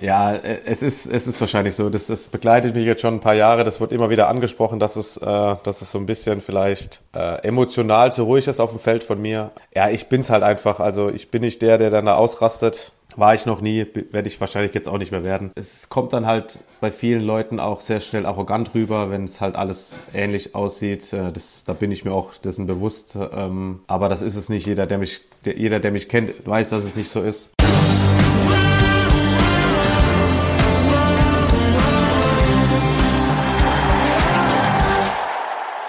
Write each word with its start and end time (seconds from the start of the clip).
Ja, 0.00 0.34
äh, 0.34 0.60
es 0.64 0.82
ist, 0.82 1.06
es 1.06 1.26
ist 1.26 1.40
wahrscheinlich 1.40 1.74
so. 1.74 1.90
Das, 1.90 2.06
das 2.06 2.28
begleitet 2.28 2.74
mich 2.74 2.86
jetzt 2.86 3.02
schon 3.02 3.14
ein 3.14 3.20
paar 3.20 3.34
Jahre. 3.34 3.64
Das 3.64 3.80
wird 3.80 3.92
immer 3.92 4.10
wieder 4.10 4.28
angesprochen, 4.28 4.78
dass 4.78 4.96
es, 4.96 5.16
äh, 5.16 5.56
dass 5.62 5.82
es 5.82 5.90
so 5.90 5.98
ein 5.98 6.06
bisschen 6.06 6.40
vielleicht 6.40 7.00
äh, 7.14 7.42
emotional 7.46 8.12
zu 8.12 8.24
ruhig 8.24 8.48
ist 8.48 8.60
auf 8.60 8.70
dem 8.70 8.78
Feld 8.78 9.04
von 9.04 9.20
mir. 9.20 9.50
Ja, 9.74 9.90
ich 9.90 10.08
bin's 10.08 10.30
halt 10.30 10.42
einfach. 10.42 10.80
Also 10.80 11.08
ich 11.08 11.30
bin 11.30 11.42
nicht 11.42 11.62
der, 11.62 11.78
der 11.78 11.90
dann 11.90 12.06
da 12.06 12.16
ausrastet. 12.16 12.92
War 13.16 13.34
ich 13.34 13.46
noch 13.46 13.60
nie, 13.60 13.86
werde 14.12 14.28
ich 14.28 14.40
wahrscheinlich 14.40 14.74
jetzt 14.74 14.88
auch 14.88 14.98
nicht 14.98 15.10
mehr 15.10 15.24
werden. 15.24 15.50
Es 15.56 15.88
kommt 15.88 16.12
dann 16.12 16.26
halt 16.26 16.58
bei 16.80 16.92
vielen 16.92 17.22
Leuten 17.22 17.58
auch 17.58 17.80
sehr 17.80 18.00
schnell 18.00 18.26
arrogant 18.26 18.74
rüber, 18.74 19.10
wenn 19.10 19.24
es 19.24 19.40
halt 19.40 19.56
alles 19.56 19.96
ähnlich 20.14 20.54
aussieht. 20.54 21.12
Äh, 21.12 21.32
das, 21.32 21.62
da 21.64 21.72
bin 21.72 21.90
ich 21.90 22.04
mir 22.04 22.12
auch 22.12 22.34
dessen 22.36 22.66
bewusst. 22.66 23.16
Ähm, 23.16 23.80
aber 23.88 24.08
das 24.08 24.22
ist 24.22 24.36
es 24.36 24.48
nicht. 24.48 24.66
Jeder, 24.66 24.86
der 24.86 24.98
mich, 24.98 25.22
der, 25.44 25.58
jeder, 25.58 25.80
der 25.80 25.90
mich 25.90 26.08
kennt, 26.08 26.46
weiß, 26.46 26.70
dass 26.70 26.84
es 26.84 26.94
nicht 26.94 27.08
so 27.08 27.22
ist. 27.22 27.54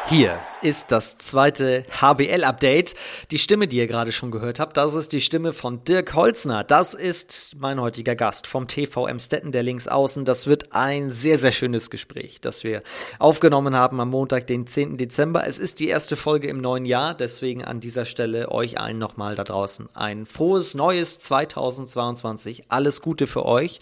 Hier 0.09 0.39
ist 0.63 0.91
das 0.91 1.19
zweite 1.19 1.85
HBL-Update. 2.01 2.95
Die 3.29 3.37
Stimme, 3.37 3.67
die 3.67 3.77
ihr 3.77 3.85
gerade 3.85 4.11
schon 4.11 4.31
gehört 4.31 4.59
habt, 4.59 4.75
das 4.75 4.95
ist 4.95 5.13
die 5.13 5.21
Stimme 5.21 5.53
von 5.53 5.83
Dirk 5.83 6.15
Holzner. 6.15 6.63
Das 6.63 6.95
ist 6.95 7.57
mein 7.59 7.79
heutiger 7.79 8.15
Gast 8.15 8.47
vom 8.47 8.67
TV 8.67 9.05
Emstetten, 9.05 9.51
der 9.51 9.61
links 9.61 9.87
außen. 9.87 10.25
Das 10.25 10.47
wird 10.47 10.73
ein 10.73 11.11
sehr, 11.11 11.37
sehr 11.37 11.51
schönes 11.51 11.91
Gespräch, 11.91 12.41
das 12.41 12.63
wir 12.63 12.81
aufgenommen 13.19 13.75
haben 13.75 13.99
am 13.99 14.09
Montag, 14.09 14.47
den 14.47 14.65
10. 14.65 14.97
Dezember. 14.97 15.45
Es 15.45 15.59
ist 15.59 15.79
die 15.79 15.89
erste 15.89 16.15
Folge 16.15 16.47
im 16.47 16.59
neuen 16.59 16.85
Jahr, 16.85 17.13
deswegen 17.13 17.63
an 17.63 17.79
dieser 17.79 18.05
Stelle 18.05 18.49
euch 18.49 18.79
allen 18.79 18.97
nochmal 18.97 19.35
da 19.35 19.43
draußen 19.43 19.89
ein 19.93 20.25
frohes 20.25 20.73
neues 20.73 21.19
2022. 21.19 22.63
Alles 22.69 23.01
Gute 23.01 23.27
für 23.27 23.45
euch 23.45 23.79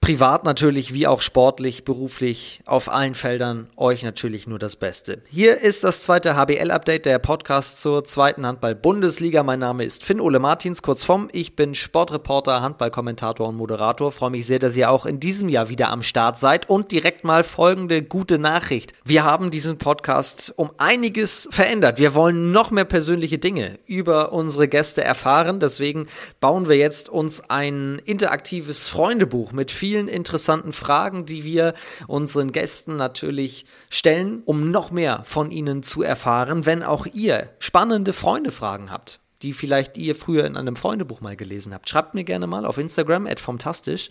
privat 0.00 0.44
natürlich 0.44 0.94
wie 0.94 1.06
auch 1.06 1.20
sportlich, 1.20 1.84
beruflich, 1.84 2.62
auf 2.64 2.90
allen 2.90 3.14
Feldern 3.14 3.68
euch 3.76 4.02
natürlich 4.02 4.46
nur 4.46 4.58
das 4.58 4.76
Beste. 4.76 5.22
Hier 5.28 5.60
ist 5.60 5.84
das 5.84 6.02
zweite 6.02 6.34
HBL-Update, 6.36 7.04
der 7.04 7.18
Podcast 7.18 7.82
zur 7.82 8.02
zweiten 8.04 8.46
Handball-Bundesliga. 8.46 9.42
Mein 9.42 9.58
Name 9.58 9.84
ist 9.84 10.02
Finn-Ole 10.02 10.38
Martins, 10.38 10.80
kurz 10.80 11.04
vom. 11.04 11.28
Ich 11.32 11.54
bin 11.54 11.74
Sportreporter, 11.74 12.62
Handballkommentator 12.62 13.46
und 13.46 13.56
Moderator. 13.56 14.10
Freue 14.10 14.30
mich 14.30 14.46
sehr, 14.46 14.58
dass 14.58 14.74
ihr 14.74 14.90
auch 14.90 15.04
in 15.04 15.20
diesem 15.20 15.50
Jahr 15.50 15.68
wieder 15.68 15.90
am 15.90 16.02
Start 16.02 16.38
seid 16.38 16.70
und 16.70 16.92
direkt 16.92 17.22
mal 17.22 17.44
folgende 17.44 18.02
gute 18.02 18.38
Nachricht. 18.38 18.94
Wir 19.04 19.24
haben 19.24 19.50
diesen 19.50 19.76
Podcast 19.76 20.54
um 20.56 20.70
einiges 20.78 21.46
verändert. 21.50 21.98
Wir 21.98 22.14
wollen 22.14 22.52
noch 22.52 22.70
mehr 22.70 22.86
persönliche 22.86 23.38
Dinge 23.38 23.78
über 23.84 24.32
unsere 24.32 24.66
Gäste 24.66 25.04
erfahren. 25.04 25.60
Deswegen 25.60 26.06
bauen 26.40 26.70
wir 26.70 26.76
jetzt 26.76 27.10
uns 27.10 27.42
ein 27.50 28.00
interaktives 28.06 28.88
Freundebuch 28.88 29.52
mit 29.52 29.70
vielen 29.70 29.89
vielen 29.90 30.06
interessanten 30.06 30.72
Fragen, 30.72 31.26
die 31.26 31.42
wir 31.42 31.74
unseren 32.06 32.52
Gästen 32.52 32.94
natürlich 32.94 33.66
stellen, 33.90 34.42
um 34.44 34.70
noch 34.70 34.92
mehr 34.92 35.22
von 35.24 35.50
ihnen 35.50 35.82
zu 35.82 36.04
erfahren, 36.04 36.64
wenn 36.64 36.84
auch 36.84 37.06
ihr 37.12 37.48
spannende 37.58 38.12
Freunde-Fragen 38.12 38.92
habt 38.92 39.18
die 39.42 39.54
vielleicht 39.54 39.96
ihr 39.96 40.14
früher 40.14 40.44
in 40.44 40.54
einem 40.56 40.76
Freundebuch 40.76 41.22
mal 41.22 41.34
gelesen 41.34 41.72
habt. 41.72 41.88
Schreibt 41.88 42.14
mir 42.14 42.24
gerne 42.24 42.46
mal 42.46 42.66
auf 42.66 42.76
Instagram, 42.76 43.26
@fantastisch 43.38 44.10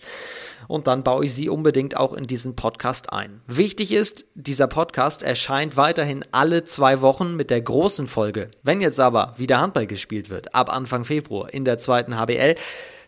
und 0.66 0.88
dann 0.88 1.04
baue 1.04 1.24
ich 1.24 1.32
sie 1.32 1.48
unbedingt 1.48 1.96
auch 1.96 2.14
in 2.14 2.24
diesen 2.24 2.56
Podcast 2.56 3.12
ein. 3.12 3.40
Wichtig 3.46 3.92
ist, 3.92 4.26
dieser 4.34 4.66
Podcast 4.66 5.22
erscheint 5.22 5.76
weiterhin 5.76 6.24
alle 6.32 6.64
zwei 6.64 7.00
Wochen 7.00 7.36
mit 7.36 7.50
der 7.50 7.60
großen 7.60 8.08
Folge. 8.08 8.50
Wenn 8.64 8.80
jetzt 8.80 8.98
aber 8.98 9.34
wieder 9.36 9.60
Handball 9.60 9.86
gespielt 9.86 10.30
wird, 10.30 10.52
ab 10.52 10.68
Anfang 10.68 11.04
Februar 11.04 11.54
in 11.54 11.64
der 11.64 11.78
zweiten 11.78 12.18
HBL, 12.18 12.56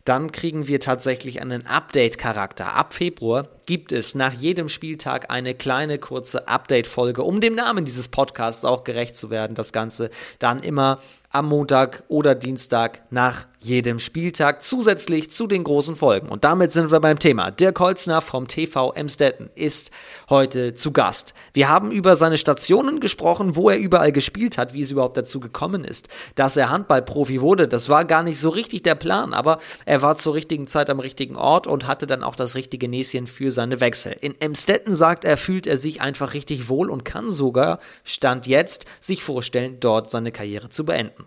dann 0.05 0.33
kriegen 0.33 0.67
wir 0.67 0.81
tatsächlich 0.81 1.41
einen 1.41 1.67
Update-Charakter. 1.67 2.75
Ab 2.75 2.93
Februar 2.95 3.49
gibt 3.67 3.93
es 3.93 4.15
nach 4.15 4.33
jedem 4.33 4.69
Spieltag 4.69 5.31
eine 5.31 5.55
kleine 5.55 5.99
kurze 5.99 6.49
Update-Folge, 6.49 7.23
um 7.23 7.41
dem 7.41 7.55
Namen 7.55 7.85
dieses 7.85 8.09
Podcasts 8.09 8.65
auch 8.65 8.85
gerecht 8.85 9.17
zu 9.17 9.31
werden. 9.31 9.55
Das 9.55 9.73
Ganze 9.73 10.11
dann 10.39 10.63
immer 10.63 10.99
am 11.33 11.49
Montag 11.49 12.05
oder 12.09 12.35
Dienstag 12.35 13.01
nach 13.11 13.47
jedem 13.59 13.99
Spieltag 14.01 14.63
zusätzlich 14.63 15.31
zu 15.31 15.47
den 15.47 15.65
großen 15.65 15.97
Folgen. 15.97 16.29
Und 16.29 16.45
damit 16.45 16.73
sind 16.73 16.91
wir 16.91 17.01
beim 17.01 17.19
Thema. 17.19 17.51
Dirk 17.51 17.79
Holzner 17.81 18.21
vom 18.21 18.49
TV 18.49 18.93
Emstetten 18.93 19.49
ist 19.55 19.93
heute 20.29 20.75
zu 20.75 20.93
Gast. 20.93 21.33
Wir 21.55 21.69
haben 21.69 21.91
über 21.91 22.17
seine 22.17 22.37
Stationen 22.37 23.01
gesprochen, 23.01 23.57
wo 23.57 23.71
er 23.71 23.79
überall 23.79 24.13
gespielt 24.13 24.59
hat, 24.59 24.75
wie 24.75 24.83
es 24.83 24.91
überhaupt 24.91 25.17
dazu 25.17 25.41
gekommen 25.41 25.85
ist, 25.85 26.09
dass 26.35 26.57
er 26.57 26.71
Handballprofi 26.71 27.41
wurde. 27.41 27.67
Das 27.67 27.89
war 27.89 28.05
gar 28.05 28.25
nicht 28.25 28.39
so 28.39 28.51
richtig 28.51 28.83
der 28.83 28.97
Plan, 28.97 29.33
aber 29.33 29.59
er 29.87 30.03
war 30.03 30.17
zur 30.17 30.35
richtigen 30.35 30.67
Zeit 30.67 30.91
am 30.91 31.01
richtigen 31.01 31.37
Ort 31.37 31.67
und 31.67 31.87
hatte 31.87 32.07
dann 32.07 32.25
auch 32.25 32.35
das 32.35 32.57
richtige 32.57 32.89
Näschen 32.89 33.27
für 33.27 33.52
seine 33.53 33.81
Wechsel. 33.81 34.17
In 34.21 34.41
Emstetten 34.41 34.95
sagt 34.95 35.25
er, 35.25 35.37
fühlt 35.37 35.67
er 35.67 35.77
sich 35.77 36.01
einfach 36.01 36.35
richtig 36.35 36.69
wohl 36.69 36.91
und 36.91 37.05
kann 37.05 37.31
sogar, 37.31 37.79
Stand 38.05 38.47
jetzt, 38.47 38.87
sich 38.99 39.23
vorstellen, 39.23 39.79
dort 39.79 40.11
seine 40.11 40.33
Karriere 40.33 40.71
zu 40.71 40.85
beenden. 40.85 41.25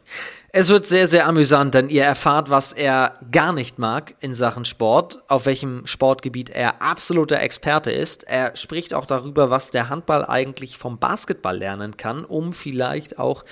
Es 0.58 0.70
wird 0.70 0.88
sehr, 0.88 1.06
sehr 1.06 1.28
amüsant, 1.28 1.74
denn 1.74 1.90
ihr 1.90 2.06
erfahrt, 2.06 2.50
was 2.50 2.72
er 2.72 3.16
gar 3.30 3.52
nicht 3.52 3.78
mag 3.78 4.16
in 4.22 4.34
Sachen 4.34 4.64
Sport, 4.64 5.22
auf 5.28 5.46
welchem 5.46 5.86
Sportgebiet 5.86 6.50
er 6.50 6.82
absoluter 6.82 7.42
Experte 7.42 7.92
ist. 7.92 8.24
Er 8.24 8.56
spricht 8.56 8.94
auch 8.94 9.06
darüber, 9.06 9.50
was 9.50 9.70
der 9.70 9.90
Handball 9.90 10.26
eigentlich 10.26 10.78
vom 10.78 10.98
Basketball 10.98 11.58
lernen 11.58 11.98
kann, 11.98 12.24
um 12.24 12.54
vielleicht 12.54 13.20
auch 13.20 13.44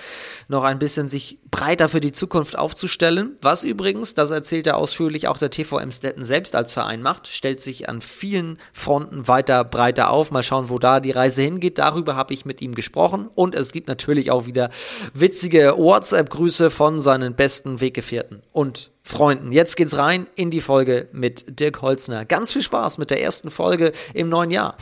noch 0.48 0.64
ein 0.64 0.80
bisschen 0.80 1.10
sich 1.10 1.40
breiter 1.52 1.90
für 1.90 2.00
die 2.00 2.14
Zukunft 2.14 2.58
aufzustellen. 2.58 3.36
Was 3.42 3.66
übrigens, 3.66 4.16
das 4.16 4.32
erzählt 4.32 4.66
er 4.66 4.78
ausführlich, 4.78 5.28
auch 5.28 5.38
der 5.38 5.50
TV 5.50 5.80
Emstetten 5.80 6.24
selbst 6.24 6.56
als 6.56 6.72
Verein 6.72 7.02
macht, 7.02 7.28
stellt 7.28 7.60
sich 7.60 7.90
an 7.90 8.00
vielen 8.00 8.60
Fronten 8.72 9.28
weiter 9.28 9.63
breiter 9.63 10.09
auf. 10.09 10.31
Mal 10.31 10.44
schauen, 10.44 10.69
wo 10.69 10.79
da 10.79 11.00
die 11.00 11.12
Reise 11.12 11.41
hingeht. 11.41 11.78
Darüber 11.78 12.16
habe 12.16 12.34
ich 12.34 12.46
mit 12.46 12.62
ihm 12.62 12.75
gesprochen 12.75 13.29
und 13.35 13.56
es 13.56 13.72
gibt 13.72 13.88
natürlich 13.88 14.31
auch 14.31 14.46
wieder 14.46 14.69
witzige 15.13 15.75
WhatsApp-Grüße 15.78 16.69
von 16.69 17.00
seinen 17.00 17.35
besten 17.35 17.81
Weggefährten 17.81 18.44
und 18.51 18.91
Freunden. 19.03 19.51
Jetzt 19.51 19.75
geht's 19.75 19.97
rein 19.97 20.28
in 20.35 20.50
die 20.50 20.62
Folge 20.62 21.09
mit 21.12 21.59
Dirk 21.59 21.81
Holzner. 21.81 22.24
Ganz 22.24 22.53
viel 22.53 22.62
Spaß 22.62 22.97
mit 22.97 23.09
der 23.09 23.22
ersten 23.22 23.51
Folge 23.51 23.91
im 24.13 24.29
neuen 24.29 24.50
Jahr. 24.50 24.78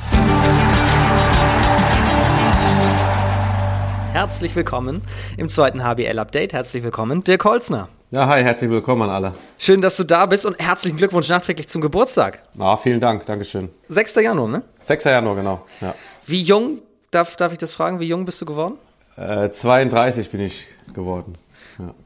Herzlich 4.12 4.54
willkommen 4.58 5.04
im 5.38 5.48
zweiten 5.48 5.86
HBL-Update. 5.86 6.52
Herzlich 6.52 6.84
willkommen, 6.84 7.24
Dirk 7.24 7.46
Holzner. 7.46 7.88
Ja, 8.10 8.28
hi, 8.28 8.44
herzlich 8.44 8.70
willkommen 8.70 9.04
an 9.04 9.10
alle. 9.10 9.32
Schön, 9.58 9.80
dass 9.80 9.96
du 9.96 10.04
da 10.04 10.26
bist 10.26 10.46
und 10.46 10.60
herzlichen 10.60 10.98
Glückwunsch 10.98 11.30
nachträglich 11.30 11.70
zum 11.70 11.82
Geburtstag. 11.82 12.44
Ah, 12.60 12.76
vielen 12.76 13.00
Dank, 13.00 13.26
Dankeschön. 13.26 13.70
6. 13.88 14.16
Januar, 14.16 14.50
ne? 14.50 14.64
6. 14.80 15.06
Januar, 15.06 15.36
genau. 15.38 15.66
Ja. 15.80 15.96
Wie 16.28 16.42
jung, 16.42 16.80
darf, 17.12 17.38
darf 17.38 17.54
ich 17.54 17.58
das 17.58 17.74
fragen, 17.74 18.02
wie 18.02 18.08
jung 18.08 18.26
bist 18.26 18.42
du 18.42 18.46
geworden? 18.46 18.76
Äh, 19.16 19.50
32 19.50 20.30
bin 20.30 20.42
ich 20.42 20.68
geworden. 20.94 21.32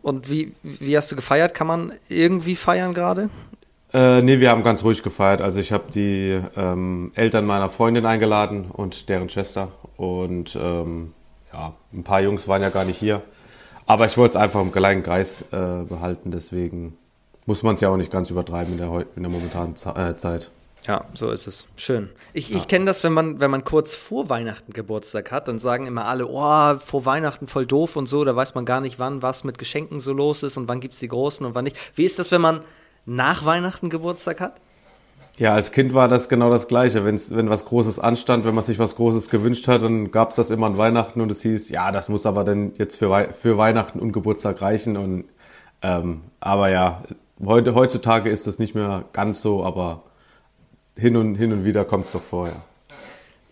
Und 0.04 0.30
wie, 0.30 0.54
wie 0.62 0.96
hast 0.96 1.12
du 1.12 1.16
gefeiert? 1.16 1.56
Kann 1.56 1.66
man 1.66 1.92
irgendwie 2.08 2.56
feiern 2.56 2.94
gerade? 2.94 3.32
Äh, 3.96 4.22
nee, 4.22 4.40
wir 4.40 4.52
haben 4.52 4.64
ganz 4.64 4.84
ruhig 4.84 5.02
gefeiert. 5.02 5.42
Also 5.42 5.60
ich 5.60 5.72
habe 5.72 5.86
die 5.92 6.40
ähm, 6.56 7.14
Eltern 7.16 7.48
meiner 7.48 7.70
Freundin 7.70 8.06
eingeladen 8.06 8.70
und 8.72 9.10
deren 9.10 9.28
Schwester. 9.30 9.70
Und 9.98 10.56
ähm, 10.62 11.14
ja, 11.56 11.74
ein 11.94 12.04
paar 12.04 12.22
Jungs 12.22 12.48
waren 12.48 12.62
ja 12.62 12.70
gar 12.70 12.84
nicht 12.84 12.98
hier. 12.98 13.22
Aber 13.86 14.06
ich 14.06 14.18
wollte 14.18 14.32
es 14.32 14.36
einfach 14.36 14.62
im 14.62 14.72
kleinen 14.72 15.04
Kreis 15.04 15.42
äh, 15.52 15.84
behalten. 15.88 16.32
Deswegen 16.32 16.98
muss 17.46 17.64
man 17.64 17.76
es 17.76 17.82
ja 17.82 17.90
auch 17.90 17.98
nicht 17.98 18.12
ganz 18.12 18.30
übertreiben 18.30 18.74
in 18.74 18.80
der, 18.80 19.06
in 19.16 19.24
der 19.24 19.32
momentanen 19.32 19.76
äh, 19.96 20.16
Zeit. 20.18 20.52
Ja, 20.88 21.06
so 21.14 21.32
ist 21.32 21.48
es. 21.48 21.68
Schön. 21.78 22.10
Ich, 22.34 22.50
ja. 22.50 22.58
ich 22.58 22.68
kenne 22.68 22.86
das, 22.86 23.04
wenn 23.04 23.14
man, 23.14 23.40
wenn 23.40 23.50
man 23.50 23.64
kurz 23.64 23.96
vor 23.96 24.30
Weihnachten 24.30 24.74
Geburtstag 24.74 25.32
hat, 25.32 25.48
dann 25.48 25.58
sagen 25.58 25.86
immer 25.88 26.06
alle, 26.06 26.28
oh, 26.28 26.78
vor 26.78 27.06
Weihnachten 27.06 27.48
voll 27.48 27.66
doof 27.66 27.96
und 27.96 28.08
so, 28.08 28.24
da 28.24 28.36
weiß 28.36 28.54
man 28.54 28.66
gar 28.66 28.82
nicht, 28.82 29.00
wann 29.00 29.22
was 29.22 29.44
mit 29.44 29.58
Geschenken 29.58 30.00
so 30.00 30.14
los 30.14 30.44
ist 30.44 30.58
und 30.58 30.68
wann 30.68 30.82
gibt 30.82 30.94
es 30.94 31.00
die 31.00 31.08
Großen 31.08 31.46
und 31.46 31.56
wann 31.56 31.64
nicht. 31.64 31.78
Wie 31.96 32.06
ist 32.06 32.20
das, 32.20 32.32
wenn 32.32 32.42
man 32.42 32.62
nach 33.06 33.46
Weihnachten 33.46 33.90
Geburtstag 33.90 34.42
hat? 34.42 34.62
Ja, 35.38 35.54
als 35.54 35.74
Kind 35.74 35.94
war 35.94 36.08
das 36.08 36.30
genau 36.30 36.50
das 36.50 36.68
Gleiche. 36.68 37.04
Wenn's, 37.04 37.36
wenn 37.36 37.50
was 37.50 37.66
Großes 37.66 38.00
anstand, 38.00 38.46
wenn 38.46 38.56
man 38.56 38.64
sich 38.64 38.80
was 38.80 38.96
Großes 38.96 39.30
gewünscht 39.30 39.68
hat, 39.68 39.84
dann 39.84 40.12
gab 40.12 40.30
es 40.30 40.38
das 40.38 40.50
immer 40.50 40.68
an 40.68 40.78
Weihnachten 40.78 41.20
und 41.20 41.30
es 41.30 41.42
hieß, 41.42 41.70
ja, 41.70 41.92
das 41.92 42.08
muss 42.08 42.26
aber 42.26 42.46
dann 42.46 42.72
jetzt 42.78 42.96
für, 42.96 43.30
für 43.38 43.58
Weihnachten 43.58 44.00
und 44.00 44.14
Geburtstag 44.14 44.62
reichen. 44.62 44.96
Und 44.96 45.26
ähm, 45.82 46.22
aber 46.40 46.70
ja, 46.70 47.04
heute, 47.44 47.76
heutzutage 47.76 48.30
ist 48.30 48.48
das 48.48 48.60
nicht 48.60 48.76
mehr 48.76 49.04
ganz 49.12 49.42
so, 49.42 49.64
aber 49.64 50.04
hin 50.98 51.18
und, 51.18 51.36
hin 51.36 51.52
und 51.52 51.66
wieder 51.66 51.84
kommt 51.84 52.06
es 52.06 52.14
doch 52.14 52.24
vorher. 52.24 52.56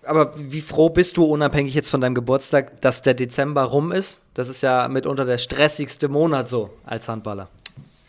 Aber 0.06 0.34
wie 0.38 0.62
froh 0.62 0.90
bist 0.90 1.18
du, 1.18 1.26
unabhängig 1.26 1.74
jetzt 1.74 1.90
von 1.90 2.02
deinem 2.02 2.16
Geburtstag, 2.16 2.82
dass 2.82 3.02
der 3.02 3.14
Dezember 3.14 3.64
rum 3.64 3.92
ist? 3.92 4.22
Das 4.34 4.50
ist 4.50 4.64
ja 4.64 4.88
mitunter 4.88 5.26
der 5.26 5.38
stressigste 5.38 6.10
Monat 6.10 6.48
so 6.48 6.70
als 6.86 7.08
Handballer. 7.08 7.50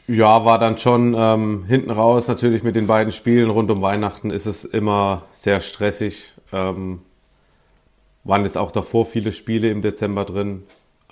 Ja, 0.06 0.44
war 0.44 0.58
dann 0.58 0.76
schon 0.76 1.14
ähm, 1.16 1.64
hinten 1.66 1.90
raus 1.90 2.28
natürlich 2.28 2.62
mit 2.62 2.76
den 2.76 2.86
beiden 2.86 3.12
Spielen 3.12 3.48
rund 3.48 3.70
um 3.70 3.80
Weihnachten 3.80 4.30
ist 4.30 4.44
es 4.44 4.64
immer 4.64 5.22
sehr 5.32 5.60
stressig. 5.60 6.34
Ähm, 6.52 7.00
waren 8.22 8.44
jetzt 8.44 8.58
auch 8.58 8.70
davor 8.70 9.06
viele 9.06 9.32
Spiele 9.32 9.70
im 9.70 9.80
Dezember 9.80 10.24
drin. 10.24 10.64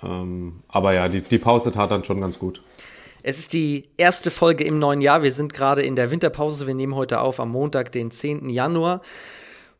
Ähm, 0.03 0.61
aber 0.67 0.93
ja, 0.93 1.07
die, 1.07 1.21
die 1.21 1.37
Pause 1.39 1.71
tat 1.71 1.89
dann 1.89 2.03
schon 2.03 2.21
ganz 2.21 2.37
gut. 2.37 2.61
Es 3.23 3.39
ist 3.39 3.53
die 3.53 3.89
erste 3.97 4.29
Folge 4.29 4.63
im 4.63 4.77
neuen 4.77 5.01
Jahr. 5.01 5.23
Wir 5.23 5.31
sind 5.31 5.53
gerade 5.53 5.81
in 5.81 5.95
der 5.95 6.11
Winterpause. 6.11 6.67
Wir 6.67 6.75
nehmen 6.75 6.93
heute 6.93 7.21
auf 7.21 7.39
am 7.39 7.49
Montag, 7.49 7.91
den 7.93 8.11
10. 8.11 8.49
Januar. 8.49 9.01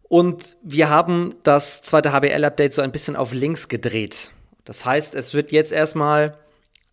Und 0.04 0.56
wir 0.64 0.90
haben 0.90 1.36
das 1.44 1.82
zweite 1.82 2.14
HBL-Update 2.14 2.74
so 2.74 2.82
ein 2.82 2.92
bisschen 2.92 3.16
auf 3.16 3.34
links 3.34 3.68
gedreht. 3.68 4.32
Das 4.64 4.86
heißt, 4.86 5.14
es 5.14 5.34
wird 5.34 5.52
jetzt 5.52 5.72
erstmal 5.72 6.38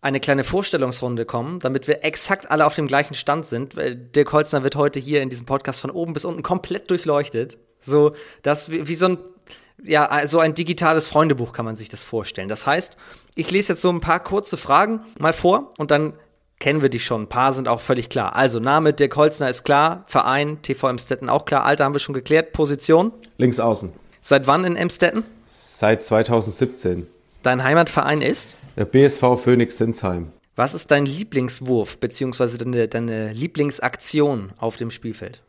eine 0.01 0.19
kleine 0.19 0.43
Vorstellungsrunde 0.43 1.25
kommen, 1.25 1.59
damit 1.59 1.87
wir 1.87 2.03
exakt 2.03 2.49
alle 2.49 2.65
auf 2.65 2.75
dem 2.75 2.87
gleichen 2.87 3.13
Stand 3.13 3.45
sind. 3.45 3.75
Dirk 4.15 4.33
Holzner 4.33 4.63
wird 4.63 4.75
heute 4.75 4.99
hier 4.99 5.21
in 5.21 5.29
diesem 5.29 5.45
Podcast 5.45 5.79
von 5.79 5.91
oben 5.91 6.13
bis 6.13 6.25
unten 6.25 6.43
komplett 6.43 6.89
durchleuchtet. 6.89 7.57
So, 7.79 8.13
das 8.41 8.71
wie 8.71 8.95
so 8.95 9.05
ein 9.07 9.17
ja, 9.83 10.27
so 10.27 10.39
ein 10.39 10.53
digitales 10.53 11.07
Freundebuch 11.07 11.53
kann 11.53 11.65
man 11.65 11.75
sich 11.75 11.89
das 11.89 12.03
vorstellen. 12.03 12.49
Das 12.49 12.67
heißt, 12.67 12.97
ich 13.33 13.49
lese 13.49 13.73
jetzt 13.73 13.81
so 13.81 13.89
ein 13.89 13.99
paar 13.99 14.19
kurze 14.19 14.55
Fragen 14.57 15.01
mal 15.17 15.33
vor 15.33 15.73
und 15.77 15.89
dann 15.89 16.13
kennen 16.59 16.83
wir 16.83 16.89
dich 16.89 17.03
schon. 17.03 17.23
Ein 17.23 17.29
paar 17.29 17.51
sind 17.53 17.67
auch 17.67 17.79
völlig 17.79 18.09
klar. 18.09 18.35
Also 18.35 18.59
Name 18.59 18.93
Dirk 18.93 19.15
Holzner 19.15 19.49
ist 19.49 19.63
klar, 19.63 20.03
Verein 20.05 20.61
TV 20.61 20.87
Emstetten 20.87 21.29
auch 21.29 21.45
klar, 21.45 21.65
Alter 21.65 21.85
haben 21.85 21.95
wir 21.95 21.99
schon 21.99 22.13
geklärt, 22.13 22.53
Position? 22.53 23.11
Links 23.37 23.59
außen. 23.59 23.91
Seit 24.21 24.45
wann 24.45 24.65
in 24.65 24.75
Emstetten? 24.75 25.23
Seit 25.45 26.05
2017. 26.05 27.07
Dein 27.43 27.63
Heimatverein 27.63 28.21
ist? 28.21 28.55
Der 28.77 28.85
BSV 28.85 29.35
Phoenix 29.35 29.77
Sinsheim. 29.77 30.31
Was 30.55 30.73
ist 30.73 30.91
dein 30.91 31.05
Lieblingswurf 31.05 31.97
bzw. 31.99 32.57
Deine, 32.57 32.87
deine 32.87 33.33
Lieblingsaktion 33.33 34.51
auf 34.57 34.77
dem 34.77 34.91
Spielfeld? 34.91 35.41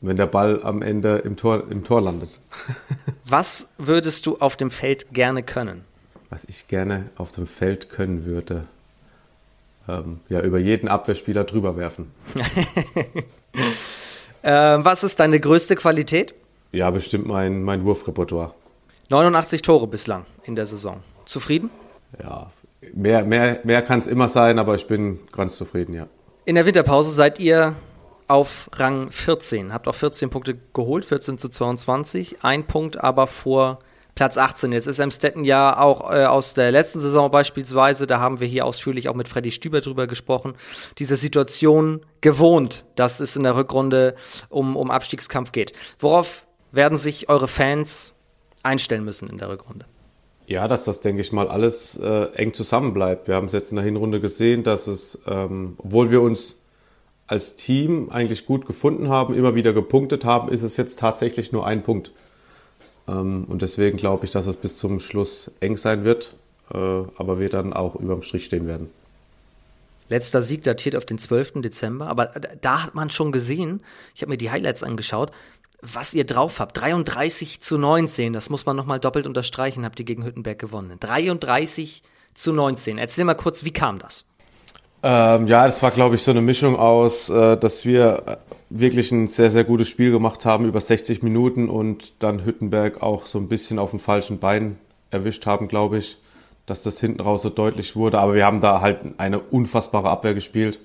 Wenn 0.00 0.16
der 0.16 0.26
Ball 0.26 0.62
am 0.62 0.82
Ende 0.82 1.18
im 1.18 1.36
Tor, 1.36 1.64
im 1.70 1.84
Tor 1.84 2.00
landet. 2.00 2.38
Was 3.24 3.68
würdest 3.76 4.24
du 4.26 4.38
auf 4.38 4.56
dem 4.56 4.70
Feld 4.70 5.12
gerne 5.12 5.42
können? 5.42 5.84
Was 6.30 6.44
ich 6.44 6.68
gerne 6.68 7.06
auf 7.16 7.32
dem 7.32 7.46
Feld 7.46 7.90
können 7.90 8.24
würde 8.24 8.66
ähm, 9.88 10.20
ja, 10.28 10.40
über 10.40 10.58
jeden 10.58 10.88
Abwehrspieler 10.88 11.44
drüber 11.44 11.76
werfen. 11.76 12.12
äh, 14.42 14.50
was 14.50 15.04
ist 15.04 15.20
deine 15.20 15.38
größte 15.38 15.76
Qualität? 15.76 16.34
Ja, 16.72 16.90
bestimmt 16.90 17.26
mein, 17.26 17.62
mein 17.62 17.84
Wurfrepertoire. 17.84 18.54
89 19.10 19.62
Tore 19.62 19.86
bislang 19.86 20.26
in 20.44 20.56
der 20.56 20.66
Saison. 20.66 21.00
Zufrieden? 21.26 21.70
Ja, 22.22 22.50
mehr, 22.94 23.24
mehr, 23.24 23.60
mehr 23.64 23.82
kann 23.82 23.98
es 23.98 24.06
immer 24.06 24.28
sein, 24.28 24.58
aber 24.58 24.74
ich 24.74 24.86
bin 24.86 25.20
ganz 25.32 25.56
zufrieden, 25.56 25.94
ja. 25.94 26.06
In 26.44 26.54
der 26.54 26.64
Winterpause 26.64 27.10
seid 27.10 27.38
ihr 27.38 27.76
auf 28.28 28.70
Rang 28.72 29.10
14, 29.10 29.72
habt 29.72 29.88
auch 29.88 29.94
14 29.94 30.30
Punkte 30.30 30.56
geholt, 30.72 31.04
14 31.04 31.38
zu 31.38 31.48
22, 31.48 32.42
ein 32.42 32.66
Punkt 32.66 33.02
aber 33.02 33.26
vor 33.26 33.80
Platz 34.14 34.38
18. 34.38 34.72
Jetzt 34.72 34.86
ist 34.86 34.98
Emstetten 34.98 35.44
ja 35.44 35.78
auch 35.78 36.10
äh, 36.10 36.24
aus 36.24 36.54
der 36.54 36.72
letzten 36.72 37.00
Saison 37.00 37.30
beispielsweise, 37.30 38.06
da 38.06 38.18
haben 38.18 38.40
wir 38.40 38.48
hier 38.48 38.64
ausführlich 38.64 39.08
auch 39.08 39.14
mit 39.14 39.28
Freddy 39.28 39.50
Stüber 39.50 39.80
drüber 39.80 40.06
gesprochen, 40.06 40.54
diese 40.98 41.16
Situation 41.16 42.00
gewohnt, 42.22 42.86
dass 42.96 43.20
es 43.20 43.36
in 43.36 43.42
der 43.42 43.56
Rückrunde 43.56 44.14
um, 44.48 44.76
um 44.76 44.90
Abstiegskampf 44.90 45.52
geht. 45.52 45.72
Worauf 45.98 46.46
werden 46.72 46.96
sich 46.96 47.28
eure 47.28 47.46
Fans 47.46 48.14
einstellen 48.62 49.04
müssen 49.04 49.28
in 49.28 49.36
der 49.36 49.50
Rückrunde? 49.50 49.84
Ja, 50.46 50.68
dass 50.68 50.84
das, 50.84 51.00
denke 51.00 51.20
ich 51.20 51.32
mal, 51.32 51.48
alles 51.48 51.98
äh, 51.98 52.26
eng 52.34 52.52
zusammenbleibt. 52.54 53.26
Wir 53.26 53.34
haben 53.34 53.46
es 53.46 53.52
jetzt 53.52 53.70
in 53.70 53.76
der 53.76 53.84
Hinrunde 53.84 54.20
gesehen, 54.20 54.62
dass 54.62 54.86
es, 54.86 55.18
ähm, 55.26 55.74
obwohl 55.78 56.10
wir 56.10 56.22
uns 56.22 56.62
als 57.26 57.56
Team 57.56 58.10
eigentlich 58.10 58.46
gut 58.46 58.66
gefunden 58.66 59.08
haben, 59.08 59.34
immer 59.34 59.56
wieder 59.56 59.72
gepunktet 59.72 60.24
haben, 60.24 60.48
ist 60.48 60.62
es 60.62 60.76
jetzt 60.76 61.00
tatsächlich 61.00 61.50
nur 61.50 61.66
ein 61.66 61.82
Punkt. 61.82 62.12
Ähm, 63.08 63.44
und 63.48 63.62
deswegen 63.62 63.96
glaube 63.96 64.24
ich, 64.24 64.30
dass 64.30 64.46
es 64.46 64.56
bis 64.56 64.78
zum 64.78 65.00
Schluss 65.00 65.50
eng 65.58 65.76
sein 65.76 66.04
wird, 66.04 66.36
äh, 66.72 66.76
aber 66.76 67.40
wir 67.40 67.48
dann 67.48 67.72
auch 67.72 67.96
überm 67.96 68.22
Strich 68.22 68.44
stehen 68.44 68.68
werden. 68.68 68.88
Letzter 70.08 70.40
Sieg 70.40 70.62
datiert 70.62 70.94
auf 70.94 71.04
den 71.04 71.18
12. 71.18 71.62
Dezember, 71.62 72.06
aber 72.06 72.30
da 72.60 72.84
hat 72.84 72.94
man 72.94 73.10
schon 73.10 73.32
gesehen, 73.32 73.80
ich 74.14 74.22
habe 74.22 74.30
mir 74.30 74.38
die 74.38 74.52
Highlights 74.52 74.84
angeschaut, 74.84 75.32
was 75.82 76.14
ihr 76.14 76.24
drauf 76.24 76.60
habt. 76.60 76.80
33 76.80 77.60
zu 77.60 77.78
19, 77.78 78.32
das 78.32 78.50
muss 78.50 78.66
man 78.66 78.76
nochmal 78.76 79.00
doppelt 79.00 79.26
unterstreichen, 79.26 79.84
habt 79.84 79.98
ihr 79.98 80.06
gegen 80.06 80.24
Hüttenberg 80.24 80.58
gewonnen. 80.58 80.96
33 81.00 82.02
zu 82.34 82.52
19. 82.52 82.98
Erzähl 82.98 83.24
mal 83.24 83.34
kurz, 83.34 83.64
wie 83.64 83.72
kam 83.72 83.98
das? 83.98 84.24
Ähm, 85.02 85.46
ja, 85.46 85.66
das 85.66 85.82
war, 85.82 85.90
glaube 85.90 86.16
ich, 86.16 86.22
so 86.22 86.30
eine 86.30 86.40
Mischung 86.40 86.76
aus, 86.76 87.28
äh, 87.28 87.56
dass 87.56 87.84
wir 87.84 88.22
äh, 88.26 88.36
wirklich 88.70 89.12
ein 89.12 89.26
sehr, 89.26 89.50
sehr 89.50 89.64
gutes 89.64 89.88
Spiel 89.88 90.10
gemacht 90.10 90.44
haben 90.44 90.66
über 90.66 90.80
60 90.80 91.22
Minuten 91.22 91.68
und 91.68 92.22
dann 92.22 92.44
Hüttenberg 92.44 93.02
auch 93.02 93.26
so 93.26 93.38
ein 93.38 93.48
bisschen 93.48 93.78
auf 93.78 93.90
dem 93.90 94.00
falschen 94.00 94.38
Bein 94.38 94.78
erwischt 95.10 95.46
haben, 95.46 95.68
glaube 95.68 95.98
ich, 95.98 96.18
dass 96.64 96.82
das 96.82 96.98
hinten 96.98 97.20
raus 97.20 97.42
so 97.42 97.50
deutlich 97.50 97.94
wurde. 97.94 98.18
Aber 98.18 98.34
wir 98.34 98.44
haben 98.44 98.60
da 98.60 98.80
halt 98.80 99.00
eine 99.18 99.38
unfassbare 99.38 100.10
Abwehr 100.10 100.34
gespielt 100.34 100.80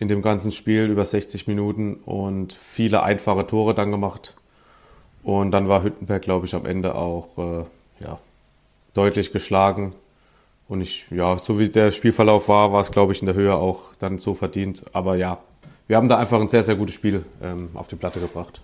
in 0.00 0.08
dem 0.08 0.22
ganzen 0.22 0.50
Spiel 0.50 0.86
über 0.86 1.04
60 1.04 1.46
Minuten 1.46 1.94
und 1.94 2.54
viele 2.54 3.02
einfache 3.02 3.46
Tore 3.46 3.74
dann 3.74 3.92
gemacht. 3.92 4.34
Und 5.22 5.50
dann 5.50 5.68
war 5.68 5.84
Hüttenberg, 5.84 6.22
glaube 6.22 6.46
ich, 6.46 6.54
am 6.54 6.64
Ende 6.64 6.94
auch 6.94 7.36
äh, 7.36 7.64
ja, 8.04 8.18
deutlich 8.94 9.30
geschlagen. 9.30 9.92
Und 10.68 10.80
ich, 10.80 11.06
ja, 11.10 11.36
so 11.36 11.58
wie 11.58 11.68
der 11.68 11.90
Spielverlauf 11.90 12.48
war, 12.48 12.72
war 12.72 12.80
es, 12.80 12.90
glaube 12.90 13.12
ich, 13.12 13.20
in 13.20 13.26
der 13.26 13.34
Höhe 13.34 13.54
auch 13.54 13.94
dann 13.98 14.16
so 14.16 14.34
verdient. 14.34 14.84
Aber 14.94 15.16
ja, 15.16 15.38
wir 15.86 15.98
haben 15.98 16.08
da 16.08 16.16
einfach 16.16 16.40
ein 16.40 16.48
sehr, 16.48 16.62
sehr 16.62 16.76
gutes 16.76 16.94
Spiel 16.94 17.24
ähm, 17.42 17.68
auf 17.74 17.88
die 17.88 17.96
Platte 17.96 18.20
gebracht. 18.20 18.62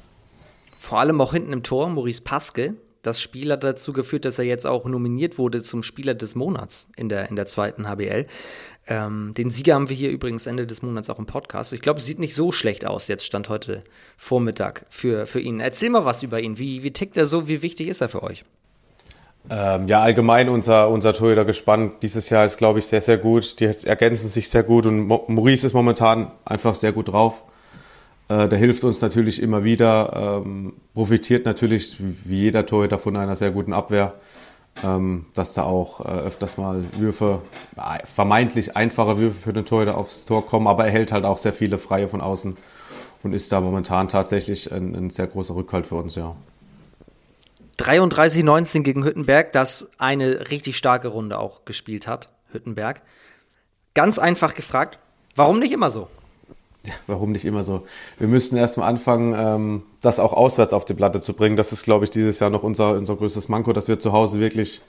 Vor 0.78 1.00
allem 1.00 1.20
auch 1.20 1.34
hinten 1.34 1.52
im 1.52 1.62
Tor, 1.62 1.88
Maurice 1.90 2.22
Paske. 2.22 2.74
Das 3.02 3.20
Spiel 3.20 3.52
hat 3.52 3.62
dazu 3.62 3.92
geführt, 3.92 4.24
dass 4.24 4.38
er 4.38 4.46
jetzt 4.46 4.66
auch 4.66 4.86
nominiert 4.86 5.36
wurde 5.36 5.62
zum 5.62 5.82
Spieler 5.82 6.14
des 6.14 6.34
Monats 6.34 6.88
in 6.96 7.08
der, 7.08 7.28
in 7.28 7.36
der 7.36 7.46
zweiten 7.46 7.88
HBL. 7.88 8.26
Ähm, 8.88 9.34
den 9.34 9.50
Sieger 9.50 9.74
haben 9.74 9.88
wir 9.88 9.96
hier 9.96 10.10
übrigens 10.10 10.46
Ende 10.46 10.66
des 10.66 10.82
Monats 10.82 11.10
auch 11.10 11.18
im 11.18 11.26
Podcast. 11.26 11.72
Ich 11.72 11.80
glaube, 11.80 11.98
es 11.98 12.06
sieht 12.06 12.20
nicht 12.20 12.34
so 12.34 12.52
schlecht 12.52 12.86
aus, 12.86 13.08
jetzt 13.08 13.24
stand 13.24 13.48
heute 13.48 13.82
Vormittag 14.16 14.86
für, 14.90 15.26
für 15.26 15.40
ihn. 15.40 15.58
Erzähl 15.58 15.90
mal 15.90 16.04
was 16.04 16.22
über 16.22 16.40
ihn. 16.40 16.58
Wie, 16.58 16.82
wie 16.84 16.92
tickt 16.92 17.16
er 17.16 17.26
so? 17.26 17.48
Wie 17.48 17.62
wichtig 17.62 17.88
ist 17.88 18.00
er 18.00 18.08
für 18.08 18.22
euch? 18.22 18.44
Ähm, 19.48 19.86
ja, 19.86 20.02
allgemein 20.02 20.48
unser, 20.48 20.88
unser 20.88 21.12
Torhüter-Gespann 21.12 21.94
dieses 22.02 22.30
Jahr 22.30 22.44
ist, 22.44 22.58
glaube 22.58 22.80
ich, 22.80 22.86
sehr, 22.86 23.00
sehr 23.00 23.18
gut. 23.18 23.60
Die 23.60 23.64
ergänzen 23.64 24.28
sich 24.28 24.48
sehr 24.48 24.62
gut 24.62 24.86
und 24.86 25.06
Maurice 25.06 25.66
ist 25.66 25.72
momentan 25.72 26.32
einfach 26.44 26.74
sehr 26.74 26.92
gut 26.92 27.08
drauf. 27.08 27.44
Äh, 28.28 28.48
der 28.48 28.58
hilft 28.58 28.82
uns 28.82 29.00
natürlich 29.00 29.40
immer 29.40 29.62
wieder, 29.62 30.42
ähm, 30.44 30.74
profitiert 30.94 31.46
natürlich 31.46 31.96
wie 32.00 32.42
jeder 32.42 32.66
Torhüter 32.66 32.98
von 32.98 33.16
einer 33.16 33.36
sehr 33.36 33.52
guten 33.52 33.72
Abwehr, 33.72 34.14
dass 34.82 35.54
da 35.54 35.62
auch 35.62 36.00
äh, 36.00 36.08
öfters 36.08 36.58
mal 36.58 36.84
Würfe, 36.98 37.40
äh, 37.76 38.04
vermeintlich 38.06 38.76
einfache 38.76 39.18
Würfe 39.18 39.36
für 39.36 39.52
den 39.52 39.64
Torhüter 39.64 39.96
aufs 39.96 40.26
Tor 40.26 40.46
kommen, 40.46 40.66
aber 40.66 40.84
er 40.84 40.92
hält 40.92 41.12
halt 41.12 41.24
auch 41.24 41.38
sehr 41.38 41.52
viele 41.52 41.78
Freie 41.78 42.08
von 42.08 42.20
außen 42.20 42.56
und 43.22 43.32
ist 43.32 43.50
da 43.52 43.60
momentan 43.60 44.08
tatsächlich 44.08 44.70
ein, 44.72 44.94
ein 44.94 45.10
sehr 45.10 45.26
großer 45.26 45.54
Rückhalt 45.54 45.86
für 45.86 45.96
uns, 45.96 46.14
ja. 46.14 46.36
33-19 47.78 48.82
gegen 48.82 49.04
Hüttenberg, 49.04 49.52
das 49.52 49.90
eine 49.98 50.50
richtig 50.50 50.76
starke 50.76 51.08
Runde 51.08 51.38
auch 51.38 51.64
gespielt 51.64 52.06
hat, 52.06 52.30
Hüttenberg. 52.52 53.02
Ganz 53.94 54.18
einfach 54.18 54.54
gefragt, 54.54 54.98
warum 55.34 55.58
nicht 55.58 55.72
immer 55.72 55.90
so? 55.90 56.08
Warum 57.06 57.32
nicht 57.32 57.44
immer 57.44 57.62
so? 57.62 57.86
Wir 58.18 58.28
müssten 58.28 58.56
erstmal 58.56 58.88
anfangen, 58.88 59.34
ähm, 59.36 59.82
das 60.00 60.18
auch 60.18 60.32
auswärts 60.32 60.72
auf 60.72 60.84
die 60.84 60.94
Platte 60.94 61.20
zu 61.20 61.34
bringen. 61.34 61.56
Das 61.56 61.72
ist, 61.72 61.84
glaube 61.84 62.04
ich, 62.04 62.10
dieses 62.10 62.38
Jahr 62.40 62.50
noch 62.50 62.62
unser, 62.62 62.92
unser 62.92 63.16
größtes 63.16 63.48
Manko, 63.48 63.72
dass 63.72 63.88
wir 63.88 63.98
zu 63.98 64.12
Hause 64.12 64.40
wirklich 64.40 64.82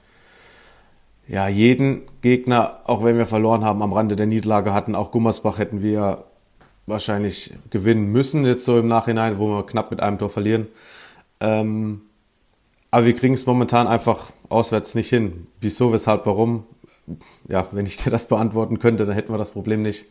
ja, 1.27 1.47
jeden 1.47 2.03
Gegner, 2.21 2.79
auch 2.85 3.03
wenn 3.03 3.17
wir 3.17 3.25
verloren 3.25 3.65
haben, 3.65 3.81
am 3.81 3.93
Rande 3.93 4.15
der 4.15 4.27
Niederlage 4.27 4.73
hatten. 4.73 4.95
Auch 4.95 5.11
Gummersbach 5.11 5.57
hätten 5.57 5.81
wir 5.81 6.23
wahrscheinlich 6.85 7.53
gewinnen 7.69 8.11
müssen, 8.11 8.45
jetzt 8.45 8.63
so 8.63 8.79
im 8.79 8.87
Nachhinein, 8.87 9.37
wo 9.37 9.49
wir 9.49 9.65
knapp 9.65 9.91
mit 9.91 9.99
einem 9.99 10.17
Tor 10.17 10.29
verlieren. 10.29 10.67
Ähm, 11.41 12.01
aber 12.91 13.05
wir 13.05 13.13
kriegen 13.13 13.33
es 13.33 13.45
momentan 13.45 13.87
einfach 13.87 14.31
auswärts 14.47 14.95
nicht 14.95 15.09
hin. 15.09 15.47
Wieso, 15.59 15.91
weshalb, 15.91 16.25
warum? 16.25 16.63
Ja, 17.49 17.67
wenn 17.71 17.85
ich 17.85 17.97
dir 17.97 18.09
das 18.09 18.29
beantworten 18.29 18.79
könnte, 18.79 19.05
dann 19.05 19.15
hätten 19.15 19.33
wir 19.33 19.37
das 19.37 19.51
Problem 19.51 19.81
nicht. 19.81 20.05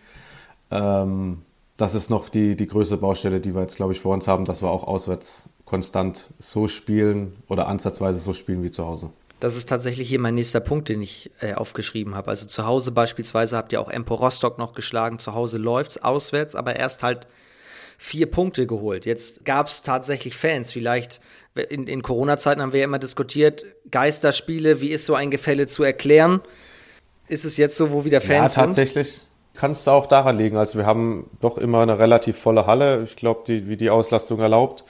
Ähm, 0.71 1.43
das 1.77 1.95
ist 1.95 2.11
noch 2.11 2.29
die, 2.29 2.57
die 2.57 2.67
größte 2.67 2.97
Baustelle, 2.97 3.41
die 3.41 3.55
wir 3.55 3.63
jetzt, 3.63 3.77
glaube 3.77 3.93
ich, 3.93 4.01
vor 4.01 4.15
uns 4.15 4.27
haben, 4.27 4.45
dass 4.45 4.63
wir 4.63 4.71
auch 4.71 4.85
auswärts 4.85 5.45
konstant 5.65 6.31
so 6.39 6.69
spielen 6.69 7.37
oder 7.49 7.67
ansatzweise 7.69 8.19
so 8.19 8.33
spielen 8.33 8.63
wie 8.63 8.71
zu 8.71 8.87
Hause. 8.87 9.11
Das 9.41 9.57
ist 9.57 9.69
tatsächlich 9.69 10.09
hier 10.09 10.19
mein 10.19 10.35
nächster 10.35 10.61
Punkt, 10.61 10.89
den 10.89 11.03
ich 11.03 11.31
äh, 11.41 11.53
aufgeschrieben 11.53 12.15
habe. 12.15 12.31
Also 12.31 12.47
zu 12.47 12.67
Hause 12.67 12.93
beispielsweise 12.93 13.57
habt 13.57 13.73
ihr 13.75 13.81
auch 13.81 13.91
Empo 13.91 14.15
Rostock 14.15 14.57
noch 14.59 14.73
geschlagen. 14.73 15.19
Zu 15.19 15.35
Hause 15.35 15.59
läuft's 15.59 15.99
auswärts, 15.99 16.55
aber 16.55 16.77
erst 16.77 17.03
halt 17.03 17.29
vier 17.99 18.31
Punkte 18.31 18.67
geholt. 18.67 19.05
Jetzt 19.05 19.45
gab 19.45 19.69
es 19.69 19.83
tatsächlich 19.83 20.37
Fans. 20.37 20.73
Vielleicht 20.73 21.21
in, 21.69 21.87
in 21.87 22.01
Corona-Zeiten 22.01 22.63
haben 22.63 22.73
wir 22.73 22.81
ja 22.81 22.85
immer 22.85 22.99
diskutiert, 22.99 23.67
Geisterspiele, 23.91 24.81
wie 24.81 24.91
ist 24.91 25.05
so 25.05 25.15
ein 25.15 25.31
Gefälle 25.31 25.67
zu 25.67 25.83
erklären? 25.83 26.41
Ist 27.29 27.45
es 27.45 27.59
jetzt 27.59 27.77
so, 27.77 27.93
wo 27.93 28.07
wieder 28.07 28.23
Fans 28.23 28.55
sind? 28.55 28.63
Ja, 28.63 28.67
tatsächlich 28.67 29.26
kann 29.57 29.73
es 29.73 29.87
auch 29.89 30.07
daran 30.07 30.39
liegen. 30.39 30.57
Also 30.57 30.79
wir 30.79 30.87
haben 30.87 31.31
doch 31.41 31.59
immer 31.59 31.81
eine 31.81 31.99
relativ 31.99 32.39
volle 32.39 32.67
Halle. 32.67 33.03
Ich 33.03 33.17
glaube, 33.17 33.43
die, 33.47 33.69
wie 33.69 33.77
die 33.77 33.91
Auslastung 33.91 34.41
erlaubt. 34.41 34.85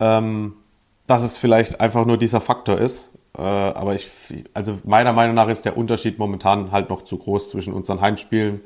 Ähm, 0.00 0.54
dass 1.06 1.22
es 1.22 1.36
vielleicht 1.36 1.80
einfach 1.80 2.06
nur 2.06 2.16
dieser 2.16 2.40
Faktor 2.40 2.78
ist. 2.78 3.12
Äh, 3.36 3.42
aber 3.42 3.94
ich, 3.94 4.08
also 4.54 4.78
meiner 4.84 5.12
Meinung 5.12 5.34
nach 5.34 5.48
ist 5.48 5.64
der 5.64 5.76
Unterschied 5.76 6.18
momentan 6.18 6.72
halt 6.72 6.88
noch 6.88 7.02
zu 7.02 7.18
groß 7.18 7.50
zwischen 7.50 7.74
unseren 7.74 8.00
Heimspielen 8.00 8.60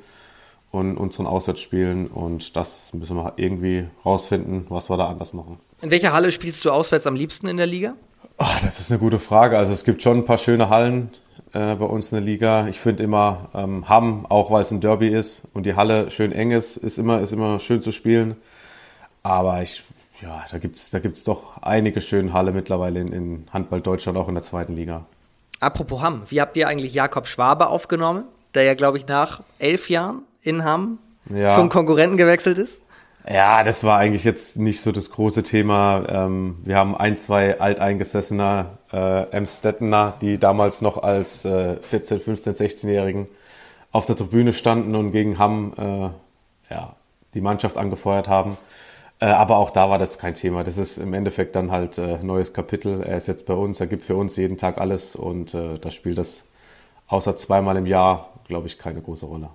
und 0.70 0.96
unseren 0.96 1.26
Auswärtsspielen. 1.26 2.06
Und 2.06 2.56
das 2.56 2.92
müssen 2.92 3.16
wir 3.16 3.32
irgendwie 3.36 3.86
rausfinden, 4.04 4.66
was 4.68 4.90
wir 4.90 4.96
da 4.96 5.08
anders 5.08 5.32
machen. 5.32 5.58
In 5.82 5.90
welcher 5.90 6.12
Halle 6.12 6.30
spielst 6.32 6.64
du 6.64 6.70
auswärts 6.70 7.06
am 7.06 7.14
liebsten 7.14 7.48
in 7.48 7.56
der 7.56 7.66
Liga? 7.66 7.94
Oh, 8.38 8.44
das 8.62 8.78
ist 8.78 8.90
eine 8.90 9.00
gute 9.00 9.18
Frage. 9.18 9.58
Also 9.58 9.72
es 9.72 9.84
gibt 9.84 10.02
schon 10.02 10.18
ein 10.18 10.24
paar 10.24 10.38
schöne 10.38 10.68
Hallen 10.68 11.10
äh, 11.58 11.74
bei 11.74 11.84
uns 11.84 12.12
in 12.12 12.16
der 12.16 12.24
Liga. 12.24 12.68
Ich 12.68 12.78
finde 12.78 13.02
immer 13.02 13.48
ähm, 13.54 13.88
Hamm, 13.88 14.26
auch 14.26 14.50
weil 14.50 14.62
es 14.62 14.70
ein 14.70 14.80
Derby 14.80 15.08
ist 15.08 15.42
und 15.54 15.66
die 15.66 15.74
Halle 15.74 16.10
schön 16.10 16.30
eng 16.32 16.52
ist, 16.52 16.76
ist 16.76 16.98
immer, 16.98 17.20
ist 17.20 17.32
immer 17.32 17.58
schön 17.58 17.82
zu 17.82 17.90
spielen. 17.90 18.36
Aber 19.24 19.60
ich, 19.62 19.82
ja, 20.22 20.46
da 20.50 20.58
gibt 20.58 20.76
es 20.76 20.90
da 20.90 21.00
gibt's 21.00 21.24
doch 21.24 21.60
einige 21.62 22.00
schöne 22.00 22.32
Halle 22.32 22.52
mittlerweile 22.52 23.00
in, 23.00 23.12
in 23.12 23.46
Handball 23.52 23.80
Deutschland, 23.80 24.16
auch 24.16 24.28
in 24.28 24.34
der 24.34 24.44
zweiten 24.44 24.74
Liga. 24.74 25.04
Apropos 25.58 26.00
Hamm, 26.00 26.22
wie 26.28 26.40
habt 26.40 26.56
ihr 26.56 26.68
eigentlich 26.68 26.94
Jakob 26.94 27.26
Schwabe 27.26 27.66
aufgenommen, 27.66 28.24
der 28.54 28.62
ja, 28.62 28.74
glaube 28.74 28.96
ich, 28.98 29.08
nach 29.08 29.42
elf 29.58 29.90
Jahren 29.90 30.22
in 30.42 30.64
Hamm 30.64 30.98
ja. 31.28 31.48
zum 31.48 31.68
Konkurrenten 31.68 32.16
gewechselt 32.16 32.58
ist? 32.58 32.80
Ja, 33.26 33.62
das 33.62 33.84
war 33.84 33.98
eigentlich 33.98 34.24
jetzt 34.24 34.56
nicht 34.56 34.80
so 34.80 34.90
das 34.90 35.10
große 35.10 35.42
Thema. 35.42 36.04
Ähm, 36.08 36.56
wir 36.64 36.76
haben 36.76 36.96
ein, 36.96 37.16
zwei 37.16 37.60
alteingesessene 37.60 38.66
äh, 38.92 39.30
Emstettener, 39.30 40.14
die 40.22 40.38
damals 40.38 40.80
noch 40.80 41.02
als 41.02 41.44
äh, 41.44 41.76
14, 41.82 42.20
15, 42.20 42.54
16-Jährigen 42.54 43.28
auf 43.92 44.06
der 44.06 44.16
Tribüne 44.16 44.52
standen 44.52 44.94
und 44.94 45.10
gegen 45.10 45.38
Hamm 45.38 45.74
äh, 45.76 46.72
ja, 46.74 46.96
die 47.34 47.40
Mannschaft 47.42 47.76
angefeuert 47.76 48.28
haben. 48.28 48.56
Äh, 49.20 49.26
aber 49.26 49.56
auch 49.58 49.70
da 49.72 49.90
war 49.90 49.98
das 49.98 50.18
kein 50.18 50.34
Thema. 50.34 50.64
Das 50.64 50.78
ist 50.78 50.98
im 50.98 51.12
Endeffekt 51.14 51.54
dann 51.56 51.70
halt 51.70 51.98
ein 51.98 52.20
äh, 52.20 52.22
neues 52.24 52.52
Kapitel. 52.54 53.02
Er 53.02 53.16
ist 53.18 53.28
jetzt 53.28 53.46
bei 53.46 53.54
uns, 53.54 53.80
er 53.80 53.88
gibt 53.88 54.04
für 54.04 54.16
uns 54.16 54.36
jeden 54.36 54.56
Tag 54.56 54.78
alles 54.78 55.16
und 55.16 55.54
äh, 55.54 55.78
da 55.78 55.90
spielt 55.90 56.18
das 56.18 56.46
außer 57.08 57.36
zweimal 57.36 57.76
im 57.76 57.86
Jahr, 57.86 58.30
glaube 58.46 58.68
ich, 58.68 58.78
keine 58.78 59.02
große 59.02 59.26
Rolle. 59.26 59.50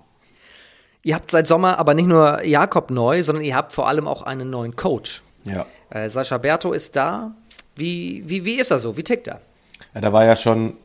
Ihr 1.04 1.14
habt 1.14 1.30
seit 1.30 1.46
Sommer 1.46 1.78
aber 1.78 1.92
nicht 1.92 2.06
nur 2.06 2.42
Jakob 2.44 2.90
neu, 2.90 3.22
sondern 3.22 3.44
ihr 3.44 3.54
habt 3.54 3.74
vor 3.74 3.86
allem 3.88 4.08
auch 4.08 4.22
einen 4.22 4.48
neuen 4.48 4.74
Coach. 4.74 5.22
Ja. 5.44 5.66
Äh, 5.90 6.08
Sascha 6.08 6.38
Berto 6.38 6.72
ist 6.72 6.96
da. 6.96 7.32
Wie, 7.76 8.22
wie, 8.26 8.46
wie 8.46 8.54
ist 8.54 8.70
er 8.70 8.78
so? 8.78 8.96
Wie 8.96 9.02
tickt 9.04 9.28
er? 9.28 9.40
Ja, 9.94 10.00
da 10.00 10.12
war 10.14 10.24
ja 10.24 10.34
schon, 10.34 10.78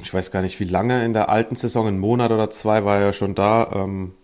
ich 0.00 0.12
weiß 0.12 0.30
gar 0.30 0.40
nicht 0.40 0.58
wie 0.58 0.64
lange, 0.64 1.04
in 1.04 1.12
der 1.12 1.28
alten 1.28 1.54
Saison, 1.54 1.86
einen 1.86 1.98
Monat 1.98 2.32
oder 2.32 2.50
zwei 2.50 2.86
war 2.86 2.96
er 2.96 3.06
ja 3.06 3.12
schon 3.12 3.34
da. 3.34 3.70
Ähm, 3.74 4.14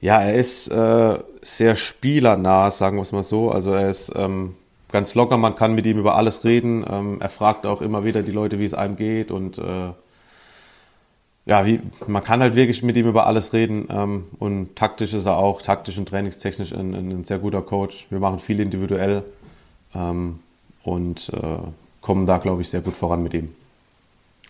ja, 0.00 0.20
er 0.20 0.34
ist 0.34 0.68
äh, 0.68 1.18
sehr 1.40 1.74
spielernah, 1.74 2.70
sagen 2.70 2.98
wir 2.98 3.02
es 3.02 3.12
mal 3.12 3.22
so. 3.22 3.50
Also 3.50 3.72
er 3.72 3.88
ist 3.88 4.12
ähm, 4.14 4.56
ganz 4.92 5.14
locker, 5.14 5.38
man 5.38 5.54
kann 5.54 5.74
mit 5.74 5.86
ihm 5.86 5.98
über 5.98 6.16
alles 6.16 6.44
reden. 6.44 6.84
Ähm, 6.86 7.16
er 7.20 7.30
fragt 7.30 7.64
auch 7.64 7.80
immer 7.80 8.04
wieder 8.04 8.22
die 8.22 8.32
Leute, 8.32 8.58
wie 8.58 8.66
es 8.66 8.74
einem 8.74 8.96
geht 8.96 9.30
und 9.30 9.56
äh, 9.56 9.92
ja, 11.46 11.66
wie, 11.66 11.80
man 12.06 12.24
kann 12.24 12.40
halt 12.40 12.54
wirklich 12.54 12.82
mit 12.82 12.96
ihm 12.96 13.06
über 13.06 13.26
alles 13.26 13.52
reden. 13.52 13.88
Ähm, 13.90 14.24
und 14.38 14.76
taktisch 14.76 15.12
ist 15.12 15.26
er 15.26 15.36
auch, 15.36 15.60
taktisch 15.60 15.98
und 15.98 16.08
trainingstechnisch 16.08 16.72
ein, 16.72 16.94
ein 16.94 17.24
sehr 17.24 17.38
guter 17.38 17.62
Coach. 17.62 18.06
Wir 18.10 18.18
machen 18.18 18.38
viel 18.38 18.60
individuell 18.60 19.22
ähm, 19.94 20.40
und 20.82 21.30
äh, 21.34 21.58
kommen 22.00 22.26
da, 22.26 22.38
glaube 22.38 22.62
ich, 22.62 22.68
sehr 22.70 22.80
gut 22.80 22.94
voran 22.94 23.22
mit 23.22 23.34
ihm. 23.34 23.54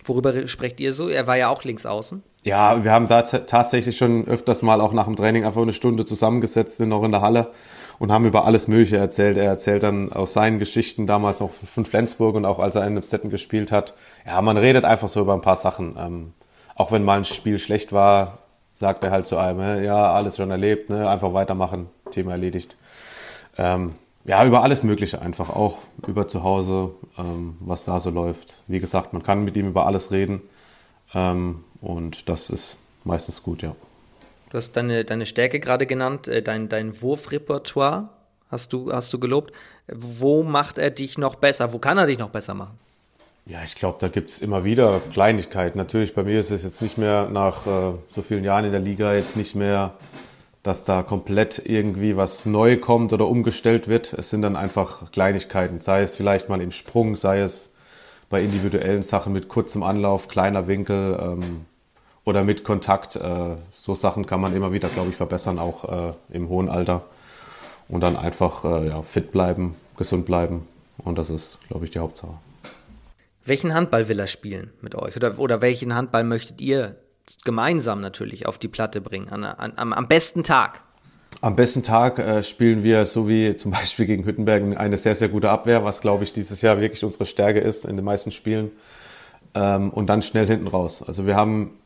Worüber 0.05 0.47
sprecht 0.47 0.79
ihr 0.79 0.93
so? 0.93 1.09
Er 1.09 1.25
war 1.27 1.35
ja 1.35 1.49
auch 1.49 1.63
links 1.63 1.85
außen. 1.85 2.21
Ja, 2.43 2.83
wir 2.83 2.91
haben 2.91 3.07
da 3.07 3.23
tatsächlich 3.23 3.97
schon 3.97 4.27
öfters 4.27 4.61
mal 4.61 4.79
auch 4.79 4.93
nach 4.93 5.05
dem 5.05 5.15
Training 5.15 5.45
einfach 5.45 5.63
eine 5.63 5.73
Stunde 5.73 6.05
zusammengesetzt, 6.05 6.77
sind 6.77 6.89
noch 6.89 7.03
in 7.03 7.11
der 7.11 7.21
Halle 7.21 7.51
und 7.97 8.11
haben 8.11 8.25
über 8.25 8.45
alles 8.45 8.67
Mögliche 8.67 8.97
erzählt. 8.97 9.37
Er 9.37 9.45
erzählt 9.45 9.81
dann 9.81 10.13
aus 10.13 10.33
seinen 10.33 10.59
Geschichten 10.59 11.07
damals 11.07 11.39
noch 11.39 11.49
von 11.49 11.85
Flensburg 11.85 12.35
und 12.35 12.45
auch 12.45 12.59
als 12.59 12.75
er 12.75 12.85
in 12.85 13.01
Stetten 13.01 13.31
gespielt 13.31 13.71
hat. 13.71 13.95
Ja, 14.27 14.41
man 14.43 14.57
redet 14.57 14.85
einfach 14.85 15.09
so 15.09 15.21
über 15.21 15.33
ein 15.33 15.41
paar 15.41 15.55
Sachen. 15.55 15.95
Ähm, 15.97 16.33
auch 16.75 16.91
wenn 16.91 17.03
mal 17.03 17.17
ein 17.17 17.25
Spiel 17.25 17.57
schlecht 17.57 17.93
war, 17.93 18.39
sagt 18.73 19.03
er 19.03 19.11
halt 19.11 19.25
zu 19.25 19.37
einem, 19.37 19.83
ja, 19.83 20.11
alles 20.13 20.35
schon 20.37 20.51
erlebt, 20.51 20.89
ne? 20.89 21.09
einfach 21.09 21.33
weitermachen, 21.33 21.87
Thema 22.11 22.31
erledigt. 22.31 22.77
Ähm, 23.57 23.95
ja, 24.25 24.45
über 24.45 24.63
alles 24.63 24.83
Mögliche 24.83 25.21
einfach, 25.21 25.49
auch 25.49 25.77
über 26.05 26.27
zu 26.27 26.43
Hause, 26.43 26.91
ähm, 27.17 27.55
was 27.61 27.85
da 27.85 27.99
so 27.99 28.09
läuft. 28.09 28.63
Wie 28.67 28.79
gesagt, 28.79 29.13
man 29.13 29.23
kann 29.23 29.43
mit 29.43 29.55
ihm 29.55 29.67
über 29.67 29.85
alles 29.85 30.11
reden 30.11 30.41
ähm, 31.13 31.63
und 31.81 32.27
das 32.27 32.49
ist 32.49 32.77
meistens 33.03 33.41
gut, 33.41 33.61
ja. 33.61 33.75
Du 34.49 34.57
hast 34.57 34.73
deine, 34.73 35.05
deine 35.05 35.25
Stärke 35.25 35.59
gerade 35.59 35.85
genannt, 35.85 36.27
äh, 36.27 36.41
dein, 36.41 36.69
dein 36.69 37.01
Wurfrepertoire 37.01 38.09
hast 38.49 38.73
du, 38.73 38.91
hast 38.91 39.13
du 39.13 39.19
gelobt. 39.19 39.53
Wo 39.87 40.43
macht 40.43 40.77
er 40.77 40.91
dich 40.91 41.17
noch 41.17 41.35
besser? 41.35 41.73
Wo 41.73 41.79
kann 41.79 41.97
er 41.97 42.07
dich 42.07 42.19
noch 42.19 42.29
besser 42.29 42.53
machen? 42.53 42.77
Ja, 43.47 43.59
ich 43.63 43.75
glaube, 43.75 43.97
da 43.99 44.07
gibt 44.07 44.31
es 44.31 44.39
immer 44.39 44.63
wieder 44.63 44.99
Kleinigkeiten. 45.11 45.77
Natürlich, 45.77 46.15
bei 46.15 46.23
mir 46.23 46.39
ist 46.39 46.49
es 46.49 46.63
jetzt 46.63 46.81
nicht 46.81 46.97
mehr 46.97 47.29
nach 47.29 47.67
äh, 47.67 47.93
so 48.09 48.23
vielen 48.23 48.43
Jahren 48.43 48.65
in 48.65 48.71
der 48.71 48.81
Liga 48.81 49.13
jetzt 49.13 49.37
nicht 49.37 49.53
mehr, 49.53 49.93
dass 50.63 50.83
da 50.83 51.03
komplett 51.03 51.61
irgendwie 51.63 52.17
was 52.17 52.47
neu 52.47 52.77
kommt 52.77 53.13
oder 53.13 53.27
umgestellt 53.27 53.87
wird. 53.87 54.13
Es 54.13 54.31
sind 54.31 54.41
dann 54.41 54.55
einfach 54.55 55.11
Kleinigkeiten, 55.11 55.79
sei 55.79 56.01
es 56.01 56.15
vielleicht 56.15 56.49
mal 56.49 56.59
im 56.59 56.71
Sprung, 56.71 57.15
sei 57.15 57.41
es 57.41 57.71
bei 58.31 58.41
individuellen 58.41 59.03
Sachen 59.03 59.31
mit 59.31 59.47
kurzem 59.47 59.83
Anlauf, 59.83 60.27
kleiner 60.27 60.65
Winkel 60.65 61.19
ähm, 61.21 61.65
oder 62.23 62.43
mit 62.43 62.63
Kontakt. 62.63 63.15
Äh, 63.15 63.57
so 63.71 63.93
Sachen 63.93 64.25
kann 64.25 64.41
man 64.41 64.55
immer 64.55 64.73
wieder, 64.73 64.87
glaube 64.87 65.11
ich, 65.11 65.15
verbessern, 65.17 65.59
auch 65.59 65.83
äh, 65.83 66.13
im 66.35 66.49
hohen 66.49 66.67
Alter. 66.67 67.03
Und 67.89 68.01
dann 68.01 68.17
einfach 68.17 68.63
äh, 68.63 68.87
ja, 68.87 69.03
fit 69.03 69.31
bleiben, 69.31 69.75
gesund 69.97 70.25
bleiben. 70.25 70.67
Und 70.97 71.19
das 71.19 71.29
ist, 71.29 71.59
glaube 71.67 71.85
ich, 71.85 71.91
die 71.91 71.99
Hauptsache. 71.99 72.33
Welchen 73.45 73.75
Handball 73.75 74.07
will 74.07 74.19
er 74.19 74.27
spielen 74.27 74.71
mit 74.81 74.95
euch? 74.95 75.15
Oder, 75.15 75.37
oder 75.37 75.61
welchen 75.61 75.93
Handball 75.93 76.23
möchtet 76.23 76.61
ihr 76.61 76.95
gemeinsam 77.43 78.01
natürlich 78.01 78.47
auf 78.47 78.57
die 78.57 78.67
Platte 78.67 79.01
bringen? 79.01 79.29
An, 79.29 79.43
an, 79.43 79.73
am, 79.75 79.93
am 79.93 80.07
besten 80.07 80.43
Tag? 80.43 80.81
Am 81.41 81.55
besten 81.55 81.83
Tag 81.83 82.17
äh, 82.17 82.41
spielen 82.41 82.83
wir, 82.83 83.05
so 83.05 83.29
wie 83.29 83.55
zum 83.55 83.71
Beispiel 83.71 84.07
gegen 84.07 84.25
Hüttenberg, 84.25 84.77
eine 84.77 84.97
sehr, 84.97 85.13
sehr 85.13 85.29
gute 85.29 85.51
Abwehr, 85.51 85.83
was, 85.83 86.01
glaube 86.01 86.23
ich, 86.23 86.33
dieses 86.33 86.61
Jahr 86.63 86.81
wirklich 86.81 87.03
unsere 87.03 87.25
Stärke 87.25 87.59
ist 87.59 87.85
in 87.85 87.95
den 87.95 88.05
meisten 88.05 88.31
Spielen. 88.31 88.71
Ähm, 89.53 89.91
und 89.91 90.07
dann 90.07 90.23
schnell 90.23 90.47
hinten 90.47 90.67
raus. 90.67 91.03
Also 91.05 91.27
wir 91.27 91.35
haben 91.35 91.77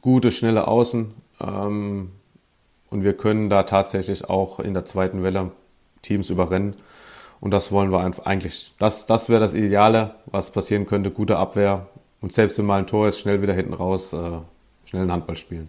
gute, 0.00 0.30
schnelle 0.30 0.68
Außen 0.68 1.12
ähm, 1.40 2.12
und 2.88 3.02
wir 3.02 3.16
können 3.16 3.50
da 3.50 3.64
tatsächlich 3.64 4.30
auch 4.30 4.60
in 4.60 4.74
der 4.74 4.84
zweiten 4.84 5.24
Welle 5.24 5.50
Teams 6.02 6.30
überrennen. 6.30 6.76
Und 7.40 7.50
das 7.50 7.72
wollen 7.72 7.92
wir 7.92 8.00
einfach 8.00 8.24
eigentlich, 8.24 8.72
das, 8.78 9.06
das 9.06 9.28
wäre 9.28 9.40
das 9.40 9.54
Ideale, 9.54 10.14
was 10.26 10.50
passieren 10.50 10.86
könnte, 10.86 11.10
gute 11.10 11.36
Abwehr. 11.36 11.86
Und 12.20 12.32
selbst 12.32 12.58
wenn 12.58 12.66
mal 12.66 12.78
ein 12.78 12.86
Tor 12.86 13.08
ist, 13.08 13.20
schnell 13.20 13.42
wieder 13.42 13.52
hinten 13.52 13.74
raus, 13.74 14.12
äh, 14.12 14.16
schnell 14.84 15.02
einen 15.02 15.12
Handball 15.12 15.36
spielen. 15.36 15.68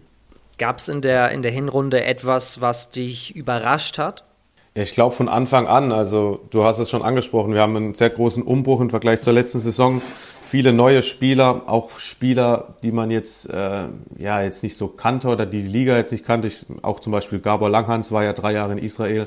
Gab 0.58 0.78
es 0.78 0.88
in 0.88 1.02
der, 1.02 1.30
in 1.30 1.42
der 1.42 1.52
Hinrunde 1.52 2.04
etwas, 2.04 2.60
was 2.60 2.90
dich 2.90 3.36
überrascht 3.36 3.98
hat? 3.98 4.24
Ich 4.74 4.94
glaube 4.94 5.14
von 5.14 5.28
Anfang 5.28 5.66
an, 5.66 5.92
also 5.92 6.40
du 6.50 6.64
hast 6.64 6.78
es 6.78 6.90
schon 6.90 7.02
angesprochen, 7.02 7.52
wir 7.52 7.60
haben 7.60 7.76
einen 7.76 7.94
sehr 7.94 8.10
großen 8.10 8.42
Umbruch 8.42 8.80
im 8.80 8.90
Vergleich 8.90 9.22
zur 9.22 9.32
letzten 9.32 9.60
Saison. 9.60 10.00
Viele 10.42 10.72
neue 10.72 11.02
Spieler, 11.02 11.62
auch 11.66 11.98
Spieler, 11.98 12.76
die 12.82 12.92
man 12.92 13.10
jetzt 13.10 13.50
äh, 13.50 13.86
ja 14.18 14.40
jetzt 14.40 14.62
nicht 14.62 14.76
so 14.76 14.88
kannte 14.88 15.28
oder 15.28 15.46
die 15.46 15.62
die 15.62 15.68
Liga 15.68 15.96
jetzt 15.96 16.12
nicht 16.12 16.24
kannte. 16.24 16.48
Ich, 16.48 16.64
auch 16.82 17.00
zum 17.00 17.12
Beispiel 17.12 17.40
Gabor 17.40 17.70
Langhans 17.70 18.12
war 18.12 18.24
ja 18.24 18.32
drei 18.32 18.52
Jahre 18.52 18.72
in 18.72 18.78
Israel. 18.78 19.26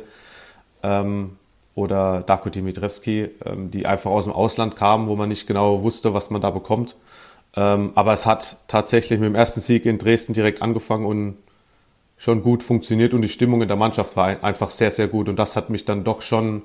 Ähm, 0.83 1.37
oder 1.75 2.21
Darko 2.21 2.49
Dimitrevski, 2.49 3.29
ähm, 3.45 3.71
die 3.71 3.85
einfach 3.85 4.11
aus 4.11 4.25
dem 4.25 4.33
Ausland 4.33 4.75
kamen, 4.75 5.07
wo 5.07 5.15
man 5.15 5.29
nicht 5.29 5.47
genau 5.47 5.83
wusste, 5.83 6.13
was 6.13 6.29
man 6.29 6.41
da 6.41 6.49
bekommt. 6.49 6.95
Ähm, 7.55 7.91
aber 7.95 8.13
es 8.13 8.25
hat 8.25 8.57
tatsächlich 8.67 9.19
mit 9.19 9.27
dem 9.27 9.35
ersten 9.35 9.61
Sieg 9.61 9.85
in 9.85 9.97
Dresden 9.97 10.33
direkt 10.33 10.61
angefangen 10.61 11.05
und 11.05 11.37
schon 12.17 12.43
gut 12.43 12.61
funktioniert 12.61 13.13
und 13.13 13.23
die 13.23 13.29
Stimmung 13.29 13.61
in 13.61 13.67
der 13.67 13.77
Mannschaft 13.77 14.15
war 14.15 14.43
einfach 14.43 14.69
sehr, 14.69 14.91
sehr 14.91 15.07
gut. 15.07 15.27
Und 15.27 15.37
das 15.37 15.55
hat 15.55 15.69
mich 15.69 15.85
dann 15.85 16.03
doch 16.03 16.21
schon 16.21 16.61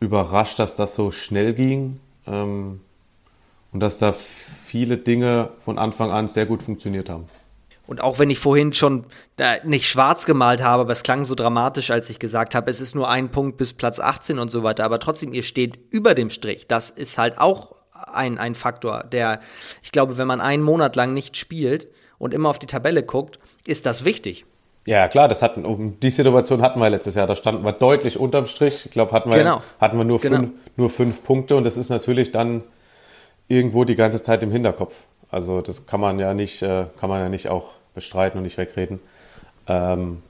überrascht, 0.00 0.58
dass 0.58 0.76
das 0.76 0.94
so 0.94 1.10
schnell 1.12 1.54
ging 1.54 2.00
ähm, 2.26 2.80
und 3.72 3.80
dass 3.80 3.98
da 3.98 4.12
viele 4.12 4.96
Dinge 4.98 5.50
von 5.58 5.78
Anfang 5.78 6.10
an 6.10 6.28
sehr 6.28 6.46
gut 6.46 6.62
funktioniert 6.62 7.08
haben. 7.08 7.26
Und 7.86 8.00
auch 8.00 8.18
wenn 8.18 8.30
ich 8.30 8.38
vorhin 8.38 8.72
schon 8.72 9.02
äh, 9.36 9.58
nicht 9.64 9.88
schwarz 9.88 10.24
gemalt 10.24 10.62
habe, 10.62 10.82
aber 10.82 10.92
es 10.92 11.02
klang 11.02 11.24
so 11.24 11.34
dramatisch, 11.34 11.90
als 11.90 12.08
ich 12.08 12.18
gesagt 12.18 12.54
habe, 12.54 12.70
es 12.70 12.80
ist 12.80 12.94
nur 12.94 13.08
ein 13.08 13.30
Punkt 13.30 13.58
bis 13.58 13.74
Platz 13.74 14.00
18 14.00 14.38
und 14.38 14.50
so 14.50 14.62
weiter, 14.62 14.84
aber 14.84 14.98
trotzdem, 14.98 15.34
ihr 15.34 15.42
steht 15.42 15.78
über 15.90 16.14
dem 16.14 16.30
Strich. 16.30 16.66
Das 16.66 16.90
ist 16.90 17.18
halt 17.18 17.38
auch 17.38 17.74
ein, 17.92 18.38
ein 18.38 18.54
Faktor, 18.54 19.04
der, 19.04 19.40
ich 19.82 19.92
glaube, 19.92 20.16
wenn 20.16 20.26
man 20.26 20.40
einen 20.40 20.62
Monat 20.62 20.96
lang 20.96 21.12
nicht 21.12 21.36
spielt 21.36 21.88
und 22.18 22.32
immer 22.32 22.48
auf 22.48 22.58
die 22.58 22.66
Tabelle 22.66 23.02
guckt, 23.02 23.38
ist 23.66 23.86
das 23.86 24.04
wichtig. 24.04 24.46
Ja, 24.86 25.08
klar, 25.08 25.28
das 25.28 25.40
hatten, 25.42 25.64
um 25.64 25.98
die 26.00 26.10
Situation 26.10 26.60
hatten 26.60 26.78
wir 26.78 26.90
letztes 26.90 27.14
Jahr. 27.14 27.26
Da 27.26 27.36
standen 27.36 27.64
wir 27.64 27.72
deutlich 27.72 28.18
unterm 28.18 28.46
Strich. 28.46 28.84
Ich 28.84 28.92
glaube, 28.92 29.12
hatten 29.12 29.30
wir, 29.30 29.38
genau. 29.38 29.62
hatten 29.80 29.96
wir 29.96 30.04
nur, 30.04 30.20
genau. 30.20 30.38
fünf, 30.38 30.52
nur 30.76 30.90
fünf 30.90 31.24
Punkte 31.24 31.56
und 31.56 31.64
das 31.64 31.76
ist 31.76 31.88
natürlich 31.88 32.32
dann 32.32 32.62
irgendwo 33.48 33.84
die 33.84 33.94
ganze 33.94 34.20
Zeit 34.20 34.42
im 34.42 34.50
Hinterkopf. 34.50 35.04
Also 35.34 35.62
das 35.62 35.84
kann 35.86 35.98
man 35.98 36.20
ja 36.20 36.32
nicht, 36.32 36.62
äh, 36.62 36.86
kann 37.00 37.10
man 37.10 37.18
ja 37.18 37.28
nicht 37.28 37.48
auch 37.48 37.70
bestreiten 37.92 38.38
und 38.38 38.44
nicht 38.44 38.56
wegreden. 38.56 39.00
Ähm, 39.66 40.22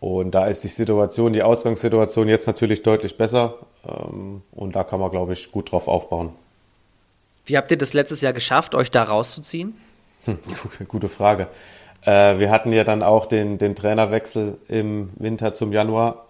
und 0.00 0.32
da 0.32 0.48
ist 0.48 0.62
die 0.64 0.68
Situation, 0.68 1.32
die 1.32 1.42
Ausgangssituation 1.42 2.28
jetzt 2.28 2.46
natürlich 2.46 2.82
deutlich 2.82 3.16
besser. 3.16 3.54
Ähm, 3.88 4.42
und 4.52 4.76
da 4.76 4.84
kann 4.84 5.00
man, 5.00 5.10
glaube 5.10 5.32
ich, 5.32 5.50
gut 5.50 5.72
drauf 5.72 5.88
aufbauen. 5.88 6.34
Wie 7.46 7.56
habt 7.56 7.70
ihr 7.70 7.78
das 7.78 7.94
letztes 7.94 8.20
Jahr 8.20 8.34
geschafft, 8.34 8.74
euch 8.74 8.90
da 8.90 9.04
rauszuziehen? 9.04 9.76
Hm, 10.26 10.38
gute 10.88 11.08
Frage. 11.08 11.46
Äh, 12.02 12.38
wir 12.38 12.50
hatten 12.50 12.70
ja 12.70 12.84
dann 12.84 13.02
auch 13.02 13.24
den, 13.24 13.56
den 13.56 13.74
Trainerwechsel 13.74 14.58
im 14.68 15.08
Winter 15.16 15.54
zum 15.54 15.72
Januar. 15.72 16.26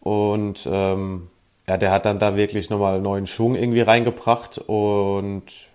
Und 0.00 0.68
ähm, 0.68 1.30
ja, 1.68 1.76
der 1.76 1.92
hat 1.92 2.04
dann 2.04 2.18
da 2.18 2.34
wirklich 2.34 2.68
nochmal 2.68 3.00
neuen 3.00 3.28
Schwung 3.28 3.54
irgendwie 3.54 3.82
reingebracht. 3.82 4.58
Und 4.58 5.68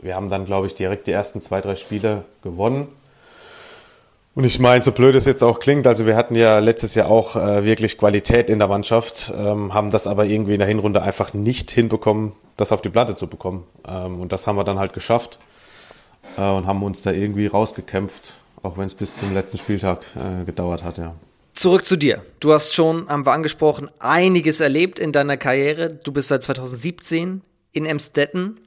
wir 0.00 0.14
haben 0.14 0.28
dann, 0.28 0.44
glaube 0.44 0.66
ich, 0.66 0.74
direkt 0.74 1.06
die 1.06 1.12
ersten 1.12 1.40
zwei, 1.40 1.60
drei 1.60 1.74
Spiele 1.74 2.24
gewonnen. 2.42 2.88
Und 4.34 4.44
ich 4.44 4.58
meine, 4.58 4.82
so 4.82 4.92
blöd 4.92 5.14
es 5.14 5.26
jetzt 5.26 5.44
auch 5.44 5.58
klingt, 5.58 5.86
also 5.86 6.06
wir 6.06 6.16
hatten 6.16 6.34
ja 6.34 6.58
letztes 6.58 6.94
Jahr 6.94 7.10
auch 7.10 7.36
äh, 7.36 7.64
wirklich 7.64 7.98
Qualität 7.98 8.48
in 8.48 8.58
der 8.58 8.68
Mannschaft, 8.68 9.30
ähm, 9.36 9.74
haben 9.74 9.90
das 9.90 10.06
aber 10.06 10.24
irgendwie 10.24 10.54
in 10.54 10.58
der 10.58 10.68
Hinrunde 10.68 11.02
einfach 11.02 11.34
nicht 11.34 11.70
hinbekommen, 11.70 12.32
das 12.56 12.72
auf 12.72 12.80
die 12.80 12.88
Platte 12.88 13.14
zu 13.14 13.26
bekommen. 13.26 13.64
Ähm, 13.86 14.20
und 14.20 14.32
das 14.32 14.46
haben 14.46 14.56
wir 14.56 14.64
dann 14.64 14.78
halt 14.78 14.94
geschafft 14.94 15.38
äh, 16.38 16.48
und 16.48 16.66
haben 16.66 16.82
uns 16.82 17.02
da 17.02 17.12
irgendwie 17.12 17.46
rausgekämpft, 17.46 18.38
auch 18.62 18.78
wenn 18.78 18.86
es 18.86 18.94
bis 18.94 19.14
zum 19.14 19.34
letzten 19.34 19.58
Spieltag 19.58 20.00
äh, 20.16 20.46
gedauert 20.46 20.82
hat, 20.82 20.96
ja. 20.96 21.14
Zurück 21.52 21.84
zu 21.84 21.96
dir. 21.96 22.24
Du 22.40 22.54
hast 22.54 22.74
schon, 22.74 23.08
haben 23.10 23.26
wir 23.26 23.32
angesprochen, 23.32 23.90
einiges 23.98 24.60
erlebt 24.60 24.98
in 24.98 25.12
deiner 25.12 25.36
Karriere. 25.36 25.92
Du 25.92 26.10
bist 26.10 26.28
seit 26.28 26.42
2017 26.42 27.42
in 27.72 27.84
Emstetten 27.84 28.58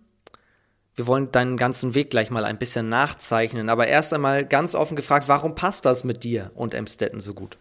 wir 0.96 1.08
wollen 1.08 1.32
deinen 1.32 1.58
ganzen 1.58 1.94
Weg 1.94 2.10
gleich 2.10 2.30
mal 2.30 2.46
ein 2.46 2.58
bisschen 2.58 2.88
nachzeichnen. 2.88 3.70
Aber 3.70 3.88
erst 3.88 4.14
einmal 4.14 4.46
ganz 4.46 4.76
offen 4.76 4.96
gefragt, 4.96 5.28
warum 5.28 5.56
passt 5.56 5.86
das 5.86 6.04
mit 6.04 6.24
dir 6.24 6.52
und 6.56 6.74
Emstetten 6.74 7.20
so 7.20 7.34
gut? 7.34 7.58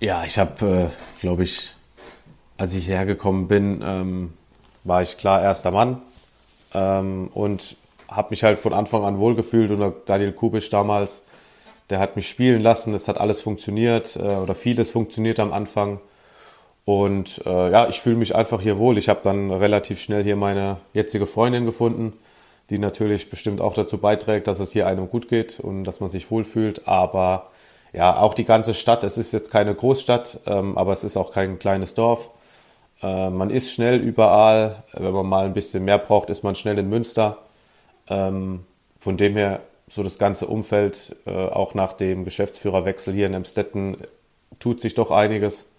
Ja, 0.00 0.24
ich 0.24 0.38
habe, 0.38 0.90
äh, 0.90 1.20
glaube 1.20 1.42
ich, 1.42 1.74
als 2.58 2.74
ich 2.74 2.88
hergekommen 2.88 3.48
bin, 3.48 3.82
ähm, 3.84 4.32
war 4.84 5.02
ich 5.02 5.16
klar 5.16 5.42
erster 5.42 5.70
Mann 5.70 6.02
ähm, 6.74 7.28
und 7.34 7.76
habe 8.08 8.28
mich 8.30 8.44
halt 8.44 8.58
von 8.58 8.72
Anfang 8.72 9.04
an 9.04 9.18
wohlgefühlt. 9.18 9.70
Und 9.72 9.94
Daniel 10.06 10.32
Kubisch 10.32 10.70
damals, 10.70 11.24
der 11.90 11.98
hat 11.98 12.14
mich 12.14 12.28
spielen 12.28 12.60
lassen. 12.60 12.94
Es 12.94 13.08
hat 13.08 13.18
alles 13.18 13.40
funktioniert 13.40 14.16
äh, 14.16 14.20
oder 14.20 14.54
vieles 14.54 14.90
funktioniert 14.90 15.40
am 15.40 15.52
Anfang. 15.52 16.00
Und 16.84 17.42
äh, 17.44 17.70
ja, 17.70 17.88
ich 17.88 18.00
fühle 18.00 18.16
mich 18.16 18.36
einfach 18.36 18.60
hier 18.60 18.78
wohl. 18.78 18.98
Ich 18.98 19.08
habe 19.08 19.20
dann 19.24 19.50
relativ 19.50 20.00
schnell 20.00 20.22
hier 20.22 20.36
meine 20.36 20.78
jetzige 20.94 21.26
Freundin 21.26 21.64
gefunden 21.64 22.12
die 22.72 22.78
natürlich 22.78 23.28
bestimmt 23.28 23.60
auch 23.60 23.74
dazu 23.74 23.98
beiträgt, 23.98 24.46
dass 24.46 24.58
es 24.58 24.72
hier 24.72 24.86
einem 24.86 25.10
gut 25.10 25.28
geht 25.28 25.60
und 25.60 25.84
dass 25.84 26.00
man 26.00 26.08
sich 26.08 26.30
wohlfühlt. 26.30 26.88
Aber 26.88 27.50
ja, 27.92 28.16
auch 28.16 28.32
die 28.32 28.46
ganze 28.46 28.72
Stadt, 28.72 29.04
es 29.04 29.18
ist 29.18 29.32
jetzt 29.32 29.50
keine 29.50 29.74
Großstadt, 29.74 30.40
ähm, 30.46 30.78
aber 30.78 30.92
es 30.94 31.04
ist 31.04 31.18
auch 31.18 31.32
kein 31.32 31.58
kleines 31.58 31.92
Dorf. 31.92 32.30
Äh, 33.02 33.28
man 33.28 33.50
ist 33.50 33.72
schnell 33.72 34.00
überall. 34.00 34.84
Wenn 34.94 35.12
man 35.12 35.26
mal 35.26 35.44
ein 35.44 35.52
bisschen 35.52 35.84
mehr 35.84 35.98
braucht, 35.98 36.30
ist 36.30 36.44
man 36.44 36.54
schnell 36.54 36.78
in 36.78 36.88
Münster. 36.88 37.38
Ähm, 38.08 38.64
von 38.98 39.18
dem 39.18 39.36
her, 39.36 39.60
so 39.86 40.02
das 40.02 40.18
ganze 40.18 40.46
Umfeld, 40.46 41.14
äh, 41.26 41.30
auch 41.30 41.74
nach 41.74 41.92
dem 41.92 42.24
Geschäftsführerwechsel 42.24 43.12
hier 43.12 43.26
in 43.26 43.34
Emstetten, 43.34 43.98
tut 44.60 44.80
sich 44.80 44.94
doch 44.94 45.10
einiges. 45.10 45.70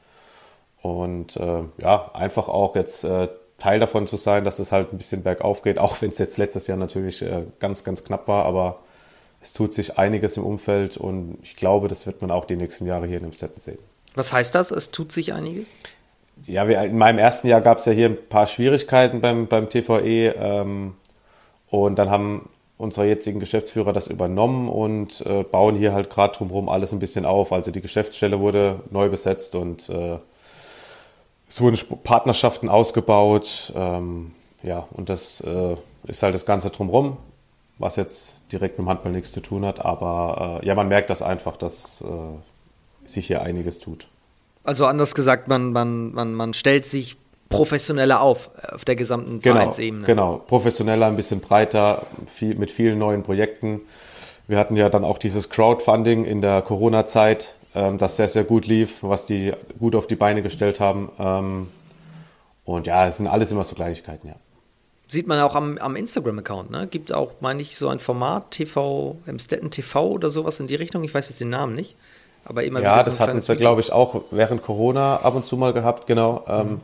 Und 0.83 1.37
äh, 1.37 1.63
ja, 1.79 2.11
einfach 2.13 2.49
auch 2.49 2.75
jetzt 2.75 3.03
äh, 3.03 3.29
Teil 3.63 3.79
davon 3.79 4.07
zu 4.07 4.17
sein, 4.17 4.43
dass 4.43 4.59
es 4.59 4.73
halt 4.73 4.91
ein 4.91 4.97
bisschen 4.97 5.23
bergauf 5.23 5.61
geht, 5.61 5.79
auch 5.79 6.01
wenn 6.01 6.09
es 6.09 6.17
jetzt 6.17 6.37
letztes 6.37 6.67
Jahr 6.67 6.77
natürlich 6.77 7.21
äh, 7.21 7.43
ganz, 7.59 7.85
ganz 7.85 8.03
knapp 8.03 8.27
war, 8.27 8.43
aber 8.43 8.79
es 9.41 9.53
tut 9.53 9.73
sich 9.73 9.97
einiges 9.97 10.35
im 10.35 10.43
Umfeld 10.43 10.97
und 10.97 11.37
ich 11.43 11.55
glaube, 11.55 11.87
das 11.87 12.05
wird 12.05 12.21
man 12.21 12.29
auch 12.29 12.43
die 12.43 12.57
nächsten 12.57 12.85
Jahre 12.85 13.07
hier 13.07 13.19
in 13.19 13.23
Emstetten 13.23 13.61
sehen. 13.61 13.79
Was 14.15 14.33
heißt 14.33 14.53
das? 14.53 14.71
Es 14.71 14.91
tut 14.91 15.13
sich 15.13 15.31
einiges? 15.31 15.69
Ja, 16.45 16.67
wir, 16.67 16.81
in 16.81 16.97
meinem 16.97 17.19
ersten 17.19 17.47
Jahr 17.47 17.61
gab 17.61 17.77
es 17.77 17.85
ja 17.85 17.93
hier 17.93 18.09
ein 18.09 18.17
paar 18.27 18.47
Schwierigkeiten 18.47 19.21
beim, 19.21 19.47
beim 19.47 19.69
TVE 19.69 20.35
ähm, 20.37 20.95
und 21.69 21.95
dann 21.95 22.09
haben 22.09 22.49
unsere 22.77 23.07
jetzigen 23.07 23.39
Geschäftsführer 23.39 23.93
das 23.93 24.07
übernommen 24.07 24.67
und 24.67 25.25
äh, 25.25 25.43
bauen 25.43 25.77
hier 25.77 25.93
halt 25.93 26.09
gerade 26.09 26.37
drumherum 26.37 26.67
alles 26.67 26.91
ein 26.91 26.99
bisschen 26.99 27.25
auf. 27.25 27.53
Also 27.53 27.71
die 27.71 27.79
Geschäftsstelle 27.79 28.41
wurde 28.41 28.81
neu 28.91 29.07
besetzt 29.07 29.55
und 29.55 29.87
äh, 29.87 30.17
es 31.53 31.61
wurden 31.61 31.77
Partnerschaften 32.03 32.67
ausgebaut. 32.67 33.71
Ähm, 33.75 34.31
ja, 34.63 34.87
und 34.91 35.09
das 35.09 35.39
äh, 35.41 35.75
ist 36.07 36.23
halt 36.23 36.33
das 36.33 36.47
Ganze 36.47 36.71
drumherum, 36.71 37.17
was 37.77 37.95
jetzt 37.95 38.39
direkt 38.51 38.79
mit 38.79 38.87
dem 38.87 38.89
Handball 38.89 39.11
nichts 39.11 39.33
zu 39.33 39.39
tun 39.39 39.63
hat. 39.63 39.79
Aber 39.79 40.61
äh, 40.63 40.65
ja, 40.65 40.73
man 40.73 40.87
merkt 40.87 41.11
das 41.11 41.21
einfach, 41.21 41.55
dass 41.55 42.01
äh, 42.01 43.07
sich 43.07 43.27
hier 43.27 43.43
einiges 43.43 43.77
tut. 43.77 44.07
Also 44.63 44.87
anders 44.87 45.13
gesagt, 45.13 45.47
man, 45.47 45.73
man, 45.73 46.11
man, 46.13 46.33
man 46.33 46.55
stellt 46.55 46.87
sich 46.87 47.17
professioneller 47.49 48.21
auf 48.21 48.49
auf 48.71 48.83
der 48.83 48.95
gesamten 48.95 49.39
genau, 49.39 49.57
Vereinsebene. 49.57 50.05
Genau, 50.07 50.37
professioneller, 50.37 51.05
ein 51.05 51.15
bisschen 51.15 51.39
breiter, 51.39 52.07
viel, 52.25 52.55
mit 52.55 52.71
vielen 52.71 52.97
neuen 52.97 53.21
Projekten. 53.21 53.81
Wir 54.47 54.57
hatten 54.57 54.75
ja 54.75 54.89
dann 54.89 55.03
auch 55.03 55.19
dieses 55.19 55.51
Crowdfunding 55.51 56.25
in 56.25 56.41
der 56.41 56.63
Corona-Zeit, 56.63 57.57
ähm, 57.75 57.97
das 57.97 58.17
sehr, 58.17 58.27
sehr 58.27 58.43
gut 58.43 58.65
lief, 58.65 58.99
was 59.01 59.25
die 59.25 59.53
gut 59.79 59.95
auf 59.95 60.07
die 60.07 60.15
Beine 60.15 60.41
gestellt 60.41 60.79
haben. 60.79 61.11
Ähm, 61.19 61.67
und 62.65 62.87
ja, 62.87 63.07
es 63.07 63.17
sind 63.17 63.27
alles 63.27 63.51
immer 63.51 63.63
so 63.63 63.75
Kleinigkeiten, 63.75 64.27
ja. 64.27 64.35
Sieht 65.07 65.27
man 65.27 65.39
auch 65.39 65.53
am, 65.53 65.77
am 65.77 65.95
Instagram-Account, 65.95 66.71
ne? 66.71 66.87
Gibt 66.87 67.13
auch, 67.13 67.33
meine 67.41 67.61
ich, 67.61 67.77
so 67.77 67.89
ein 67.89 67.99
Format, 67.99 68.51
TV, 68.51 69.17
Emstetten 69.25 69.69
TV 69.69 70.07
oder 70.07 70.29
sowas 70.29 70.59
in 70.59 70.67
die 70.67 70.75
Richtung. 70.75 71.03
Ich 71.03 71.13
weiß 71.13 71.29
jetzt 71.29 71.41
den 71.41 71.49
Namen 71.49 71.75
nicht. 71.75 71.95
Aber 72.45 72.63
immer 72.63 72.81
ja, 72.81 73.03
das 73.03 73.17
so 73.17 73.19
hatten 73.21 73.47
wir, 73.47 73.55
glaube 73.55 73.81
ich, 73.81 73.91
auch 73.91 74.23
während 74.31 74.63
Corona 74.63 75.17
ab 75.17 75.35
und 75.35 75.45
zu 75.45 75.55
mal 75.55 75.73
gehabt, 75.73 76.07
genau. 76.07 76.43
Ähm, 76.47 76.67
mhm. 76.67 76.81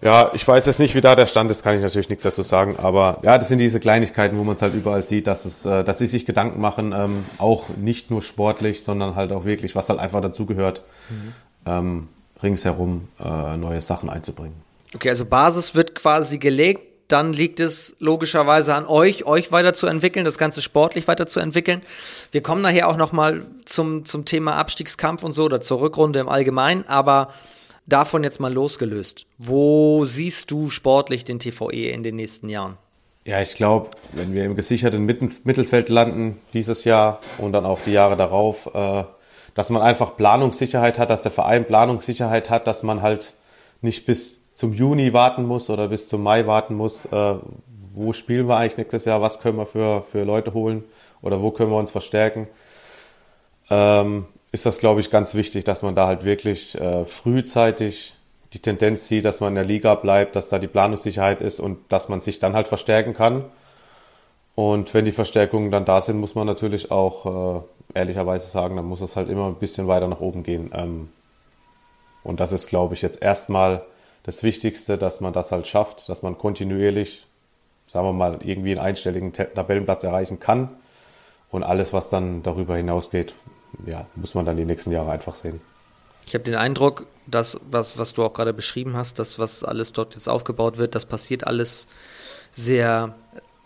Ja, 0.00 0.30
ich 0.32 0.46
weiß 0.46 0.66
jetzt 0.66 0.78
nicht, 0.78 0.94
wie 0.94 1.00
da 1.00 1.16
der 1.16 1.26
Stand 1.26 1.50
ist, 1.50 1.62
kann 1.62 1.74
ich 1.74 1.82
natürlich 1.82 2.08
nichts 2.08 2.22
dazu 2.22 2.42
sagen. 2.42 2.76
Aber 2.78 3.18
ja, 3.22 3.36
das 3.36 3.48
sind 3.48 3.58
diese 3.58 3.80
Kleinigkeiten, 3.80 4.38
wo 4.38 4.44
man 4.44 4.54
es 4.54 4.62
halt 4.62 4.74
überall 4.74 5.02
sieht, 5.02 5.26
dass, 5.26 5.44
es, 5.44 5.66
äh, 5.66 5.82
dass 5.82 5.98
sie 5.98 6.06
sich 6.06 6.24
Gedanken 6.24 6.60
machen, 6.60 6.92
ähm, 6.96 7.24
auch 7.38 7.68
nicht 7.76 8.10
nur 8.10 8.22
sportlich, 8.22 8.84
sondern 8.84 9.16
halt 9.16 9.32
auch 9.32 9.44
wirklich, 9.44 9.74
was 9.74 9.88
halt 9.88 9.98
einfach 9.98 10.20
dazugehört, 10.20 10.82
mhm. 11.10 11.34
ähm, 11.66 12.08
ringsherum 12.42 13.08
äh, 13.18 13.56
neue 13.56 13.80
Sachen 13.80 14.08
einzubringen. 14.08 14.54
Okay, 14.94 15.10
also 15.10 15.24
Basis 15.24 15.74
wird 15.74 15.94
quasi 15.94 16.38
gelegt, 16.38 16.82
dann 17.08 17.32
liegt 17.32 17.58
es 17.58 17.96
logischerweise 17.98 18.74
an 18.74 18.86
euch, 18.86 19.24
euch 19.24 19.50
weiterzuentwickeln, 19.50 20.24
das 20.24 20.38
Ganze 20.38 20.60
sportlich 20.62 21.08
weiterzuentwickeln. 21.08 21.82
Wir 22.32 22.42
kommen 22.42 22.60
nachher 22.62 22.88
auch 22.88 22.98
nochmal 22.98 23.46
zum, 23.64 24.04
zum 24.04 24.26
Thema 24.26 24.56
Abstiegskampf 24.56 25.24
und 25.24 25.32
so 25.32 25.44
oder 25.44 25.60
zur 25.60 25.80
Rückrunde 25.80 26.20
im 26.20 26.28
Allgemeinen, 26.28 26.86
aber 26.86 27.32
davon 27.88 28.24
jetzt 28.24 28.40
mal 28.40 28.52
losgelöst, 28.52 29.26
wo 29.38 30.04
siehst 30.04 30.50
du 30.50 30.70
sportlich 30.70 31.24
den 31.24 31.38
TVE 31.38 31.90
in 31.90 32.02
den 32.02 32.16
nächsten 32.16 32.48
Jahren? 32.48 32.76
Ja, 33.24 33.42
ich 33.42 33.54
glaube, 33.54 33.90
wenn 34.12 34.32
wir 34.32 34.44
im 34.44 34.56
gesicherten 34.56 35.04
Mittelfeld 35.04 35.88
landen 35.88 36.40
dieses 36.54 36.84
Jahr 36.84 37.20
und 37.38 37.52
dann 37.52 37.66
auch 37.66 37.80
die 37.84 37.92
Jahre 37.92 38.16
darauf, 38.16 38.74
äh, 38.74 39.04
dass 39.54 39.70
man 39.70 39.82
einfach 39.82 40.16
Planungssicherheit 40.16 40.98
hat, 40.98 41.10
dass 41.10 41.22
der 41.22 41.32
Verein 41.32 41.66
Planungssicherheit 41.66 42.48
hat, 42.48 42.66
dass 42.66 42.82
man 42.82 43.02
halt 43.02 43.34
nicht 43.82 44.06
bis 44.06 44.44
zum 44.54 44.72
Juni 44.72 45.12
warten 45.12 45.44
muss 45.44 45.68
oder 45.68 45.88
bis 45.88 46.08
zum 46.08 46.22
Mai 46.22 46.46
warten 46.46 46.74
muss, 46.74 47.04
äh, 47.06 47.34
wo 47.94 48.12
spielen 48.12 48.48
wir 48.48 48.56
eigentlich 48.56 48.78
nächstes 48.78 49.04
Jahr, 49.04 49.20
was 49.20 49.40
können 49.40 49.58
wir 49.58 49.66
für, 49.66 50.02
für 50.02 50.24
Leute 50.24 50.54
holen 50.54 50.84
oder 51.20 51.42
wo 51.42 51.50
können 51.50 51.70
wir 51.70 51.78
uns 51.78 51.90
verstärken. 51.90 52.48
Ähm, 53.68 54.26
ist 54.58 54.66
das, 54.66 54.78
glaube 54.78 55.00
ich, 55.00 55.10
ganz 55.10 55.36
wichtig, 55.36 55.62
dass 55.62 55.82
man 55.82 55.94
da 55.94 56.08
halt 56.08 56.24
wirklich 56.24 56.74
äh, 56.80 57.04
frühzeitig 57.04 58.14
die 58.52 58.58
Tendenz 58.58 59.06
sieht, 59.06 59.24
dass 59.24 59.38
man 59.38 59.50
in 59.50 59.54
der 59.54 59.64
Liga 59.64 59.94
bleibt, 59.94 60.34
dass 60.34 60.48
da 60.48 60.58
die 60.58 60.66
Planungssicherheit 60.66 61.40
ist 61.40 61.60
und 61.60 61.78
dass 61.92 62.08
man 62.08 62.20
sich 62.20 62.40
dann 62.40 62.54
halt 62.54 62.66
verstärken 62.66 63.14
kann. 63.14 63.44
Und 64.56 64.94
wenn 64.94 65.04
die 65.04 65.12
Verstärkungen 65.12 65.70
dann 65.70 65.84
da 65.84 66.00
sind, 66.00 66.18
muss 66.18 66.34
man 66.34 66.46
natürlich 66.46 66.90
auch 66.90 67.62
äh, 67.94 67.98
ehrlicherweise 67.98 68.48
sagen, 68.48 68.74
dann 68.74 68.86
muss 68.86 69.00
es 69.00 69.14
halt 69.14 69.28
immer 69.28 69.46
ein 69.46 69.54
bisschen 69.54 69.86
weiter 69.86 70.08
nach 70.08 70.20
oben 70.20 70.42
gehen. 70.42 70.72
Ähm, 70.74 71.10
und 72.24 72.40
das 72.40 72.50
ist, 72.50 72.68
glaube 72.68 72.94
ich, 72.94 73.02
jetzt 73.02 73.22
erstmal 73.22 73.82
das 74.24 74.42
Wichtigste, 74.42 74.98
dass 74.98 75.20
man 75.20 75.32
das 75.32 75.52
halt 75.52 75.68
schafft, 75.68 76.08
dass 76.08 76.22
man 76.22 76.36
kontinuierlich, 76.36 77.26
sagen 77.86 78.06
wir 78.06 78.12
mal, 78.12 78.40
irgendwie 78.42 78.72
einen 78.72 78.80
einstelligen 78.80 79.32
Tabellenplatz 79.32 80.02
erreichen 80.02 80.40
kann. 80.40 80.70
Und 81.50 81.62
alles, 81.62 81.92
was 81.92 82.10
dann 82.10 82.42
darüber 82.42 82.76
hinausgeht, 82.76 83.34
ja, 83.86 84.06
muss 84.14 84.34
man 84.34 84.44
dann 84.44 84.56
die 84.56 84.64
nächsten 84.64 84.92
Jahre 84.92 85.10
einfach 85.10 85.34
sehen. 85.34 85.60
Ich 86.26 86.34
habe 86.34 86.44
den 86.44 86.56
Eindruck, 86.56 87.06
dass, 87.26 87.60
was, 87.70 87.98
was 87.98 88.14
du 88.14 88.22
auch 88.22 88.32
gerade 88.32 88.52
beschrieben 88.52 88.96
hast, 88.96 89.18
das, 89.18 89.38
was 89.38 89.64
alles 89.64 89.92
dort 89.92 90.14
jetzt 90.14 90.28
aufgebaut 90.28 90.76
wird, 90.76 90.94
das 90.94 91.06
passiert 91.06 91.46
alles 91.46 91.88
sehr 92.50 93.14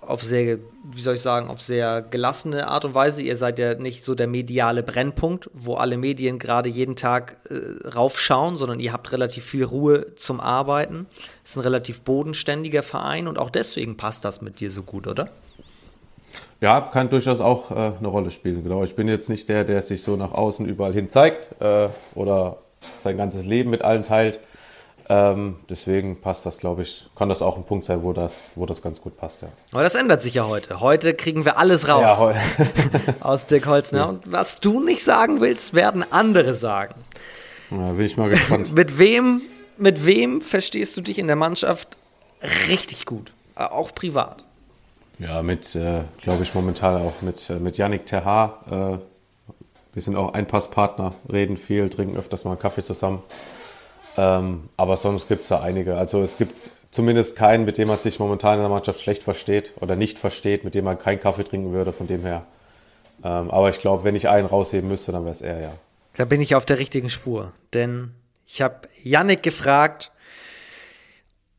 auf 0.03 0.23
sehr, 0.23 0.59
wie 0.83 1.01
soll 1.01 1.15
ich 1.15 1.21
sagen, 1.21 1.49
auf 1.49 1.61
sehr 1.61 2.03
gelassene 2.03 2.67
Art 2.67 2.85
und 2.85 2.95
Weise. 2.95 3.23
Ihr 3.23 3.37
seid 3.37 3.59
ja 3.59 3.75
nicht 3.75 4.05
so 4.05 4.15
der 4.15 4.27
mediale 4.27 4.83
Brennpunkt, 4.83 5.49
wo 5.53 5.75
alle 5.75 5.97
Medien 5.97 6.41
gerade 6.41 6.69
jeden 6.69 6.97
Tag 6.97 7.37
äh, 7.49 7.89
raufschauen, 7.89 8.57
sondern 8.57 8.81
ihr 8.81 8.93
habt 8.93 9.13
relativ 9.13 9.45
viel 9.45 9.65
Ruhe 9.65 10.15
zum 10.17 10.41
Arbeiten. 10.41 11.07
Es 11.45 11.51
ist 11.51 11.57
ein 11.57 11.63
relativ 11.63 12.01
bodenständiger 12.01 12.83
Verein 12.83 13.29
und 13.29 13.39
auch 13.39 13.51
deswegen 13.51 13.97
passt 13.97 14.25
das 14.25 14.43
mit 14.43 14.59
dir 14.59 14.71
so 14.73 14.83
gut, 14.83 15.07
oder? 15.07 15.31
Ja, 16.61 16.81
kann 16.81 17.11
durchaus 17.11 17.41
auch 17.41 17.71
äh, 17.71 17.93
eine 17.99 18.09
Rolle 18.09 18.31
spielen. 18.31 18.63
Genau, 18.63 18.85
ich 18.85 18.95
bin 18.95 19.09
jetzt 19.09 19.29
nicht 19.29 19.49
der, 19.49 19.65
der 19.65 19.83
sich 19.83 20.03
so 20.03 20.17
nach 20.17 20.33
außen 20.33 20.67
überall 20.67 20.93
hin 20.93 21.11
zeigt 21.11 21.51
äh, 21.61 21.89
oder 22.15 22.59
sein 23.01 23.17
ganzes 23.17 23.45
Leben 23.47 23.71
mit 23.71 23.83
allen 23.83 24.05
teilt. 24.05 24.39
Ähm, 25.09 25.57
deswegen 25.69 26.21
passt 26.21 26.47
das, 26.47 26.59
glaube 26.59 26.83
ich, 26.83 27.07
kann 27.17 27.29
das 27.29 27.43
auch 27.43 27.57
ein 27.57 27.65
Punkt 27.65 27.85
sein, 27.85 28.03
wo 28.05 28.13
das, 28.13 28.51
wo 28.55 28.67
das 28.67 28.81
ganz 28.83 29.01
gut 29.01 29.17
passt, 29.19 29.43
ja. 29.43 29.49
Aber 29.73 29.83
das 29.83 29.97
ändert 29.97 30.23
sich 30.23 30.35
ja 30.35 30.47
heute. 30.47 30.81
Heute 30.81 31.13
kriegen 31.15 31.45
wir 31.45 31.59
alles 31.59 31.89
raus 31.89 32.19
Ja, 32.19 32.35
aus 33.21 33.47
Dirk 33.47 33.67
Holzner. 33.67 34.09
Und 34.09 34.31
was 34.31 34.61
du 34.61 34.81
nicht 34.81 35.03
sagen 35.03 35.41
willst, 35.41 35.75
werden 35.75 36.05
andere 36.13 36.55
sagen. 36.55 36.95
ja, 37.71 37.93
bin 37.93 38.07
ich 38.07 38.17
mal 38.17 38.31
gespannt. 38.31 38.73
Mit 38.75 38.99
wem, 38.99 39.43
mit 39.77 40.07
wem 40.07 40.41
verstehst 40.41 40.97
du 40.97 41.01
dich 41.01 41.19
in 41.19 41.27
der 41.27 41.37
Mannschaft 41.37 41.99
richtig 42.69 43.05
gut? 43.05 43.33
Äh, 43.57 43.65
Auch 43.65 43.93
privat. 43.95 44.45
Ja, 45.19 45.43
mit, 45.43 45.75
äh, 45.77 46.03
glaube 46.21 46.43
ich, 46.43 46.55
momentan 46.55 47.01
auch 47.01 47.23
mit, 47.23 47.49
äh, 47.51 47.55
mit 47.55 47.79
Yannick 47.79 48.07
Terha. 48.07 48.99
Äh, 48.99 48.99
wir 49.93 50.03
sind 50.03 50.17
auch 50.17 50.33
Einpasspartner, 50.33 51.15
reden 51.31 51.57
viel, 51.57 51.91
trinken 51.91 52.17
öfters 52.17 52.45
mal 52.45 52.53
einen 52.53 52.61
Kaffee 52.61 52.83
zusammen. 52.83 53.23
Ähm, 54.17 54.69
aber 54.77 54.97
sonst 54.97 55.29
gibt 55.29 55.43
es 55.43 55.49
da 55.49 55.61
einige. 55.61 55.97
Also 55.97 56.23
es 56.23 56.39
gibt 56.39 56.71
zumindest 56.91 57.37
keinen, 57.37 57.65
mit 57.65 57.79
dem 57.79 57.89
man 57.89 57.99
sich 57.99 58.19
momentan 58.19 58.55
in 58.55 58.61
der 58.61 58.69
Mannschaft 58.69 59.01
schlecht 59.01 59.23
versteht 59.23 59.75
oder 59.81 59.97
nicht 59.97 60.19
versteht, 60.19 60.65
mit 60.65 60.75
dem 60.75 60.85
man 60.85 60.99
keinen 60.99 61.21
Kaffee 61.21 61.45
trinken 61.45 61.73
würde, 61.73 61.93
von 61.93 62.07
dem 62.07 62.23
her. 62.23 62.45
Ähm, 63.25 63.51
aber 63.51 63.69
ich 63.71 63.79
glaube, 63.79 64.05
wenn 64.05 64.15
ich 64.15 64.29
einen 64.29 64.47
rausheben 64.47 64.89
müsste, 64.89 65.13
dann 65.13 65.25
wäre 65.25 65.33
es 65.33 65.43
er, 65.43 65.61
ja. 65.61 65.73
Da 66.17 66.25
bin 66.25 66.41
ich 66.41 66.55
auf 66.55 66.65
der 66.65 66.79
richtigen 66.79 67.09
Spur. 67.09 67.53
Denn 67.73 68.13
ich 68.47 68.61
habe 68.61 68.89
Yannick 69.03 69.43
gefragt, 69.43 70.11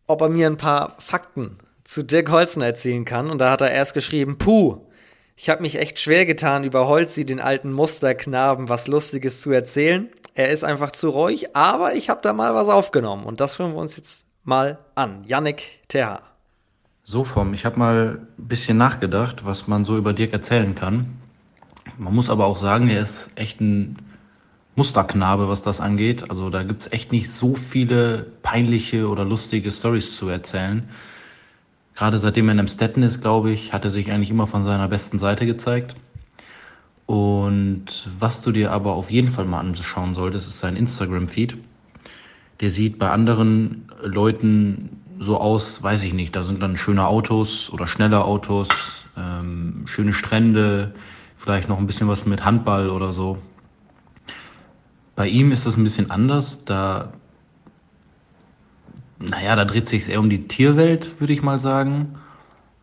ob 0.06 0.22
er 0.22 0.30
mir 0.30 0.48
ein 0.48 0.58
paar 0.58 0.96
Fakten 1.00 1.58
zu 1.84 2.04
Dirk 2.04 2.30
Holzner 2.30 2.66
erzählen 2.66 3.06
kann. 3.06 3.30
Und 3.30 3.40
da 3.40 3.52
hat 3.52 3.62
er 3.62 3.72
erst 3.72 3.94
geschrieben, 3.94 4.38
puh, 4.38 4.82
ich 5.36 5.50
habe 5.50 5.62
mich 5.62 5.80
echt 5.80 6.00
schwer 6.00 6.26
getan, 6.26 6.64
über 6.64 6.88
Holzi, 6.88 7.26
den 7.26 7.40
alten 7.40 7.72
Musterknaben, 7.74 8.70
was 8.70 8.88
Lustiges 8.88 9.42
zu 9.42 9.52
erzählen. 9.52 10.10
Er 10.36 10.50
ist 10.50 10.64
einfach 10.64 10.92
zu 10.92 11.10
ruhig, 11.10 11.56
aber 11.56 11.96
ich 11.96 12.10
habe 12.10 12.22
da 12.24 12.34
mal 12.34 12.56
was 12.56 12.68
aufgenommen. 12.68 13.26
Und 13.26 13.40
das 13.40 13.60
hören 13.60 13.74
wir 13.74 13.80
uns 13.80 13.98
jetzt 13.98 14.26
mal 14.44 14.80
an. 14.96 15.24
Yannick 15.26 15.82
Terha. 15.88 16.22
So, 17.04 17.24
Vom, 17.24 17.54
ich 17.54 17.66
habe 17.66 17.78
mal 17.78 18.20
ein 18.38 18.48
bisschen 18.48 18.78
nachgedacht, 18.78 19.46
was 19.46 19.68
man 19.68 19.84
so 19.84 19.98
über 19.98 20.14
Dirk 20.14 20.32
erzählen 20.34 20.74
kann. 20.74 21.20
Man 21.98 22.14
muss 22.14 22.30
aber 22.30 22.46
auch 22.46 22.58
sagen, 22.58 22.90
er 22.90 23.02
ist 23.02 23.30
echt 23.36 23.60
ein 23.60 23.98
Musterknabe, 24.76 25.50
was 25.50 25.62
das 25.62 25.82
angeht. 25.82 26.30
Also 26.30 26.50
da 26.50 26.64
gibt's 26.64 26.92
echt 26.92 27.12
nicht 27.12 27.30
so 27.30 27.56
viele 27.56 28.26
peinliche 28.42 29.08
oder 29.10 29.26
lustige 29.26 29.72
Stories 29.72 30.18
zu 30.18 30.30
erzählen. 30.30 30.90
Gerade 31.96 32.20
seitdem 32.20 32.48
er 32.48 32.54
in 32.54 32.60
Amstetten 32.60 33.04
ist, 33.04 33.22
glaube 33.22 33.52
ich, 33.52 33.74
hat 33.74 33.86
er 33.86 33.92
sich 33.92 34.12
eigentlich 34.12 34.32
immer 34.32 34.48
von 34.48 34.64
seiner 34.64 34.88
besten 34.88 35.20
Seite 35.20 35.46
gezeigt. 35.46 35.96
Und 37.06 38.08
was 38.18 38.42
du 38.42 38.52
dir 38.52 38.72
aber 38.72 38.94
auf 38.94 39.12
jeden 39.12 39.32
Fall 39.32 39.46
mal 39.46 39.60
anschauen 39.60 40.14
solltest, 40.14 40.48
ist 40.48 40.60
sein 40.60 40.76
Instagram-Feed. 40.76 41.58
Der 42.62 42.70
sieht 42.70 42.98
bei 42.98 43.10
anderen 43.10 43.90
Leuten 44.02 45.02
so 45.20 45.40
aus, 45.40 45.84
weiß 45.84 46.04
ich 46.04 46.14
nicht. 46.14 46.36
Da 46.36 46.44
sind 46.44 46.64
dann 46.64 46.78
schöne 46.78 47.06
Autos 47.06 47.70
oder 47.72 47.88
schnelle 47.88 48.24
Autos, 48.24 48.70
ähm, 49.18 49.84
schöne 49.86 50.14
Strände, 50.14 50.94
vielleicht 51.36 51.70
noch 51.70 51.78
ein 51.78 51.88
bisschen 51.88 52.08
was 52.08 52.26
mit 52.26 52.46
Handball 52.46 52.90
oder 52.90 53.14
so. 53.14 53.38
Bei 55.16 55.28
ihm 55.28 55.52
ist 55.52 55.66
das 55.66 55.78
ein 55.78 55.84
bisschen 55.84 56.10
anders. 56.10 56.66
Da, 56.66 57.14
naja, 59.30 59.56
da 59.56 59.66
dreht 59.66 59.88
sich 59.88 60.10
eher 60.10 60.20
um 60.20 60.30
die 60.30 60.48
Tierwelt, 60.48 61.20
würde 61.20 61.34
ich 61.34 61.42
mal 61.42 61.60
sagen. 61.60 62.16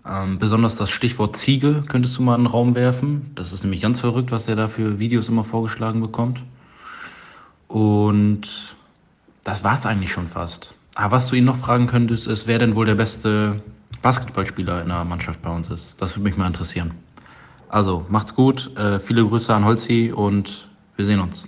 Ähm, 0.07 0.39
besonders 0.39 0.77
das 0.77 0.91
Stichwort 0.91 1.37
Ziege 1.37 1.85
könntest 1.87 2.17
du 2.17 2.23
mal 2.23 2.35
in 2.35 2.43
den 2.43 2.47
Raum 2.47 2.75
werfen. 2.75 3.31
Das 3.35 3.53
ist 3.53 3.63
nämlich 3.63 3.83
ganz 3.83 4.01
verrückt, 4.01 4.33
was 4.33 4.47
der 4.47 4.57
da 4.57 4.67
für 4.67 4.99
Videos 4.99 5.29
immer 5.29 5.45
vorgeschlagen 5.45 6.01
bekommt. 6.01 6.43
Und 7.69 8.75
das 9.45 9.63
war's 9.63 9.87
eigentlich 9.87 10.13
schon 10.13 10.27
fast. 10.27 10.75
Aber 10.95 11.13
was 11.17 11.29
du 11.29 11.37
ihn 11.37 11.45
noch 11.45 11.57
fragen 11.57 11.87
könntest, 11.87 12.27
ist, 12.27 12.47
wer 12.47 12.59
denn 12.59 12.75
wohl 12.75 12.87
der 12.87 12.95
beste 12.95 13.61
Basketballspieler 14.03 14.83
in 14.83 14.89
der 14.89 15.05
Mannschaft 15.05 15.43
bei 15.43 15.51
uns 15.51 15.69
ist. 15.69 16.01
Das 16.01 16.17
würde 16.17 16.25
mich 16.25 16.37
mal 16.37 16.47
interessieren. 16.47 16.93
Also, 17.69 18.05
macht's 18.09 18.35
gut. 18.35 18.77
Äh, 18.77 18.99
viele 18.99 19.25
Grüße 19.25 19.55
an 19.55 19.65
Holzi 19.65 20.13
und 20.15 20.69
wir 20.97 21.05
sehen 21.05 21.21
uns. 21.21 21.47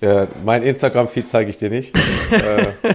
Ja, 0.00 0.28
mein 0.44 0.62
Instagram-Feed 0.62 1.28
zeige 1.28 1.50
ich 1.50 1.56
dir 1.56 1.70
nicht. 1.70 1.96
äh, 2.30 2.94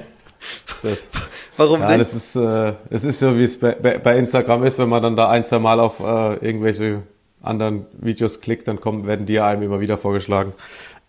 das, 0.81 1.11
Warum 1.57 1.81
ja, 1.81 1.87
denn? 1.87 1.99
das 1.99 2.13
ist, 2.13 2.35
äh, 2.35 2.73
es 2.89 3.03
ist 3.03 3.19
so, 3.19 3.37
wie 3.37 3.43
es 3.43 3.59
bei, 3.59 3.73
bei 3.73 3.97
bei 3.97 4.17
Instagram 4.17 4.63
ist, 4.63 4.79
wenn 4.79 4.89
man 4.89 5.03
dann 5.03 5.15
da 5.15 5.29
ein, 5.29 5.45
zwei 5.45 5.59
Mal 5.59 5.79
auf 5.79 5.99
äh, 5.99 6.35
irgendwelche 6.45 7.03
anderen 7.41 7.85
Videos 7.93 8.41
klickt, 8.41 8.67
dann 8.67 8.79
kommen, 8.79 9.05
werden 9.05 9.25
die 9.25 9.39
einem 9.39 9.61
immer 9.61 9.79
wieder 9.79 9.97
vorgeschlagen. 9.97 10.53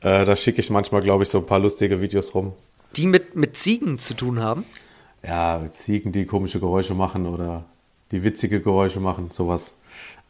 Äh, 0.00 0.24
da 0.24 0.36
schicke 0.36 0.60
ich 0.60 0.68
manchmal, 0.70 1.00
glaube 1.00 1.22
ich, 1.22 1.30
so 1.30 1.38
ein 1.38 1.46
paar 1.46 1.60
lustige 1.60 2.00
Videos 2.00 2.34
rum. 2.34 2.52
Die 2.96 3.06
mit, 3.06 3.36
mit 3.36 3.56
Ziegen 3.56 3.98
zu 3.98 4.14
tun 4.14 4.40
haben? 4.40 4.64
Ja, 5.26 5.58
mit 5.62 5.72
Ziegen, 5.72 6.12
die 6.12 6.26
komische 6.26 6.60
Geräusche 6.60 6.94
machen 6.94 7.26
oder 7.26 7.64
die 8.10 8.22
witzige 8.22 8.60
Geräusche 8.60 9.00
machen, 9.00 9.30
sowas. 9.30 9.74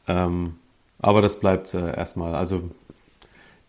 Ähm, 0.07 0.57
aber 1.01 1.21
das 1.21 1.41
bleibt 1.41 1.75
äh, 1.75 1.97
erstmal. 1.97 2.35
Also 2.35 2.63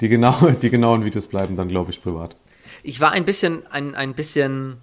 die, 0.01 0.09
genau, 0.09 0.35
die 0.61 0.69
genauen 0.69 1.03
Videos 1.03 1.27
bleiben 1.27 1.55
dann, 1.55 1.69
glaube 1.69 1.91
ich, 1.91 2.03
privat. 2.03 2.35
Ich 2.83 3.01
war 3.01 3.11
ein 3.11 3.25
bisschen, 3.25 3.65
ein, 3.67 3.95
ein 3.95 4.13
bisschen 4.13 4.77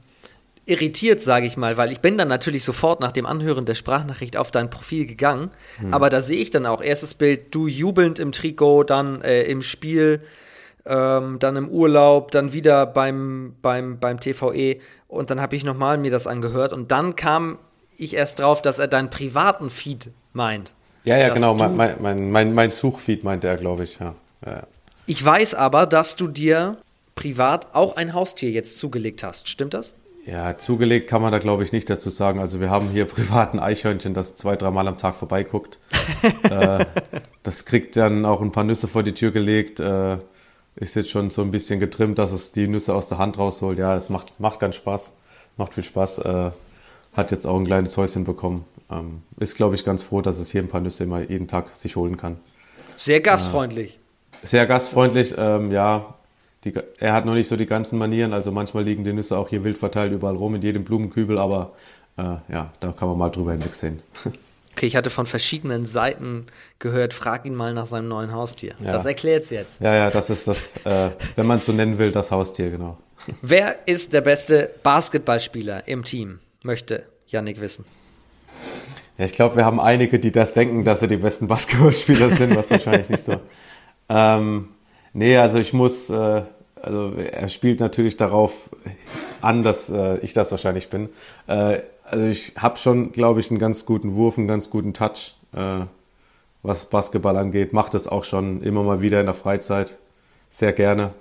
irritiert, 0.64 1.20
sage 1.20 1.46
ich 1.46 1.56
mal, 1.56 1.76
weil 1.76 1.90
ich 1.90 2.00
bin 2.00 2.16
dann 2.16 2.28
natürlich 2.28 2.64
sofort 2.64 3.00
nach 3.00 3.12
dem 3.12 3.26
Anhören 3.26 3.64
der 3.64 3.74
Sprachnachricht 3.74 4.36
auf 4.36 4.50
dein 4.50 4.70
Profil 4.70 5.06
gegangen. 5.06 5.50
Aber 5.90 6.08
da 6.08 6.20
sehe 6.20 6.40
ich 6.40 6.50
dann 6.50 6.66
auch 6.66 6.80
erstes 6.80 7.14
Bild, 7.14 7.54
du 7.54 7.66
jubelnd 7.66 8.18
im 8.18 8.32
Trikot, 8.32 8.84
dann 8.84 9.22
äh, 9.22 9.42
im 9.42 9.62
Spiel, 9.62 10.22
ähm, 10.86 11.38
dann 11.38 11.56
im 11.56 11.68
Urlaub, 11.68 12.30
dann 12.30 12.52
wieder 12.52 12.86
beim, 12.86 13.56
beim, 13.62 13.98
beim 13.98 14.20
TVE 14.20 14.78
und 15.08 15.30
dann 15.30 15.40
habe 15.40 15.56
ich 15.56 15.64
nochmal 15.64 15.98
mir 15.98 16.10
das 16.10 16.26
angehört 16.26 16.72
und 16.72 16.90
dann 16.90 17.16
kam 17.16 17.58
ich 17.96 18.14
erst 18.14 18.40
drauf, 18.40 18.62
dass 18.62 18.78
er 18.78 18.88
deinen 18.88 19.10
privaten 19.10 19.70
Feed 19.70 20.10
meint. 20.32 20.72
Ja, 21.04 21.16
ja, 21.16 21.34
genau. 21.34 21.54
Mein, 21.54 21.76
mein, 21.76 22.30
mein, 22.30 22.54
mein, 22.54 22.70
Suchfeed 22.70 23.24
meinte 23.24 23.48
er, 23.48 23.56
glaube 23.56 23.84
ich. 23.84 23.98
Ja, 23.98 24.14
ja. 24.46 24.62
Ich 25.06 25.24
weiß 25.24 25.54
aber, 25.54 25.86
dass 25.86 26.14
du 26.14 26.28
dir 26.28 26.78
privat 27.16 27.74
auch 27.74 27.96
ein 27.96 28.14
Haustier 28.14 28.50
jetzt 28.50 28.78
zugelegt 28.78 29.22
hast. 29.22 29.48
Stimmt 29.48 29.74
das? 29.74 29.96
Ja, 30.24 30.56
zugelegt 30.56 31.10
kann 31.10 31.20
man 31.20 31.32
da 31.32 31.38
glaube 31.38 31.64
ich 31.64 31.72
nicht 31.72 31.90
dazu 31.90 32.10
sagen. 32.10 32.38
Also 32.38 32.60
wir 32.60 32.70
haben 32.70 32.88
hier 32.88 33.04
privat 33.06 33.54
ein 33.54 33.60
Eichhörnchen, 33.60 34.14
das 34.14 34.36
zwei, 34.36 34.56
dreimal 34.56 34.86
am 34.86 34.96
Tag 34.96 35.14
vorbeiguckt. 35.14 35.78
äh, 36.44 36.84
das 37.42 37.64
kriegt 37.64 37.96
dann 37.96 38.24
auch 38.24 38.40
ein 38.40 38.52
paar 38.52 38.64
Nüsse 38.64 38.88
vor 38.88 39.02
die 39.02 39.14
Tür 39.14 39.32
gelegt. 39.32 39.80
Äh, 39.80 40.18
ist 40.76 40.96
jetzt 40.96 41.10
schon 41.10 41.30
so 41.30 41.42
ein 41.42 41.50
bisschen 41.50 41.80
getrimmt, 41.80 42.18
dass 42.18 42.32
es 42.32 42.52
die 42.52 42.66
Nüsse 42.66 42.94
aus 42.94 43.08
der 43.08 43.18
Hand 43.18 43.38
rausholt. 43.38 43.78
Ja, 43.78 43.94
es 43.94 44.08
macht, 44.08 44.40
macht 44.40 44.60
ganz 44.60 44.76
Spaß. 44.76 45.12
Macht 45.56 45.74
viel 45.74 45.84
Spaß. 45.84 46.18
Äh, 46.18 46.50
hat 47.12 47.30
jetzt 47.30 47.46
auch 47.46 47.58
ein 47.58 47.66
kleines 47.66 47.96
Häuschen 47.96 48.24
bekommen. 48.24 48.64
Ähm, 48.90 49.22
ist 49.38 49.56
glaube 49.56 49.74
ich 49.74 49.84
ganz 49.84 50.02
froh, 50.02 50.22
dass 50.22 50.38
es 50.38 50.50
hier 50.50 50.62
ein 50.62 50.68
paar 50.68 50.80
Nüsse 50.80 51.04
immer 51.04 51.20
jeden 51.20 51.48
Tag 51.48 51.72
sich 51.72 51.96
holen 51.96 52.16
kann. 52.16 52.38
Sehr 52.96 53.20
gastfreundlich. 53.20 53.98
Sehr 54.42 54.66
gastfreundlich, 54.66 55.34
ähm, 55.36 55.72
ja. 55.72 56.14
Die, 56.64 56.72
er 56.98 57.12
hat 57.12 57.24
noch 57.24 57.34
nicht 57.34 57.48
so 57.48 57.56
die 57.56 57.66
ganzen 57.66 57.98
Manieren, 57.98 58.32
also 58.32 58.52
manchmal 58.52 58.84
liegen 58.84 59.04
die 59.04 59.12
Nüsse 59.12 59.36
auch 59.36 59.48
hier 59.48 59.64
wild 59.64 59.78
verteilt 59.78 60.12
überall 60.12 60.36
rum, 60.36 60.54
in 60.54 60.62
jedem 60.62 60.84
Blumenkübel, 60.84 61.38
aber 61.38 61.72
äh, 62.16 62.22
ja, 62.48 62.72
da 62.80 62.92
kann 62.92 63.08
man 63.08 63.18
mal 63.18 63.30
drüber 63.30 63.52
hinwegsehen. 63.52 64.02
Okay, 64.74 64.86
ich 64.86 64.96
hatte 64.96 65.10
von 65.10 65.26
verschiedenen 65.26 65.84
Seiten 65.84 66.46
gehört, 66.78 67.12
frag 67.12 67.44
ihn 67.44 67.54
mal 67.54 67.74
nach 67.74 67.84
seinem 67.84 68.08
neuen 68.08 68.32
Haustier. 68.32 68.72
Ja. 68.80 68.92
Das 68.92 69.04
erklärt's 69.04 69.50
jetzt. 69.50 69.82
ja, 69.82 69.94
ja, 69.94 70.10
das 70.10 70.30
ist 70.30 70.48
das, 70.48 70.76
äh, 70.86 71.10
wenn 71.36 71.46
man 71.46 71.58
es 71.58 71.66
so 71.66 71.72
nennen 71.72 71.98
will, 71.98 72.10
das 72.10 72.30
Haustier, 72.30 72.70
genau. 72.70 72.96
Wer 73.42 73.86
ist 73.86 74.14
der 74.14 74.22
beste 74.22 74.70
Basketballspieler 74.82 75.86
im 75.88 76.04
Team? 76.04 76.38
Möchte 76.62 77.04
Yannick 77.26 77.60
wissen. 77.60 77.84
Ja, 79.18 79.26
ich 79.26 79.34
glaube, 79.34 79.56
wir 79.56 79.66
haben 79.66 79.78
einige, 79.78 80.18
die 80.18 80.32
das 80.32 80.54
denken, 80.54 80.84
dass 80.84 81.00
sie 81.00 81.08
die 81.08 81.18
besten 81.18 81.48
Basketballspieler 81.48 82.30
sind, 82.30 82.56
was 82.56 82.70
wahrscheinlich 82.70 83.08
nicht 83.08 83.24
so. 83.24 83.36
Ähm, 84.08 84.68
nee, 85.12 85.36
also 85.36 85.58
ich 85.58 85.72
muss, 85.72 86.10
äh, 86.10 86.42
also 86.80 87.12
er 87.14 87.48
spielt 87.48 87.80
natürlich 87.80 88.16
darauf 88.16 88.70
an, 89.40 89.62
dass 89.62 89.90
äh, 89.90 90.18
ich 90.18 90.32
das 90.32 90.50
wahrscheinlich 90.50 90.90
bin. 90.90 91.08
Äh, 91.46 91.80
also 92.04 92.26
ich 92.26 92.54
habe 92.58 92.76
schon, 92.78 93.12
glaube 93.12 93.40
ich, 93.40 93.50
einen 93.50 93.58
ganz 93.58 93.86
guten 93.86 94.14
Wurf, 94.14 94.36
einen 94.36 94.48
ganz 94.48 94.68
guten 94.68 94.92
Touch, 94.92 95.36
äh, 95.54 95.86
was 96.62 96.86
Basketball 96.86 97.36
angeht. 97.36 97.72
Macht 97.72 97.94
das 97.94 98.06
auch 98.06 98.24
schon 98.24 98.62
immer 98.62 98.82
mal 98.82 99.00
wieder 99.00 99.20
in 99.20 99.26
der 99.26 99.34
Freizeit. 99.34 99.98
Sehr 100.48 100.72
gerne. 100.72 101.12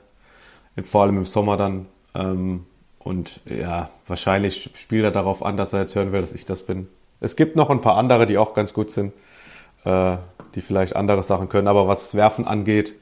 Vor 0.84 1.04
allem 1.04 1.18
im 1.18 1.26
Sommer 1.26 1.58
dann. 1.58 1.88
Ähm, 2.14 2.66
und 3.00 3.40
ja, 3.46 3.90
wahrscheinlich 4.08 4.70
spielt 4.76 5.04
er 5.04 5.12
darauf 5.12 5.44
an, 5.44 5.58
dass 5.58 5.74
er 5.74 5.82
jetzt 5.82 5.96
hören 5.96 6.12
will, 6.12 6.22
dass 6.22 6.34
ich 6.34 6.46
das 6.46 6.64
bin. 6.64 6.88
Es 7.20 7.36
gibt 7.36 7.56
noch 7.56 7.70
ein 7.70 7.82
paar 7.82 7.98
andere, 7.98 8.26
die 8.26 8.38
auch 8.38 8.54
ganz 8.54 8.74
gut 8.74 8.92
sind, 8.92 9.14
äh, 9.86 10.18
die 10.56 10.62
vielleicht 10.62 10.96
andere 10.96 11.24
Sachen 11.24 11.50
können. 11.50 11.68
Aber 11.68 11.88
was 11.88 12.16
Werfen 12.16 12.46
angeht, 12.48 12.96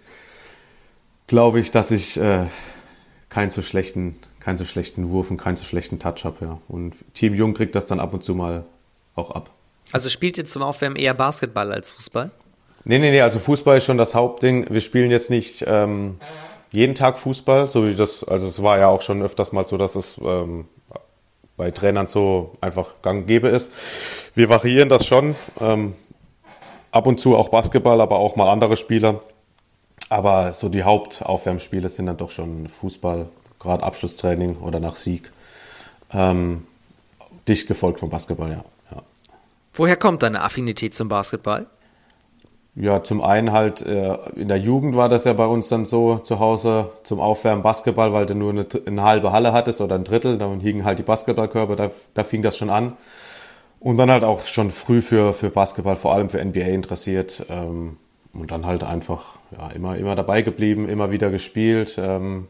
glaube 1.29 1.59
ich, 1.61 1.71
dass 1.71 1.91
ich 1.91 2.19
äh, 2.19 2.47
keinen 3.29 3.51
so 3.51 3.61
schlechten, 3.61 4.19
keinen 4.41 4.57
so 4.57 4.65
schlechten 4.65 5.09
Wurf 5.09 5.31
und 5.31 5.37
keinen 5.37 5.55
so 5.55 5.63
schlechten 5.63 5.99
Touch 5.99 6.25
habe. 6.25 6.37
Ja. 6.41 6.57
Und 6.67 6.95
Team 7.13 7.33
Jung 7.33 7.53
kriegt 7.53 7.75
das 7.75 7.85
dann 7.85 8.01
ab 8.01 8.13
und 8.13 8.23
zu 8.23 8.35
mal 8.35 8.65
auch 9.15 9.31
ab. 9.31 9.49
Also 9.91 10.09
spielt 10.09 10.37
jetzt 10.37 10.51
zum 10.51 10.61
Aufwärmen 10.63 10.97
eher 10.97 11.13
Basketball 11.13 11.71
als 11.71 11.91
Fußball? 11.91 12.31
Nee, 12.83 12.99
nee, 12.99 13.11
nee, 13.11 13.21
also 13.21 13.39
Fußball 13.39 13.77
ist 13.77 13.85
schon 13.85 13.97
das 13.97 14.15
Hauptding. 14.15 14.67
Wir 14.69 14.81
spielen 14.81 15.11
jetzt 15.11 15.29
nicht 15.29 15.63
ähm, 15.67 16.17
jeden 16.71 16.95
Tag 16.95 17.19
Fußball, 17.19 17.67
so 17.67 17.87
wie 17.87 17.93
das, 17.93 18.23
also 18.23 18.47
es 18.47 18.61
war 18.63 18.79
ja 18.79 18.87
auch 18.87 19.01
schon 19.01 19.21
öfters 19.21 19.51
mal 19.51 19.67
so, 19.67 19.77
dass 19.77 19.95
es 19.95 20.19
ähm, 20.23 20.65
bei 21.57 21.71
Trainern 21.71 22.07
so 22.07 22.57
einfach 22.61 23.01
gang 23.01 23.27
gäbe 23.27 23.49
ist. 23.49 23.71
Wir 24.33 24.49
variieren 24.49 24.89
das 24.89 25.05
schon. 25.05 25.35
Ähm, 25.59 25.93
ab 26.91 27.05
und 27.05 27.19
zu 27.19 27.35
auch 27.35 27.49
Basketball, 27.49 28.01
aber 28.01 28.17
auch 28.17 28.35
mal 28.35 28.49
andere 28.49 28.77
Spieler. 28.77 29.21
Aber 30.07 30.53
so 30.53 30.69
die 30.69 30.83
Hauptaufwärmspiele 30.83 31.89
sind 31.89 32.05
dann 32.05 32.17
doch 32.17 32.31
schon 32.31 32.67
Fußball, 32.67 33.27
gerade 33.59 33.83
Abschlusstraining 33.83 34.57
oder 34.57 34.79
nach 34.79 34.95
Sieg. 34.95 35.31
Ähm, 36.11 36.65
dicht 37.47 37.67
gefolgt 37.67 37.99
vom 37.99 38.09
Basketball, 38.09 38.51
ja. 38.51 38.63
ja. 38.91 39.03
Woher 39.73 39.95
kommt 39.97 40.23
deine 40.23 40.41
Affinität 40.41 40.95
zum 40.95 41.09
Basketball? 41.09 41.67
Ja, 42.75 43.03
zum 43.03 43.21
einen 43.21 43.51
halt 43.51 43.81
äh, 43.81 44.15
in 44.35 44.47
der 44.47 44.57
Jugend 44.57 44.95
war 44.95 45.09
das 45.09 45.25
ja 45.25 45.33
bei 45.33 45.45
uns 45.45 45.67
dann 45.67 45.85
so 45.85 46.19
zu 46.19 46.39
Hause 46.39 46.91
zum 47.03 47.19
Aufwärmen 47.19 47.61
Basketball, 47.61 48.13
weil 48.13 48.25
du 48.25 48.35
nur 48.35 48.51
eine, 48.51 48.65
eine 48.85 49.03
halbe 49.03 49.31
Halle 49.31 49.51
hattest 49.51 49.81
oder 49.81 49.95
ein 49.95 50.03
Drittel, 50.03 50.37
dann 50.37 50.59
hingen 50.59 50.85
halt 50.85 50.97
die 50.99 51.03
Basketballkörper, 51.03 51.75
da, 51.75 51.91
da 52.13 52.23
fing 52.23 52.41
das 52.41 52.57
schon 52.57 52.69
an. 52.69 52.95
Und 53.79 53.97
dann 53.97 54.11
halt 54.11 54.23
auch 54.23 54.41
schon 54.41 54.71
früh 54.71 55.01
für, 55.01 55.33
für 55.33 55.49
Basketball, 55.49 55.95
vor 55.95 56.13
allem 56.13 56.29
für 56.29 56.43
NBA 56.43 56.67
interessiert. 56.67 57.45
Ähm, 57.49 57.97
und 58.33 58.51
dann 58.51 58.65
halt 58.65 58.83
einfach 58.83 59.39
ja, 59.51 59.69
immer, 59.69 59.97
immer 59.97 60.15
dabei 60.15 60.41
geblieben, 60.41 60.87
immer 60.87 61.11
wieder 61.11 61.29
gespielt. 61.29 61.97
Ähm, 61.97 62.47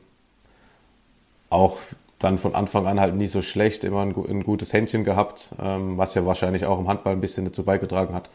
auch 1.49 1.77
dann 2.19 2.37
von 2.37 2.53
Anfang 2.53 2.85
an 2.85 2.99
halt 2.99 3.15
nie 3.15 3.27
so 3.27 3.41
schlecht, 3.41 3.83
immer 3.83 4.01
ein, 4.01 4.13
ein 4.15 4.43
gutes 4.43 4.73
Händchen 4.73 5.03
gehabt, 5.03 5.51
ähm, 5.61 5.97
was 5.97 6.15
ja 6.15 6.25
wahrscheinlich 6.25 6.65
auch 6.65 6.79
im 6.79 6.87
Handball 6.87 7.13
ein 7.13 7.21
bisschen 7.21 7.45
dazu 7.45 7.63
beigetragen 7.63 8.13
hat. 8.13 8.29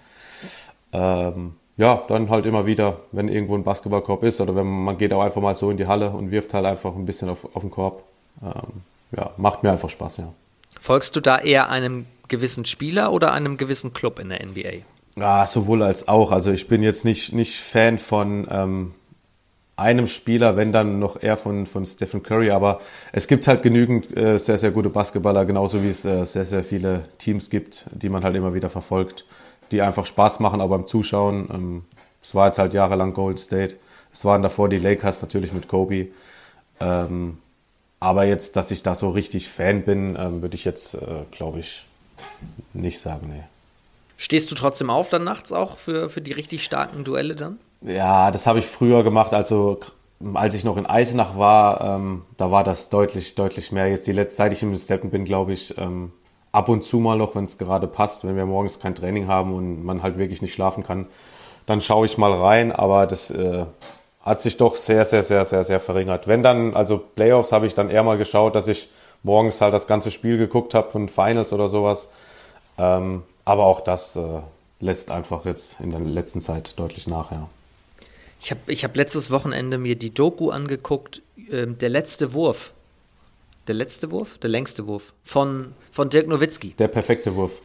Ähm, 0.93 1.55
ja, 1.77 2.03
dann 2.09 2.31
halt 2.31 2.47
immer 2.47 2.67
wieder, 2.67 3.01
wenn 3.13 3.29
irgendwo 3.29 3.57
ein 3.57 3.65
Basketballkorb 3.65 4.23
ist 4.23 4.41
oder 4.41 4.55
wenn 4.55 4.67
man, 4.67 4.85
man 4.85 4.99
geht 4.99 5.13
auch 5.13 5.23
einfach 5.23 5.43
mal 5.43 5.55
so 5.55 5.71
in 5.71 5.77
die 5.77 5.87
Halle 5.87 6.11
und 6.11 6.31
wirft 6.31 6.55
halt 6.55 6.65
einfach 6.65 6.95
ein 6.95 7.05
bisschen 7.05 7.29
auf, 7.29 7.45
auf 7.55 7.63
den 7.63 7.71
Korb. 7.71 8.05
Ähm, 8.43 8.83
ja, 9.17 9.31
macht 9.37 9.63
mir 9.63 9.73
einfach 9.73 9.91
Spaß, 9.91 10.19
ja. 10.19 10.33
Folgst 10.81 11.15
du 11.17 11.21
da 11.21 11.39
eher 11.39 11.69
einem 11.69 12.07
gewissen 12.29 12.65
Spieler 12.65 13.13
oder 13.13 13.33
einem 13.33 13.57
gewissen 13.57 13.93
Club 13.93 14.19
in 14.19 14.29
der 14.29 14.45
NBA? 14.45 14.85
Ja, 15.17 15.47
sowohl 15.47 15.83
als 15.83 16.09
auch. 16.09 16.33
Also 16.33 16.51
ich 16.51 16.69
bin 16.69 16.83
jetzt 16.83 17.05
nicht, 17.05 17.33
nicht 17.33 17.61
Fan 17.61 17.99
von 17.99 18.49
ähm, 18.51 18.95
einem 19.77 20.07
Spieler, 20.07 20.57
wenn 20.57 20.73
dann 20.73 20.99
noch 20.99 21.23
eher 21.23 21.37
von, 21.37 21.67
von 21.67 21.87
Stephen 21.87 22.23
Curry, 22.23 22.51
aber 22.51 22.81
es 23.13 23.29
gibt 23.29 23.47
halt 23.47 23.63
genügend 23.63 24.17
äh, 24.17 24.39
sehr, 24.39 24.59
sehr 24.59 24.73
gute 24.73 24.91
Basketballer, 24.91 25.45
genauso 25.45 25.83
wie 25.83 25.91
es 25.91 26.05
äh, 26.05 26.25
sehr, 26.25 26.45
sehr 26.45 26.65
viele 26.65 27.05
Teams 27.19 27.49
gibt, 27.49 27.87
die 27.93 28.09
man 28.09 28.25
halt 28.25 28.35
immer 28.35 28.55
wieder 28.55 28.71
verfolgt 28.71 29.25
die 29.71 29.83
einfach 29.83 30.07
Spaß 30.07 30.41
machen, 30.41 30.61
auch 30.61 30.69
beim 30.69 30.87
Zuschauen. 30.87 31.49
Ähm, 31.53 31.85
es 32.23 32.35
war 32.35 32.47
jetzt 32.47 32.59
halt 32.59 32.75
jahrelang 32.75 33.13
Golden 33.13 33.39
State. 33.39 33.77
Es 34.13 34.25
waren 34.25 34.43
davor 34.43 34.69
die 34.69 34.79
Lakers 34.79 35.21
natürlich 35.23 35.53
mit 35.53 35.69
Kobe. 35.69 36.09
Ähm, 36.81 37.39
aber 38.01 38.25
jetzt, 38.25 38.57
dass 38.57 38.71
ich 38.71 38.83
da 38.83 38.95
so 38.95 39.11
richtig 39.11 39.49
Fan 39.49 39.83
bin, 39.83 40.17
ähm, 40.19 40.43
würde 40.43 40.55
ich 40.55 40.65
jetzt, 40.65 40.95
äh, 40.95 41.25
glaube 41.31 41.61
ich, 41.61 41.87
nicht 42.73 43.01
sagen, 43.01 43.29
nee. 43.33 43.43
Stehst 44.17 44.51
du 44.51 44.55
trotzdem 44.55 44.91
auf 44.91 45.11
dann 45.11 45.25
nachts 45.25 45.53
auch 45.53 45.77
für, 45.77 46.09
für 46.09 46.21
die 46.21 46.33
richtig 46.33 46.65
starken 46.65 47.05
Duelle 47.05 47.35
dann? 47.35 47.59
Ja, 47.83 48.31
das 48.31 48.47
habe 48.47 48.61
ich 48.61 48.67
früher 48.67 49.03
gemacht. 49.03 49.35
Also 49.35 49.81
als 50.35 50.55
ich 50.55 50.65
noch 50.65 50.77
in 50.77 50.87
Eisenach 50.87 51.37
war, 51.37 51.81
ähm, 51.81 52.23
da 52.37 52.51
war 52.51 52.65
das 52.65 52.89
deutlich, 52.89 53.35
deutlich 53.35 53.73
mehr. 53.73 53.89
Jetzt 53.89 54.07
die 54.07 54.13
letzte, 54.13 54.37
seit 54.37 54.53
ich 54.53 54.63
im 54.63 54.75
Steppen 54.77 55.11
bin, 55.11 55.25
glaube 55.25 55.53
ich, 55.53 55.77
ähm, 55.77 56.13
ab 56.53 56.69
und 56.69 56.85
zu 56.85 56.99
mal 56.99 57.19
noch, 57.19 57.35
wenn 57.35 57.45
es 57.45 57.59
gerade 57.59 57.87
passt, 57.87 58.25
wenn 58.25 58.37
wir 58.37 58.47
morgens 58.47 58.79
kein 58.79 58.95
Training 58.95 59.27
haben 59.27 59.53
und 59.53 59.85
man 59.85 60.03
halt 60.03 60.17
wirklich 60.17 60.41
nicht 60.41 60.55
schlafen 60.55 60.85
kann, 60.85 61.07
dann 61.67 61.81
schaue 61.81 62.07
ich 62.07 62.17
mal 62.17 62.33
rein, 62.33 62.73
aber 62.73 63.07
das 63.07 63.31
äh, 63.31 63.67
hat 64.21 64.41
sich 64.41 64.57
doch 64.57 64.77
sehr, 64.77 65.05
sehr, 65.05 65.23
sehr, 65.23 65.45
sehr, 65.45 65.65
sehr 65.65 65.81
verringert. 65.81 66.29
Wenn 66.29 66.43
dann, 66.43 66.75
also 66.75 66.99
Playoffs 66.99 67.53
habe 67.53 67.67
ich 67.67 67.75
dann 67.75 67.91
eher 67.91 68.03
mal 68.03 68.17
geschaut, 68.17 68.55
dass 68.55 68.69
ich 68.69 68.89
morgens 69.23 69.61
halt 69.61 69.75
das 69.75 69.87
ganze 69.87 70.11
Spiel 70.11 70.39
geguckt 70.39 70.75
habe 70.75 70.91
von 70.91 71.09
Finals 71.09 71.53
oder 71.53 71.69
sowas. 71.69 72.09
Ähm, 72.79 73.23
aber 73.45 73.65
auch 73.67 73.81
das 73.81 74.17
äh, 74.17 74.41
lässt 74.81 75.11
einfach 75.11 75.45
jetzt 75.45 75.81
in 75.81 75.91
der 75.91 76.01
letzten 76.01 76.41
Zeit 76.41 76.79
deutlich 76.79 77.07
nach, 77.07 77.33
ja. 77.33 77.49
Ich 78.41 78.51
habe 78.51 78.61
ich 78.67 78.85
hab 78.85 78.95
letztes 78.95 79.31
Wochenende 79.31 79.79
mir 79.79 79.97
die 79.97 80.13
Doku 80.13 80.51
angeguckt, 80.51 81.23
äh, 81.51 81.67
der 81.67 81.89
letzte 81.89 82.35
Wurf 82.35 82.73
der 83.67 83.75
letzte 83.75 84.11
Wurf? 84.11 84.39
Der 84.39 84.51
längste 84.51 84.87
Wurf. 84.87 85.15
Von, 85.23 85.75
von 85.91 86.11
Dirk 86.11 86.27
Nowitzki. 86.29 86.75
Der 86.79 86.89
perfekte 86.89 87.35
Wurf. 87.35 87.61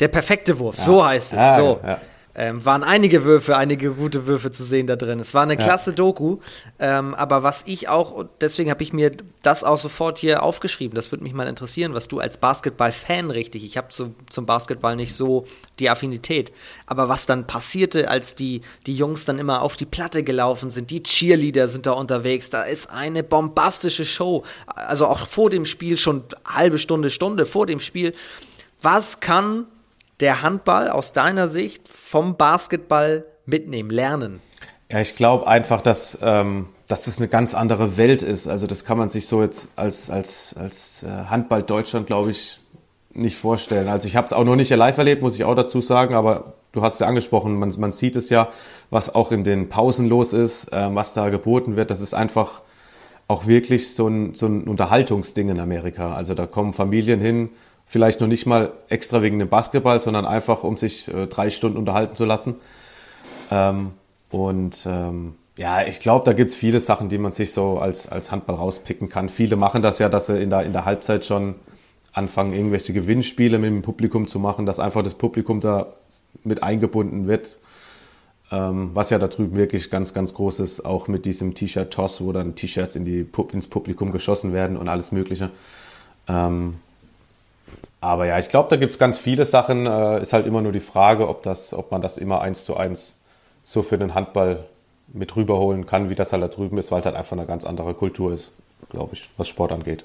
Der 0.00 0.08
perfekte 0.08 0.58
Wurf, 0.58 0.78
ja. 0.78 0.84
so 0.84 1.04
heißt 1.04 1.32
es. 1.32 1.36
Ja, 1.36 1.56
so. 1.56 1.80
Ja, 1.82 2.00
ähm, 2.34 2.64
waren 2.64 2.82
einige 2.82 3.24
Würfe, 3.24 3.56
einige 3.56 3.92
gute 3.92 4.26
Würfe 4.26 4.50
zu 4.50 4.64
sehen 4.64 4.86
da 4.86 4.96
drin. 4.96 5.20
Es 5.20 5.34
war 5.34 5.42
eine 5.42 5.56
klasse 5.56 5.92
Doku. 5.92 6.38
Ähm, 6.78 7.14
aber 7.14 7.42
was 7.42 7.62
ich 7.66 7.88
auch, 7.88 8.24
deswegen 8.40 8.70
habe 8.70 8.82
ich 8.82 8.92
mir 8.92 9.12
das 9.42 9.62
auch 9.62 9.78
sofort 9.78 10.18
hier 10.18 10.42
aufgeschrieben. 10.42 10.96
Das 10.96 11.12
würde 11.12 11.22
mich 11.22 11.32
mal 11.32 11.46
interessieren, 11.46 11.94
was 11.94 12.08
du 12.08 12.18
als 12.18 12.38
Basketball-Fan 12.38 13.30
richtig. 13.30 13.64
Ich 13.64 13.76
habe 13.76 13.88
zu, 13.88 14.14
zum 14.30 14.46
Basketball 14.46 14.96
nicht 14.96 15.14
so 15.14 15.46
die 15.78 15.88
Affinität. 15.90 16.52
Aber 16.86 17.08
was 17.08 17.26
dann 17.26 17.46
passierte, 17.46 18.10
als 18.10 18.34
die, 18.34 18.62
die 18.86 18.96
Jungs 18.96 19.24
dann 19.24 19.38
immer 19.38 19.62
auf 19.62 19.76
die 19.76 19.86
Platte 19.86 20.24
gelaufen 20.24 20.70
sind, 20.70 20.90
die 20.90 21.02
Cheerleader 21.02 21.68
sind 21.68 21.86
da 21.86 21.92
unterwegs. 21.92 22.50
Da 22.50 22.64
ist 22.64 22.90
eine 22.90 23.22
bombastische 23.22 24.04
Show. 24.04 24.44
Also 24.66 25.06
auch 25.06 25.28
vor 25.28 25.50
dem 25.50 25.64
Spiel, 25.64 25.96
schon 25.96 26.24
halbe 26.44 26.78
Stunde, 26.78 27.10
Stunde 27.10 27.46
vor 27.46 27.66
dem 27.66 27.78
Spiel. 27.78 28.14
Was 28.82 29.20
kann 29.20 29.66
der 30.24 30.40
Handball 30.40 30.88
aus 30.88 31.12
deiner 31.12 31.48
Sicht 31.48 31.86
vom 31.86 32.38
Basketball 32.38 33.26
mitnehmen, 33.44 33.90
lernen? 33.90 34.40
Ja, 34.90 35.00
ich 35.00 35.16
glaube 35.16 35.46
einfach, 35.46 35.82
dass, 35.82 36.18
ähm, 36.22 36.68
dass 36.88 37.04
das 37.04 37.18
eine 37.18 37.28
ganz 37.28 37.54
andere 37.54 37.98
Welt 37.98 38.22
ist. 38.22 38.48
Also 38.48 38.66
das 38.66 38.86
kann 38.86 38.96
man 38.96 39.10
sich 39.10 39.26
so 39.26 39.42
jetzt 39.42 39.68
als, 39.76 40.08
als, 40.08 40.56
als 40.58 41.02
äh, 41.02 41.26
Handball 41.28 41.62
Deutschland, 41.62 42.06
glaube 42.06 42.30
ich, 42.30 42.58
nicht 43.12 43.36
vorstellen. 43.36 43.88
Also 43.88 44.08
ich 44.08 44.16
habe 44.16 44.26
es 44.26 44.32
auch 44.32 44.44
noch 44.44 44.56
nicht 44.56 44.70
live 44.70 44.96
erlebt, 44.96 45.20
muss 45.20 45.34
ich 45.34 45.44
auch 45.44 45.54
dazu 45.54 45.82
sagen, 45.82 46.14
aber 46.14 46.54
du 46.72 46.80
hast 46.80 46.94
es 46.94 47.00
ja 47.00 47.06
angesprochen, 47.06 47.58
man, 47.58 47.70
man 47.76 47.92
sieht 47.92 48.16
es 48.16 48.30
ja, 48.30 48.48
was 48.88 49.14
auch 49.14 49.30
in 49.30 49.44
den 49.44 49.68
Pausen 49.68 50.08
los 50.08 50.32
ist, 50.32 50.72
äh, 50.72 50.94
was 50.94 51.12
da 51.12 51.28
geboten 51.28 51.76
wird. 51.76 51.90
Das 51.90 52.00
ist 52.00 52.14
einfach 52.14 52.62
auch 53.28 53.46
wirklich 53.46 53.94
so 53.94 54.08
ein, 54.08 54.34
so 54.34 54.46
ein 54.46 54.64
Unterhaltungsding 54.64 55.50
in 55.50 55.60
Amerika. 55.60 56.14
Also 56.14 56.32
da 56.32 56.46
kommen 56.46 56.72
Familien 56.72 57.20
hin, 57.20 57.50
Vielleicht 57.86 58.20
noch 58.20 58.28
nicht 58.28 58.46
mal 58.46 58.72
extra 58.88 59.22
wegen 59.22 59.38
dem 59.38 59.48
Basketball, 59.48 60.00
sondern 60.00 60.24
einfach, 60.24 60.64
um 60.64 60.76
sich 60.76 61.08
äh, 61.08 61.26
drei 61.26 61.50
Stunden 61.50 61.76
unterhalten 61.76 62.14
zu 62.14 62.24
lassen. 62.24 62.56
Ähm, 63.50 63.92
und 64.30 64.86
ähm, 64.86 65.34
ja, 65.56 65.86
ich 65.86 66.00
glaube, 66.00 66.24
da 66.24 66.32
gibt 66.32 66.50
es 66.50 66.56
viele 66.56 66.80
Sachen, 66.80 67.08
die 67.08 67.18
man 67.18 67.32
sich 67.32 67.52
so 67.52 67.78
als, 67.78 68.08
als 68.08 68.32
Handball 68.32 68.56
rauspicken 68.56 69.08
kann. 69.08 69.28
Viele 69.28 69.56
machen 69.56 69.82
das 69.82 69.98
ja, 69.98 70.08
dass 70.08 70.26
sie 70.26 70.40
in 70.40 70.50
der, 70.50 70.64
in 70.64 70.72
der 70.72 70.84
Halbzeit 70.84 71.24
schon 71.24 71.54
anfangen, 72.12 72.52
irgendwelche 72.52 72.92
Gewinnspiele 72.92 73.58
mit 73.58 73.70
dem 73.70 73.82
Publikum 73.82 74.26
zu 74.26 74.38
machen, 74.38 74.66
dass 74.66 74.80
einfach 74.80 75.02
das 75.02 75.14
Publikum 75.14 75.60
da 75.60 75.92
mit 76.42 76.62
eingebunden 76.62 77.26
wird. 77.26 77.58
Ähm, 78.50 78.90
was 78.94 79.10
ja 79.10 79.18
da 79.18 79.28
drüben 79.28 79.56
wirklich 79.56 79.90
ganz, 79.90 80.12
ganz 80.14 80.34
groß 80.34 80.60
ist, 80.60 80.84
auch 80.84 81.08
mit 81.08 81.24
diesem 81.24 81.54
T-Shirt-Toss, 81.54 82.20
wo 82.20 82.32
dann 82.32 82.54
T-Shirts 82.54 82.96
in 82.96 83.06
ins 83.52 83.66
Publikum 83.68 84.12
geschossen 84.12 84.52
werden 84.52 84.76
und 84.76 84.88
alles 84.88 85.12
Mögliche. 85.12 85.50
Ähm, 86.28 86.74
aber 88.04 88.26
ja, 88.26 88.38
ich 88.38 88.48
glaube, 88.48 88.68
da 88.68 88.76
gibt 88.76 88.92
es 88.92 88.98
ganz 88.98 89.18
viele 89.18 89.46
Sachen. 89.46 89.86
Äh, 89.86 90.20
ist 90.20 90.32
halt 90.32 90.46
immer 90.46 90.60
nur 90.60 90.72
die 90.72 90.80
Frage, 90.80 91.28
ob, 91.28 91.42
das, 91.42 91.72
ob 91.72 91.90
man 91.90 92.02
das 92.02 92.18
immer 92.18 92.42
eins 92.42 92.64
zu 92.64 92.76
eins 92.76 93.18
so 93.62 93.82
für 93.82 93.96
den 93.96 94.14
Handball 94.14 94.64
mit 95.08 95.34
rüberholen 95.36 95.86
kann, 95.86 96.10
wie 96.10 96.14
das 96.14 96.32
halt 96.32 96.42
da 96.42 96.48
drüben 96.48 96.76
ist, 96.76 96.92
weil 96.92 97.00
es 97.00 97.06
halt 97.06 97.16
einfach 97.16 97.36
eine 97.36 97.46
ganz 97.46 97.64
andere 97.64 97.94
Kultur 97.94 98.32
ist, 98.32 98.52
glaube 98.90 99.14
ich, 99.14 99.30
was 99.38 99.48
Sport 99.48 99.72
angeht. 99.72 100.04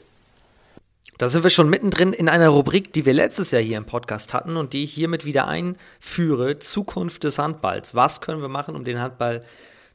Da 1.17 1.27
sind 1.27 1.43
wir 1.43 1.49
schon 1.49 1.69
mittendrin 1.69 2.13
in 2.13 2.29
einer 2.29 2.47
Rubrik, 2.47 2.93
die 2.93 3.05
wir 3.05 3.13
letztes 3.13 3.51
Jahr 3.51 3.61
hier 3.61 3.77
im 3.77 3.85
Podcast 3.85 4.33
hatten 4.33 4.55
und 4.55 4.71
die 4.71 4.85
ich 4.85 4.93
hiermit 4.93 5.25
wieder 5.25 5.49
einführe. 5.49 6.59
Zukunft 6.59 7.25
des 7.25 7.37
Handballs. 7.37 7.95
Was 7.95 8.21
können 8.21 8.41
wir 8.41 8.47
machen, 8.47 8.75
um 8.77 8.85
den 8.85 9.01
Handball 9.01 9.43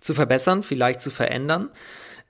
zu 0.00 0.12
verbessern, 0.12 0.62
vielleicht 0.62 1.00
zu 1.00 1.10
verändern? 1.10 1.70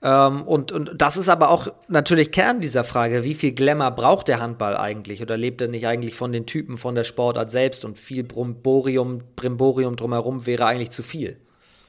Ähm, 0.05 0.43
und, 0.43 0.71
und 0.71 0.91
das 0.95 1.17
ist 1.17 1.29
aber 1.29 1.49
auch 1.49 1.67
natürlich 1.87 2.31
Kern 2.31 2.61
dieser 2.61 2.83
Frage, 2.83 3.23
wie 3.23 3.33
viel 3.33 3.53
Glamour 3.53 3.89
braucht 3.89 4.27
der 4.27 4.39
Handball 4.39 4.77
eigentlich 4.77 5.23
oder 5.23 5.35
lebt 5.35 5.61
er 5.61 5.67
nicht 5.67 5.87
eigentlich 5.87 6.13
von 6.13 6.31
den 6.31 6.45
Typen, 6.45 6.77
von 6.77 6.93
der 6.93 7.03
Sportart 7.03 7.49
selbst 7.49 7.83
und 7.83 7.97
viel 7.97 8.23
Brimborium, 8.23 9.21
Brimborium 9.35 9.95
drumherum 9.95 10.45
wäre 10.45 10.67
eigentlich 10.67 10.91
zu 10.91 11.01
viel? 11.01 11.37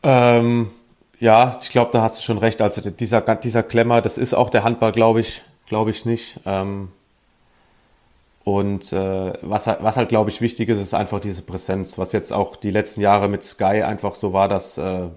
Ähm, 0.03 0.71
ja, 1.21 1.59
ich 1.61 1.69
glaube, 1.69 1.91
da 1.93 2.01
hast 2.01 2.19
du 2.19 2.23
schon 2.23 2.39
recht. 2.39 2.63
Also 2.63 2.91
dieser, 2.91 3.21
dieser 3.21 3.63
Glamour, 3.63 4.01
das 4.01 4.17
ist 4.17 4.33
auch 4.33 4.49
der 4.49 4.65
Handball, 4.65 4.93
glaube 4.93 5.21
ich, 5.21 5.43
glaube 5.67 5.91
ich 5.91 6.07
nicht. 6.07 6.39
Ähm, 6.47 6.89
und 8.45 8.95
äh, 8.95 9.35
was, 9.43 9.67
was 9.67 9.99
halt, 9.99 10.09
glaube 10.09 10.31
ich, 10.31 10.41
wichtig 10.41 10.71
ist, 10.71 10.81
ist 10.81 10.95
einfach 10.95 11.21
diese 11.21 11.43
Präsenz, 11.43 11.99
was 11.99 12.13
jetzt 12.13 12.33
auch 12.33 12.57
die 12.57 12.71
letzten 12.71 13.03
Jahre 13.03 13.29
mit 13.29 13.45
Sky 13.45 13.83
einfach 13.83 14.15
so 14.15 14.33
war, 14.33 14.49
dass 14.49 14.79
äh, 14.79 15.09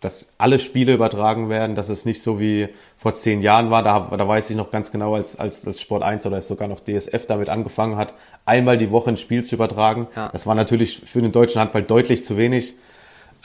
dass 0.00 0.28
alle 0.38 0.58
Spiele 0.58 0.94
übertragen 0.94 1.48
werden, 1.48 1.74
dass 1.74 1.88
es 1.88 2.04
nicht 2.04 2.22
so 2.22 2.38
wie 2.38 2.68
vor 2.96 3.14
zehn 3.14 3.42
Jahren 3.42 3.70
war. 3.70 3.82
Da, 3.82 4.08
da 4.16 4.28
weiß 4.28 4.50
ich 4.50 4.56
noch 4.56 4.70
ganz 4.70 4.92
genau, 4.92 5.14
als, 5.14 5.38
als, 5.38 5.66
als 5.66 5.80
Sport 5.80 6.02
1 6.02 6.24
oder 6.26 6.40
sogar 6.40 6.68
noch 6.68 6.80
DSF 6.80 7.26
damit 7.26 7.48
angefangen 7.48 7.96
hat, 7.96 8.14
einmal 8.44 8.76
die 8.76 8.90
Woche 8.90 9.10
ein 9.10 9.16
Spiel 9.16 9.44
zu 9.44 9.56
übertragen. 9.56 10.06
Ja. 10.14 10.28
Das 10.30 10.46
war 10.46 10.54
natürlich 10.54 11.02
für 11.04 11.20
den 11.20 11.32
deutschen 11.32 11.60
Handball 11.60 11.82
deutlich 11.82 12.22
zu 12.22 12.36
wenig. 12.36 12.74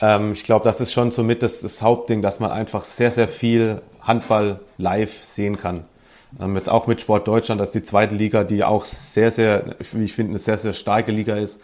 Ähm, 0.00 0.32
ich 0.32 0.44
glaube, 0.44 0.64
das 0.64 0.80
ist 0.80 0.92
schon 0.92 1.10
somit 1.10 1.42
das, 1.42 1.60
das 1.60 1.82
Hauptding, 1.82 2.22
dass 2.22 2.40
man 2.40 2.52
einfach 2.52 2.84
sehr, 2.84 3.10
sehr 3.10 3.28
viel 3.28 3.82
Handball 4.00 4.60
live 4.78 5.24
sehen 5.24 5.58
kann. 5.58 5.84
Ähm, 6.40 6.56
jetzt 6.56 6.70
auch 6.70 6.86
mit 6.86 7.00
Sport 7.00 7.26
Deutschland, 7.26 7.60
dass 7.60 7.70
die 7.70 7.82
zweite 7.82 8.14
Liga, 8.14 8.44
die 8.44 8.64
auch 8.64 8.84
sehr, 8.84 9.30
sehr, 9.30 9.76
wie 9.92 10.04
ich 10.04 10.12
finde, 10.12 10.30
eine 10.30 10.38
sehr, 10.38 10.58
sehr 10.58 10.72
starke 10.72 11.12
Liga 11.12 11.36
ist, 11.36 11.60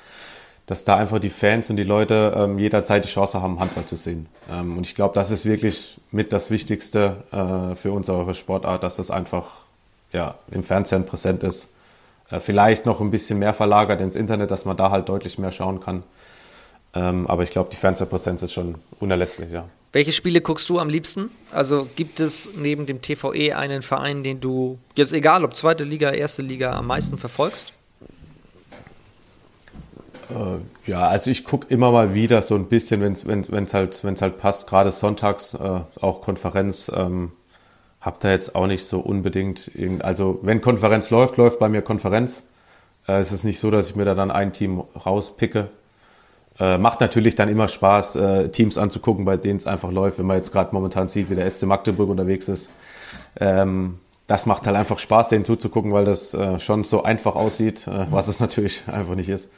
dass 0.70 0.84
da 0.84 0.94
einfach 0.94 1.18
die 1.18 1.30
Fans 1.30 1.68
und 1.68 1.76
die 1.78 1.82
Leute 1.82 2.32
ähm, 2.36 2.56
jederzeit 2.56 3.04
die 3.04 3.08
Chance 3.08 3.42
haben, 3.42 3.58
Handball 3.58 3.86
zu 3.86 3.96
sehen. 3.96 4.28
Ähm, 4.48 4.78
und 4.78 4.86
ich 4.86 4.94
glaube, 4.94 5.14
das 5.14 5.32
ist 5.32 5.44
wirklich 5.44 6.00
mit 6.12 6.32
das 6.32 6.52
Wichtigste 6.52 7.24
äh, 7.32 7.74
für 7.74 7.90
unsere 7.90 8.32
Sportart, 8.36 8.84
dass 8.84 8.94
das 8.94 9.10
einfach 9.10 9.46
ja, 10.12 10.36
im 10.52 10.62
Fernsehen 10.62 11.06
präsent 11.06 11.42
ist. 11.42 11.70
Äh, 12.30 12.38
vielleicht 12.38 12.86
noch 12.86 13.00
ein 13.00 13.10
bisschen 13.10 13.40
mehr 13.40 13.52
verlagert 13.52 14.00
ins 14.00 14.14
Internet, 14.14 14.52
dass 14.52 14.64
man 14.64 14.76
da 14.76 14.92
halt 14.92 15.08
deutlich 15.08 15.40
mehr 15.40 15.50
schauen 15.50 15.80
kann. 15.80 16.04
Ähm, 16.94 17.26
aber 17.26 17.42
ich 17.42 17.50
glaube, 17.50 17.70
die 17.72 17.76
Fernsehpräsenz 17.76 18.42
ist 18.44 18.52
schon 18.52 18.76
unerlässlich, 19.00 19.50
ja. 19.50 19.68
Welche 19.92 20.12
Spiele 20.12 20.40
guckst 20.40 20.68
du 20.68 20.78
am 20.78 20.88
liebsten? 20.88 21.32
Also 21.50 21.88
gibt 21.96 22.20
es 22.20 22.50
neben 22.54 22.86
dem 22.86 23.02
TVE 23.02 23.56
einen 23.56 23.82
Verein, 23.82 24.22
den 24.22 24.40
du 24.40 24.78
jetzt 24.94 25.12
egal 25.12 25.42
ob 25.44 25.56
zweite 25.56 25.82
Liga, 25.82 26.12
erste 26.12 26.42
Liga 26.42 26.74
am 26.74 26.86
meisten 26.86 27.18
verfolgst? 27.18 27.72
Äh, 30.30 30.90
ja, 30.90 31.08
also 31.08 31.30
ich 31.30 31.44
gucke 31.44 31.66
immer 31.68 31.90
mal 31.92 32.14
wieder 32.14 32.42
so 32.42 32.54
ein 32.54 32.66
bisschen, 32.66 33.00
wenn 33.00 33.12
es 33.12 33.26
wenn's, 33.26 33.74
halt, 33.74 34.02
wenn's 34.04 34.22
halt 34.22 34.38
passt, 34.38 34.68
gerade 34.68 34.90
sonntags, 34.90 35.54
äh, 35.54 35.80
auch 36.00 36.20
Konferenz. 36.20 36.90
Ähm, 36.94 37.32
hab 38.00 38.20
da 38.20 38.30
jetzt 38.30 38.54
auch 38.54 38.66
nicht 38.66 38.86
so 38.86 39.00
unbedingt, 39.00 39.70
also 40.00 40.38
wenn 40.42 40.62
Konferenz 40.62 41.10
läuft, 41.10 41.36
läuft 41.36 41.58
bei 41.58 41.68
mir 41.68 41.82
Konferenz. 41.82 42.44
Äh, 43.06 43.18
es 43.18 43.32
ist 43.32 43.44
nicht 43.44 43.60
so, 43.60 43.70
dass 43.70 43.90
ich 43.90 43.96
mir 43.96 44.04
da 44.04 44.14
dann 44.14 44.30
ein 44.30 44.52
Team 44.52 44.82
rauspicke. 45.04 45.68
Äh, 46.58 46.78
macht 46.78 47.00
natürlich 47.00 47.34
dann 47.34 47.48
immer 47.48 47.68
Spaß, 47.68 48.16
äh, 48.16 48.48
Teams 48.48 48.78
anzugucken, 48.78 49.24
bei 49.24 49.36
denen 49.36 49.58
es 49.58 49.66
einfach 49.66 49.90
läuft, 49.90 50.18
wenn 50.18 50.26
man 50.26 50.36
jetzt 50.36 50.52
gerade 50.52 50.74
momentan 50.74 51.08
sieht, 51.08 51.30
wie 51.30 51.34
der 51.34 51.50
SC 51.50 51.64
Magdeburg 51.64 52.08
unterwegs 52.08 52.48
ist. 52.48 52.70
Ähm, 53.38 53.98
das 54.26 54.46
macht 54.46 54.66
halt 54.66 54.76
einfach 54.76 54.98
Spaß, 54.98 55.28
denen 55.28 55.44
zuzugucken, 55.44 55.92
weil 55.92 56.04
das 56.04 56.34
äh, 56.34 56.58
schon 56.58 56.84
so 56.84 57.02
einfach 57.02 57.34
aussieht, 57.34 57.86
äh, 57.86 58.06
was 58.10 58.28
es 58.28 58.40
natürlich 58.40 58.84
einfach 58.88 59.14
nicht 59.14 59.28
ist. 59.28 59.50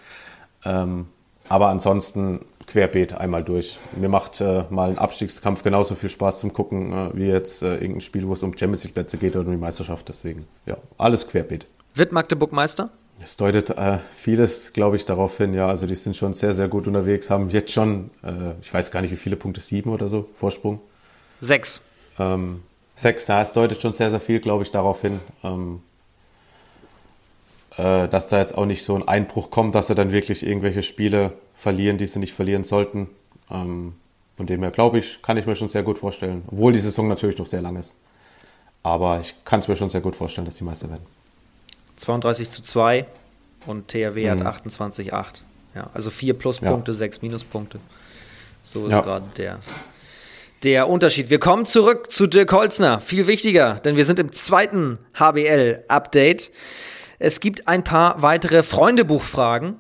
Ähm, 0.65 1.07
aber 1.49 1.69
ansonsten 1.69 2.41
querbeet 2.67 3.15
einmal 3.15 3.43
durch. 3.45 3.79
Mir 3.97 4.09
macht 4.09 4.41
äh, 4.41 4.65
mal 4.71 4.91
ein 4.91 4.99
Abstiegskampf 4.99 5.63
genauso 5.63 5.95
viel 5.95 6.11
Spaß 6.11 6.41
zum 6.41 6.53
Gucken, 6.53 6.93
äh, 6.93 7.11
wie 7.15 7.27
jetzt 7.27 7.63
äh, 7.63 7.75
irgendein 7.75 8.01
Spiel, 8.01 8.27
wo 8.27 8.33
es 8.33 8.43
um 8.43 8.57
Champions 8.57 8.85
League 8.85 8.95
Plätze 8.95 9.19
geht 9.19 9.35
oder 9.37 9.47
um 9.47 9.53
die 9.53 9.61
Meisterschaft. 9.61 10.09
Deswegen, 10.09 10.47
ja, 10.67 10.77
alles 10.99 11.27
querbeet. 11.27 11.67
Wird 11.95 12.13
Magdeburg 12.13 12.53
Meister? 12.53 12.91
Es 13.23 13.37
deutet 13.37 13.71
äh, 13.71 13.99
vieles, 14.15 14.73
glaube 14.73 14.97
ich, 14.97 15.05
darauf 15.05 15.37
hin. 15.37 15.55
Ja, 15.55 15.69
also 15.69 15.87
die 15.87 15.95
sind 15.95 16.17
schon 16.17 16.33
sehr, 16.33 16.55
sehr 16.55 16.69
gut 16.69 16.87
unterwegs, 16.87 17.31
haben 17.31 17.51
jetzt 17.51 17.73
schon, 17.73 18.11
äh, 18.23 18.55
ich 18.61 18.73
weiß 18.73 18.91
gar 18.91 19.01
nicht, 19.01 19.11
wie 19.11 19.17
viele 19.17 19.37
Punkte, 19.37 19.61
sieben 19.61 19.91
oder 19.91 20.09
so, 20.09 20.29
Vorsprung. 20.35 20.81
Sechs. 21.41 21.81
Ähm, 22.19 22.63
sechs, 22.97 23.27
ja, 23.29 23.43
es 23.43 23.53
deutet 23.53 23.81
schon 23.81 23.93
sehr, 23.93 24.11
sehr 24.11 24.21
viel, 24.21 24.41
glaube 24.41 24.65
ich, 24.65 24.71
darauf 24.71 25.03
hin. 25.03 25.21
Ähm, 25.45 25.83
äh, 25.83 25.92
dass 27.77 28.29
da 28.29 28.39
jetzt 28.39 28.57
auch 28.57 28.67
nicht 28.67 28.85
so 28.85 28.95
ein 28.95 29.07
Einbruch 29.07 29.51
kommt, 29.51 29.75
dass 29.75 29.87
sie 29.87 29.95
dann 29.95 30.13
wirklich 30.13 30.47
irgendwelche 30.47 30.83
Spiele 30.83 31.33
verlieren, 31.55 31.97
die 31.97 32.07
sie 32.07 32.19
nicht 32.19 32.35
verlieren 32.35 32.65
sollten. 32.65 33.09
Ähm, 33.51 33.95
von 34.37 34.47
dem 34.47 34.63
her, 34.63 34.71
glaube 34.71 34.99
ich, 34.99 35.23
kann 35.23 35.37
ich 35.37 35.47
mir 35.47 35.57
schon 35.57 35.69
sehr 35.69 35.83
gut 35.83 35.99
vorstellen. 35.99 36.43
Obwohl 36.49 36.73
die 36.73 36.81
Saison 36.81 37.09
natürlich 37.09 37.39
noch 37.39 37.47
sehr 37.47 37.63
lang 37.63 37.77
ist. 37.77 37.97
Aber 38.83 39.21
ich 39.21 39.45
kann 39.45 39.61
es 39.61 39.69
mir 39.69 39.77
schon 39.77 39.91
sehr 39.91 40.01
gut 40.01 40.17
vorstellen, 40.17 40.45
dass 40.45 40.57
die 40.57 40.65
Meister 40.65 40.91
werden. 40.91 41.07
32 41.97 42.51
zu 42.51 42.63
2 42.63 43.07
und 43.67 43.89
THW 43.89 44.25
mhm. 44.25 44.45
hat 44.45 44.65
28,8. 44.65 45.41
Ja, 45.75 45.91
also 45.95 46.11
4 46.11 46.35
Pluspunkte, 46.35 46.93
ja. 46.93 46.97
6 46.97 47.23
Minuspunkte. 47.23 47.79
So 48.63 48.87
ist 48.87 48.93
ja. 48.93 49.01
gerade 49.01 49.27
der, 49.37 49.59
der 50.63 50.89
Unterschied. 50.89 51.31
Wir 51.31 51.39
kommen 51.39 51.65
zurück 51.65 52.11
zu 52.11 52.27
Dirk 52.27 52.53
Holzner. 52.53 53.01
Viel 53.01 53.27
wichtiger, 53.27 53.81
denn 53.85 53.97
wir 53.97 54.05
sind 54.05 54.19
im 54.19 54.33
zweiten 54.33 54.99
HBL-Update. 55.15 56.51
Es 57.25 57.39
gibt 57.39 57.69
ein 57.69 57.85
paar 57.85 58.21
weitere 58.21 58.65
Freundebuchfragen, 58.65 59.77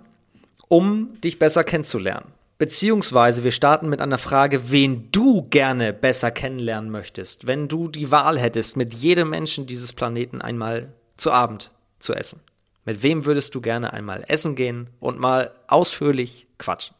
um 0.68 1.20
dich 1.22 1.40
besser 1.40 1.64
kennenzulernen. 1.64 2.26
Beziehungsweise 2.56 3.42
wir 3.42 3.50
starten 3.50 3.88
mit 3.88 4.00
einer 4.00 4.18
Frage, 4.18 4.70
wen 4.70 5.08
du 5.10 5.42
gerne 5.50 5.92
besser 5.92 6.30
kennenlernen 6.30 6.88
möchtest, 6.92 7.48
wenn 7.48 7.66
du 7.66 7.88
die 7.88 8.12
Wahl 8.12 8.38
hättest, 8.38 8.76
mit 8.76 8.94
jedem 8.94 9.30
Menschen 9.30 9.66
dieses 9.66 9.92
Planeten 9.92 10.40
einmal 10.40 10.92
zu 11.16 11.32
Abend 11.32 11.72
zu 11.98 12.14
essen. 12.14 12.38
Mit 12.84 13.02
wem 13.02 13.24
würdest 13.24 13.56
du 13.56 13.60
gerne 13.60 13.92
einmal 13.92 14.22
essen 14.28 14.54
gehen 14.54 14.88
und 15.00 15.18
mal 15.18 15.50
ausführlich 15.66 16.46
quatschen? 16.58 16.94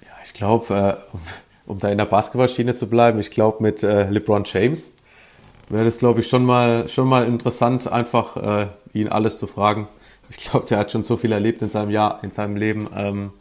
Ja, 0.00 0.12
ich 0.24 0.32
glaube, 0.32 0.98
äh, 1.12 1.18
um 1.66 1.78
da 1.80 1.90
in 1.90 1.98
der 1.98 2.06
Basketballschiene 2.06 2.74
zu 2.74 2.86
bleiben, 2.86 3.18
ich 3.18 3.30
glaube 3.30 3.62
mit 3.62 3.82
äh, 3.82 4.08
LeBron 4.08 4.44
James 4.46 4.94
wäre 5.68 5.84
das, 5.84 5.98
glaube 5.98 6.20
ich, 6.20 6.28
schon 6.28 6.44
mal, 6.44 6.88
schon 6.88 7.08
mal 7.08 7.26
interessant, 7.26 7.90
einfach 7.90 8.36
äh, 8.36 8.66
ihn 8.92 9.08
alles 9.08 9.38
zu 9.38 9.46
fragen. 9.46 9.88
Ich 10.28 10.38
glaube, 10.38 10.66
der 10.66 10.78
hat 10.78 10.90
schon 10.90 11.04
so 11.04 11.16
viel 11.16 11.32
erlebt 11.32 11.62
in 11.62 11.70
seinem 11.70 11.90
Jahr, 11.90 12.20
in 12.22 12.30
seinem 12.30 12.56
Leben. 12.56 12.88
Ähm, 12.94 13.32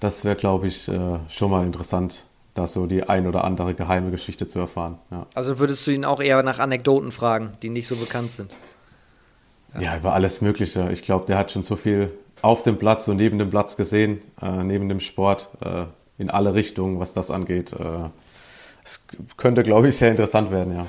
das 0.00 0.24
wäre, 0.24 0.36
glaube 0.36 0.66
ich, 0.66 0.88
äh, 0.88 1.18
schon 1.28 1.50
mal 1.50 1.64
interessant, 1.64 2.24
da 2.54 2.66
so 2.66 2.86
die 2.86 3.04
ein 3.04 3.26
oder 3.26 3.44
andere 3.44 3.74
geheime 3.74 4.10
Geschichte 4.10 4.48
zu 4.48 4.58
erfahren. 4.58 4.98
Ja. 5.10 5.26
Also 5.34 5.58
würdest 5.58 5.86
du 5.86 5.92
ihn 5.92 6.04
auch 6.04 6.20
eher 6.20 6.42
nach 6.42 6.58
Anekdoten 6.58 7.12
fragen, 7.12 7.52
die 7.62 7.68
nicht 7.68 7.86
so 7.86 7.96
bekannt 7.96 8.32
sind? 8.32 8.52
Ja, 9.74 9.80
ja 9.80 9.96
über 9.98 10.14
alles 10.14 10.40
Mögliche. 10.40 10.90
Ich 10.90 11.02
glaube, 11.02 11.26
der 11.26 11.38
hat 11.38 11.52
schon 11.52 11.62
so 11.62 11.76
viel 11.76 12.12
auf 12.42 12.62
dem 12.62 12.78
Platz 12.78 13.06
und 13.08 13.18
neben 13.18 13.38
dem 13.38 13.50
Platz 13.50 13.76
gesehen, 13.76 14.20
äh, 14.40 14.64
neben 14.64 14.88
dem 14.88 15.00
Sport, 15.00 15.50
äh, 15.60 15.84
in 16.18 16.30
alle 16.30 16.54
Richtungen, 16.54 16.98
was 16.98 17.12
das 17.12 17.30
angeht. 17.30 17.72
Äh, 17.72 18.08
es 18.84 19.02
könnte, 19.36 19.62
glaube 19.62 19.88
ich, 19.88 19.96
sehr 19.96 20.10
interessant 20.10 20.50
werden, 20.50 20.74
ja. 20.74 20.86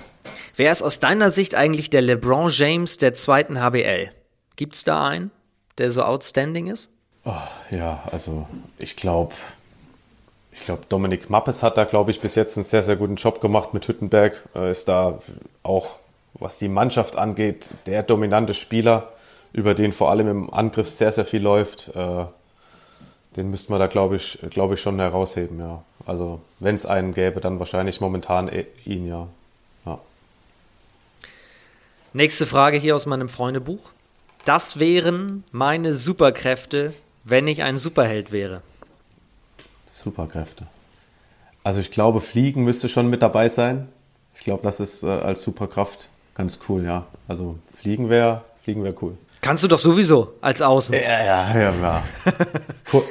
Wer 0.61 0.71
ist 0.71 0.83
aus 0.83 0.99
deiner 0.99 1.31
Sicht 1.31 1.55
eigentlich 1.55 1.89
der 1.89 2.03
LeBron 2.03 2.51
James 2.51 2.99
der 2.99 3.15
zweiten 3.15 3.59
HBL? 3.59 4.11
Gibt 4.57 4.75
es 4.75 4.83
da 4.83 5.07
einen, 5.07 5.31
der 5.79 5.89
so 5.89 6.03
outstanding 6.03 6.67
ist? 6.67 6.91
Oh, 7.25 7.31
ja, 7.71 8.03
also 8.11 8.45
ich 8.77 8.95
glaube, 8.95 9.33
ich 10.51 10.59
glaube, 10.59 10.83
Dominik 10.87 11.31
Mappes 11.31 11.63
hat 11.63 11.77
da, 11.77 11.85
glaube 11.85 12.11
ich, 12.11 12.21
bis 12.21 12.35
jetzt 12.35 12.57
einen 12.57 12.65
sehr, 12.65 12.83
sehr 12.83 12.95
guten 12.95 13.15
Job 13.15 13.41
gemacht 13.41 13.73
mit 13.73 13.87
Hüttenberg. 13.87 14.47
Ist 14.69 14.87
da 14.87 15.17
auch, 15.63 15.95
was 16.35 16.59
die 16.59 16.69
Mannschaft 16.69 17.15
angeht, 17.15 17.69
der 17.87 18.03
dominante 18.03 18.53
Spieler, 18.53 19.13
über 19.53 19.73
den 19.73 19.91
vor 19.91 20.11
allem 20.11 20.27
im 20.27 20.53
Angriff 20.53 20.91
sehr, 20.91 21.11
sehr 21.11 21.25
viel 21.25 21.41
läuft. 21.41 21.89
Äh, 21.95 22.25
den 23.35 23.49
müsste 23.49 23.71
man 23.71 23.79
da, 23.79 23.87
glaube 23.87 24.17
ich, 24.17 24.37
glaube 24.51 24.75
ich, 24.75 24.81
schon 24.81 24.99
herausheben, 24.99 25.59
ja. 25.59 25.81
Also, 26.05 26.39
wenn 26.59 26.75
es 26.75 26.85
einen 26.85 27.15
gäbe, 27.15 27.41
dann 27.41 27.57
wahrscheinlich 27.57 27.99
momentan 27.99 28.47
eh 28.47 28.67
ihn, 28.85 29.07
ja. 29.07 29.27
Nächste 32.13 32.45
Frage 32.45 32.77
hier 32.77 32.95
aus 32.95 33.05
meinem 33.05 33.29
Freundebuch. 33.29 33.89
Das 34.43 34.79
wären 34.79 35.43
meine 35.51 35.93
Superkräfte, 35.93 36.93
wenn 37.23 37.47
ich 37.47 37.63
ein 37.63 37.77
Superheld 37.77 38.31
wäre. 38.31 38.61
Superkräfte. 39.85 40.67
Also 41.63 41.79
ich 41.79 41.91
glaube, 41.91 42.21
Fliegen 42.21 42.63
müsste 42.63 42.89
schon 42.89 43.09
mit 43.09 43.21
dabei 43.21 43.47
sein. 43.49 43.87
Ich 44.33 44.41
glaube, 44.41 44.63
das 44.63 44.79
ist 44.79 45.03
äh, 45.03 45.07
als 45.07 45.41
Superkraft 45.41 46.09
ganz 46.35 46.59
cool, 46.67 46.83
ja. 46.83 47.05
Also 47.27 47.57
Fliegen 47.73 48.09
wäre 48.09 48.41
Fliegen 48.63 48.83
wäre 48.83 48.95
cool. 49.01 49.17
Kannst 49.41 49.63
du 49.63 49.67
doch 49.67 49.79
sowieso 49.79 50.33
als 50.41 50.61
Außen. 50.61 50.93
Ja, 50.93 51.01
ja, 51.01 51.59
ja. 51.59 51.73
ja. 51.81 52.03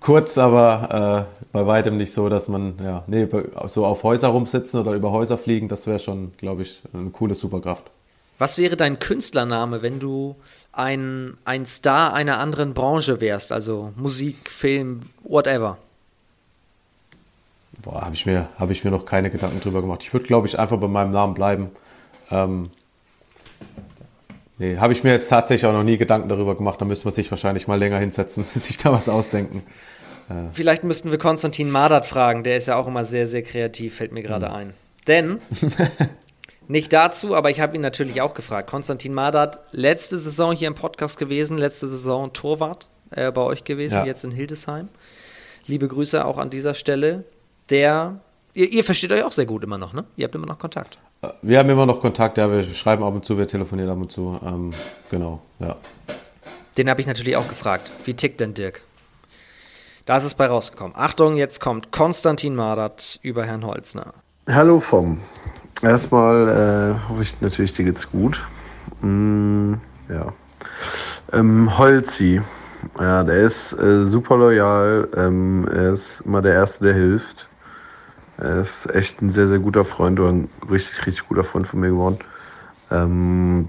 Kurz, 0.00 0.38
aber 0.38 1.26
äh, 1.42 1.46
bei 1.52 1.66
weitem 1.66 1.96
nicht 1.96 2.12
so, 2.12 2.28
dass 2.28 2.48
man, 2.48 2.74
ja, 2.82 3.04
nee, 3.06 3.26
so 3.66 3.86
auf 3.86 4.02
Häuser 4.02 4.28
rumsitzen 4.28 4.80
oder 4.80 4.92
über 4.92 5.12
Häuser 5.12 5.38
fliegen, 5.38 5.68
das 5.68 5.86
wäre 5.86 5.98
schon, 5.98 6.32
glaube 6.36 6.62
ich, 6.62 6.82
eine 6.92 7.10
coole 7.10 7.34
Superkraft. 7.34 7.90
Was 8.38 8.58
wäre 8.58 8.76
dein 8.76 8.98
Künstlername, 8.98 9.82
wenn 9.82 10.00
du 10.00 10.36
ein, 10.72 11.36
ein 11.44 11.66
Star 11.66 12.14
einer 12.14 12.38
anderen 12.38 12.74
Branche 12.74 13.20
wärst, 13.20 13.52
also 13.52 13.92
Musik, 13.96 14.50
Film, 14.50 15.02
whatever? 15.22 15.78
Boah, 17.82 18.02
habe 18.02 18.14
ich, 18.14 18.26
mir, 18.26 18.48
hab 18.58 18.70
ich 18.70 18.84
mir 18.84 18.90
noch 18.90 19.04
keine 19.04 19.30
Gedanken 19.30 19.60
drüber 19.60 19.82
gemacht. 19.82 20.02
Ich 20.02 20.12
würde, 20.12 20.26
glaube 20.26 20.46
ich, 20.46 20.58
einfach 20.58 20.78
bei 20.78 20.88
meinem 20.88 21.10
Namen 21.10 21.34
bleiben. 21.34 21.70
Ähm, 22.30 22.70
nee, 24.58 24.78
habe 24.78 24.92
ich 24.92 25.04
mir 25.04 25.12
jetzt 25.12 25.28
tatsächlich 25.28 25.66
auch 25.66 25.72
noch 25.72 25.82
nie 25.82 25.98
Gedanken 25.98 26.28
darüber 26.28 26.56
gemacht. 26.56 26.80
Da 26.80 26.86
müsste 26.86 27.06
man 27.06 27.14
sich 27.14 27.30
wahrscheinlich 27.30 27.68
mal 27.68 27.78
länger 27.78 27.98
hinsetzen, 27.98 28.44
sich 28.44 28.78
da 28.78 28.92
was 28.92 29.08
ausdenken. 29.08 29.62
Äh. 30.28 30.48
Vielleicht 30.52 30.84
müssten 30.84 31.10
wir 31.10 31.18
Konstantin 31.18 31.70
Madat 31.70 32.06
fragen. 32.06 32.42
Der 32.42 32.56
ist 32.56 32.66
ja 32.66 32.76
auch 32.76 32.86
immer 32.86 33.04
sehr, 33.04 33.26
sehr 33.26 33.42
kreativ, 33.42 33.96
fällt 33.96 34.12
mir 34.12 34.22
gerade 34.22 34.46
mhm. 34.46 34.54
ein. 34.54 34.74
Denn, 35.06 35.38
nicht 36.68 36.92
dazu, 36.92 37.34
aber 37.34 37.50
ich 37.50 37.60
habe 37.60 37.74
ihn 37.76 37.82
natürlich 37.82 38.20
auch 38.20 38.34
gefragt. 38.34 38.70
Konstantin 38.70 39.14
Madat, 39.14 39.60
letzte 39.72 40.18
Saison 40.18 40.52
hier 40.52 40.68
im 40.68 40.74
Podcast 40.74 41.18
gewesen, 41.18 41.58
letzte 41.58 41.88
Saison 41.88 42.32
Torwart 42.32 42.88
äh, 43.10 43.30
bei 43.30 43.42
euch 43.42 43.64
gewesen, 43.64 43.94
ja. 43.94 44.04
jetzt 44.04 44.24
in 44.24 44.30
Hildesheim. 44.30 44.88
Liebe 45.66 45.88
Grüße 45.88 46.24
auch 46.24 46.38
an 46.38 46.50
dieser 46.50 46.74
Stelle 46.74 47.24
der, 47.70 48.20
ihr, 48.52 48.70
ihr, 48.70 48.84
versteht 48.84 49.12
euch 49.12 49.22
auch 49.24 49.32
sehr 49.32 49.46
gut 49.46 49.64
immer 49.64 49.78
noch, 49.78 49.92
ne? 49.92 50.04
Ihr 50.16 50.24
habt 50.24 50.34
immer 50.34 50.46
noch 50.46 50.58
Kontakt. 50.58 50.98
Äh, 51.22 51.28
wir 51.42 51.58
haben 51.58 51.70
immer 51.70 51.86
noch 51.86 52.00
Kontakt, 52.00 52.38
ja, 52.38 52.50
wir 52.50 52.62
schreiben 52.62 53.02
ab 53.02 53.14
und 53.14 53.24
zu, 53.24 53.38
wir 53.38 53.46
telefonieren 53.46 53.90
ab 53.90 53.98
und 53.98 54.12
zu, 54.12 54.38
ähm, 54.44 54.70
genau, 55.10 55.40
ja. 55.58 55.76
Den 56.76 56.90
habe 56.90 57.00
ich 57.00 57.06
natürlich 57.06 57.36
auch 57.36 57.48
gefragt. 57.48 57.90
Wie 58.04 58.14
tickt 58.14 58.40
denn 58.40 58.52
Dirk? 58.54 58.82
Da 60.06 60.18
ist 60.18 60.24
es 60.24 60.34
bei 60.34 60.46
rausgekommen. 60.46 60.94
Achtung, 60.96 61.36
jetzt 61.36 61.60
kommt 61.60 61.92
Konstantin 61.92 62.54
Madert 62.54 63.18
über 63.22 63.46
Herrn 63.46 63.64
Holzner. 63.64 64.12
Hallo 64.46 64.80
vom 64.80 65.20
Erstmal 65.82 66.48
äh, 66.48 67.08
hoffe 67.08 67.22
ich 67.22 67.40
natürlich, 67.40 67.72
dir 67.72 67.84
geht's 67.84 68.10
gut. 68.10 68.42
Mm, 69.02 69.74
ja. 70.08 70.32
Ähm, 71.32 71.76
Holzi. 71.78 72.40
Ja, 72.98 73.22
der 73.24 73.38
ist 73.38 73.72
äh, 73.72 74.04
super 74.04 74.36
loyal. 74.36 75.08
Ähm, 75.16 75.66
er 75.72 75.92
ist 75.92 76.20
immer 76.20 76.42
der 76.42 76.54
Erste, 76.54 76.84
der 76.84 76.94
hilft. 76.94 77.48
Er 78.38 78.60
ist 78.60 78.92
echt 78.94 79.22
ein 79.22 79.30
sehr, 79.30 79.46
sehr 79.46 79.58
guter 79.58 79.84
Freund 79.84 80.18
oder 80.20 80.32
ein 80.32 80.48
richtig, 80.70 81.06
richtig 81.06 81.28
guter 81.28 81.44
Freund 81.44 81.68
von 81.68 81.80
mir 81.80 81.90
geworden. 81.90 82.18
Ähm, 82.90 83.68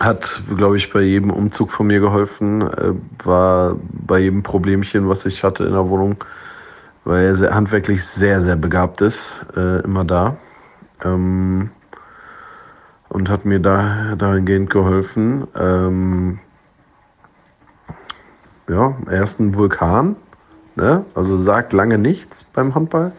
hat, 0.00 0.42
glaube 0.56 0.76
ich, 0.76 0.92
bei 0.92 1.00
jedem 1.00 1.30
Umzug 1.30 1.72
von 1.72 1.86
mir 1.86 1.98
geholfen, 1.98 2.62
äh, 2.62 2.94
war 3.24 3.76
bei 4.06 4.20
jedem 4.20 4.42
Problemchen, 4.42 5.08
was 5.08 5.26
ich 5.26 5.42
hatte 5.42 5.64
in 5.64 5.72
der 5.72 5.88
Wohnung, 5.88 6.22
weil 7.04 7.24
er 7.24 7.34
sehr, 7.34 7.54
handwerklich 7.54 8.04
sehr, 8.04 8.40
sehr 8.40 8.56
begabt 8.56 9.00
ist, 9.00 9.32
äh, 9.56 9.80
immer 9.80 10.04
da. 10.04 10.36
Ähm, 11.04 11.70
und 13.08 13.30
hat 13.30 13.44
mir 13.44 13.60
da 13.60 14.14
dahingehend 14.16 14.70
geholfen. 14.70 15.46
Ähm, 15.56 16.40
ja, 18.68 18.94
er 19.06 19.22
ist 19.22 19.40
ein 19.40 19.56
Vulkan, 19.56 20.16
ne? 20.76 21.04
also 21.14 21.40
sagt 21.40 21.72
lange 21.72 21.98
nichts 21.98 22.44
beim 22.44 22.74
Handball. 22.74 23.12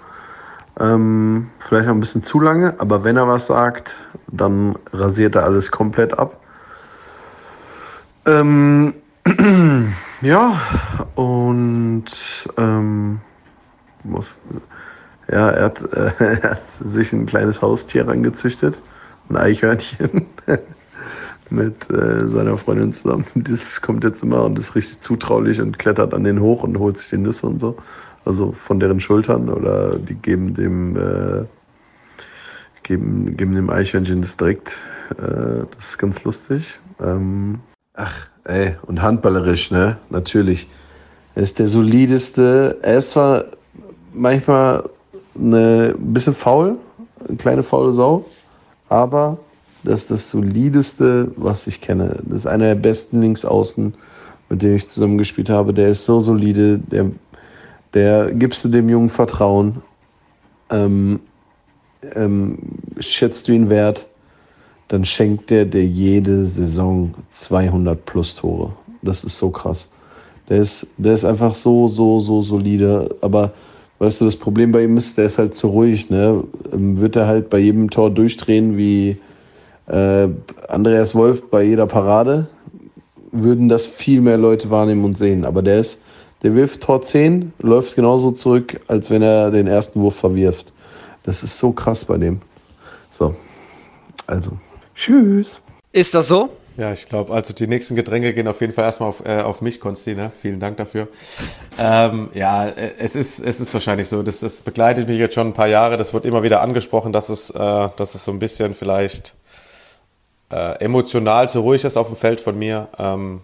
Ähm, 0.79 1.49
vielleicht 1.57 1.87
auch 1.87 1.93
ein 1.93 1.99
bisschen 1.99 2.23
zu 2.23 2.39
lange, 2.39 2.75
aber 2.77 3.03
wenn 3.03 3.17
er 3.17 3.27
was 3.27 3.47
sagt, 3.47 3.95
dann 4.27 4.77
rasiert 4.93 5.35
er 5.35 5.43
alles 5.43 5.71
komplett 5.71 6.17
ab. 6.17 6.39
Ähm, 8.25 8.93
ja, 10.21 10.59
und 11.15 12.05
ähm, 12.57 13.19
muss, 14.03 14.35
ja, 15.31 15.49
er 15.49 15.65
hat, 15.65 15.93
äh, 15.93 16.11
er 16.41 16.51
hat 16.51 16.61
sich 16.81 17.13
ein 17.13 17.25
kleines 17.25 17.61
Haustier 17.61 18.07
rangezüchtet, 18.07 18.79
ein 19.29 19.37
Eichhörnchen 19.37 20.25
mit 21.49 21.89
äh, 21.89 22.27
seiner 22.27 22.57
Freundin 22.57 22.93
zusammen. 22.93 23.25
Das 23.35 23.81
kommt 23.81 24.03
jetzt 24.03 24.23
immer 24.23 24.43
und 24.43 24.57
ist 24.57 24.75
richtig 24.75 24.99
zutraulich 24.99 25.61
und 25.61 25.79
klettert 25.79 26.13
an 26.13 26.23
den 26.23 26.39
hoch 26.39 26.63
und 26.63 26.79
holt 26.79 26.97
sich 26.97 27.09
die 27.09 27.17
Nüsse 27.17 27.47
und 27.47 27.59
so. 27.59 27.77
Also 28.25 28.51
von 28.51 28.79
deren 28.79 28.99
Schultern 28.99 29.49
oder 29.49 29.97
die 29.97 30.15
geben 30.15 30.53
dem 30.53 30.97
äh, 30.97 31.45
geben, 32.83 33.37
geben 33.37 33.55
dem 33.55 33.69
Eichhörnchen 33.69 34.21
das 34.21 34.35
direkt. 34.35 34.77
Äh, 35.11 35.65
das 35.75 35.91
ist 35.91 35.97
ganz 35.97 36.23
lustig. 36.23 36.79
Ähm, 36.99 37.59
ach, 37.93 38.27
ey, 38.43 38.75
und 38.83 39.01
handballerisch, 39.01 39.71
ne? 39.71 39.97
Natürlich. 40.09 40.67
Er 41.35 41.43
ist 41.43 41.59
der 41.59 41.67
solideste. 41.67 42.77
Er 42.81 42.97
ist 42.97 43.11
zwar 43.11 43.45
manchmal 44.13 44.89
eine, 45.39 45.95
ein 45.97 46.13
bisschen 46.13 46.33
faul, 46.33 46.77
eine 47.27 47.37
kleine 47.37 47.63
faule 47.63 47.91
Sau, 47.93 48.25
aber 48.87 49.37
das 49.83 50.01
ist 50.01 50.11
das 50.11 50.29
solideste, 50.31 51.31
was 51.37 51.67
ich 51.67 51.81
kenne. 51.81 52.21
Das 52.25 52.39
ist 52.39 52.47
einer 52.47 52.65
der 52.65 52.75
besten 52.75 53.21
Linksaußen, 53.21 53.93
mit 54.49 54.61
dem 54.61 54.75
ich 54.75 54.89
zusammengespielt 54.89 55.49
habe. 55.49 55.73
Der 55.73 55.87
ist 55.87 56.05
so 56.05 56.19
solide, 56.19 56.79
der, 56.79 57.11
der 57.93 58.33
gibst 58.33 58.65
du 58.65 58.69
dem 58.69 58.89
Jungen 58.89 59.09
Vertrauen, 59.09 59.81
ähm, 60.69 61.19
ähm, 62.15 62.57
schätzt 62.99 63.47
du 63.47 63.53
ihn 63.53 63.69
wert, 63.69 64.07
dann 64.87 65.05
schenkt 65.05 65.49
der 65.49 65.65
dir 65.65 65.85
jede 65.85 66.45
Saison 66.45 67.13
200 67.29 68.05
plus 68.05 68.35
Tore. 68.35 68.73
Das 69.01 69.23
ist 69.23 69.37
so 69.37 69.49
krass. 69.49 69.89
Der 70.49 70.57
ist, 70.57 70.87
der 70.97 71.13
ist 71.13 71.25
einfach 71.25 71.53
so, 71.53 71.87
so, 71.87 72.19
so 72.19 72.41
solide. 72.41 73.15
Aber 73.21 73.53
weißt 73.99 74.21
du, 74.21 74.25
das 74.25 74.35
Problem 74.35 74.71
bei 74.71 74.83
ihm 74.83 74.97
ist, 74.97 75.17
der 75.17 75.25
ist 75.25 75.37
halt 75.37 75.53
zu 75.53 75.67
ruhig. 75.67 76.09
Ne? 76.09 76.43
Ähm, 76.73 76.99
wird 76.99 77.15
er 77.15 77.27
halt 77.27 77.49
bei 77.49 77.59
jedem 77.59 77.89
Tor 77.89 78.09
durchdrehen 78.09 78.77
wie 78.77 79.17
äh, 79.87 80.27
Andreas 80.67 81.15
Wolf 81.15 81.49
bei 81.49 81.63
jeder 81.63 81.85
Parade, 81.85 82.47
würden 83.31 83.69
das 83.69 83.85
viel 83.85 84.21
mehr 84.21 84.37
Leute 84.37 84.69
wahrnehmen 84.69 85.03
und 85.03 85.17
sehen. 85.17 85.45
Aber 85.45 85.61
der 85.61 85.79
ist, 85.79 86.01
der 86.41 86.55
wirft 86.55 86.81
Tor 86.81 87.01
10, 87.01 87.53
läuft 87.59 87.95
genauso 87.95 88.31
zurück, 88.31 88.79
als 88.87 89.09
wenn 89.09 89.21
er 89.21 89.51
den 89.51 89.67
ersten 89.67 89.99
Wurf 90.01 90.15
verwirft. 90.15 90.73
Das 91.23 91.43
ist 91.43 91.57
so 91.57 91.71
krass 91.71 92.05
bei 92.05 92.17
dem. 92.17 92.39
So. 93.09 93.35
Also. 94.25 94.51
Tschüss. 94.95 95.61
Ist 95.91 96.13
das 96.13 96.27
so? 96.27 96.49
Ja, 96.79 96.93
ich 96.93 97.07
glaube, 97.09 97.33
also 97.33 97.53
die 97.53 97.67
nächsten 97.67 97.97
Getränke 97.97 98.33
gehen 98.33 98.47
auf 98.47 98.61
jeden 98.61 98.71
Fall 98.71 98.85
erstmal 98.85 99.09
auf, 99.09 99.25
äh, 99.25 99.41
auf 99.41 99.59
mich, 99.59 99.81
Konsti, 99.81 100.15
ne? 100.15 100.31
Vielen 100.41 100.61
Dank 100.61 100.77
dafür. 100.77 101.09
Ähm, 101.77 102.29
ja, 102.33 102.69
äh, 102.69 102.93
es 102.97 103.15
ist, 103.15 103.39
es 103.39 103.59
ist 103.59 103.73
wahrscheinlich 103.73 104.07
so. 104.07 104.23
Das, 104.23 104.39
das 104.39 104.61
begleitet 104.61 105.09
mich 105.09 105.19
jetzt 105.19 105.35
schon 105.35 105.47
ein 105.47 105.53
paar 105.53 105.67
Jahre. 105.67 105.97
Das 105.97 106.13
wird 106.13 106.23
immer 106.23 106.41
wieder 106.41 106.61
angesprochen, 106.61 107.11
dass 107.11 107.27
es, 107.27 107.49
äh, 107.49 107.89
dass 107.97 108.15
es 108.15 108.23
so 108.23 108.31
ein 108.31 108.39
bisschen 108.39 108.73
vielleicht 108.73 109.35
äh, 110.53 110.79
emotional 110.79 111.49
zu 111.49 111.59
ruhig 111.59 111.83
ist 111.83 111.97
auf 111.97 112.07
dem 112.07 112.15
Feld 112.15 112.39
von 112.39 112.57
mir. 112.57 112.87
Ähm, 112.97 113.41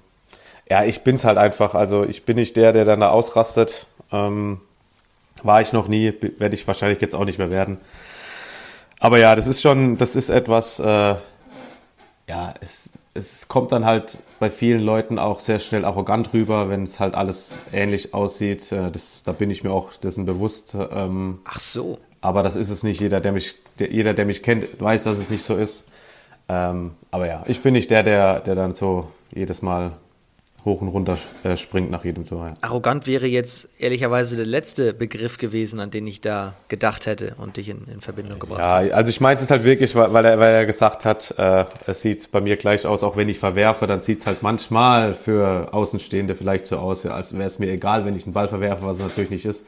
ja, 0.69 0.85
ich 0.85 1.01
bin's 1.01 1.25
halt 1.25 1.37
einfach. 1.37 1.75
Also 1.75 2.05
ich 2.05 2.23
bin 2.23 2.37
nicht 2.37 2.55
der, 2.55 2.71
der 2.71 2.85
dann 2.85 3.01
da 3.01 3.09
ausrastet. 3.09 3.85
Ähm, 4.13 4.61
war 5.43 5.59
ich 5.59 5.73
noch 5.73 5.89
nie, 5.89 6.13
werde 6.37 6.55
ich 6.55 6.65
wahrscheinlich 6.67 7.01
jetzt 7.01 7.13
auch 7.13 7.25
nicht 7.25 7.37
mehr 7.37 7.51
werden. 7.51 7.79
Aber 9.01 9.19
ja, 9.19 9.35
das 9.35 9.45
ist 9.45 9.61
schon, 9.61 9.97
das 9.97 10.15
ist 10.15 10.29
etwas, 10.29 10.79
äh, 10.79 11.15
ja, 12.27 12.53
es, 12.61 12.91
es 13.15 13.47
kommt 13.47 13.71
dann 13.71 13.85
halt 13.85 14.17
bei 14.39 14.51
vielen 14.51 14.81
Leuten 14.81 15.17
auch 15.17 15.39
sehr 15.39 15.59
schnell 15.59 15.85
arrogant 15.85 16.33
rüber, 16.33 16.69
wenn 16.69 16.83
es 16.83 16.99
halt 16.99 17.15
alles 17.15 17.57
ähnlich 17.71 18.13
aussieht. 18.13 18.71
Äh, 18.71 18.91
das, 18.91 19.21
da 19.23 19.31
bin 19.31 19.49
ich 19.49 19.63
mir 19.63 19.71
auch 19.71 19.93
dessen 19.93 20.25
bewusst. 20.25 20.77
Ähm, 20.91 21.39
Ach 21.45 21.59
so. 21.59 21.97
Aber 22.19 22.43
das 22.43 22.55
ist 22.55 22.69
es 22.69 22.83
nicht. 22.83 22.99
Jeder, 22.99 23.21
der 23.21 23.31
mich, 23.31 23.55
der, 23.79 23.91
jeder, 23.91 24.13
der 24.13 24.25
mich 24.25 24.43
kennt, 24.43 24.81
weiß, 24.81 25.05
dass 25.05 25.17
es 25.17 25.29
nicht 25.29 25.43
so 25.43 25.55
ist. 25.55 25.89
Ähm, 26.49 26.91
aber 27.09 27.27
ja, 27.27 27.43
ich 27.47 27.61
bin 27.61 27.73
nicht 27.73 27.89
der, 27.89 28.03
der, 28.03 28.41
der 28.41 28.55
dann 28.55 28.73
so 28.73 29.07
jedes 29.33 29.61
Mal 29.61 29.93
hoch 30.65 30.81
und 30.81 30.87
runter 30.87 31.17
äh, 31.43 31.55
springt 31.55 31.91
nach 31.91 32.03
jedem 32.03 32.25
Tor. 32.25 32.47
Ja. 32.47 32.53
Arrogant 32.61 33.05
wäre 33.05 33.27
jetzt 33.27 33.69
ehrlicherweise 33.77 34.35
der 34.35 34.47
letzte 34.47 34.93
Begriff 34.93 35.37
gewesen, 35.37 35.79
an 35.79 35.91
den 35.91 36.07
ich 36.07 36.21
da 36.21 36.55
gedacht 36.67 37.05
hätte 37.05 37.35
und 37.37 37.57
dich 37.57 37.69
in, 37.69 37.85
in 37.85 38.01
Verbindung 38.01 38.39
gebracht 38.39 38.59
ja, 38.59 38.77
habe. 38.77 38.95
also 38.95 39.09
ich 39.09 39.21
meine 39.21 39.39
es 39.39 39.49
halt 39.49 39.63
wirklich, 39.63 39.95
weil 39.95 40.25
er, 40.25 40.39
weil 40.39 40.55
er 40.55 40.65
gesagt 40.65 41.05
hat, 41.05 41.35
äh, 41.37 41.65
es 41.85 42.01
sieht 42.01 42.31
bei 42.31 42.41
mir 42.41 42.57
gleich 42.57 42.85
aus, 42.85 43.03
auch 43.03 43.15
wenn 43.15 43.29
ich 43.29 43.37
verwerfe, 43.37 43.85
dann 43.85 44.01
sieht 44.01 44.19
es 44.19 44.27
halt 44.27 44.41
manchmal 44.41 45.13
für 45.13 45.73
Außenstehende 45.73 46.33
vielleicht 46.33 46.65
so 46.65 46.77
aus, 46.77 47.03
ja, 47.03 47.11
als 47.11 47.33
wäre 47.33 47.45
es 47.45 47.59
mir 47.59 47.71
egal, 47.71 48.05
wenn 48.05 48.15
ich 48.15 48.25
einen 48.25 48.33
Ball 48.33 48.47
verwerfe, 48.47 48.85
was 48.85 48.97
es 48.97 49.03
natürlich 49.03 49.29
nicht 49.29 49.45
ist. 49.45 49.65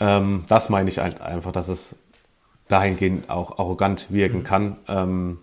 Ähm, 0.00 0.44
das 0.48 0.68
meine 0.68 0.88
ich 0.88 0.98
halt 0.98 1.20
einfach, 1.20 1.52
dass 1.52 1.68
es 1.68 1.96
dahingehend 2.68 3.30
auch 3.30 3.58
arrogant 3.58 4.06
wirken 4.10 4.38
mhm. 4.38 4.44
kann. 4.44 4.76
Ähm, 4.88 5.38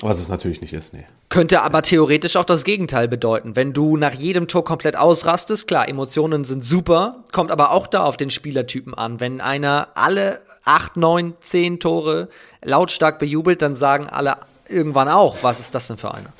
was 0.00 0.20
es 0.20 0.28
natürlich 0.28 0.60
nicht 0.60 0.72
ist, 0.72 0.94
nee. 0.94 1.04
Könnte 1.28 1.62
aber 1.62 1.82
theoretisch 1.82 2.36
auch 2.36 2.44
das 2.44 2.64
Gegenteil 2.64 3.08
bedeuten. 3.08 3.56
Wenn 3.56 3.72
du 3.72 3.96
nach 3.96 4.12
jedem 4.12 4.46
Tor 4.46 4.64
komplett 4.64 4.96
ausrastest, 4.96 5.66
klar, 5.66 5.88
Emotionen 5.88 6.44
sind 6.44 6.62
super, 6.62 7.24
kommt 7.32 7.50
aber 7.50 7.72
auch 7.72 7.86
da 7.86 8.04
auf 8.04 8.16
den 8.16 8.30
Spielertypen 8.30 8.94
an. 8.94 9.20
Wenn 9.20 9.40
einer 9.40 9.88
alle 9.94 10.40
acht, 10.64 10.96
neun, 10.96 11.34
zehn 11.40 11.80
Tore 11.80 12.28
lautstark 12.62 13.18
bejubelt, 13.18 13.60
dann 13.62 13.74
sagen 13.74 14.08
alle 14.08 14.36
irgendwann 14.68 15.08
auch, 15.08 15.36
was 15.42 15.60
ist 15.60 15.74
das 15.74 15.88
denn 15.88 15.96
für 15.96 16.14
einer? 16.14 16.32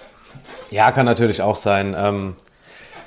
Ja, 0.71 0.93
kann 0.93 1.07
natürlich 1.07 1.43
auch 1.43 1.57
sein. 1.57 1.97
Ähm, 1.99 2.35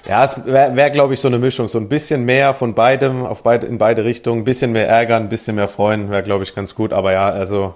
ja, 0.08 0.24
es 0.24 0.46
wäre, 0.46 0.76
wär, 0.76 0.90
glaube 0.90 1.14
ich, 1.14 1.20
so 1.20 1.28
eine 1.28 1.38
Mischung. 1.40 1.70
So 1.70 1.78
ein 1.78 1.88
bisschen 1.88 2.24
mehr 2.26 2.54
von 2.54 2.74
beidem, 2.74 3.26
auf 3.26 3.44
beide, 3.44 3.68
in 3.68 3.78
beide 3.78 4.04
Richtungen. 4.04 4.42
Ein 4.42 4.46
bisschen 4.46 4.72
mehr 4.72 4.88
ärgern, 4.88 5.24
ein 5.24 5.30
bisschen 5.30 5.56
mehr 5.56 5.68
freuen, 5.68 6.10
wäre, 6.10 6.24
glaube 6.24 6.44
ich, 6.44 6.56
ganz 6.56 6.76
gut. 6.76 6.92
Aber 6.92 7.12
ja, 7.12 7.30
also 7.30 7.76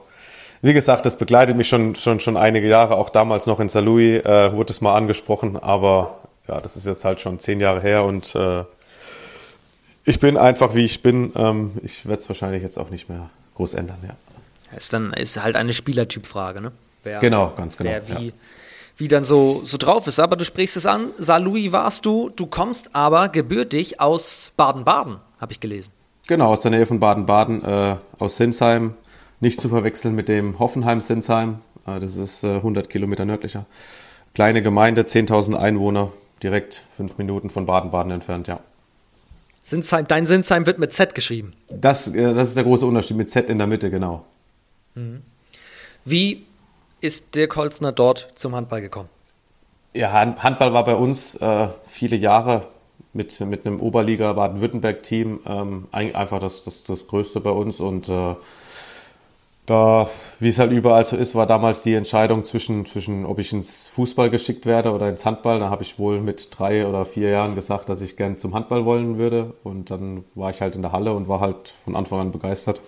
wie 0.65 0.73
gesagt, 0.73 1.05
das 1.05 1.15
begleitet 1.17 1.55
mich 1.55 1.69
schon, 1.69 1.93
schon, 1.93 2.19
schon 2.19 2.37
einige 2.37 2.67
Jahre. 2.67 2.95
Auch 2.95 3.11
damals 3.11 3.45
noch 3.45 3.59
in 3.59 3.69
St. 3.69 3.81
Louis 3.81 4.25
äh, 4.25 4.51
wurde 4.51 4.73
es 4.73 4.81
mal 4.81 4.95
angesprochen, 4.95 5.57
aber 5.57 6.17
ja, 6.47 6.59
das 6.59 6.75
ist 6.75 6.87
jetzt 6.87 7.05
halt 7.05 7.21
schon 7.21 7.37
zehn 7.37 7.59
Jahre 7.59 7.81
her 7.81 8.03
und 8.03 8.33
äh, 8.33 8.63
ich 10.05 10.19
bin 10.19 10.37
einfach 10.37 10.73
wie 10.73 10.83
ich 10.83 11.03
bin. 11.03 11.31
Ähm, 11.35 11.73
ich 11.83 12.07
werde 12.07 12.19
es 12.19 12.29
wahrscheinlich 12.29 12.63
jetzt 12.63 12.79
auch 12.79 12.89
nicht 12.89 13.09
mehr 13.09 13.29
groß 13.53 13.75
ändern, 13.75 13.99
ja. 14.07 14.75
Ist 14.75 14.91
dann 14.91 15.13
ist 15.13 15.39
halt 15.39 15.55
eine 15.55 15.71
Spielertypfrage, 15.71 16.61
ne? 16.61 16.71
Wer, 17.03 17.19
genau, 17.19 17.53
ganz 17.55 17.77
genau. 17.77 17.91
Wer 17.91 18.07
wie, 18.09 18.27
ja. 18.29 18.33
wie 18.97 19.07
dann 19.07 19.23
so, 19.23 19.61
so 19.65 19.77
drauf 19.77 20.07
ist. 20.07 20.19
Aber 20.19 20.35
du 20.35 20.45
sprichst 20.45 20.77
es 20.77 20.87
an, 20.87 21.11
St. 21.21 21.41
Louis 21.41 21.73
warst 21.73 22.07
du, 22.07 22.31
du 22.35 22.47
kommst 22.47 22.95
aber 22.95 23.29
gebürtig 23.29 24.01
aus 24.01 24.51
Baden-Baden, 24.57 25.17
habe 25.39 25.51
ich 25.51 25.59
gelesen. 25.59 25.91
Genau, 26.27 26.47
aus 26.47 26.61
der 26.61 26.71
Nähe 26.71 26.87
von 26.87 26.99
Baden-Baden, 26.99 27.63
äh, 27.63 27.95
aus 28.17 28.37
Sinsheim, 28.37 28.95
nicht 29.45 29.61
zu 29.61 29.69
verwechseln 29.69 30.15
mit 30.15 30.27
dem 30.27 30.57
Hoffenheim-Sinsheim. 30.57 31.59
Äh, 31.85 31.99
das 31.99 32.15
ist 32.15 32.43
100 32.43 32.85
äh, 32.85 32.89
Kilometer 32.89 33.25
nördlicher. 33.25 33.65
Kleine 34.33 34.61
Gemeinde, 34.61 35.03
10.000 35.03 35.55
Einwohner, 35.55 36.11
direkt 36.41 36.83
fünf 36.97 37.17
Minuten 37.17 37.49
von 37.49 37.65
Baden-Baden 37.65 38.11
entfernt, 38.11 38.47
ja. 38.47 38.59
Sinsheim, 39.61 40.07
dein 40.07 40.25
Sinsheim 40.25 40.65
wird 40.65 40.79
mit 40.79 40.93
Z 40.93 41.15
geschrieben. 41.15 41.53
Das, 41.69 42.07
äh, 42.07 42.33
das 42.33 42.49
ist 42.49 42.57
der 42.57 42.63
große 42.63 42.85
Unterschied, 42.85 43.17
mit 43.17 43.29
Z 43.29 43.49
in 43.49 43.59
der 43.59 43.67
Mitte, 43.67 43.91
genau. 43.91 44.25
Mhm. 44.95 45.21
Wie 46.03 46.45
ist 47.01 47.35
Dirk 47.35 47.55
Holzner 47.55 47.91
dort 47.91 48.31
zum 48.33 48.55
Handball 48.55 48.81
gekommen? 48.81 49.09
Ja, 49.93 50.11
Handball 50.11 50.73
war 50.73 50.83
bei 50.83 50.95
uns 50.95 51.35
äh, 51.35 51.67
viele 51.85 52.15
Jahre 52.15 52.67
mit, 53.13 53.39
mit 53.41 53.65
einem 53.65 53.79
Oberliga 53.79 54.33
Baden-Württemberg-Team 54.33 55.39
ähm, 55.45 55.87
einfach 55.91 56.39
das, 56.39 56.63
das, 56.63 56.83
das 56.83 57.07
Größte 57.07 57.39
bei 57.39 57.51
uns 57.51 57.79
und 57.79 58.09
äh, 58.09 58.35
Da, 59.65 60.09
wie 60.39 60.49
es 60.49 60.59
halt 60.59 60.71
überall 60.71 61.05
so 61.05 61.15
ist, 61.15 61.33
war 61.33 61.47
damals 61.47 61.81
die 61.81 61.95
Entscheidung 61.95 62.43
zwischen, 62.43 62.85
zwischen 62.85 63.25
ob 63.25 63.39
ich 63.39 63.51
ins 63.51 63.87
Fußball 63.87 64.29
geschickt 64.29 64.67
werde 64.67 64.91
oder 64.91 65.09
ins 65.09 65.25
Handball. 65.25 65.59
Da 65.59 65.69
habe 65.71 65.81
ich 65.81 65.97
wohl 65.97 66.21
mit 66.21 66.49
drei 66.57 66.85
oder 66.85 67.05
vier 67.05 67.29
Jahren 67.29 67.55
gesagt, 67.55 67.89
dass 67.89 68.01
ich 68.01 68.15
gern 68.15 68.37
zum 68.37 68.53
Handball 68.53 68.85
wollen 68.85 69.17
würde. 69.17 69.55
Und 69.63 69.89
dann 69.89 70.23
war 70.35 70.51
ich 70.51 70.61
halt 70.61 70.75
in 70.75 70.83
der 70.83 70.91
Halle 70.91 71.13
und 71.13 71.27
war 71.27 71.39
halt 71.39 71.73
von 71.83 71.95
Anfang 71.95 72.19
an 72.19 72.31
begeistert. 72.31 72.81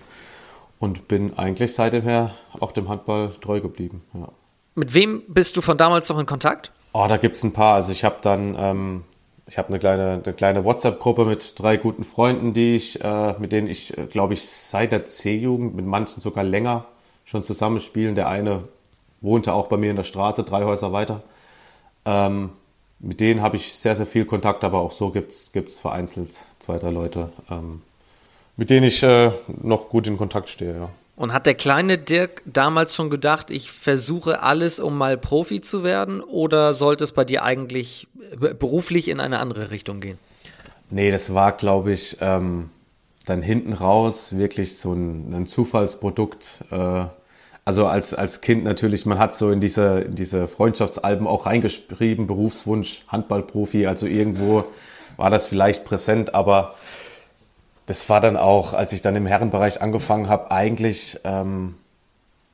Und 0.80 1.08
bin 1.08 1.36
eigentlich 1.38 1.74
seitdem 1.74 2.04
her 2.04 2.36
auch 2.60 2.72
dem 2.72 2.90
Handball 2.90 3.32
treu 3.42 3.60
geblieben. 3.60 4.04
Ja. 4.14 4.30
Mit 4.76 4.94
wem 4.94 5.24
bist 5.28 5.58
du 5.58 5.62
von 5.62 5.76
damals 5.76 6.08
noch 6.10 6.20
in 6.20 6.28
Kontakt? 6.28 6.72
Oh, 6.94 7.08
da 7.10 7.18
gibt 7.18 7.36
es 7.36 7.44
ein 7.44 7.54
paar. 7.54 7.74
Also 7.74 7.92
ich 7.92 8.04
habe 8.04 8.18
dann 8.22 8.56
ähm, 8.60 9.04
ich 9.48 9.58
habe 9.58 9.70
eine 9.70 9.80
kleine, 9.80 10.22
eine 10.24 10.34
kleine 10.34 10.66
WhatsApp-Gruppe 10.66 11.26
mit 11.26 11.58
drei 11.58 11.78
guten 11.78 12.04
Freunden, 12.04 12.54
die 12.54 12.76
ich, 12.76 13.02
äh, 13.02 13.34
mit 13.40 13.54
denen 13.54 13.68
ich, 13.68 13.98
äh, 13.98 14.06
glaube 14.06 14.34
ich, 14.34 14.48
seit 14.48 14.92
der 14.92 15.06
C-Jugend, 15.06 15.76
mit 15.76 15.86
manchen 15.86 16.20
sogar 16.20 16.44
länger 16.44 16.86
schon 17.24 17.44
zusammenspielen. 17.44 18.16
Der 18.16 18.28
eine 18.28 18.66
wohnte 19.22 19.54
auch 19.54 19.68
bei 19.68 19.78
mir 19.78 19.90
in 19.90 19.96
der 19.96 20.04
Straße, 20.04 20.44
drei 20.44 20.66
Häuser 20.66 20.92
weiter. 20.92 21.24
Ähm, 22.06 22.50
mit 23.00 23.22
denen 23.22 23.42
habe 23.42 23.56
ich 23.56 23.74
sehr, 23.74 23.96
sehr 23.96 24.06
viel 24.06 24.26
Kontakt, 24.26 24.64
aber 24.64 24.80
auch 24.80 24.92
so 24.92 25.12
gibt 25.12 25.32
es 25.32 25.80
vereinzelt 25.80 26.30
zwei, 26.60 26.78
drei 26.78 26.90
Leute, 26.90 27.30
ähm, 27.50 27.82
mit 28.58 28.70
denen 28.70 28.86
ich 28.86 29.02
äh, 29.04 29.32
noch 29.62 29.90
gut 29.90 30.08
in 30.08 30.18
Kontakt 30.18 30.50
stehe. 30.50 30.76
Ja. 30.76 30.90
Und 31.18 31.34
hat 31.34 31.48
der 31.48 31.56
kleine 31.56 31.98
Dirk 31.98 32.44
damals 32.46 32.94
schon 32.94 33.10
gedacht, 33.10 33.50
ich 33.50 33.72
versuche 33.72 34.44
alles, 34.44 34.80
um 34.80 34.96
mal 34.96 35.18
Profi 35.18 35.62
zu 35.62 35.84
werden? 35.84 36.22
Oder 36.22 36.76
sollte 36.76 37.04
es 37.04 37.12
bei 37.12 37.26
dir 37.26 37.44
eigentlich 37.44 38.08
beruflich 38.40 39.08
in 39.08 39.20
eine 39.20 39.40
andere 39.40 39.72
Richtung 39.72 40.00
gehen? 40.00 40.20
Nee, 40.92 41.10
das 41.10 41.34
war, 41.34 41.54
glaube 41.54 41.92
ich, 41.92 42.18
ähm, 42.22 42.70
dann 43.26 43.42
hinten 43.42 43.74
raus 43.74 44.38
wirklich 44.38 44.78
so 44.78 44.94
ein, 44.94 45.34
ein 45.34 45.48
Zufallsprodukt. 45.48 46.64
Äh, 46.70 47.06
also 47.66 47.88
als, 47.88 48.14
als 48.14 48.42
Kind 48.42 48.64
natürlich, 48.64 49.08
man 49.08 49.18
hat 49.18 49.34
so 49.34 49.50
in 49.50 49.60
diese, 49.60 50.02
in 50.02 50.14
diese 50.14 50.48
Freundschaftsalben 50.48 51.26
auch 51.26 51.48
reingeschrieben, 51.48 52.28
Berufswunsch, 52.28 53.04
Handballprofi, 53.08 53.88
also 53.88 54.06
irgendwo 54.06 54.66
war 55.18 55.32
das 55.32 55.48
vielleicht 55.48 55.84
präsent, 55.84 56.36
aber 56.36 56.76
das 57.88 58.08
war 58.10 58.22
dann 58.22 58.38
auch, 58.38 58.74
als 58.74 58.94
ich 58.94 59.02
dann 59.02 59.16
im 59.16 59.26
Herrenbereich 59.26 59.82
angefangen 59.82 60.30
habe, 60.30 60.52
eigentlich 60.52 61.20
ähm, 61.24 61.76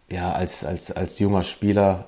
ja 0.09 0.31
als, 0.31 0.63
als, 0.63 0.91
als 0.91 1.19
junger 1.19 1.43
Spieler 1.43 2.05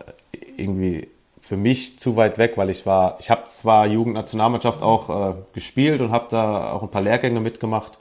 irgendwie 0.57 1.09
für 1.41 1.57
mich 1.57 1.99
zu 1.99 2.15
weit 2.15 2.38
weg, 2.38 2.53
weil 2.55 2.69
ich 2.69 2.86
war, 2.86 3.17
ich 3.19 3.30
habe 3.30 3.43
zwar 3.45 3.88
Jugendnationalmannschaft 3.88 4.82
auch 4.82 5.09
äh, 5.09 5.34
gespielt 5.53 6.01
und 6.01 6.11
habe 6.11 6.28
da 6.30 6.71
auch 6.71 6.84
ein 6.84 6.89
paar 6.89 7.01
Lehrgänge 7.01 7.39
mitgemacht, 7.39 7.97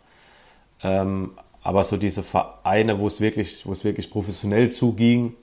ähm, 0.82 1.32
aber 1.62 1.84
so 1.84 1.96
diese 1.96 2.22
Vereine, 2.22 2.98
wo 2.98 3.06
es 3.06 3.20
wirklich, 3.20 3.66
wo 3.66 3.72
es 3.72 3.82
wirklich 3.82 4.10
professionell 4.10 4.70
zuging, 4.70 5.34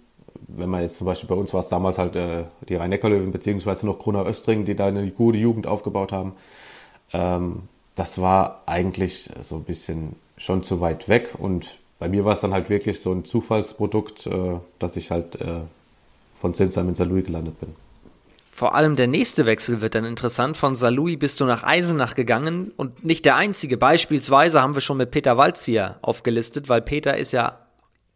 wenn 0.47 0.69
man 0.69 0.81
jetzt 0.81 0.97
zum 0.97 1.05
Beispiel 1.07 1.27
bei 1.27 1.35
uns 1.35 1.53
war 1.55 1.61
es 1.61 1.69
damals 1.69 1.97
halt 1.97 2.15
äh, 2.15 2.43
die 2.69 2.75
Rhein-Neckar-Löwen 2.75 3.31
beziehungsweise 3.31 3.87
noch 3.87 3.97
Kronau 3.97 4.25
Östring, 4.25 4.63
die 4.63 4.75
da 4.75 4.87
eine 4.87 5.09
gute 5.09 5.39
Jugend 5.39 5.65
aufgebaut 5.65 6.11
haben. 6.11 6.33
Ähm, 7.13 7.63
das 7.95 8.19
war 8.21 8.63
eigentlich 8.65 9.29
so 9.41 9.55
ein 9.55 9.63
bisschen 9.63 10.15
schon 10.37 10.63
zu 10.63 10.81
weit 10.81 11.07
weg 11.07 11.35
und 11.37 11.79
bei 11.99 12.09
mir 12.09 12.25
war 12.25 12.33
es 12.33 12.39
dann 12.39 12.51
halt 12.51 12.69
wirklich 12.69 12.99
so 12.99 13.11
ein 13.11 13.25
Zufallsprodukt, 13.25 14.25
äh, 14.25 14.59
dass 14.79 14.97
ich 14.97 15.11
halt 15.11 15.39
äh, 15.39 15.61
von 16.39 16.53
Sinsheim 16.53 16.89
in 16.89 16.95
Saarlouis 16.95 17.25
gelandet 17.25 17.59
bin. 17.59 17.75
Vor 18.49 18.75
allem 18.75 18.95
der 18.95 19.07
nächste 19.07 19.45
Wechsel 19.45 19.81
wird 19.81 19.95
dann 19.95 20.03
interessant. 20.03 20.57
Von 20.57 20.75
Saarlouis 20.75 21.17
bist 21.17 21.39
du 21.39 21.45
nach 21.45 21.63
Eisenach 21.63 22.15
gegangen 22.15 22.71
und 22.75 23.05
nicht 23.05 23.23
der 23.25 23.37
einzige. 23.37 23.77
Beispielsweise 23.77 24.61
haben 24.61 24.73
wir 24.73 24.81
schon 24.81 24.97
mit 24.97 25.11
Peter 25.11 25.37
Walz 25.37 25.63
hier 25.63 25.97
aufgelistet, 26.01 26.67
weil 26.67 26.81
Peter 26.81 27.15
ist 27.15 27.31
ja 27.31 27.59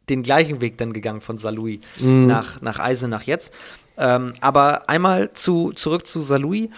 den 0.09 0.23
gleichen 0.23 0.61
Weg 0.61 0.77
dann 0.77 0.91
gegangen 0.91 1.21
von 1.21 1.37
Saarlouis 1.37 1.79
mm. 1.99 2.25
nach, 2.25 2.61
nach 2.61 2.79
Eisenach 2.79 3.23
jetzt. 3.23 3.53
Ähm, 3.97 4.33
aber 4.41 4.89
einmal 4.89 5.31
zu, 5.33 5.71
zurück 5.73 6.05
zu 6.05 6.21
Saarlouis. 6.21 6.69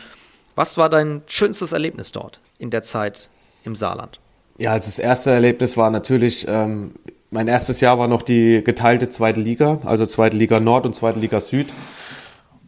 Was 0.58 0.78
war 0.78 0.90
dein 0.90 1.22
schönstes 1.28 1.72
Erlebnis 1.72 2.12
dort? 2.12 2.42
in 2.60 2.70
der 2.70 2.84
Zeit 2.84 3.30
im 3.64 3.76
Saarland? 3.76 4.20
Ja, 4.58 4.72
also 4.72 4.88
das 4.88 5.00
erste 5.00 5.32
Erlebnis 5.32 5.78
war 5.78 5.92
natürlich, 5.92 6.48
ähm, 6.48 6.92
mein 7.30 7.48
erstes 7.48 7.82
Jahr 7.82 8.00
war 8.00 8.08
noch 8.08 8.22
die 8.22 8.64
geteilte 8.64 9.10
zweite 9.10 9.40
Liga, 9.40 9.80
also 9.86 10.06
zweite 10.06 10.36
Liga 10.36 10.60
Nord 10.60 10.86
und 10.86 10.96
zweite 10.96 11.20
Liga 11.20 11.40
Süd. 11.40 11.68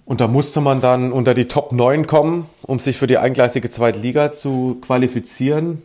Und 0.05 0.21
da 0.21 0.27
musste 0.27 0.61
man 0.61 0.81
dann 0.81 1.11
unter 1.11 1.33
die 1.33 1.47
Top 1.47 1.71
9 1.71 2.07
kommen, 2.07 2.47
um 2.63 2.79
sich 2.79 2.97
für 2.97 3.07
die 3.07 3.17
eingleisige 3.17 3.69
zweite 3.69 3.99
Liga 3.99 4.31
zu 4.31 4.79
qualifizieren. 4.81 5.83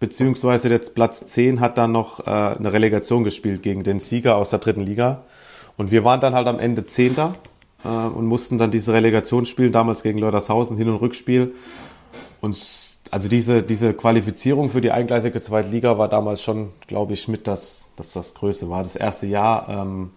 Beziehungsweise 0.00 0.68
jetzt 0.68 0.94
Platz 0.94 1.24
10 1.24 1.60
hat 1.60 1.78
dann 1.78 1.92
noch 1.92 2.20
äh, 2.20 2.30
eine 2.30 2.72
Relegation 2.72 3.22
gespielt 3.22 3.62
gegen 3.62 3.82
den 3.82 4.00
Sieger 4.00 4.36
aus 4.36 4.50
der 4.50 4.58
dritten 4.58 4.80
Liga. 4.80 5.22
Und 5.76 5.90
wir 5.90 6.04
waren 6.04 6.20
dann 6.20 6.34
halt 6.34 6.48
am 6.48 6.58
Ende 6.58 6.84
Zehnter 6.84 7.34
äh, 7.86 8.08
und 8.08 8.26
mussten 8.26 8.58
dann 8.58 8.70
diese 8.70 8.92
Relegation 8.92 9.46
spielen, 9.46 9.72
damals 9.72 10.02
gegen 10.02 10.18
Leutershausen, 10.18 10.76
Hin- 10.76 10.88
und 10.88 10.96
Rückspiel. 10.96 11.54
Und 12.40 12.58
also 13.10 13.28
diese, 13.28 13.62
diese 13.62 13.94
Qualifizierung 13.94 14.68
für 14.68 14.80
die 14.80 14.90
eingleisige 14.90 15.40
zweite 15.40 15.68
Liga 15.68 15.96
war 15.98 16.08
damals 16.08 16.42
schon, 16.42 16.70
glaube 16.86 17.12
ich, 17.12 17.28
mit 17.28 17.46
das, 17.46 17.90
das 17.96 18.12
das 18.12 18.34
Größte 18.34 18.68
war. 18.68 18.82
Das 18.82 18.96
erste 18.96 19.26
Jahr 19.26 19.68
ähm, 19.68 20.10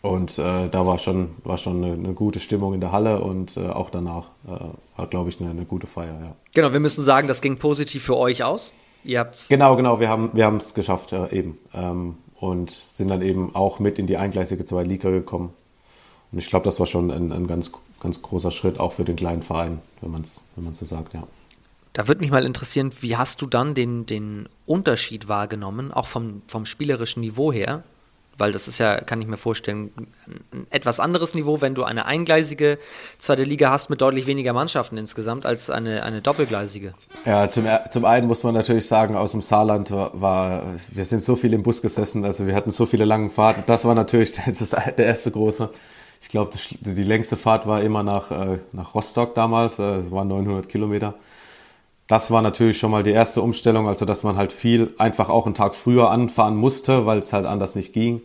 und 0.00 0.38
äh, 0.38 0.68
da 0.70 0.86
war 0.86 0.98
schon, 0.98 1.30
war 1.44 1.58
schon 1.58 1.82
eine, 1.82 1.94
eine, 1.94 2.12
gute 2.12 2.40
Stimmung 2.40 2.74
in 2.74 2.80
der 2.80 2.92
Halle 2.92 3.20
und 3.20 3.56
äh, 3.56 3.68
auch 3.68 3.90
danach 3.90 4.30
äh, 4.46 4.50
war, 4.96 5.06
glaube 5.08 5.30
ich, 5.30 5.40
eine, 5.40 5.50
eine, 5.50 5.64
gute 5.64 5.86
Feier. 5.86 6.18
Ja. 6.20 6.34
Genau, 6.54 6.72
wir 6.72 6.80
müssen 6.80 7.02
sagen, 7.02 7.26
das 7.26 7.40
ging 7.40 7.58
positiv 7.58 8.04
für 8.04 8.16
euch 8.16 8.44
aus. 8.44 8.74
Ihr 9.04 9.18
habt's 9.18 9.48
genau, 9.48 9.76
genau, 9.76 10.00
wir 10.00 10.08
haben 10.08 10.30
wir 10.32 10.52
es 10.56 10.74
geschafft, 10.74 11.12
ja, 11.12 11.28
eben. 11.28 11.58
Ähm, 11.74 12.16
und 12.40 12.70
sind 12.70 13.08
dann 13.08 13.22
eben 13.22 13.54
auch 13.54 13.80
mit 13.80 13.98
in 13.98 14.06
die 14.06 14.16
eingleisige 14.16 14.64
zweite 14.64 14.88
Liga 14.88 15.10
gekommen. 15.10 15.52
Und 16.32 16.38
ich 16.38 16.48
glaube, 16.48 16.64
das 16.64 16.78
war 16.78 16.86
schon 16.86 17.10
ein, 17.10 17.32
ein 17.32 17.46
ganz, 17.46 17.72
ganz 18.00 18.20
großer 18.22 18.50
Schritt, 18.50 18.78
auch 18.80 18.92
für 18.92 19.04
den 19.04 19.16
kleinen 19.16 19.42
Verein, 19.42 19.80
wenn 20.00 20.10
man 20.10 20.22
es 20.22 20.44
wenn 20.56 20.72
so 20.72 20.84
sagt, 20.84 21.14
ja. 21.14 21.24
Da 21.94 22.06
würde 22.06 22.20
mich 22.20 22.30
mal 22.30 22.44
interessieren, 22.44 22.92
wie 23.00 23.16
hast 23.16 23.42
du 23.42 23.46
dann 23.46 23.74
den, 23.74 24.06
den 24.06 24.48
Unterschied 24.66 25.28
wahrgenommen, 25.28 25.92
auch 25.92 26.06
vom, 26.06 26.42
vom 26.46 26.64
spielerischen 26.64 27.22
Niveau 27.22 27.52
her? 27.52 27.82
Weil 28.36 28.52
das 28.52 28.68
ist 28.68 28.78
ja, 28.78 29.00
kann 29.00 29.20
ich 29.20 29.26
mir 29.26 29.36
vorstellen, 29.36 29.90
ein 30.52 30.68
etwas 30.70 31.00
anderes 31.00 31.34
Niveau, 31.34 31.60
wenn 31.60 31.74
du 31.74 31.82
eine 31.82 32.06
eingleisige 32.06 32.78
zweite 33.18 33.42
Liga 33.42 33.70
hast 33.70 33.90
mit 33.90 34.00
deutlich 34.00 34.26
weniger 34.26 34.52
Mannschaften 34.52 34.96
insgesamt 34.96 35.44
als 35.44 35.70
eine, 35.70 36.04
eine 36.04 36.22
doppelgleisige. 36.22 36.94
Ja, 37.26 37.48
zum, 37.48 37.66
zum 37.90 38.04
einen 38.04 38.28
muss 38.28 38.44
man 38.44 38.54
natürlich 38.54 38.86
sagen, 38.86 39.16
aus 39.16 39.32
dem 39.32 39.42
Saarland 39.42 39.90
war, 39.90 40.76
wir 40.92 41.04
sind 41.04 41.20
so 41.20 41.34
viel 41.34 41.52
im 41.52 41.64
Bus 41.64 41.82
gesessen, 41.82 42.24
also 42.24 42.46
wir 42.46 42.54
hatten 42.54 42.70
so 42.70 42.86
viele 42.86 43.06
lange 43.06 43.28
Fahrten. 43.28 43.64
Das 43.66 43.84
war 43.84 43.96
natürlich 43.96 44.30
das 44.46 44.60
ist 44.60 44.72
der 44.72 44.98
erste 44.98 45.32
große. 45.32 45.70
Ich 46.20 46.28
glaube, 46.28 46.50
die 46.80 47.02
längste 47.02 47.36
Fahrt 47.36 47.66
war 47.66 47.82
immer 47.82 48.02
nach, 48.02 48.30
äh, 48.30 48.58
nach 48.72 48.94
Rostock 48.94 49.34
damals, 49.34 49.78
äh, 49.78 49.96
es 49.96 50.10
waren 50.10 50.28
900 50.28 50.68
Kilometer 50.68 51.14
das 52.08 52.30
war 52.30 52.42
natürlich 52.42 52.78
schon 52.78 52.90
mal 52.90 53.02
die 53.02 53.12
erste 53.12 53.42
Umstellung, 53.42 53.86
also 53.86 54.04
dass 54.04 54.24
man 54.24 54.36
halt 54.36 54.52
viel 54.52 54.92
einfach 54.98 55.28
auch 55.28 55.44
einen 55.44 55.54
Tag 55.54 55.74
früher 55.74 56.10
anfahren 56.10 56.56
musste, 56.56 57.06
weil 57.06 57.18
es 57.18 57.32
halt 57.32 57.46
anders 57.46 57.76
nicht 57.76 57.92
ging. 57.92 58.22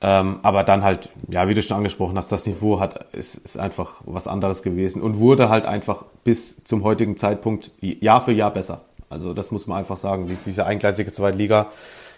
Ähm, 0.00 0.38
aber 0.42 0.64
dann 0.64 0.82
halt, 0.82 1.10
ja, 1.28 1.48
wie 1.48 1.54
du 1.54 1.62
schon 1.62 1.76
angesprochen 1.76 2.16
hast, 2.16 2.30
das 2.32 2.46
Niveau 2.46 2.80
hat, 2.80 3.06
ist, 3.12 3.36
ist 3.36 3.58
einfach 3.58 4.00
was 4.04 4.26
anderes 4.28 4.62
gewesen 4.62 5.02
und 5.02 5.18
wurde 5.18 5.48
halt 5.48 5.66
einfach 5.66 6.04
bis 6.24 6.62
zum 6.64 6.84
heutigen 6.84 7.16
Zeitpunkt 7.16 7.72
Jahr 7.80 8.20
für 8.20 8.32
Jahr 8.32 8.52
besser. 8.52 8.82
Also 9.10 9.34
das 9.34 9.50
muss 9.50 9.66
man 9.66 9.78
einfach 9.78 9.96
sagen, 9.96 10.28
die, 10.28 10.36
diese 10.46 10.64
eingleisige 10.64 11.12
Zweitliga 11.12 11.70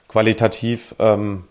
qualitativ, 0.08 0.94
ähm, 0.98 1.44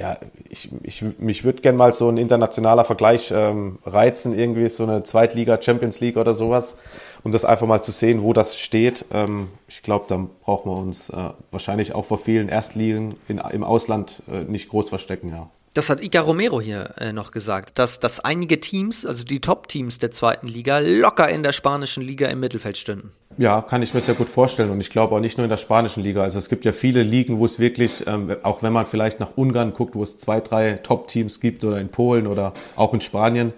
ja, 0.00 0.16
ich, 0.48 0.70
ich, 0.82 1.04
mich 1.18 1.44
würde 1.44 1.60
gerne 1.60 1.78
mal 1.78 1.92
so 1.92 2.08
ein 2.08 2.16
internationaler 2.16 2.84
Vergleich 2.84 3.32
ähm, 3.34 3.78
reizen, 3.84 4.36
irgendwie 4.36 4.68
so 4.68 4.82
eine 4.82 5.02
Zweitliga, 5.02 5.60
Champions 5.60 6.00
League 6.00 6.16
oder 6.16 6.34
sowas 6.34 6.76
um 7.22 7.32
das 7.32 7.44
einfach 7.44 7.66
mal 7.66 7.82
zu 7.82 7.92
sehen, 7.92 8.22
wo 8.22 8.32
das 8.32 8.58
steht. 8.58 9.06
Ähm, 9.12 9.48
ich 9.68 9.82
glaube, 9.82 10.06
da 10.08 10.26
brauchen 10.42 10.70
wir 10.70 10.76
uns 10.76 11.10
äh, 11.10 11.30
wahrscheinlich 11.50 11.94
auch 11.94 12.04
vor 12.04 12.18
vielen 12.18 12.48
Erstligen 12.48 13.16
in, 13.28 13.38
im 13.38 13.64
Ausland 13.64 14.22
äh, 14.30 14.44
nicht 14.44 14.68
groß 14.68 14.88
verstecken, 14.88 15.30
ja. 15.30 15.48
Das 15.72 15.88
hat 15.88 16.02
Ica 16.02 16.20
Romero 16.20 16.60
hier 16.60 16.94
äh, 16.98 17.12
noch 17.12 17.30
gesagt, 17.30 17.78
dass, 17.78 18.00
dass 18.00 18.18
einige 18.18 18.60
Teams, 18.60 19.06
also 19.06 19.22
die 19.22 19.40
Top-Teams 19.40 19.98
der 19.98 20.10
zweiten 20.10 20.48
Liga, 20.48 20.78
locker 20.78 21.28
in 21.28 21.44
der 21.44 21.52
spanischen 21.52 22.02
Liga 22.02 22.26
im 22.26 22.40
Mittelfeld 22.40 22.76
stünden. 22.76 23.12
Ja, 23.38 23.62
kann 23.62 23.80
ich 23.80 23.94
mir 23.94 24.00
sehr 24.00 24.16
gut 24.16 24.28
vorstellen. 24.28 24.70
Und 24.70 24.80
ich 24.80 24.90
glaube 24.90 25.14
auch 25.14 25.20
nicht 25.20 25.38
nur 25.38 25.44
in 25.44 25.50
der 25.50 25.56
spanischen 25.56 26.02
Liga. 26.02 26.22
Also 26.22 26.38
es 26.38 26.48
gibt 26.48 26.64
ja 26.64 26.72
viele 26.72 27.04
Ligen, 27.04 27.38
wo 27.38 27.44
es 27.44 27.60
wirklich, 27.60 28.04
ähm, 28.08 28.36
auch 28.42 28.64
wenn 28.64 28.72
man 28.72 28.84
vielleicht 28.84 29.20
nach 29.20 29.36
Ungarn 29.36 29.72
guckt, 29.72 29.94
wo 29.94 30.02
es 30.02 30.18
zwei, 30.18 30.40
drei 30.40 30.72
Top-Teams 30.74 31.38
gibt 31.38 31.62
oder 31.62 31.78
in 31.78 31.88
Polen 31.88 32.26
oder 32.26 32.52
auch 32.74 32.92
in 32.92 33.00
Spanien, 33.00 33.52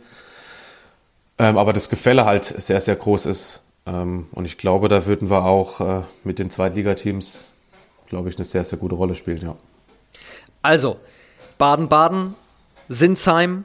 ähm, 1.38 1.56
aber 1.56 1.72
das 1.72 1.88
Gefälle 1.88 2.24
halt 2.24 2.44
sehr, 2.44 2.80
sehr 2.80 2.96
groß 2.96 3.26
ist. 3.26 3.62
Ähm, 3.86 4.26
und 4.32 4.44
ich 4.44 4.58
glaube, 4.58 4.88
da 4.88 5.06
würden 5.06 5.30
wir 5.30 5.44
auch 5.44 5.80
äh, 5.80 6.02
mit 6.24 6.38
den 6.38 6.50
Zweitligateams, 6.50 7.46
glaube 8.06 8.28
ich, 8.28 8.36
eine 8.36 8.44
sehr, 8.44 8.64
sehr 8.64 8.78
gute 8.78 8.94
Rolle 8.94 9.14
spielen, 9.14 9.40
ja. 9.42 9.56
Also, 10.60 11.00
Baden-Baden, 11.58 12.34
Sinsheim, 12.88 13.64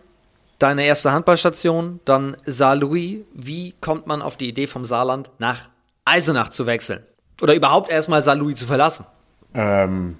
deine 0.60 0.86
erste 0.86 1.12
Handballstation, 1.12 2.00
dann 2.06 2.38
Saarlouis. 2.46 3.20
Wie 3.34 3.74
kommt 3.82 4.08
man 4.08 4.22
auf 4.22 4.38
die 4.38 4.50
Idee 4.50 4.68
vom 4.68 4.86
Saarland 4.86 5.30
nach 5.40 5.70
Eisenach 6.06 6.50
zu 6.50 6.66
wechseln? 6.66 7.04
Oder 7.42 7.54
überhaupt 7.56 7.90
erstmal 7.92 8.24
Saarlouis 8.24 8.56
zu 8.56 8.66
verlassen? 8.66 9.06
Ähm, 9.54 10.18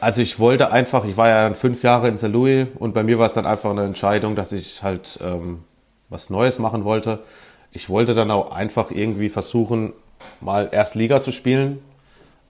Also 0.00 0.20
ich 0.20 0.38
wollte 0.38 0.70
einfach, 0.72 1.04
ich 1.04 1.16
war 1.16 1.28
ja 1.28 1.44
dann 1.44 1.54
fünf 1.54 1.82
Jahre 1.82 2.08
in 2.08 2.18
St. 2.18 2.28
Louis 2.28 2.66
und 2.78 2.92
bei 2.92 3.02
mir 3.02 3.18
war 3.18 3.26
es 3.26 3.32
dann 3.32 3.46
einfach 3.46 3.70
eine 3.70 3.84
Entscheidung, 3.84 4.36
dass 4.36 4.52
ich 4.52 4.82
halt 4.82 5.18
ähm, 5.22 5.64
was 6.10 6.28
Neues 6.28 6.58
machen 6.58 6.84
wollte. 6.84 7.20
Ich 7.72 7.88
wollte 7.88 8.14
dann 8.14 8.30
auch 8.30 8.52
einfach 8.52 8.90
irgendwie 8.90 9.28
versuchen, 9.30 9.92
mal 10.40 10.68
Erstliga 10.70 11.20
zu 11.20 11.32
spielen. 11.32 11.78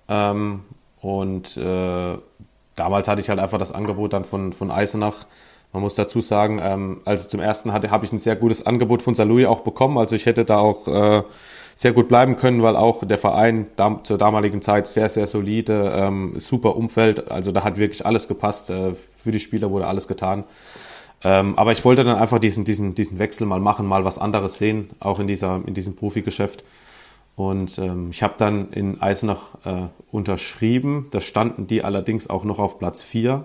Ähm, 0.09 0.65
und 1.01 1.57
äh, 1.57 2.19
damals 2.77 3.09
hatte 3.09 3.21
ich 3.21 3.29
halt 3.29 3.41
einfach 3.41 3.59
das 3.59 3.73
Angebot 3.73 4.13
dann 4.13 4.25
von, 4.25 4.53
von 4.53 4.71
Eisenach. 4.71 5.27
Man 5.73 5.83
muss 5.83 5.97
dazu 5.97 6.21
sagen, 6.21 6.61
ähm, 6.63 7.01
also 7.05 7.29
zum 7.29 7.41
ersten 7.41 7.73
hatte, 7.73 7.91
habe 7.91 8.05
ich 8.05 8.13
ein 8.13 8.19
sehr 8.19 8.37
gutes 8.37 8.65
Angebot 8.65 9.03
von 9.03 9.15
St. 9.15 9.25
Louis 9.25 9.47
auch 9.47 9.61
bekommen. 9.61 9.99
Also 9.99 10.15
ich 10.15 10.27
hätte 10.27 10.45
da 10.45 10.59
auch 10.59 10.87
äh, 10.87 11.23
sehr 11.75 11.93
gut 11.93 12.09
bleiben 12.09 12.37
können, 12.37 12.63
weil 12.63 12.77
auch 12.77 13.05
der 13.05 13.19
Verein 13.19 13.67
dam 13.77 14.05
zur 14.05 14.17
damaligen 14.17 14.63
Zeit 14.63 14.87
sehr, 14.87 15.09
sehr 15.09 15.27
solide, 15.27 15.93
ähm, 15.97 16.35
super 16.39 16.77
Umfeld. 16.77 17.31
Also 17.31 17.53
da 17.53 17.65
hat 17.65 17.77
wirklich 17.77 18.07
alles 18.07 18.29
gepasst. 18.29 18.71
Äh, 18.71 18.93
für 19.17 19.33
die 19.33 19.41
Spieler 19.41 19.71
wurde 19.71 19.87
alles 19.87 20.09
getan. 20.09 20.45
Ähm, 21.25 21.59
aber 21.59 21.73
ich 21.73 21.85
wollte 21.85 22.05
dann 22.05 22.17
einfach 22.17 22.39
diesen, 22.39 22.65
diesen, 22.65 22.95
diesen 22.95 23.19
Wechsel 23.19 23.47
mal 23.47 23.61
machen, 23.61 23.87
mal 23.87 24.05
was 24.05 24.19
anderes 24.19 24.59
sehen, 24.59 24.91
auch 25.01 25.19
in, 25.19 25.27
dieser, 25.27 25.61
in 25.67 25.75
diesem 25.75 25.97
Profigeschäft. 25.97 26.63
Und 27.37 27.79
ähm, 27.79 28.09
ich 28.11 28.23
habe 28.23 28.35
dann 28.39 28.73
in 28.73 29.01
Eisenach 29.01 29.55
äh, 29.65 29.89
unterschrieben. 30.11 31.09
Da 31.11 31.21
standen 31.21 31.67
die 31.67 31.85
allerdings 31.85 32.31
auch 32.31 32.45
noch 32.45 32.59
auf 32.59 32.79
Platz 32.79 33.03
4. 33.03 33.45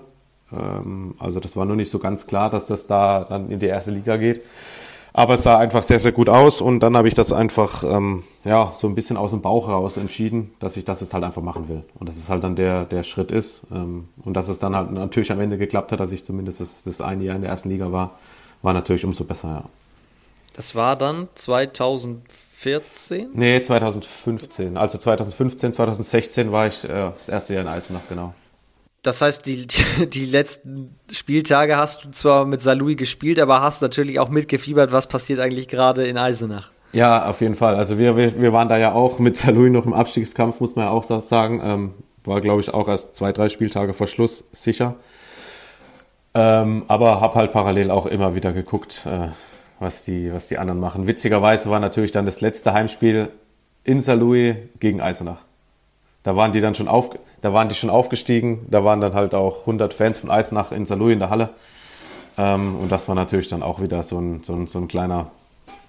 Ähm, 0.53 1.15
also 1.19 1.41
das 1.41 1.57
war 1.57 1.65
noch 1.65 1.75
nicht 1.75 1.91
so 1.91 1.99
ganz 1.99 2.25
klar, 2.25 2.49
dass 2.49 2.67
das 2.67 2.87
da 2.87 3.25
dann 3.25 3.51
in 3.51 3.59
die 3.59 3.65
erste 3.67 3.91
Liga 3.91 4.15
geht. 4.15 4.41
Aber 5.13 5.33
es 5.33 5.43
sah 5.43 5.57
einfach 5.57 5.83
sehr, 5.83 5.99
sehr 5.99 6.13
gut 6.13 6.29
aus 6.29 6.61
und 6.61 6.79
dann 6.79 6.95
habe 6.95 7.09
ich 7.09 7.13
das 7.13 7.33
einfach 7.33 7.83
ähm, 7.83 8.23
ja, 8.45 8.71
so 8.77 8.87
ein 8.87 8.95
bisschen 8.95 9.17
aus 9.17 9.31
dem 9.31 9.41
Bauch 9.41 9.67
heraus 9.67 9.97
entschieden, 9.97 10.53
dass 10.59 10.77
ich 10.77 10.85
das 10.85 11.01
jetzt 11.01 11.13
halt 11.13 11.25
einfach 11.25 11.41
machen 11.41 11.67
will. 11.67 11.83
Und 11.99 12.07
dass 12.07 12.15
es 12.15 12.29
halt 12.29 12.45
dann 12.45 12.55
der, 12.55 12.85
der 12.85 13.03
Schritt 13.03 13.29
ist. 13.29 13.63
Ähm, 13.73 14.07
und 14.23 14.35
dass 14.35 14.47
es 14.47 14.59
dann 14.59 14.73
halt 14.73 14.89
natürlich 14.91 15.33
am 15.33 15.41
Ende 15.41 15.57
geklappt 15.57 15.91
hat, 15.91 15.99
dass 15.99 16.13
ich 16.13 16.23
zumindest 16.23 16.61
das, 16.61 16.83
das 16.85 17.01
eine 17.01 17.25
Jahr 17.25 17.35
in 17.35 17.41
der 17.41 17.51
ersten 17.51 17.69
Liga 17.69 17.91
war, 17.91 18.11
war 18.61 18.73
natürlich 18.73 19.03
umso 19.03 19.25
besser, 19.25 19.49
ja. 19.49 19.63
Das 20.53 20.75
war 20.75 20.95
dann 20.95 21.29
2014? 22.61 23.29
Nee, 23.33 23.61
2015. 23.61 24.77
Also 24.77 24.97
2015, 24.97 25.73
2016 25.73 26.51
war 26.51 26.67
ich 26.67 26.83
äh, 26.83 26.87
das 26.87 27.27
erste 27.27 27.55
Jahr 27.55 27.63
in 27.63 27.69
Eisenach, 27.69 28.01
genau. 28.07 28.33
Das 29.01 29.21
heißt, 29.21 29.45
die, 29.47 29.65
die 30.07 30.25
letzten 30.25 30.95
Spieltage 31.11 31.75
hast 31.77 32.03
du 32.03 32.11
zwar 32.11 32.45
mit 32.45 32.61
Salui 32.61 32.95
gespielt, 32.95 33.39
aber 33.39 33.61
hast 33.61 33.81
natürlich 33.81 34.19
auch 34.19 34.29
mitgefiebert, 34.29 34.91
was 34.91 35.07
passiert 35.07 35.39
eigentlich 35.39 35.67
gerade 35.67 36.05
in 36.05 36.17
Eisenach. 36.17 36.69
Ja, 36.93 37.25
auf 37.25 37.41
jeden 37.41 37.55
Fall. 37.55 37.75
Also 37.75 37.97
wir, 37.97 38.15
wir, 38.17 38.39
wir 38.39 38.53
waren 38.53 38.69
da 38.69 38.77
ja 38.77 38.91
auch 38.91 39.17
mit 39.17 39.37
Salui 39.37 39.69
noch 39.69 39.85
im 39.85 39.93
Abstiegskampf, 39.93 40.59
muss 40.59 40.75
man 40.75 40.85
ja 40.85 40.91
auch 40.91 41.03
sagen. 41.03 41.61
Ähm, 41.63 41.93
war, 42.23 42.41
glaube 42.41 42.61
ich, 42.61 42.71
auch 42.73 42.87
erst 42.87 43.15
zwei, 43.15 43.31
drei 43.31 43.49
Spieltage 43.49 43.93
vor 43.93 44.05
Schluss 44.05 44.43
sicher. 44.51 44.95
Ähm, 46.35 46.85
aber 46.87 47.21
habe 47.21 47.35
halt 47.35 47.51
parallel 47.51 47.89
auch 47.89 48.05
immer 48.05 48.35
wieder 48.35 48.53
geguckt, 48.53 49.05
äh, 49.05 49.29
was, 49.81 50.03
die, 50.03 50.31
was 50.31 50.47
die 50.47 50.57
anderen 50.57 50.79
machen. 50.79 51.07
Witzigerweise 51.07 51.69
war 51.69 51.79
natürlich 51.79 52.11
dann 52.11 52.25
das 52.25 52.39
letzte 52.39 52.71
Heimspiel 52.71 53.29
in 53.83 53.99
Salui 53.99 54.55
gegen 54.79 55.01
Eisenach. 55.01 55.39
Da 56.23 56.35
waren 56.35 56.51
die 56.51 56.61
dann 56.61 56.75
schon 56.75 56.87
auf, 56.87 57.09
da 57.41 57.51
waren 57.51 57.67
die 57.67 57.73
schon 57.73 57.89
aufgestiegen. 57.89 58.67
Da 58.69 58.83
waren 58.83 59.01
dann 59.01 59.15
halt 59.15 59.33
auch 59.33 59.61
100 59.61 59.93
Fans 59.93 60.19
von 60.19 60.29
Eisenach 60.29 60.71
in 60.71 60.85
Salou 60.85 61.09
in 61.09 61.17
der 61.17 61.31
Halle. 61.31 61.49
Ähm, 62.37 62.75
und 62.75 62.91
das 62.91 63.07
war 63.07 63.15
natürlich 63.15 63.47
dann 63.47 63.63
auch 63.63 63.81
wieder 63.81 64.03
so 64.03 64.19
ein, 64.19 64.43
so 64.43 64.53
ein, 64.53 64.67
so 64.67 64.77
ein 64.77 64.87
kleiner 64.87 65.31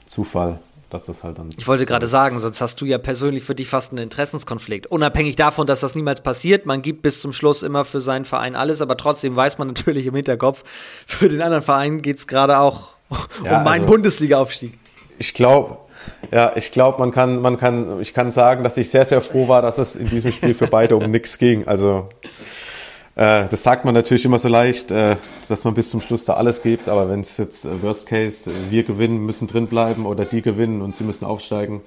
Zufall, 0.06 0.58
dass 0.88 1.04
das 1.04 1.22
halt 1.22 1.38
dann. 1.38 1.50
Ich 1.58 1.68
wollte 1.68 1.84
gerade 1.84 2.06
sagen, 2.06 2.38
sonst 2.38 2.62
hast 2.62 2.80
du 2.80 2.86
ja 2.86 2.96
persönlich 2.96 3.44
für 3.44 3.54
dich 3.54 3.68
fast 3.68 3.92
einen 3.92 4.02
Interessenskonflikt. 4.02 4.86
Unabhängig 4.86 5.36
davon, 5.36 5.66
dass 5.66 5.80
das 5.80 5.94
niemals 5.94 6.22
passiert, 6.22 6.64
man 6.64 6.80
gibt 6.80 7.02
bis 7.02 7.20
zum 7.20 7.34
Schluss 7.34 7.62
immer 7.62 7.84
für 7.84 8.00
seinen 8.00 8.24
Verein 8.24 8.56
alles, 8.56 8.80
aber 8.80 8.96
trotzdem 8.96 9.36
weiß 9.36 9.58
man 9.58 9.68
natürlich 9.68 10.06
im 10.06 10.14
Hinterkopf, 10.14 10.64
für 11.06 11.28
den 11.28 11.42
anderen 11.42 11.62
Verein 11.62 12.00
geht 12.00 12.16
es 12.16 12.26
gerade 12.26 12.58
auch 12.58 12.91
ja, 13.44 13.58
um 13.58 13.64
meinen 13.64 13.82
also, 13.82 13.94
Bundesliga-Aufstieg. 13.94 14.78
Ich 15.18 15.34
glaube, 15.34 15.78
ja, 16.30 16.52
ich 16.56 16.72
glaube, 16.72 16.98
man 16.98 17.10
kann, 17.10 17.40
man 17.40 17.56
kann, 17.56 18.00
ich 18.00 18.14
kann 18.14 18.30
sagen, 18.30 18.64
dass 18.64 18.76
ich 18.76 18.90
sehr, 18.90 19.04
sehr 19.04 19.20
froh 19.20 19.48
war, 19.48 19.62
dass 19.62 19.78
es 19.78 19.96
in 19.96 20.08
diesem 20.08 20.32
Spiel 20.32 20.54
für 20.54 20.66
beide 20.66 20.96
um 20.96 21.10
nichts 21.10 21.38
ging. 21.38 21.66
Also 21.66 22.08
äh, 23.14 23.48
das 23.48 23.62
sagt 23.62 23.84
man 23.84 23.94
natürlich 23.94 24.24
immer 24.24 24.38
so 24.38 24.48
leicht, 24.48 24.90
äh, 24.90 25.16
dass 25.48 25.64
man 25.64 25.74
bis 25.74 25.90
zum 25.90 26.00
Schluss 26.00 26.24
da 26.24 26.34
alles 26.34 26.62
gibt, 26.62 26.88
aber 26.88 27.10
wenn 27.10 27.20
es 27.20 27.36
jetzt 27.36 27.64
äh, 27.64 27.82
Worst 27.82 28.06
Case, 28.06 28.50
äh, 28.50 28.70
wir 28.70 28.84
gewinnen, 28.84 29.18
müssen 29.18 29.46
drin 29.46 29.66
bleiben 29.66 30.06
oder 30.06 30.24
die 30.24 30.42
gewinnen 30.42 30.80
und 30.80 30.96
sie 30.96 31.04
müssen 31.04 31.24
aufsteigen, 31.24 31.82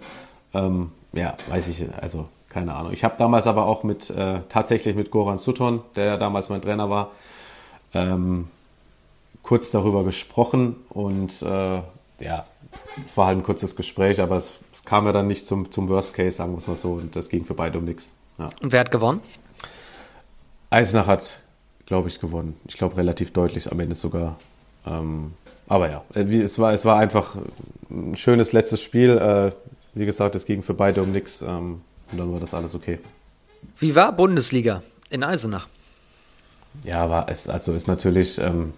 ähm, 0.53 0.91
ja, 1.13 1.35
weiß 1.49 1.67
ich, 1.69 1.85
also 1.99 2.27
keine 2.49 2.75
Ahnung. 2.75 2.93
Ich 2.93 3.03
habe 3.03 3.15
damals 3.17 3.47
aber 3.47 3.65
auch 3.65 3.83
mit 3.83 4.09
äh, 4.11 4.39
tatsächlich 4.49 4.95
mit 4.95 5.11
Goran 5.11 5.39
Sutton, 5.39 5.81
der 5.95 6.05
ja 6.05 6.17
damals 6.17 6.49
mein 6.49 6.61
Trainer 6.61 6.89
war, 6.89 7.11
ähm, 7.93 8.47
kurz 9.45 9.69
darüber 9.69 10.03
gesprochen 10.03 10.75
und 10.89 11.41
äh, 11.43 11.81
ja, 12.19 12.45
es 13.03 13.15
war 13.15 13.27
halt 13.27 13.37
ein 13.37 13.43
kurzes 13.43 13.75
Gespräch, 13.75 14.19
aber 14.19 14.37
es, 14.37 14.55
es, 14.73 14.83
kam 14.83 15.05
ja 15.05 15.11
dann 15.11 15.27
nicht 15.27 15.45
zum, 15.45 15.71
zum 15.71 15.87
Worst 15.87 16.15
Case, 16.15 16.37
sagen 16.37 16.53
wir 16.53 16.57
es 16.57 16.67
mal 16.67 16.75
so, 16.75 16.93
und 16.93 17.15
das 17.15 17.29
ging 17.29 17.45
für 17.45 17.53
beide 17.53 17.77
um 17.77 17.85
nichts. 17.85 18.15
Ja. 18.39 18.49
Und 18.61 18.71
wer 18.71 18.79
hat 18.79 18.91
gewonnen? 18.91 19.21
Eisenach 20.71 21.05
hat, 21.05 21.41
glaube 21.85 22.07
ich, 22.09 22.19
gewonnen. 22.19 22.59
Ich 22.67 22.75
glaube 22.75 22.97
relativ 22.97 23.31
deutlich 23.31 23.71
am 23.71 23.79
Ende 23.79 23.93
sogar. 23.93 24.39
Ähm, 24.85 25.33
aber 25.67 25.91
ja, 25.91 26.03
äh, 26.15 26.21
es 26.21 26.57
war, 26.57 26.73
es 26.73 26.83
war 26.83 26.97
einfach 26.97 27.35
ein 27.91 28.17
schönes 28.17 28.51
letztes 28.51 28.81
Spiel. 28.81 29.17
Äh, 29.17 29.51
wie 29.93 30.07
gesagt, 30.07 30.35
es 30.35 30.45
ging 30.45 30.63
für 30.63 30.73
beide 30.73 31.03
um 31.03 31.11
nichts 31.11 31.43
ähm, 31.43 31.81
und 32.11 32.17
dann 32.17 32.33
war 32.33 32.39
das 32.39 32.55
alles 32.55 32.73
okay. 32.73 32.99
Wie 33.77 33.93
war 33.93 34.11
Bundesliga 34.11 34.81
in 35.11 35.23
Eisenach? 35.23 35.67
Ja, 36.83 37.09
war 37.09 37.29
es, 37.29 37.47
also 37.47 37.73
ist 37.73 37.87
natürlich. 37.87 38.39
Ähm, 38.39 38.73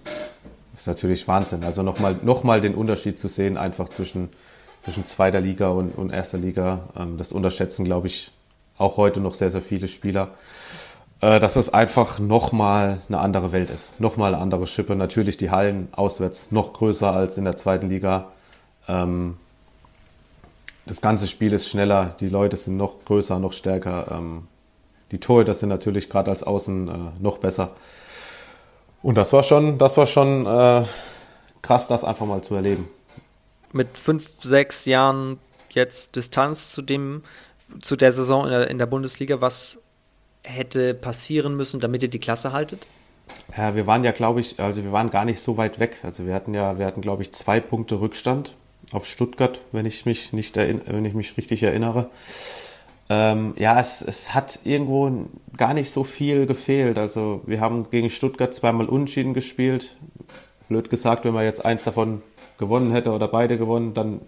ist 0.78 0.88
natürlich 0.88 1.28
Wahnsinn. 1.28 1.64
Also 1.64 1.84
nochmal 1.84 2.16
noch 2.22 2.44
mal 2.44 2.62
den 2.62 2.76
Unterschied 2.76 3.20
zu 3.20 3.28
sehen, 3.28 3.58
einfach 3.58 3.90
zwischen, 3.90 4.30
zwischen 4.80 5.04
zweiter 5.04 5.42
Liga 5.42 5.70
und, 5.70 5.98
und 5.98 6.12
erster 6.12 6.38
Liga. 6.38 6.90
Ähm, 6.98 7.18
das 7.18 7.32
unterschätzen, 7.32 7.84
glaube 7.84 8.08
ich, 8.08 8.32
auch 8.78 8.98
heute 8.98 9.20
noch 9.20 9.34
sehr, 9.34 9.52
sehr 9.52 9.62
viele 9.62 9.88
Spieler. 9.88 10.30
Äh, 11.20 11.40
dass 11.40 11.56
es 11.56 11.74
einfach 11.74 12.20
nochmal 12.20 13.02
eine 13.08 13.20
andere 13.20 13.52
Welt 13.52 13.72
ist. 13.72 14.00
Nochmal 14.00 14.36
eine 14.36 14.42
andere 14.42 14.68
Schippe. 14.68 14.96
Natürlich 14.96 15.36
die 15.36 15.50
Hallen 15.50 15.90
auswärts 15.94 16.52
noch 16.52 16.74
größer 16.74 17.12
als 17.12 17.38
in 17.38 17.44
der 17.46 17.58
zweiten 17.58 17.90
Liga. 17.90 18.28
Ähm, 18.88 19.38
das 20.86 21.02
ganze 21.02 21.28
Spiel 21.28 21.54
ist 21.54 21.68
schneller, 21.68 22.16
die 22.20 22.30
Leute 22.30 22.56
sind 22.56 22.78
noch 22.78 23.04
größer, 23.04 23.40
noch 23.40 23.54
stärker. 23.54 24.12
Ähm, 24.12 24.48
die 25.12 25.20
Torhüter 25.20 25.54
sind 25.54 25.70
natürlich 25.70 26.10
gerade 26.10 26.30
als 26.30 26.44
Außen 26.44 26.88
äh, 26.88 26.94
noch 27.20 27.40
besser. 27.40 27.72
Und 29.02 29.16
das 29.16 29.34
war 29.34 29.44
schon, 29.44 29.78
das 29.78 29.98
war 29.98 30.08
schon 30.08 30.46
äh, 30.46 30.84
krass, 31.62 31.88
das 31.88 32.04
einfach 32.04 32.26
mal 32.26 32.42
zu 32.42 32.56
erleben. 32.56 32.90
Mit 33.72 33.98
fünf, 33.98 34.30
sechs 34.40 34.86
Jahren 34.86 35.40
jetzt 35.70 36.16
Distanz 36.16 36.72
zu 36.72 36.82
dem, 36.82 37.24
zu 37.82 37.96
der 37.96 38.14
Saison 38.14 38.46
in 38.46 38.52
der, 38.52 38.70
in 38.70 38.78
der 38.78 38.86
Bundesliga, 38.86 39.42
was 39.42 39.80
hätte 40.44 40.94
passieren 40.94 41.56
müssen, 41.56 41.80
damit 41.80 42.04
ihr 42.04 42.10
die 42.10 42.20
Klasse 42.20 42.54
haltet? 42.54 42.88
Ja, 43.58 43.76
wir 43.76 43.88
waren 43.88 44.04
ja, 44.04 44.12
glaube 44.12 44.40
ich, 44.40 44.60
also 44.60 44.84
wir 44.84 44.92
waren 44.92 45.10
gar 45.10 45.26
nicht 45.26 45.40
so 45.40 45.58
weit 45.58 45.80
weg. 45.80 46.00
Also 46.04 46.26
wir 46.26 46.34
hatten 46.34 46.54
ja, 46.54 46.80
wir 46.80 46.86
hatten, 46.86 47.02
glaube 47.02 47.24
ich, 47.24 47.34
zwei 47.34 47.60
Punkte 47.60 48.00
Rückstand 48.00 48.54
auf 48.92 49.06
Stuttgart, 49.06 49.60
wenn 49.72 49.86
ich 49.86 50.06
mich 50.06 50.32
nicht 50.34 50.56
wenn 50.56 51.06
ich 51.06 51.14
mich 51.14 51.36
richtig 51.38 51.64
erinnere. 51.64 52.10
Ähm, 53.10 53.54
ja, 53.58 53.80
es, 53.80 54.02
es 54.02 54.34
hat 54.34 54.60
irgendwo 54.66 55.28
gar 55.56 55.74
nicht 55.74 55.90
so 55.90 56.04
viel 56.04 56.46
gefehlt. 56.46 56.98
Also 56.98 57.42
wir 57.46 57.62
haben 57.62 57.90
gegen 57.90 58.10
Stuttgart 58.10 58.54
zweimal 58.54 58.88
unentschieden 58.88 59.34
gespielt. 59.34 59.98
Blöd 60.68 60.90
gesagt, 60.90 61.24
wenn 61.24 61.34
man 61.34 61.46
jetzt 61.46 61.64
eins 61.64 61.86
davon 61.86 62.22
gewonnen 62.58 62.92
hätte 62.92 63.12
oder 63.12 63.28
beide 63.28 63.58
gewonnen, 63.58 63.94
dann 63.94 64.22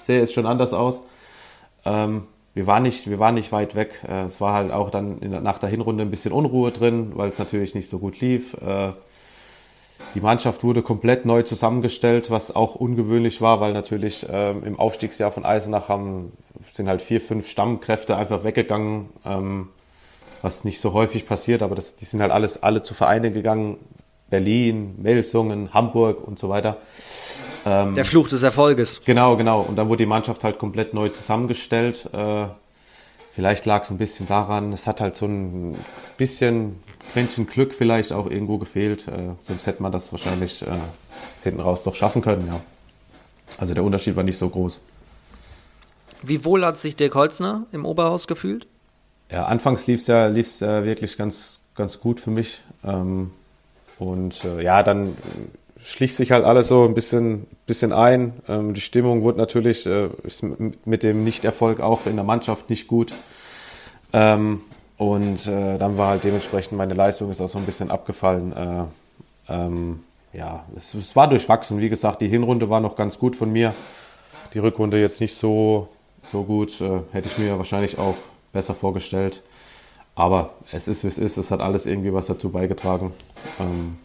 sähe 0.00 0.22
es 0.22 0.32
schon 0.32 0.46
anders 0.46 0.72
aus. 0.72 1.02
Ähm, 1.84 2.22
wir, 2.54 2.66
waren 2.66 2.82
nicht, 2.82 3.10
wir 3.10 3.18
waren 3.18 3.34
nicht 3.34 3.52
weit 3.52 3.74
weg. 3.74 4.00
Äh, 4.08 4.22
es 4.22 4.40
war 4.40 4.54
halt 4.54 4.72
auch 4.72 4.90
dann 4.90 5.18
in, 5.18 5.30
nach 5.42 5.58
der 5.58 5.68
Hinrunde 5.68 6.02
ein 6.02 6.10
bisschen 6.10 6.32
Unruhe 6.32 6.70
drin, 6.70 7.12
weil 7.14 7.28
es 7.28 7.38
natürlich 7.38 7.74
nicht 7.74 7.88
so 7.88 7.98
gut 7.98 8.20
lief. 8.20 8.54
Äh, 8.54 8.92
die 10.14 10.20
Mannschaft 10.20 10.62
wurde 10.62 10.82
komplett 10.82 11.24
neu 11.24 11.42
zusammengestellt, 11.42 12.30
was 12.30 12.54
auch 12.54 12.74
ungewöhnlich 12.74 13.40
war, 13.40 13.60
weil 13.60 13.72
natürlich 13.72 14.26
ähm, 14.30 14.64
im 14.64 14.78
Aufstiegsjahr 14.78 15.30
von 15.30 15.44
Eisenach 15.44 15.88
haben, 15.88 16.32
sind 16.70 16.88
halt 16.88 17.02
vier, 17.02 17.20
fünf 17.20 17.48
Stammkräfte 17.48 18.16
einfach 18.16 18.44
weggegangen, 18.44 19.08
ähm, 19.24 19.68
was 20.42 20.64
nicht 20.64 20.80
so 20.80 20.92
häufig 20.92 21.26
passiert, 21.26 21.62
aber 21.62 21.74
das, 21.74 21.96
die 21.96 22.04
sind 22.04 22.20
halt 22.20 22.32
alles 22.32 22.62
alle 22.62 22.82
zu 22.82 22.94
Vereinen 22.94 23.32
gegangen. 23.32 23.78
Berlin, 24.32 24.94
Melsungen, 24.96 25.74
Hamburg 25.74 26.26
und 26.26 26.38
so 26.38 26.48
weiter. 26.48 26.78
Ähm, 27.66 27.94
Der 27.94 28.06
Fluch 28.06 28.28
des 28.28 28.42
Erfolges. 28.42 29.02
Genau, 29.04 29.36
genau. 29.36 29.60
Und 29.60 29.76
dann 29.76 29.90
wurde 29.90 29.98
die 29.98 30.06
Mannschaft 30.06 30.42
halt 30.42 30.58
komplett 30.58 30.94
neu 30.94 31.10
zusammengestellt. 31.10 32.08
Äh, 32.14 32.46
vielleicht 33.34 33.66
lag 33.66 33.82
es 33.82 33.90
ein 33.90 33.98
bisschen 33.98 34.26
daran, 34.26 34.72
es 34.72 34.86
hat 34.86 35.02
halt 35.02 35.14
so 35.16 35.26
ein 35.26 35.76
bisschen 36.16 36.82
Quäntchen 37.10 37.46
Glück 37.46 37.74
vielleicht 37.74 38.12
auch 38.12 38.30
irgendwo 38.30 38.58
gefehlt. 38.58 39.08
Äh, 39.08 39.34
sonst 39.42 39.66
hätte 39.66 39.82
man 39.82 39.92
das 39.92 40.12
wahrscheinlich 40.12 40.62
äh, 40.62 40.70
hinten 41.42 41.60
raus 41.60 41.84
doch 41.84 41.94
schaffen 41.94 42.22
können, 42.22 42.46
ja. 42.46 42.60
Also 43.58 43.74
der 43.74 43.84
Unterschied 43.84 44.16
war 44.16 44.22
nicht 44.24 44.38
so 44.38 44.48
groß. 44.48 44.80
Wie 46.22 46.44
wohl 46.44 46.64
hat 46.64 46.78
sich 46.78 46.96
Dirk 46.96 47.14
Holzner 47.14 47.66
im 47.72 47.84
Oberhaus 47.84 48.26
gefühlt? 48.26 48.66
Ja, 49.30 49.46
anfangs 49.46 49.86
lief 49.86 50.00
es 50.00 50.06
ja, 50.06 50.26
lief's 50.28 50.60
ja 50.60 50.84
wirklich 50.84 51.16
ganz, 51.16 51.60
ganz 51.74 52.00
gut 52.00 52.20
für 52.20 52.30
mich. 52.30 52.62
Ähm, 52.84 53.32
und 53.98 54.44
äh, 54.44 54.62
ja, 54.62 54.82
dann 54.82 55.16
schlich 55.82 56.14
sich 56.14 56.30
halt 56.30 56.44
alles 56.44 56.68
so 56.68 56.84
ein 56.84 56.94
bisschen, 56.94 57.46
bisschen 57.66 57.92
ein. 57.92 58.34
Ähm, 58.48 58.74
die 58.74 58.80
Stimmung 58.80 59.22
wurde 59.22 59.38
natürlich 59.38 59.86
äh, 59.86 60.08
mit 60.84 61.02
dem 61.02 61.24
Nichterfolg 61.24 61.80
auch 61.80 62.06
in 62.06 62.16
der 62.16 62.24
Mannschaft 62.24 62.70
nicht 62.70 62.86
gut. 62.86 63.12
Ähm, 64.12 64.60
und 65.02 65.48
äh, 65.48 65.78
dann 65.78 65.98
war 65.98 66.10
halt 66.10 66.22
dementsprechend 66.22 66.78
meine 66.78 66.94
Leistung 66.94 67.30
ist 67.32 67.40
auch 67.40 67.48
so 67.48 67.58
ein 67.58 67.66
bisschen 67.66 67.90
abgefallen. 67.90 68.52
Äh, 68.52 68.84
ähm, 69.52 70.04
ja, 70.32 70.64
es, 70.76 70.94
es, 70.94 71.16
war 71.16 71.28
durchwachsen. 71.28 71.80
Wie 71.80 71.88
gesagt, 71.88 72.20
die 72.20 72.28
Hinrunde 72.28 72.70
war 72.70 72.80
noch 72.80 72.94
ganz 72.94 73.18
gut 73.18 73.34
von 73.34 73.52
mir. 73.52 73.74
Die 74.54 74.60
Rückrunde 74.60 75.00
jetzt 75.00 75.20
nicht 75.20 75.34
so, 75.34 75.88
so 76.30 76.44
gut. 76.44 76.80
Äh, 76.80 77.00
hätte 77.10 77.28
ich 77.28 77.36
mir 77.36 77.58
wahrscheinlich 77.58 77.98
auch 77.98 78.14
besser 78.52 78.76
vorgestellt. 78.76 79.42
Aber 80.14 80.54
es 80.70 80.86
ist, 80.86 81.02
wie 81.02 81.08
es 81.08 81.18
ist. 81.18 81.36
Es 81.36 81.50
hat 81.50 81.60
alles 81.60 81.86
irgendwie 81.86 82.14
was 82.14 82.26
dazu 82.26 82.50
beigetragen. 82.50 83.12
Ähm, 83.58 83.98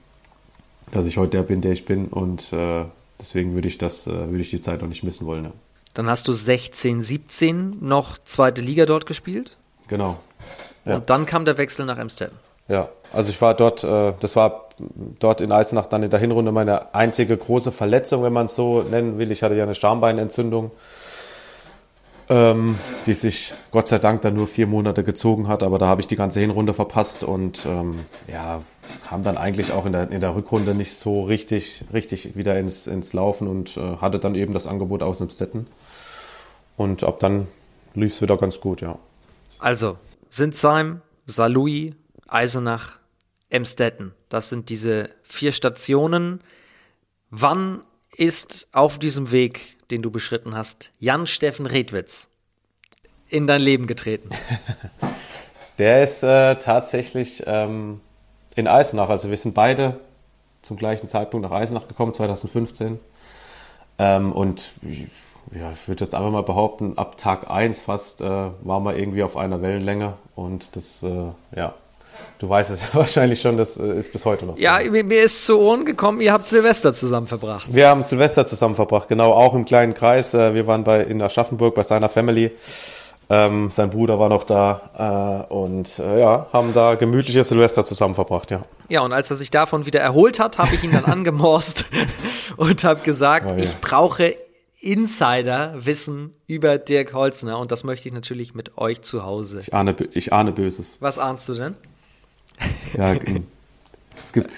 dass 0.89 1.05
ich 1.05 1.17
heute 1.17 1.37
der 1.37 1.43
bin, 1.43 1.61
der 1.61 1.73
ich 1.73 1.85
bin. 1.85 2.07
Und 2.07 2.53
äh, 2.53 2.85
deswegen 3.21 3.53
würde 3.53 3.67
ich 3.67 3.77
das, 3.77 4.07
äh, 4.07 4.11
würde 4.11 4.41
ich 4.41 4.49
die 4.49 4.61
Zeit 4.61 4.81
auch 4.81 4.87
nicht 4.87 5.03
missen 5.03 5.27
wollen. 5.27 5.45
Ja. 5.45 5.51
Dann 5.93 6.09
hast 6.09 6.27
du 6.27 6.33
16, 6.33 7.03
17 7.03 7.77
noch 7.81 8.17
zweite 8.23 8.61
Liga 8.61 8.87
dort 8.87 9.05
gespielt? 9.05 9.57
Genau. 9.87 10.17
Ja. 10.87 10.95
Und 10.95 11.09
dann 11.09 11.25
kam 11.25 11.45
der 11.45 11.57
Wechsel 11.57 11.85
nach 11.85 11.97
Emstetten. 11.97 12.37
Ja, 12.67 12.89
also 13.13 13.29
ich 13.29 13.41
war 13.41 13.53
dort, 13.53 13.83
äh, 13.83 14.13
das 14.19 14.35
war 14.35 14.69
dort 15.19 15.41
in 15.41 15.51
Eisenach 15.51 15.85
dann 15.85 16.03
in 16.03 16.09
der 16.09 16.19
Hinrunde 16.19 16.51
meine 16.51 16.93
einzige 16.93 17.37
große 17.37 17.71
Verletzung, 17.71 18.23
wenn 18.23 18.33
man 18.33 18.47
es 18.47 18.55
so 18.55 18.83
nennen 18.83 19.17
will. 19.17 19.31
Ich 19.31 19.43
hatte 19.43 19.55
ja 19.55 19.63
eine 19.63 19.75
Stambeinentzündung 19.75 20.71
ähm, 22.29 22.77
die 23.05 23.13
sich 23.13 23.53
Gott 23.71 23.87
sei 23.87 23.99
Dank 23.99 24.21
dann 24.21 24.35
nur 24.35 24.47
vier 24.47 24.67
Monate 24.67 25.03
gezogen 25.03 25.47
hat, 25.47 25.63
aber 25.63 25.77
da 25.77 25.87
habe 25.87 26.01
ich 26.01 26.07
die 26.07 26.15
ganze 26.15 26.39
Hinrunde 26.39 26.73
verpasst 26.73 27.23
und 27.23 27.65
ähm, 27.65 27.99
ja, 28.27 28.61
kam 29.07 29.23
dann 29.23 29.37
eigentlich 29.37 29.71
auch 29.71 29.85
in 29.85 29.93
der, 29.93 30.11
in 30.11 30.19
der 30.19 30.35
Rückrunde 30.35 30.75
nicht 30.75 30.93
so 30.95 31.23
richtig, 31.23 31.85
richtig 31.93 32.35
wieder 32.35 32.59
ins, 32.59 32.87
ins 32.87 33.13
Laufen 33.13 33.47
und 33.47 33.77
äh, 33.77 33.97
hatte 33.97 34.19
dann 34.19 34.35
eben 34.35 34.53
das 34.53 34.67
Angebot 34.67 35.03
aus 35.03 35.19
dem 35.19 35.29
Stetten. 35.29 35.67
Und 36.75 37.03
ab 37.03 37.19
dann 37.19 37.47
lief 37.95 38.13
es 38.13 38.21
wieder 38.21 38.37
ganz 38.37 38.59
gut, 38.59 38.81
ja. 38.81 38.99
Also, 39.59 39.97
Sinsheim, 40.29 41.01
Saarlouis, 41.25 41.93
Eisenach, 42.27 42.99
Emstetten. 43.49 44.13
Das 44.29 44.49
sind 44.49 44.69
diese 44.69 45.09
vier 45.21 45.51
Stationen. 45.51 46.41
Wann 47.29 47.83
ist 48.15 48.67
auf 48.71 48.99
diesem 48.99 49.31
Weg 49.31 49.77
den 49.91 50.01
du 50.01 50.11
beschritten 50.11 50.55
hast, 50.55 50.91
Jan-Steffen 50.99 51.65
Redwitz, 51.65 52.29
in 53.29 53.47
dein 53.47 53.61
Leben 53.61 53.87
getreten? 53.87 54.29
Der 55.77 56.03
ist 56.03 56.23
äh, 56.23 56.55
tatsächlich 56.55 57.43
ähm, 57.45 58.01
in 58.55 58.67
Eisenach. 58.67 59.09
Also 59.09 59.29
wir 59.29 59.37
sind 59.37 59.53
beide 59.53 59.99
zum 60.63 60.75
gleichen 60.75 61.07
Zeitpunkt 61.07 61.47
nach 61.47 61.55
Eisenach 61.55 61.87
gekommen, 61.87 62.13
2015. 62.13 62.99
Ähm, 63.99 64.31
und 64.31 64.73
ja, 65.51 65.71
ich 65.71 65.87
würde 65.87 66.03
jetzt 66.03 66.13
einfach 66.13 66.31
mal 66.31 66.43
behaupten, 66.43 66.97
ab 66.97 67.17
Tag 67.17 67.49
1 67.49 67.81
fast 67.81 68.21
äh, 68.21 68.25
waren 68.25 68.83
wir 68.83 68.97
irgendwie 68.97 69.23
auf 69.23 69.37
einer 69.37 69.61
Wellenlänge. 69.61 70.13
Und 70.35 70.75
das, 70.75 71.03
äh, 71.03 71.31
ja, 71.55 71.73
Du 72.39 72.49
weißt 72.49 72.69
es 72.69 72.81
wahrscheinlich 72.93 73.41
schon, 73.41 73.57
das 73.57 73.77
äh, 73.77 73.93
ist 73.93 74.11
bis 74.11 74.25
heute 74.25 74.45
noch 74.45 74.57
so. 74.57 74.63
Ja, 74.63 74.79
mir 74.79 75.23
ist 75.23 75.45
zu 75.45 75.59
Ohren 75.59 75.85
gekommen, 75.85 76.21
ihr 76.21 76.33
habt 76.33 76.47
Silvester 76.47 76.93
zusammen 76.93 77.27
verbracht. 77.27 77.73
Wir 77.73 77.89
haben 77.89 78.03
Silvester 78.03 78.45
zusammen 78.45 78.75
verbracht, 78.75 79.07
genau, 79.07 79.31
auch 79.31 79.53
im 79.53 79.65
kleinen 79.65 79.93
Kreis. 79.93 80.33
Äh, 80.33 80.53
wir 80.53 80.67
waren 80.67 80.83
bei, 80.83 81.01
in 81.03 81.21
Aschaffenburg 81.21 81.75
bei 81.75 81.83
seiner 81.83 82.09
Family. 82.09 82.51
Ähm, 83.29 83.71
sein 83.71 83.89
Bruder 83.89 84.19
war 84.19 84.29
noch 84.29 84.45
da 84.45 85.45
äh, 85.49 85.53
und 85.53 85.99
äh, 85.99 86.19
ja, 86.21 86.47
haben 86.53 86.73
da 86.73 86.95
gemütliches 86.95 87.49
Silvester 87.49 87.83
zusammen 87.83 88.15
verbracht, 88.15 88.51
ja. 88.51 88.61
Ja, 88.87 89.01
und 89.01 89.11
als 89.11 89.29
er 89.29 89.35
sich 89.35 89.51
davon 89.51 89.85
wieder 89.85 89.99
erholt 89.99 90.39
hat, 90.39 90.57
habe 90.59 90.75
ich 90.75 90.83
ihn 90.83 90.93
dann 90.93 91.05
angemorst 91.11 91.85
und 92.57 92.83
habe 92.85 93.01
gesagt, 93.01 93.47
oh, 93.49 93.57
ja. 93.57 93.63
ich 93.63 93.81
brauche 93.81 94.35
Insider-Wissen 94.79 96.33
über 96.45 96.77
Dirk 96.77 97.13
Holzner 97.13 97.57
und 97.59 97.71
das 97.71 97.83
möchte 97.83 98.07
ich 98.07 98.13
natürlich 98.13 98.53
mit 98.53 98.77
euch 98.77 99.01
zu 99.01 99.23
Hause. 99.23 99.59
Ich 99.61 99.73
ahne, 99.73 99.95
ich 100.11 100.33
ahne 100.33 100.51
Böses. 100.51 100.97
Was 100.99 101.17
ahnst 101.17 101.49
du 101.49 101.55
denn? 101.55 101.75
Ja, 102.95 103.13
es 104.15 104.33
gibt. 104.33 104.53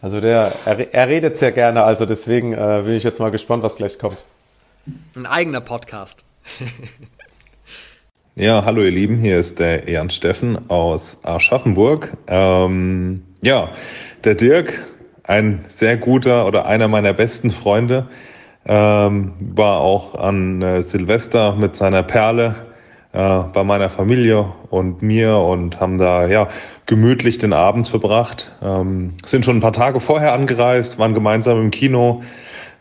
Also 0.00 0.20
der, 0.20 0.52
er, 0.64 0.94
er, 0.94 1.08
redet 1.08 1.36
sehr 1.36 1.52
gerne, 1.52 1.82
also 1.82 2.06
deswegen 2.06 2.54
äh, 2.54 2.82
bin 2.86 2.94
ich 2.94 3.04
jetzt 3.04 3.20
mal 3.20 3.30
gespannt, 3.30 3.62
was 3.62 3.76
gleich 3.76 3.98
kommt. 3.98 4.24
Ein 5.14 5.26
eigener 5.26 5.60
Podcast. 5.60 6.24
ja, 8.34 8.64
hallo 8.64 8.82
ihr 8.82 8.90
Lieben, 8.90 9.18
hier 9.18 9.38
ist 9.38 9.58
der 9.58 9.90
Jan 9.90 10.08
Steffen 10.08 10.70
aus 10.70 11.18
Aschaffenburg. 11.22 12.16
Ähm, 12.26 13.24
ja, 13.42 13.74
der 14.24 14.36
Dirk, 14.36 14.82
ein 15.22 15.66
sehr 15.68 15.98
guter 15.98 16.46
oder 16.46 16.64
einer 16.64 16.88
meiner 16.88 17.12
besten 17.12 17.50
Freunde, 17.50 18.08
ähm, 18.66 19.32
war 19.40 19.78
auch 19.78 20.14
an 20.14 20.62
äh, 20.62 20.82
Silvester 20.82 21.54
mit 21.54 21.76
seiner 21.76 22.02
Perle 22.02 22.54
äh, 23.12 23.40
bei 23.52 23.64
meiner 23.64 23.90
Familie 23.90 24.52
und 24.70 25.02
mir 25.02 25.36
und 25.38 25.80
haben 25.80 25.98
da 25.98 26.26
ja 26.26 26.48
gemütlich 26.86 27.38
den 27.38 27.52
Abend 27.52 27.88
verbracht. 27.88 28.52
Ähm, 28.62 29.14
sind 29.24 29.44
schon 29.44 29.56
ein 29.56 29.60
paar 29.60 29.72
Tage 29.72 30.00
vorher 30.00 30.32
angereist, 30.32 30.98
waren 30.98 31.14
gemeinsam 31.14 31.60
im 31.60 31.70
Kino. 31.70 32.22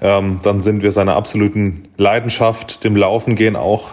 Ähm, 0.02 0.40
dann 0.44 0.62
sind 0.62 0.84
wir 0.84 0.92
seiner 0.92 1.16
absoluten 1.16 1.88
Leidenschaft, 1.98 2.84
dem 2.84 2.96
Laufen 2.96 3.36
gehen, 3.36 3.56
auch 3.56 3.92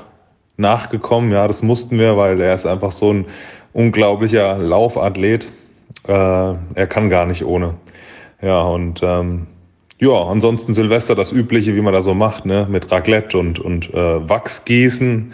nachgekommen. 0.56 1.32
Ja, 1.32 1.48
das 1.48 1.62
mussten 1.62 1.98
wir, 1.98 2.16
weil 2.16 2.40
er 2.40 2.54
ist 2.54 2.66
einfach 2.66 2.92
so 2.92 3.12
ein 3.12 3.26
unglaublicher 3.72 4.58
Laufathlet. 4.58 5.50
Äh, 6.06 6.12
er 6.12 6.86
kann 6.88 7.08
gar 7.08 7.26
nicht 7.26 7.44
ohne. 7.44 7.74
Ja, 8.42 8.60
und 8.60 9.00
ähm, 9.02 9.46
ja, 9.98 10.12
ansonsten 10.12 10.74
Silvester 10.74 11.14
das 11.14 11.32
Übliche, 11.32 11.74
wie 11.74 11.80
man 11.80 11.94
da 11.94 12.02
so 12.02 12.14
macht, 12.14 12.44
ne, 12.44 12.66
mit 12.70 12.90
Raclette 12.92 13.38
und, 13.38 13.58
und 13.58 13.92
äh, 13.94 14.28
Wachsgießen. 14.28 15.32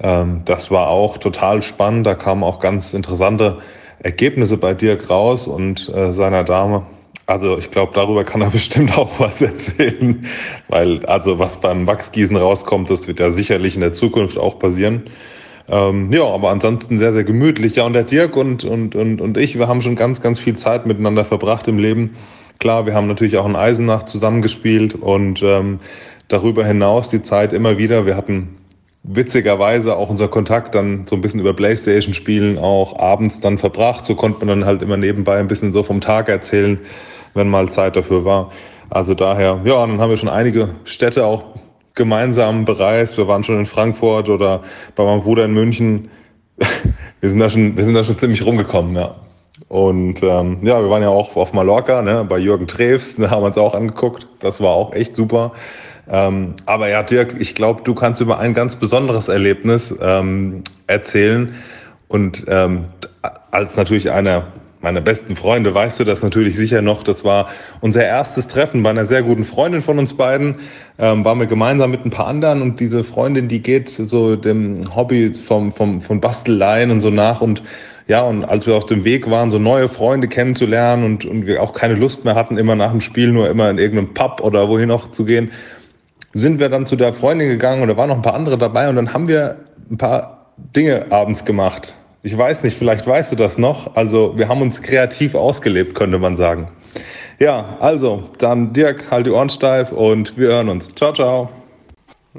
Ähm, 0.00 0.42
das 0.44 0.70
war 0.70 0.88
auch 0.88 1.18
total 1.18 1.62
spannend. 1.62 2.06
Da 2.06 2.14
kamen 2.14 2.42
auch 2.42 2.60
ganz 2.60 2.94
interessante 2.94 3.58
Ergebnisse 4.00 4.56
bei 4.56 4.72
Dirk 4.74 5.10
raus 5.10 5.46
und 5.46 5.88
äh, 5.90 6.12
seiner 6.12 6.44
Dame. 6.44 6.86
Also 7.26 7.58
ich 7.58 7.70
glaube, 7.70 7.92
darüber 7.94 8.24
kann 8.24 8.40
er 8.40 8.50
bestimmt 8.50 8.96
auch 8.96 9.20
was 9.20 9.42
erzählen, 9.42 10.24
weil 10.68 11.04
also 11.04 11.38
was 11.38 11.60
beim 11.60 11.86
Wachsgießen 11.86 12.36
rauskommt, 12.36 12.88
das 12.88 13.06
wird 13.06 13.20
ja 13.20 13.30
sicherlich 13.30 13.74
in 13.74 13.82
der 13.82 13.92
Zukunft 13.92 14.38
auch 14.38 14.58
passieren. 14.58 15.02
Ähm, 15.68 16.10
ja, 16.12 16.24
aber 16.24 16.48
ansonsten 16.48 16.96
sehr, 16.96 17.12
sehr 17.12 17.24
gemütlich. 17.24 17.76
Ja, 17.76 17.84
und 17.84 17.92
der 17.92 18.04
Dirk 18.04 18.36
und, 18.36 18.64
und, 18.64 18.94
und, 18.94 19.20
und 19.20 19.36
ich, 19.36 19.58
wir 19.58 19.68
haben 19.68 19.82
schon 19.82 19.96
ganz, 19.96 20.22
ganz 20.22 20.38
viel 20.38 20.56
Zeit 20.56 20.86
miteinander 20.86 21.26
verbracht 21.26 21.68
im 21.68 21.78
Leben. 21.78 22.16
Klar, 22.58 22.86
wir 22.86 22.94
haben 22.94 23.06
natürlich 23.06 23.36
auch 23.36 23.46
in 23.46 23.54
Eisenach 23.54 24.04
zusammengespielt 24.04 24.94
und 24.96 25.42
ähm, 25.44 25.78
darüber 26.26 26.64
hinaus 26.64 27.08
die 27.08 27.22
Zeit 27.22 27.52
immer 27.52 27.78
wieder. 27.78 28.04
Wir 28.04 28.16
hatten 28.16 28.56
witzigerweise 29.04 29.96
auch 29.96 30.10
unser 30.10 30.26
Kontakt 30.26 30.74
dann 30.74 31.06
so 31.06 31.14
ein 31.14 31.22
bisschen 31.22 31.40
über 31.40 31.54
Playstation 31.54 32.14
spielen 32.14 32.58
auch 32.58 32.98
abends 32.98 33.40
dann 33.40 33.58
verbracht. 33.58 34.04
So 34.04 34.16
konnte 34.16 34.40
man 34.40 34.48
dann 34.48 34.64
halt 34.64 34.82
immer 34.82 34.96
nebenbei 34.96 35.38
ein 35.38 35.46
bisschen 35.46 35.72
so 35.72 35.84
vom 35.84 36.00
Tag 36.00 36.28
erzählen, 36.28 36.78
wenn 37.34 37.48
mal 37.48 37.70
Zeit 37.70 37.94
dafür 37.94 38.24
war. 38.24 38.50
Also 38.90 39.14
daher, 39.14 39.60
ja, 39.64 39.86
dann 39.86 40.00
haben 40.00 40.10
wir 40.10 40.16
schon 40.16 40.28
einige 40.28 40.70
Städte 40.84 41.24
auch 41.26 41.44
gemeinsam 41.94 42.64
bereist. 42.64 43.16
Wir 43.18 43.28
waren 43.28 43.44
schon 43.44 43.58
in 43.58 43.66
Frankfurt 43.66 44.28
oder 44.28 44.62
bei 44.96 45.04
meinem 45.04 45.22
Bruder 45.22 45.44
in 45.44 45.54
München. 45.54 46.10
Wir 47.20 47.30
sind 47.30 47.40
da 47.40 47.50
schon, 47.50 47.76
wir 47.76 47.84
sind 47.84 47.94
da 47.94 48.04
schon 48.04 48.16
ziemlich 48.16 48.46
rumgekommen, 48.46 48.94
ja. 48.94 49.16
Und 49.66 50.22
ähm, 50.22 50.58
ja, 50.62 50.80
wir 50.80 50.88
waren 50.88 51.02
ja 51.02 51.08
auch 51.08 51.36
auf 51.36 51.52
Mallorca, 51.52 52.00
ne, 52.00 52.24
bei 52.26 52.38
Jürgen 52.38 52.66
Treves, 52.66 53.16
da 53.16 53.30
haben 53.30 53.42
wir 53.42 53.48
uns 53.48 53.58
auch 53.58 53.74
angeguckt. 53.74 54.26
Das 54.38 54.60
war 54.60 54.70
auch 54.70 54.94
echt 54.94 55.16
super. 55.16 55.52
Ähm, 56.08 56.54
aber 56.64 56.88
ja, 56.88 57.02
Dirk, 57.02 57.34
ich 57.38 57.54
glaube, 57.54 57.82
du 57.84 57.94
kannst 57.94 58.20
über 58.20 58.38
ein 58.38 58.54
ganz 58.54 58.76
besonderes 58.76 59.28
Erlebnis 59.28 59.94
ähm, 60.00 60.62
erzählen. 60.86 61.54
Und 62.08 62.44
ähm, 62.48 62.86
als 63.50 63.76
natürlich 63.76 64.10
einer 64.10 64.46
meiner 64.80 65.00
besten 65.00 65.34
Freunde 65.34 65.74
weißt 65.74 65.98
du 66.00 66.04
das 66.04 66.22
natürlich 66.22 66.56
sicher 66.56 66.82
noch. 66.82 67.02
Das 67.02 67.24
war 67.24 67.48
unser 67.80 68.04
erstes 68.04 68.46
Treffen 68.46 68.82
bei 68.82 68.90
einer 68.90 69.06
sehr 69.06 69.22
guten 69.22 69.44
Freundin 69.44 69.82
von 69.82 69.98
uns 69.98 70.14
beiden. 70.14 70.56
Ähm, 70.98 71.24
waren 71.24 71.40
wir 71.40 71.46
gemeinsam 71.46 71.90
mit 71.90 72.04
ein 72.04 72.10
paar 72.10 72.28
anderen 72.28 72.62
und 72.62 72.80
diese 72.80 73.04
Freundin, 73.04 73.48
die 73.48 73.60
geht 73.60 73.88
so 73.88 74.36
dem 74.36 74.94
Hobby 74.94 75.34
vom, 75.34 75.72
vom, 75.72 76.00
von 76.00 76.20
Basteleien 76.20 76.90
und 76.90 77.00
so 77.00 77.10
nach 77.10 77.40
und 77.40 77.62
ja, 78.08 78.22
und 78.22 78.44
als 78.44 78.66
wir 78.66 78.74
auf 78.74 78.86
dem 78.86 79.04
Weg 79.04 79.30
waren, 79.30 79.50
so 79.50 79.58
neue 79.58 79.88
Freunde 79.88 80.28
kennenzulernen 80.28 81.04
und, 81.04 81.26
und 81.26 81.46
wir 81.46 81.62
auch 81.62 81.74
keine 81.74 81.94
Lust 81.94 82.24
mehr 82.24 82.34
hatten, 82.34 82.56
immer 82.56 82.74
nach 82.74 82.90
dem 82.90 83.02
Spiel 83.02 83.30
nur 83.30 83.50
immer 83.50 83.68
in 83.68 83.76
irgendeinem 83.76 84.14
Pub 84.14 84.40
oder 84.40 84.68
wohin 84.68 84.90
auch 84.90 85.10
zu 85.10 85.26
gehen, 85.26 85.52
sind 86.32 86.58
wir 86.58 86.70
dann 86.70 86.86
zu 86.86 86.96
der 86.96 87.12
Freundin 87.12 87.48
gegangen 87.48 87.82
und 87.82 87.88
da 87.88 87.96
waren 87.98 88.08
noch 88.08 88.16
ein 88.16 88.22
paar 88.22 88.34
andere 88.34 88.56
dabei 88.56 88.88
und 88.88 88.96
dann 88.96 89.12
haben 89.12 89.28
wir 89.28 89.56
ein 89.90 89.98
paar 89.98 90.46
Dinge 90.74 91.06
abends 91.10 91.44
gemacht. 91.44 91.94
Ich 92.22 92.36
weiß 92.36 92.62
nicht, 92.62 92.78
vielleicht 92.78 93.06
weißt 93.06 93.32
du 93.32 93.36
das 93.36 93.58
noch. 93.58 93.94
Also 93.94 94.36
wir 94.36 94.48
haben 94.48 94.62
uns 94.62 94.82
kreativ 94.82 95.34
ausgelebt, 95.34 95.94
könnte 95.94 96.18
man 96.18 96.36
sagen. 96.36 96.68
Ja, 97.38 97.76
also 97.78 98.24
dann 98.38 98.72
Dirk, 98.72 99.10
halt 99.10 99.26
die 99.26 99.30
Ohren 99.30 99.50
steif 99.50 99.92
und 99.92 100.36
wir 100.38 100.48
hören 100.48 100.70
uns. 100.70 100.94
Ciao, 100.94 101.12
ciao. 101.12 101.50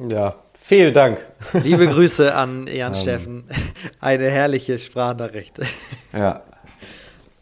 Ja, 0.09 0.33
vielen 0.57 0.93
Dank. 0.93 1.28
Liebe 1.63 1.87
Grüße 1.87 2.35
an 2.35 2.67
Jan 2.67 2.93
ähm. 2.93 2.99
Steffen. 2.99 3.43
Eine 3.99 4.29
herrliche 4.29 4.79
Sprachnachricht. 4.79 5.59
Ja. 6.11 6.41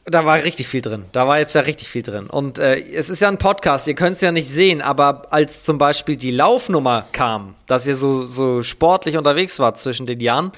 Da 0.04 0.26
war 0.26 0.44
richtig 0.44 0.68
viel 0.68 0.82
drin. 0.82 1.06
Da 1.14 1.26
war 1.28 1.40
jetzt 1.40 1.56
ja 1.56 1.62
richtig 1.62 1.88
viel 1.88 2.02
drin. 2.02 2.28
Und 2.28 2.60
äh, 2.60 2.80
es 2.80 3.10
ist 3.10 3.22
ja 3.22 3.30
ein 3.30 3.38
Podcast, 3.38 3.88
ihr 3.88 3.94
könnt 3.94 4.16
es 4.16 4.22
ja 4.22 4.34
nicht 4.34 4.50
sehen, 4.50 4.82
aber 4.82 5.28
als 5.32 5.64
zum 5.64 5.78
Beispiel 5.78 6.18
die 6.18 6.32
Laufnummer 6.32 7.06
kam, 7.14 7.56
dass 7.66 7.88
ihr 7.88 7.96
so, 7.96 8.26
so 8.26 8.62
sportlich 8.62 9.18
unterwegs 9.18 9.60
wart 9.60 9.78
zwischen 9.78 10.06
den 10.06 10.20
Jahren, 10.20 10.52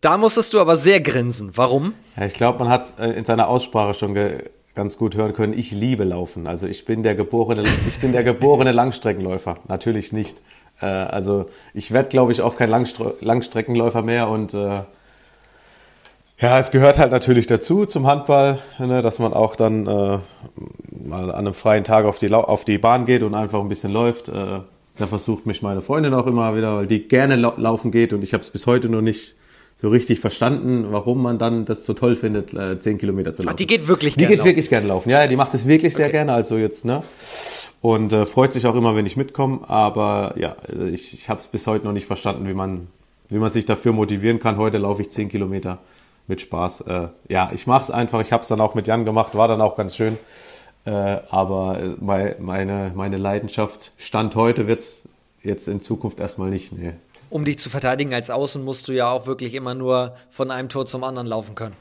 da 0.00 0.16
musstest 0.16 0.54
du 0.54 0.60
aber 0.60 0.76
sehr 0.76 1.00
grinsen. 1.02 1.52
Warum? 1.54 1.94
Ja, 2.16 2.24
ich 2.24 2.34
glaube, 2.34 2.58
man 2.60 2.70
hat 2.70 2.80
es 2.82 2.94
äh, 2.98 3.10
in 3.10 3.26
seiner 3.26 3.48
Aussprache 3.48 3.92
schon 3.92 4.14
ganz 4.74 4.96
gut 4.96 5.16
hören 5.16 5.34
können. 5.34 5.58
Ich 5.58 5.70
liebe 5.70 6.04
Laufen. 6.04 6.46
Also 6.46 6.66
ich 6.66 6.84
bin 6.84 7.02
der 7.02 7.14
geborene, 7.14 7.64
ich 7.86 7.98
bin 7.98 8.12
der 8.12 8.24
geborene 8.24 8.72
Langstreckenläufer. 8.72 9.56
Natürlich 9.68 10.12
nicht. 10.12 10.40
Äh, 10.80 10.86
also 10.86 11.46
ich 11.74 11.92
werde, 11.92 12.08
glaube 12.08 12.32
ich, 12.32 12.42
auch 12.42 12.56
kein 12.56 12.70
Langstre 12.70 13.14
Langstreckenläufer 13.20 14.02
mehr 14.02 14.28
und 14.28 14.54
äh, 14.54 14.82
ja, 16.40 16.56
es 16.56 16.70
gehört 16.70 17.00
halt 17.00 17.10
natürlich 17.10 17.48
dazu 17.48 17.84
zum 17.84 18.06
Handball, 18.06 18.60
ne, 18.78 19.02
dass 19.02 19.18
man 19.18 19.32
auch 19.32 19.56
dann 19.56 19.86
äh, 19.88 20.18
mal 20.90 21.30
an 21.30 21.32
einem 21.32 21.54
freien 21.54 21.82
Tag 21.82 22.04
auf 22.04 22.18
die, 22.18 22.32
auf 22.32 22.64
die 22.64 22.78
Bahn 22.78 23.06
geht 23.06 23.24
und 23.24 23.34
einfach 23.34 23.58
ein 23.60 23.68
bisschen 23.68 23.92
läuft. 23.92 24.28
Äh, 24.28 24.60
da 24.98 25.06
versucht 25.06 25.46
mich 25.46 25.62
meine 25.62 25.80
Freundin 25.80 26.14
auch 26.14 26.26
immer 26.26 26.56
wieder, 26.56 26.76
weil 26.76 26.86
die 26.86 27.08
gerne 27.08 27.34
lau 27.34 27.54
laufen 27.56 27.90
geht 27.90 28.12
und 28.12 28.22
ich 28.22 28.34
habe 28.34 28.42
es 28.42 28.50
bis 28.50 28.66
heute 28.66 28.88
noch 28.88 29.00
nicht 29.00 29.34
so 29.80 29.88
richtig 29.88 30.18
verstanden, 30.18 30.86
warum 30.90 31.22
man 31.22 31.38
dann 31.38 31.64
das 31.64 31.84
so 31.84 31.94
toll 31.94 32.16
findet, 32.16 32.52
äh, 32.52 32.80
10 32.80 32.98
Kilometer 32.98 33.32
zu 33.32 33.42
laufen. 33.44 33.52
Ach, 33.52 33.56
die 33.56 33.66
geht 33.66 33.86
wirklich 33.86 34.16
gerne 34.16 34.26
Die 34.26 34.32
geht 34.32 34.38
laufen. 34.38 34.48
wirklich 34.48 34.68
gerne 34.68 34.88
laufen. 34.88 35.10
Ja, 35.10 35.24
die 35.28 35.36
macht 35.36 35.54
es 35.54 35.68
wirklich 35.68 35.94
sehr 35.94 36.06
okay. 36.06 36.16
gerne. 36.16 36.32
Also 36.32 36.58
jetzt, 36.58 36.84
ne? 36.84 37.02
Und 37.80 38.12
äh, 38.12 38.26
freut 38.26 38.52
sich 38.52 38.66
auch 38.66 38.74
immer, 38.74 38.96
wenn 38.96 39.06
ich 39.06 39.16
mitkomme. 39.16 39.60
Aber 39.68 40.34
ja, 40.36 40.56
ich, 40.92 41.14
ich 41.14 41.28
habe 41.28 41.40
es 41.40 41.46
bis 41.46 41.68
heute 41.68 41.84
noch 41.84 41.92
nicht 41.92 42.06
verstanden, 42.06 42.48
wie 42.48 42.54
man, 42.54 42.88
wie 43.28 43.38
man 43.38 43.52
sich 43.52 43.66
dafür 43.66 43.92
motivieren 43.92 44.40
kann. 44.40 44.56
Heute 44.56 44.78
laufe 44.78 45.02
ich 45.02 45.10
10 45.10 45.28
Kilometer 45.28 45.78
mit 46.26 46.40
Spaß. 46.40 46.80
Äh, 46.80 47.08
ja, 47.28 47.50
ich 47.54 47.68
mache 47.68 47.84
es 47.84 47.90
einfach. 47.92 48.20
Ich 48.20 48.32
habe 48.32 48.42
es 48.42 48.48
dann 48.48 48.60
auch 48.60 48.74
mit 48.74 48.88
Jan 48.88 49.04
gemacht, 49.04 49.36
war 49.36 49.46
dann 49.46 49.60
auch 49.60 49.76
ganz 49.76 49.94
schön. 49.94 50.18
Äh, 50.86 50.90
aber 51.30 51.78
äh, 51.80 51.94
meine, 52.00 52.90
meine 52.96 53.16
Leidenschaft 53.16 53.92
Stand 53.96 54.34
heute 54.34 54.66
wird 54.66 54.80
es 54.80 55.08
jetzt 55.44 55.68
in 55.68 55.80
Zukunft 55.82 56.18
erstmal 56.18 56.50
nicht. 56.50 56.72
Nee. 56.72 56.94
Um 57.30 57.44
dich 57.44 57.58
zu 57.58 57.70
verteidigen 57.70 58.14
als 58.14 58.30
Außen 58.30 58.64
musst 58.64 58.88
du 58.88 58.92
ja 58.92 59.10
auch 59.10 59.26
wirklich 59.26 59.54
immer 59.54 59.74
nur 59.74 60.14
von 60.30 60.50
einem 60.50 60.68
Tor 60.68 60.86
zum 60.86 61.04
anderen 61.04 61.26
laufen 61.26 61.54
können. 61.54 61.76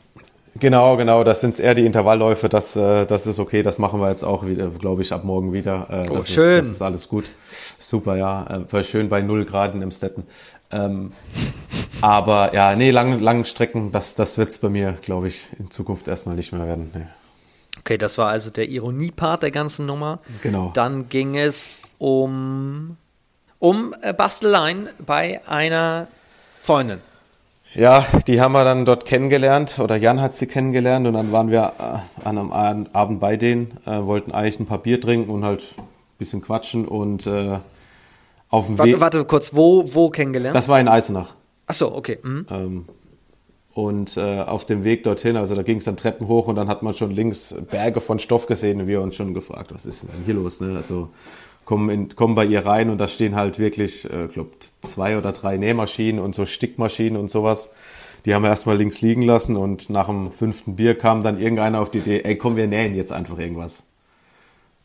Genau, 0.59 0.97
genau. 0.97 1.23
Das 1.23 1.41
sind 1.41 1.59
eher 1.59 1.75
die 1.75 1.85
Intervallläufe. 1.85 2.49
Das, 2.49 2.75
äh, 2.75 3.05
das 3.05 3.27
ist 3.27 3.39
okay. 3.39 3.63
Das 3.63 3.77
machen 3.77 3.99
wir 4.01 4.09
jetzt 4.09 4.23
auch 4.23 4.45
wieder, 4.45 4.69
glaube 4.69 5.01
ich, 5.03 5.13
ab 5.13 5.23
morgen 5.23 5.53
wieder. 5.53 5.87
Äh, 5.89 6.09
oh, 6.09 6.15
das 6.15 6.29
schön. 6.29 6.59
Ist, 6.59 6.67
das 6.67 6.75
ist 6.77 6.81
alles 6.81 7.07
gut. 7.07 7.31
Super, 7.79 8.15
ja. 8.15 8.65
Äh, 8.71 8.83
schön 8.83 9.09
bei 9.09 9.21
null 9.21 9.45
Grad 9.45 9.75
im 9.75 9.91
Stetten. 9.91 10.23
Ähm, 10.71 11.11
aber 12.01 12.53
ja, 12.53 12.75
nee, 12.75 12.91
lange 12.91 13.17
langen 13.17 13.45
Strecken, 13.45 13.91
das, 13.91 14.15
das 14.15 14.37
wird 14.37 14.49
es 14.49 14.57
bei 14.57 14.69
mir, 14.69 14.97
glaube 15.01 15.27
ich, 15.27 15.47
in 15.59 15.71
Zukunft 15.71 16.07
erstmal 16.07 16.35
nicht 16.35 16.51
mehr 16.51 16.65
werden. 16.65 16.91
Nee. 16.93 17.05
Okay, 17.79 17.97
das 17.97 18.17
war 18.17 18.27
also 18.27 18.49
der 18.49 18.67
Ironie-Part 18.67 19.43
der 19.43 19.51
ganzen 19.51 19.85
Nummer. 19.85 20.19
Genau. 20.41 20.71
Dann 20.73 21.07
ging 21.07 21.37
es 21.37 21.79
um, 21.99 22.97
um 23.59 23.93
äh, 24.01 24.13
Basteleien 24.13 24.89
bei 25.05 25.41
einer 25.47 26.07
Freundin. 26.61 27.01
Ja, 27.73 28.05
die 28.27 28.41
haben 28.41 28.53
wir 28.53 28.63
dann 28.63 28.85
dort 28.85 29.05
kennengelernt 29.05 29.77
oder 29.77 29.97
Jan 29.97 30.21
hat 30.21 30.33
sie 30.33 30.47
kennengelernt 30.47 31.05
und 31.05 31.13
dann 31.13 31.31
waren 31.31 31.51
wir 31.51 31.73
äh, 31.79 32.27
an 32.27 32.37
einem 32.37 32.87
Abend 32.93 33.19
bei 33.19 33.37
denen, 33.37 33.77
äh, 33.85 34.03
wollten 34.03 34.31
eigentlich 34.31 34.59
ein 34.59 34.65
paar 34.65 34.79
Bier 34.79 34.99
trinken 34.99 35.29
und 35.29 35.45
halt 35.45 35.75
ein 35.77 35.83
bisschen 36.17 36.41
quatschen 36.41 36.87
und 36.87 37.27
äh, 37.27 37.59
auf 38.49 38.65
dem 38.65 38.79
Weg. 38.83 38.99
Warte 38.99 39.25
kurz, 39.25 39.53
wo, 39.53 39.83
wo 39.93 40.09
kennengelernt? 40.09 40.55
Das 40.55 40.67
war 40.69 40.79
in 40.79 40.87
Eisenach. 40.87 41.35
Ach 41.67 41.73
so, 41.73 41.93
okay. 41.93 42.17
Mhm. 42.23 42.47
Ähm, 42.49 42.85
und 43.73 44.17
äh, 44.17 44.41
auf 44.41 44.65
dem 44.65 44.83
Weg 44.83 45.03
dorthin, 45.03 45.37
also 45.37 45.53
da 45.53 45.61
ging 45.61 45.77
es 45.77 45.85
dann 45.85 45.97
Treppen 45.97 46.27
hoch 46.27 46.47
und 46.47 46.55
dann 46.55 46.67
hat 46.67 46.81
man 46.81 46.95
schon 46.95 47.11
links 47.11 47.53
Berge 47.69 48.01
von 48.01 48.17
Stoff 48.17 48.47
gesehen 48.47 48.81
und 48.81 48.87
wir 48.87 49.01
uns 49.01 49.15
schon 49.15 49.35
gefragt, 49.35 49.71
was 49.71 49.85
ist 49.85 50.03
denn 50.03 50.09
hier 50.25 50.33
los? 50.33 50.61
Ne? 50.61 50.75
Also 50.75 51.09
kommen, 51.67 51.89
in, 51.89 52.15
kommen 52.15 52.33
bei 52.33 52.45
ihr 52.45 52.65
rein 52.65 52.89
und 52.89 52.97
da 52.97 53.09
stehen 53.09 53.35
halt 53.35 53.59
wirklich, 53.59 54.05
äh, 54.05 54.27
glaube 54.27 54.51
zwei 54.81 55.17
oder 55.17 55.33
drei 55.33 55.57
Nähmaschinen 55.57 56.23
und 56.23 56.33
so 56.33 56.45
Stickmaschinen 56.45 57.19
und 57.19 57.29
sowas. 57.29 57.71
Die 58.23 58.33
haben 58.33 58.43
wir 58.43 58.49
erstmal 58.49 58.77
links 58.77 59.01
liegen 59.01 59.21
lassen 59.21 59.57
und 59.57 59.89
nach 59.89 60.07
dem 60.07 60.31
fünften 60.31 60.77
Bier 60.77 60.97
kam 60.97 61.23
dann 61.23 61.37
irgendeiner 61.37 61.81
auf 61.81 61.91
die 61.91 61.97
Idee, 61.97 62.21
ey 62.23 62.37
komm, 62.37 62.55
wir 62.55 62.67
nähen 62.67 62.95
jetzt 62.95 63.11
einfach 63.11 63.37
irgendwas. 63.37 63.85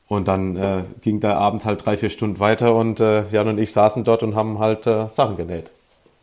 Und 0.09 0.27
dann 0.27 0.57
äh, 0.57 0.83
ging 1.01 1.21
der 1.21 1.39
Abend 1.39 1.65
halt 1.65 1.87
drei, 1.87 1.97
vier 1.97 2.11
Stunden 2.11 2.41
weiter 2.41 2.75
und 2.75 2.99
äh, 2.99 3.29
Jan 3.29 3.47
und 3.47 3.59
ich 3.59 3.71
saßen 3.71 4.03
dort 4.03 4.25
und 4.25 4.35
haben 4.35 4.59
halt 4.59 4.89
äh, 4.89 5.09
Sachen 5.09 5.37
genäht. 5.37 5.71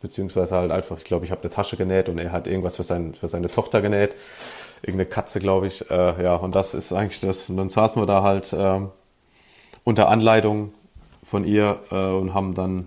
Beziehungsweise 0.02 0.56
halt 0.56 0.72
einfach, 0.72 0.98
ich 0.98 1.04
glaube, 1.04 1.24
ich 1.24 1.30
habe 1.30 1.40
eine 1.40 1.50
Tasche 1.50 1.78
genäht 1.78 2.10
und 2.10 2.18
er 2.18 2.32
hat 2.32 2.46
irgendwas 2.46 2.76
für, 2.76 2.84
sein, 2.84 3.14
für 3.14 3.28
seine 3.28 3.48
Tochter 3.48 3.80
genäht. 3.80 4.14
Irgendeine 4.82 5.08
Katze, 5.08 5.40
glaube 5.40 5.68
ich. 5.68 5.90
Äh, 5.90 6.22
ja, 6.22 6.36
und 6.36 6.54
das 6.54 6.74
ist 6.74 6.92
eigentlich 6.92 7.20
das. 7.20 7.48
Und 7.48 7.56
dann 7.56 7.70
saßen 7.70 8.00
wir 8.00 8.06
da 8.06 8.22
halt 8.22 8.52
äh, 8.52 8.80
unter 9.90 10.08
Anleitung 10.08 10.72
von 11.24 11.44
ihr 11.44 11.80
äh, 11.90 11.96
und 11.96 12.32
haben 12.32 12.54
dann 12.54 12.86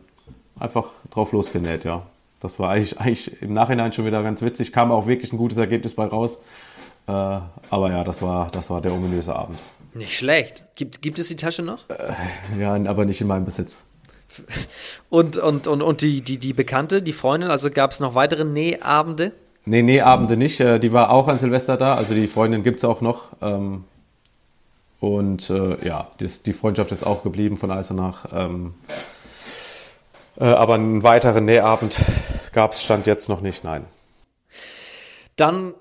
einfach 0.57 0.85
drauf 1.11 1.33
losgenäht, 1.33 1.83
ja. 1.83 2.03
Das 2.39 2.59
war 2.59 2.71
eigentlich, 2.71 2.99
eigentlich 2.99 3.41
im 3.41 3.53
Nachhinein 3.53 3.93
schon 3.93 4.05
wieder 4.05 4.23
ganz 4.23 4.41
witzig. 4.41 4.71
Kam 4.71 4.91
auch 4.91 5.05
wirklich 5.05 5.31
ein 5.31 5.37
gutes 5.37 5.57
Ergebnis 5.57 5.95
bei 5.95 6.05
raus. 6.05 6.39
Äh, 7.07 7.11
aber 7.11 7.91
ja, 7.91 8.03
das 8.03 8.21
war, 8.21 8.49
das 8.51 8.69
war 8.69 8.81
der 8.81 8.93
ominöse 8.93 9.35
Abend. 9.35 9.59
Nicht 9.93 10.17
schlecht. 10.17 10.63
Gibt, 10.75 11.01
gibt 11.01 11.19
es 11.19 11.27
die 11.27 11.35
Tasche 11.35 11.61
noch? 11.61 11.89
Äh, 11.89 12.13
ja, 12.59 12.73
aber 12.73 13.05
nicht 13.05 13.21
in 13.21 13.27
meinem 13.27 13.45
Besitz. 13.45 13.85
Und, 15.09 15.37
und, 15.37 15.67
und, 15.67 15.83
und 15.83 16.01
die, 16.01 16.21
die, 16.21 16.39
die 16.39 16.53
Bekannte, 16.53 17.03
die 17.03 17.13
Freundin, 17.13 17.51
also 17.51 17.69
gab 17.69 17.91
es 17.91 17.99
noch 17.99 18.15
weitere 18.15 18.43
Nähabende? 18.43 19.31
Nee, 19.65 19.83
Nähabende 19.83 20.37
nicht. 20.37 20.59
Äh, 20.59 20.79
die 20.79 20.91
war 20.91 21.11
auch 21.11 21.27
an 21.27 21.37
Silvester 21.37 21.77
da. 21.77 21.93
Also 21.93 22.15
die 22.15 22.27
Freundin 22.27 22.63
gibt 22.63 22.77
es 22.77 22.85
auch 22.85 23.01
noch. 23.01 23.27
Ähm, 23.43 23.83
und 25.03 25.49
äh, 25.49 25.85
ja, 25.85 26.07
das, 26.19 26.43
die 26.43 26.53
Freundschaft 26.53 26.93
ist 26.93 27.05
auch 27.05 27.23
geblieben 27.23 27.57
von 27.57 27.69
Eisenach. 27.71 28.23
Ähm, 28.31 28.73
äh, 30.39 30.45
aber 30.45 30.75
einen 30.75 31.03
weiteren 31.03 31.43
Nähabend 31.43 32.01
gab 32.53 32.71
es 32.71 32.81
Stand 32.81 33.05
jetzt 33.05 33.27
noch 33.27 33.41
nicht, 33.41 33.65
nein. 33.65 33.83
Dann 35.35 35.73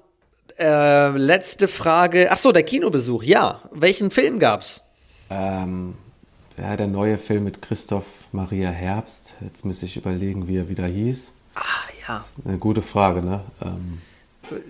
äh, 0.59 1.11
letzte 1.11 1.69
Frage. 1.69 2.33
Ach 2.33 2.37
so, 2.37 2.51
der 2.51 2.65
Kinobesuch. 2.65 3.23
Ja. 3.23 3.61
Welchen 3.71 4.11
Film 4.11 4.41
gab's? 4.41 4.83
Ähm, 5.31 5.95
ja, 6.59 6.77
der 6.77 6.89
neue 6.89 7.17
Film 7.17 7.45
mit 7.45 7.63
Christoph 7.63 8.07
Maria 8.33 8.71
Herbst. 8.71 9.35
Jetzt 9.41 9.65
müsste 9.65 9.87
ich 9.87 9.97
überlegen, 9.97 10.49
wie 10.49 10.57
er 10.57 10.69
wieder 10.69 10.87
hieß. 10.87 11.33
Ah, 11.55 11.61
ja. 12.09 12.25
eine 12.45 12.59
gute 12.59 12.83
Frage, 12.83 13.25
ne? 13.25 13.43
Ähm, 13.65 14.03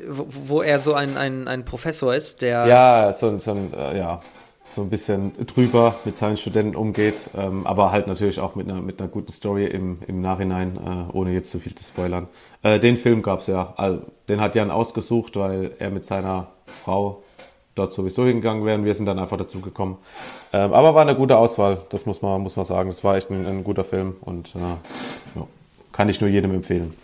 wo, 0.07 0.27
wo, 0.29 0.63
er 0.63 0.79
so 0.79 0.93
ein, 0.93 1.17
ein, 1.17 1.49
ein 1.49 1.65
Professor 1.65 2.15
ist, 2.15 2.43
der. 2.43 2.67
Ja, 2.67 3.13
so, 3.15 3.39
so 3.39 3.53
ein, 3.53 3.73
äh, 3.73 3.97
ja, 3.97 4.21
so 4.75 4.83
ein 4.83 4.91
bisschen 4.91 5.33
drüber 5.47 5.97
mit 6.05 6.17
seinen 6.17 6.37
Studenten 6.37 6.77
umgeht, 6.77 7.31
ähm, 7.37 7.67
aber 7.67 7.93
halt 7.93 8.07
natürlich 8.07 8.41
auch 8.41 8.55
mit 8.55 8.69
einer, 8.69 8.81
mit 8.81 9.01
einer 9.01 9.11
guten 9.11 9.33
Story 9.33 9.67
im, 9.67 9.99
im 10.07 10.21
Nachhinein, 10.21 10.77
äh, 10.77 11.13
ohne 11.13 11.33
jetzt 11.33 11.51
zu 11.51 11.59
viel 11.59 11.75
zu 11.75 11.85
spoilern. 11.85 12.29
Äh, 12.63 12.81
den 12.81 12.97
Film 12.97 13.23
gab's 13.23 13.47
ja, 13.47 13.75
also, 13.77 14.03
den 14.29 14.41
hat 14.41 14.55
Jan 14.55 14.71
ausgesucht, 14.71 15.37
weil 15.37 15.75
er 15.79 15.91
mit 15.91 16.05
seiner 16.05 16.49
Frau 16.67 17.23
dort 17.75 17.93
sowieso 17.93 18.25
hingegangen 18.25 18.65
wäre 18.65 18.79
und 18.79 18.85
wir 18.85 18.95
sind 18.95 19.07
dann 19.07 19.19
einfach 19.19 19.37
dazu 19.37 19.61
gekommen. 19.61 19.99
Ähm, 20.53 20.73
aber 20.73 20.95
war 20.95 21.03
eine 21.03 21.15
gute 21.15 21.37
Auswahl, 21.37 21.83
das 21.91 22.07
muss 22.07 22.23
man, 22.23 22.41
muss 22.41 22.57
man 22.57 22.65
sagen. 22.65 22.89
Es 22.89 23.03
war 23.05 23.17
echt 23.17 23.31
ein, 23.31 23.47
ein 23.47 23.65
guter 23.65 23.85
Film 23.85 24.17
und 24.21 24.55
äh, 24.55 24.59
ja, 25.39 25.47
kann 25.93 26.09
ich 26.09 26.21
nur 26.21 26.31
jedem 26.31 26.53
empfehlen. 26.53 26.95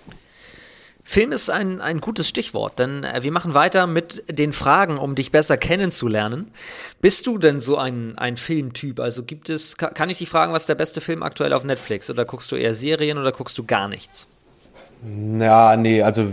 Film 1.11 1.32
ist 1.32 1.48
ein, 1.48 1.80
ein 1.80 2.02
gutes 2.02 2.28
Stichwort, 2.28 2.78
denn 2.78 3.02
äh, 3.02 3.22
wir 3.22 3.32
machen 3.32 3.54
weiter 3.54 3.86
mit 3.86 4.24
den 4.28 4.52
Fragen, 4.52 4.98
um 4.98 5.14
dich 5.14 5.32
besser 5.32 5.56
kennenzulernen. 5.56 6.50
Bist 7.00 7.26
du 7.26 7.38
denn 7.38 7.61
so 7.61 7.78
ein, 7.78 8.18
ein 8.18 8.36
Filmtyp? 8.36 9.00
Also 9.00 9.22
gibt 9.22 9.48
es, 9.48 9.78
kann 9.78 10.11
ich 10.11 10.18
dich 10.18 10.28
fragen, 10.28 10.52
was 10.52 10.64
ist 10.64 10.68
der 10.68 10.74
beste 10.74 11.00
Film 11.00 11.22
aktuell 11.22 11.54
auf 11.54 11.64
Netflix? 11.64 12.11
Oder 12.11 12.26
guckst 12.26 12.52
du 12.52 12.56
eher 12.56 12.74
Serien 12.74 13.16
oder 13.16 13.32
guckst 13.32 13.56
du 13.56 13.64
gar 13.64 13.88
nichts? 13.88 14.26
Ja, 15.38 15.78
nee, 15.78 16.02
also 16.02 16.26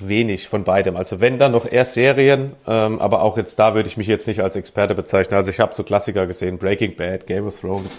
wenig 0.00 0.48
von 0.48 0.64
beidem. 0.64 0.96
Also 0.96 1.20
wenn 1.20 1.38
dann 1.38 1.52
noch 1.52 1.70
eher 1.70 1.84
Serien, 1.84 2.52
ähm, 2.66 2.98
aber 2.98 3.20
auch 3.20 3.36
jetzt 3.36 3.58
da 3.58 3.74
würde 3.74 3.90
ich 3.90 3.98
mich 3.98 4.06
jetzt 4.06 4.26
nicht 4.26 4.40
als 4.40 4.56
Experte 4.56 4.94
bezeichnen. 4.94 5.36
Also 5.36 5.50
ich 5.50 5.60
habe 5.60 5.74
so 5.74 5.82
Klassiker 5.82 6.26
gesehen, 6.26 6.56
Breaking 6.56 6.96
Bad, 6.96 7.26
Game 7.26 7.46
of 7.46 7.60
Thrones, 7.60 7.98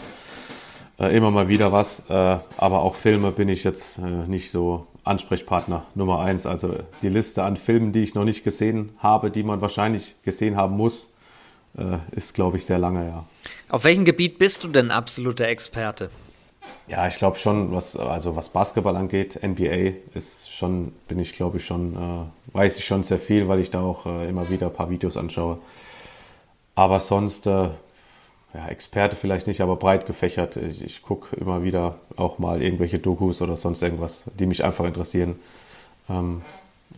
äh, 1.00 1.16
immer 1.16 1.30
mal 1.30 1.48
wieder 1.48 1.72
was. 1.72 2.06
Äh, 2.10 2.14
aber 2.58 2.82
auch 2.82 2.96
Filme 2.96 3.30
bin 3.30 3.50
ich 3.50 3.64
jetzt 3.64 4.00
äh, 4.00 4.02
nicht 4.02 4.50
so 4.50 4.88
Ansprechpartner 5.06 5.86
Nummer 5.96 6.20
eins. 6.20 6.46
Also 6.46 6.76
die 7.02 7.10
Liste 7.10 7.44
an 7.44 7.58
Filmen, 7.58 7.92
die 7.92 8.02
ich 8.02 8.16
noch 8.16 8.26
nicht 8.26 8.44
gesehen 8.44 8.92
habe, 8.98 9.32
die 9.32 9.44
man 9.44 9.62
wahrscheinlich 9.62 10.16
gesehen 10.24 10.58
haben 10.58 10.76
muss, 10.76 11.14
äh, 11.78 11.98
ist, 12.12 12.34
glaube 12.34 12.58
ich, 12.58 12.66
sehr 12.66 12.80
lange, 12.80 13.08
ja. 13.08 13.26
Auf 13.70 13.84
welchem 13.84 14.04
Gebiet 14.04 14.40
bist 14.40 14.64
du 14.64 14.68
denn 14.68 14.92
absoluter 14.92 15.48
Experte? 15.48 16.10
Ja, 16.88 17.08
ich 17.08 17.18
glaube 17.18 17.38
schon, 17.38 17.72
was, 17.72 17.96
also 17.96 18.36
was 18.36 18.50
Basketball 18.50 18.96
angeht, 18.96 19.40
NBA 19.44 19.94
ist 20.16 20.52
schon, 20.52 20.94
bin 21.08 21.20
ich 21.20 21.34
glaube 21.34 21.58
ich 21.58 21.66
schon, 21.66 21.94
äh, 21.94 22.56
weiß 22.56 22.80
ich 22.80 22.86
schon 22.86 23.04
sehr 23.04 23.20
viel, 23.20 23.48
weil 23.48 23.60
ich 23.60 23.70
da 23.70 23.82
auch 23.82 24.06
äh, 24.06 24.28
immer 24.28 24.50
wieder 24.50 24.68
ein 24.68 24.74
paar 24.74 24.90
Videos 24.90 25.18
anschaue. 25.18 25.60
Aber 26.74 27.00
sonst, 27.00 27.46
äh, 27.48 27.70
ja, 28.56 28.68
Experte 28.68 29.16
vielleicht 29.16 29.48
nicht, 29.48 29.62
aber 29.62 29.76
breit 29.76 30.06
gefächert. 30.06 30.56
Ich, 30.56 30.82
ich 30.82 31.02
gucke 31.02 31.36
immer 31.36 31.64
wieder 31.64 32.00
auch 32.16 32.40
mal 32.40 32.62
irgendwelche 32.62 33.00
Dokus 33.00 33.42
oder 33.42 33.58
sonst 33.58 33.82
irgendwas, 33.82 34.26
die 34.40 34.46
mich 34.46 34.64
einfach 34.64 34.86
interessieren. 34.86 35.36
Ähm, 36.10 36.42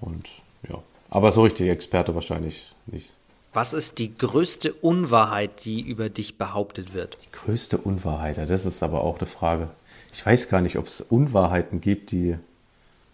und 0.02 0.28
ja, 0.70 0.78
Aber 1.10 1.32
so 1.32 1.42
richtig 1.42 1.70
Experte 1.70 2.14
wahrscheinlich 2.14 2.76
nicht. 2.86 3.16
Was 3.54 3.74
ist 3.74 3.98
die 3.98 4.16
größte 4.16 4.72
Unwahrheit, 4.74 5.66
die 5.66 5.82
über 5.82 6.10
dich 6.10 6.38
behauptet 6.38 6.94
wird? 6.94 7.18
Die 7.26 7.32
größte 7.32 7.78
Unwahrheit, 7.80 8.38
das 8.38 8.66
ist 8.66 8.84
aber 8.84 9.04
auch 9.04 9.18
eine 9.18 9.26
Frage. 9.26 9.70
Ich 10.14 10.24
weiß 10.24 10.50
gar 10.50 10.62
nicht, 10.62 10.78
ob 10.78 10.86
es 10.86 11.02
Unwahrheiten 11.02 11.82
gibt, 11.82 12.12
die 12.12 12.38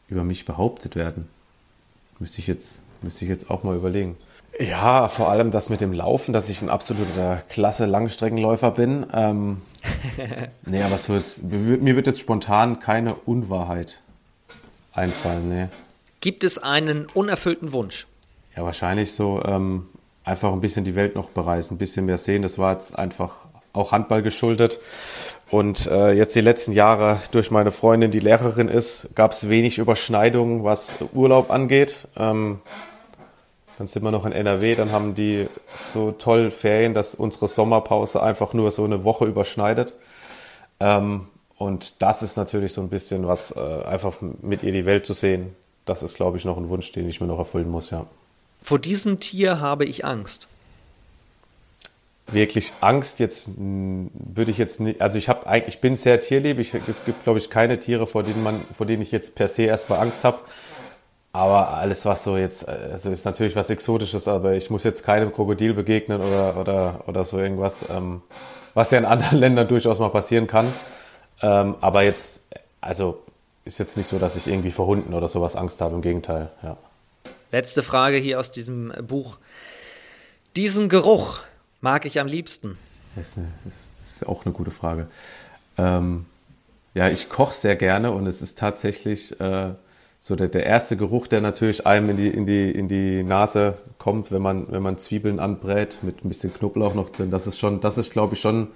über 0.10 0.24
mich 0.24 0.44
behauptet 0.44 0.96
werden. 0.96 1.30
Müsste 2.20 2.40
ich 2.40 2.48
jetzt, 2.48 2.82
müsste 3.02 3.24
ich 3.24 3.30
jetzt 3.30 3.50
auch 3.50 3.64
mal 3.64 3.76
überlegen. 3.76 4.18
Ja, 4.60 5.08
vor 5.08 5.30
allem 5.30 5.50
das 5.50 5.70
mit 5.70 5.82
dem 5.82 5.94
Laufen, 5.94 6.32
dass 6.32 6.50
ich 6.50 6.62
ein 6.62 6.70
absoluter 6.70 7.42
klasse 7.50 7.86
Langstreckenläufer 7.86 8.72
bin. 8.72 9.06
Ähm, 9.14 9.62
nee, 10.66 10.82
aber 10.82 10.98
so 10.98 11.16
ist, 11.16 11.42
mir 11.44 11.96
wird 11.96 12.08
jetzt 12.08 12.20
spontan 12.20 12.80
keine 12.80 13.16
Unwahrheit 13.16 14.02
einfallen, 14.94 15.50
nee. 15.50 15.68
Gibt 16.22 16.44
es 16.44 16.58
einen 16.58 17.08
unerfüllten 17.14 17.72
Wunsch? 17.74 18.08
Ja, 18.56 18.64
wahrscheinlich 18.64 19.14
so 19.14 19.44
ähm, 19.44 19.88
einfach 20.24 20.54
ein 20.54 20.62
bisschen 20.62 20.86
die 20.86 20.96
Welt 20.96 21.16
noch 21.16 21.30
bereisen, 21.30 21.76
ein 21.76 21.78
bisschen 21.80 22.06
mehr 22.06 22.20
sehen. 22.20 22.44
Das 22.44 22.58
war 22.58 22.74
jetzt 22.74 22.98
einfach 22.98 23.46
auch 23.74 23.92
Handball 23.92 24.22
geschuldet. 24.22 24.80
Und 25.50 25.88
äh, 25.88 26.14
jetzt 26.14 26.36
die 26.36 26.42
letzten 26.42 26.72
Jahre 26.72 27.20
durch 27.32 27.52
meine 27.52 27.72
Freundin, 27.72 28.12
die 28.12 28.20
Lehrerin 28.20 28.70
ist, 28.70 29.10
gab 29.16 29.32
es 29.32 29.50
wenig 29.50 29.80
Überschneidungen, 29.80 30.64
was 30.64 30.98
Urlaub 31.14 31.52
angeht. 31.52 32.08
Ähm, 32.16 32.60
dann 33.78 33.88
sind 33.88 34.04
wir 34.04 34.12
noch 34.12 34.26
in 34.26 34.32
NRW, 34.32 34.76
dann 34.76 34.92
haben 34.92 35.16
die 35.16 35.48
so 35.76 36.12
toll 36.12 36.52
Ferien, 36.52 36.94
dass 36.94 37.16
unsere 37.16 37.48
Sommerpause 37.48 38.22
einfach 38.22 38.54
nur 38.54 38.72
so 38.72 38.84
eine 38.84 39.04
Woche 39.04 39.26
überschneidet. 39.26 39.94
Ähm, 40.80 41.28
und 41.58 42.02
das 42.02 42.22
ist 42.22 42.38
natürlich 42.38 42.74
so 42.74 42.82
ein 42.82 42.90
bisschen 42.90 43.28
was, 43.28 43.52
äh, 43.56 43.84
einfach 43.86 44.18
mit 44.42 44.64
ihr 44.64 44.72
die 44.72 44.86
Welt 44.86 45.06
zu 45.06 45.14
sehen. 45.14 45.56
Das 45.86 46.04
ist, 46.04 46.16
glaube 46.16 46.38
ich, 46.38 46.46
noch 46.46 46.58
ein 46.58 46.70
Wunsch, 46.70 46.92
den 46.92 47.08
ich 47.08 47.22
mir 47.22 47.28
noch 47.28 47.40
erfüllen 47.40 47.70
muss, 47.70 47.90
ja. 47.90 48.06
Vor 48.62 48.80
diesem 48.80 49.20
Tier 49.20 49.60
habe 49.60 49.86
ich 49.86 50.06
Angst. 50.06 50.48
Wirklich 52.28 52.72
Angst 52.80 53.20
jetzt 53.20 53.52
würde 53.58 54.50
ich 54.50 54.58
jetzt 54.58 54.80
nicht, 54.80 55.02
also 55.02 55.18
ich 55.18 55.28
habe 55.28 55.46
eigentlich, 55.46 55.76
ich 55.76 55.82
bin 55.82 55.98
sehr 55.98 56.20
tierlieb. 56.20 56.58
Ich, 56.58 56.74
es 56.74 57.04
gibt, 57.06 57.24
glaube 57.24 57.40
ich, 57.40 57.50
keine 57.50 57.80
Tiere, 57.80 58.08
vor 58.08 58.24
denen 58.24 58.42
man, 58.44 58.62
vor 58.76 58.86
denen 58.86 59.02
ich 59.02 59.12
jetzt 59.12 59.36
per 59.36 59.50
se 59.50 59.64
erstmal 59.64 60.00
Angst 60.00 60.24
habe. 60.24 60.40
Aber 61.36 61.70
alles, 61.74 62.06
was 62.06 62.24
so 62.24 62.38
jetzt, 62.38 62.68
also 62.70 63.10
ist 63.10 63.26
natürlich 63.26 63.56
was 63.56 63.72
Exotisches, 63.72 64.28
aber 64.28 64.54
ich 64.54 64.70
muss 64.70 64.84
jetzt 64.84 65.04
keinem 65.04 65.34
Krokodil 65.34 65.74
begegnen 65.74 66.22
oder, 66.22 66.58
oder, 66.58 67.04
oder 67.08 67.26
so 67.26 67.40
irgendwas, 67.40 67.86
ähm, 67.90 68.22
was 68.76 68.92
ja 68.92 69.00
in 69.00 69.06
anderen 69.06 69.38
Ländern 69.40 69.68
durchaus 69.68 69.98
mal 69.98 70.10
passieren 70.10 70.46
kann. 70.46 70.72
Ähm, 71.42 71.76
aber 71.82 72.04
jetzt, 72.04 72.42
also 72.82 73.24
ist 73.66 73.80
jetzt 73.80 73.98
nicht 73.98 74.08
so, 74.08 74.20
dass 74.20 74.36
ich 74.36 74.46
irgendwie 74.48 74.70
vor 74.70 74.86
Hunden 74.86 75.16
oder 75.16 75.28
sowas 75.28 75.56
Angst 75.56 75.82
habe, 75.82 75.96
im 75.96 76.02
Gegenteil, 76.02 76.52
ja. 76.62 76.78
Letzte 77.52 77.82
Frage 77.82 78.18
hier 78.18 78.40
aus 78.40 78.52
diesem 78.52 78.94
Buch. 79.08 79.38
Diesen 80.56 80.88
Geruch 80.88 81.40
mag 81.82 82.06
ich 82.06 82.20
am 82.20 82.28
liebsten. 82.28 82.78
Das 83.16 83.30
ist, 83.30 83.38
eine, 83.38 83.48
das 83.66 83.76
ist 83.76 84.28
auch 84.28 84.46
eine 84.46 84.54
gute 84.54 84.72
Frage. 84.72 85.08
Ähm, 85.80 86.26
ja, 86.94 87.08
ich 87.08 87.30
koche 87.30 87.56
sehr 87.56 87.76
gerne 87.76 88.12
und 88.12 88.28
es 88.28 88.44
ist 88.44 88.58
tatsächlich 88.58 89.40
äh, 89.40 89.74
so 90.26 90.38
der, 90.38 90.48
der 90.48 90.66
erste 90.66 90.96
Geruch, 90.96 91.28
der 91.28 91.42
natürlich 91.42 91.86
einem 91.86 92.12
in 92.12 92.16
die, 92.16 92.30
in 92.30 92.46
die, 92.46 92.72
in 92.72 92.88
die 92.88 93.24
Nase 93.24 93.74
kommt, 93.98 94.32
wenn 94.32 94.42
man, 94.42 94.72
wenn 94.72 94.82
man 94.82 94.98
Zwiebeln 94.98 95.38
anbrät 95.38 95.98
mit 96.02 96.24
ein 96.24 96.30
bisschen 96.30 96.54
Knoblauch 96.54 96.94
noch 96.94 97.10
drin. 97.10 97.30
Das 97.30 97.46
ist 97.46 97.60
schon, 97.60 97.82
das 97.82 97.98
ist, 97.98 98.14
glaube 98.14 98.36
ich, 98.36 98.40
schon 98.40 98.70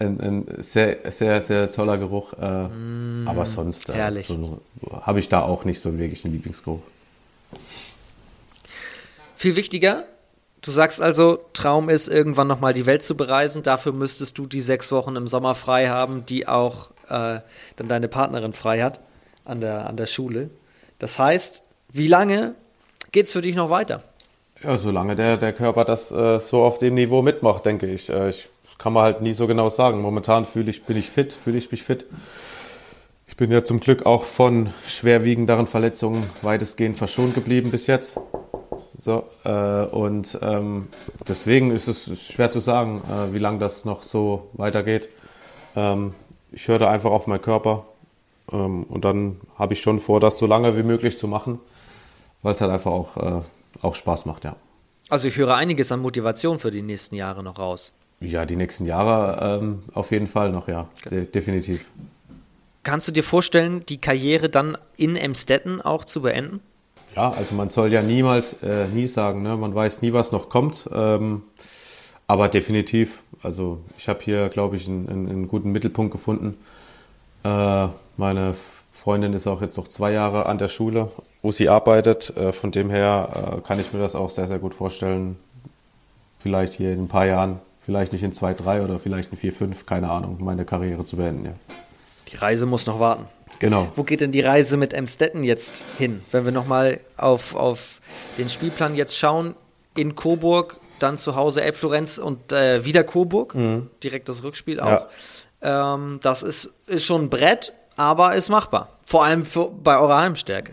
ein, 0.00 0.20
ein 0.20 0.44
sehr, 0.58 1.08
sehr, 1.12 1.40
sehr 1.40 1.70
toller 1.70 1.98
Geruch. 1.98 2.32
Äh, 2.32 2.64
mm, 2.64 3.28
aber 3.28 3.46
sonst 3.46 3.90
äh, 3.90 4.22
so, 4.22 4.60
habe 4.90 5.20
ich 5.20 5.28
da 5.28 5.42
auch 5.42 5.64
nicht 5.64 5.78
so 5.78 5.88
einen 5.88 6.00
wirklichen 6.00 6.32
Lieblingsgeruch. 6.32 6.82
Viel 9.36 9.54
wichtiger, 9.54 10.02
du 10.62 10.72
sagst 10.72 11.00
also, 11.00 11.38
Traum 11.52 11.90
ist, 11.90 12.08
irgendwann 12.08 12.48
nochmal 12.48 12.74
die 12.74 12.86
Welt 12.86 13.04
zu 13.04 13.16
bereisen. 13.16 13.62
Dafür 13.62 13.92
müsstest 13.92 14.36
du 14.36 14.46
die 14.46 14.60
sechs 14.60 14.90
Wochen 14.90 15.14
im 15.14 15.28
Sommer 15.28 15.54
frei 15.54 15.90
haben, 15.90 16.26
die 16.26 16.48
auch 16.48 16.90
äh, 17.08 17.38
dann 17.76 17.86
deine 17.86 18.08
Partnerin 18.08 18.52
frei 18.52 18.82
hat 18.82 18.98
an 19.44 19.60
der, 19.60 19.86
an 19.86 19.96
der 19.96 20.06
Schule. 20.06 20.50
Das 21.02 21.18
heißt, 21.18 21.64
wie 21.90 22.06
lange 22.06 22.54
geht 23.10 23.26
es 23.26 23.32
für 23.32 23.42
dich 23.42 23.56
noch 23.56 23.70
weiter? 23.70 24.04
Ja, 24.62 24.78
solange 24.78 25.16
der, 25.16 25.36
der 25.36 25.52
Körper 25.52 25.84
das 25.84 26.12
äh, 26.12 26.38
so 26.38 26.62
auf 26.62 26.78
dem 26.78 26.94
Niveau 26.94 27.22
mitmacht, 27.22 27.66
denke 27.66 27.86
ich. 27.86 28.08
Äh, 28.08 28.28
ich. 28.28 28.48
Kann 28.78 28.92
man 28.92 29.02
halt 29.02 29.20
nie 29.20 29.32
so 29.32 29.48
genau 29.48 29.68
sagen. 29.68 30.00
Momentan 30.00 30.44
fühle 30.44 30.70
ich, 30.70 30.84
bin 30.84 30.96
ich 30.96 31.10
fit, 31.10 31.32
fühle 31.32 31.58
ich 31.58 31.72
mich 31.72 31.82
fit. 31.82 32.06
Ich 33.26 33.36
bin 33.36 33.50
ja 33.50 33.64
zum 33.64 33.80
Glück 33.80 34.06
auch 34.06 34.22
von 34.22 34.72
schwerwiegenderen 34.86 35.66
Verletzungen 35.66 36.22
weitestgehend 36.42 36.96
verschont 36.96 37.34
geblieben 37.34 37.72
bis 37.72 37.88
jetzt. 37.88 38.20
So, 38.96 39.24
äh, 39.42 39.50
und 39.50 40.38
ähm, 40.40 40.86
deswegen 41.26 41.72
ist 41.72 41.88
es 41.88 42.22
schwer 42.22 42.50
zu 42.50 42.60
sagen, 42.60 43.02
äh, 43.10 43.34
wie 43.34 43.40
lange 43.40 43.58
das 43.58 43.84
noch 43.84 44.04
so 44.04 44.50
weitergeht. 44.52 45.08
Ähm, 45.74 46.14
ich 46.52 46.68
höre 46.68 46.78
da 46.78 46.90
einfach 46.90 47.10
auf 47.10 47.26
meinen 47.26 47.42
Körper 47.42 47.86
ähm, 48.50 48.84
und 48.84 49.04
dann 49.04 49.40
habe 49.56 49.74
ich 49.74 49.80
schon 49.80 50.00
vor, 50.00 50.20
das 50.20 50.38
so 50.38 50.46
lange 50.46 50.76
wie 50.76 50.82
möglich 50.82 51.18
zu 51.18 51.28
machen, 51.28 51.58
weil 52.42 52.54
es 52.54 52.60
halt 52.60 52.70
einfach 52.70 52.90
auch, 52.90 53.16
äh, 53.16 53.40
auch 53.82 53.94
Spaß 53.94 54.26
macht, 54.26 54.44
ja. 54.44 54.56
Also 55.08 55.28
ich 55.28 55.36
höre 55.36 55.54
einiges 55.54 55.92
an 55.92 56.00
Motivation 56.00 56.58
für 56.58 56.70
die 56.70 56.82
nächsten 56.82 57.14
Jahre 57.14 57.42
noch 57.42 57.58
raus. 57.58 57.92
Ja, 58.20 58.46
die 58.46 58.56
nächsten 58.56 58.86
Jahre 58.86 59.60
ähm, 59.60 59.82
auf 59.92 60.10
jeden 60.10 60.26
Fall 60.26 60.52
noch, 60.52 60.68
ja, 60.68 60.88
De 61.10 61.26
definitiv. 61.26 61.90
Kannst 62.84 63.06
du 63.08 63.12
dir 63.12 63.22
vorstellen, 63.22 63.84
die 63.86 63.98
Karriere 63.98 64.48
dann 64.48 64.76
in 64.96 65.16
Emstetten 65.16 65.80
auch 65.80 66.04
zu 66.04 66.22
beenden? 66.22 66.60
Ja, 67.14 67.30
also 67.30 67.54
man 67.54 67.70
soll 67.70 67.92
ja 67.92 68.02
niemals, 68.02 68.54
äh, 68.62 68.86
nie 68.88 69.06
sagen, 69.06 69.42
ne? 69.42 69.56
man 69.56 69.74
weiß 69.74 70.02
nie, 70.02 70.12
was 70.12 70.32
noch 70.32 70.48
kommt. 70.48 70.88
Ähm, 70.92 71.42
aber 72.26 72.48
definitiv, 72.48 73.22
also 73.42 73.80
ich 73.98 74.08
habe 74.08 74.20
hier, 74.22 74.48
glaube 74.48 74.76
ich, 74.76 74.88
einen, 74.88 75.08
einen, 75.08 75.48
guten 75.48 75.70
Mittelpunkt 75.70 76.12
gefunden. 76.12 76.56
Äh, 77.44 77.88
meine 78.16 78.54
Freundin 78.92 79.32
ist 79.32 79.46
auch 79.46 79.60
jetzt 79.60 79.76
noch 79.76 79.88
zwei 79.88 80.12
Jahre 80.12 80.46
an 80.46 80.58
der 80.58 80.68
Schule, 80.68 81.10
wo 81.42 81.50
sie 81.50 81.68
arbeitet. 81.68 82.36
Äh, 82.36 82.52
von 82.52 82.70
dem 82.70 82.90
her 82.90 83.56
äh, 83.58 83.60
kann 83.66 83.80
ich 83.80 83.92
mir 83.92 84.00
das 84.00 84.14
auch 84.14 84.30
sehr, 84.30 84.48
sehr 84.48 84.58
gut 84.58 84.74
vorstellen. 84.74 85.38
Vielleicht 86.38 86.74
hier 86.74 86.92
in 86.92 87.04
ein 87.04 87.08
paar 87.08 87.26
Jahren, 87.26 87.60
vielleicht 87.80 88.12
nicht 88.12 88.22
in 88.22 88.32
zwei, 88.32 88.54
drei 88.54 88.82
oder 88.82 88.98
vielleicht 88.98 89.32
in 89.32 89.38
vier, 89.38 89.52
fünf, 89.52 89.86
keine 89.86 90.10
Ahnung, 90.10 90.38
meine 90.40 90.64
Karriere 90.64 91.04
zu 91.04 91.16
beenden. 91.16 91.46
Ja. 91.46 91.52
Die 92.30 92.36
Reise 92.36 92.66
muss 92.66 92.86
noch 92.86 93.00
warten. 93.00 93.26
Genau. 93.58 93.88
Wo 93.94 94.02
geht 94.02 94.20
denn 94.20 94.32
die 94.32 94.40
Reise 94.40 94.76
mit 94.76 94.92
Emstetten 94.92 95.44
jetzt 95.44 95.82
hin? 95.98 96.22
Wenn 96.30 96.44
wir 96.44 96.52
nochmal 96.52 97.00
auf, 97.16 97.54
auf 97.54 98.00
den 98.38 98.48
Spielplan 98.48 98.96
jetzt 98.96 99.16
schauen, 99.16 99.54
in 99.96 100.16
Coburg, 100.16 100.76
dann 100.98 101.18
zu 101.18 101.36
Hause 101.36 101.62
Elbflorenz 101.62 102.18
und 102.18 102.52
äh, 102.52 102.84
wieder 102.84 103.04
Coburg, 103.04 103.54
mhm. 103.54 103.90
direkt 104.02 104.28
das 104.28 104.42
Rückspiel 104.42 104.80
auch. 104.80 104.86
Ja. 104.86 105.08
Ähm, 105.62 106.20
das 106.22 106.42
ist, 106.42 106.72
ist 106.86 107.04
schon 107.04 107.24
ein 107.24 107.30
Brett, 107.30 107.72
aber 107.96 108.34
ist 108.34 108.48
machbar. 108.48 108.88
Vor 109.06 109.24
allem 109.24 109.44
für, 109.44 109.70
bei 109.70 109.98
eurer 109.98 110.18
Heimstärke. 110.18 110.72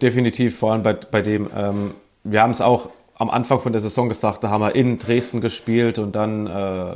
Definitiv, 0.00 0.58
vor 0.58 0.72
allem 0.72 0.82
bei, 0.82 0.94
bei 0.94 1.22
dem, 1.22 1.48
ähm, 1.56 1.94
wir 2.24 2.42
haben 2.42 2.50
es 2.50 2.60
auch 2.60 2.90
am 3.16 3.30
Anfang 3.30 3.60
von 3.60 3.72
der 3.72 3.80
Saison 3.80 4.08
gesagt, 4.08 4.44
da 4.44 4.50
haben 4.50 4.62
wir 4.62 4.74
in 4.74 4.98
Dresden 4.98 5.40
gespielt 5.40 5.98
und 5.98 6.14
dann 6.14 6.46
äh, 6.46 6.94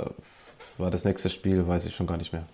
war 0.79 0.91
das 0.91 1.05
nächste 1.05 1.29
Spiel, 1.29 1.67
weiß 1.67 1.85
ich 1.85 1.95
schon 1.95 2.07
gar 2.07 2.17
nicht 2.17 2.33
mehr. 2.33 2.45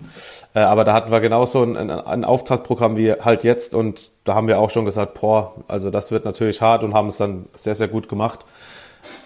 Äh, 0.55 0.61
aber 0.61 0.85
da 0.85 0.95
hatten 0.95 1.11
wir 1.11 1.21
genauso 1.21 1.63
ein, 1.63 1.77
ein, 1.77 1.91
ein 1.91 2.25
Auftaktprogramm 2.25 2.97
wie 2.97 3.13
halt 3.13 3.45
jetzt 3.45 3.75
und 3.75 4.11
da 4.25 4.35
haben 4.35 4.49
wir 4.49 4.59
auch 4.59 4.71
schon 4.71 4.85
gesagt, 4.85 5.21
boah, 5.21 5.55
also 5.69 5.91
das 5.91 6.11
wird 6.11 6.25
natürlich 6.25 6.63
hart 6.63 6.83
und 6.83 6.95
haben 6.95 7.09
es 7.09 7.19
dann 7.19 7.47
sehr, 7.55 7.75
sehr 7.75 7.89
gut 7.89 8.09
gemacht. 8.09 8.45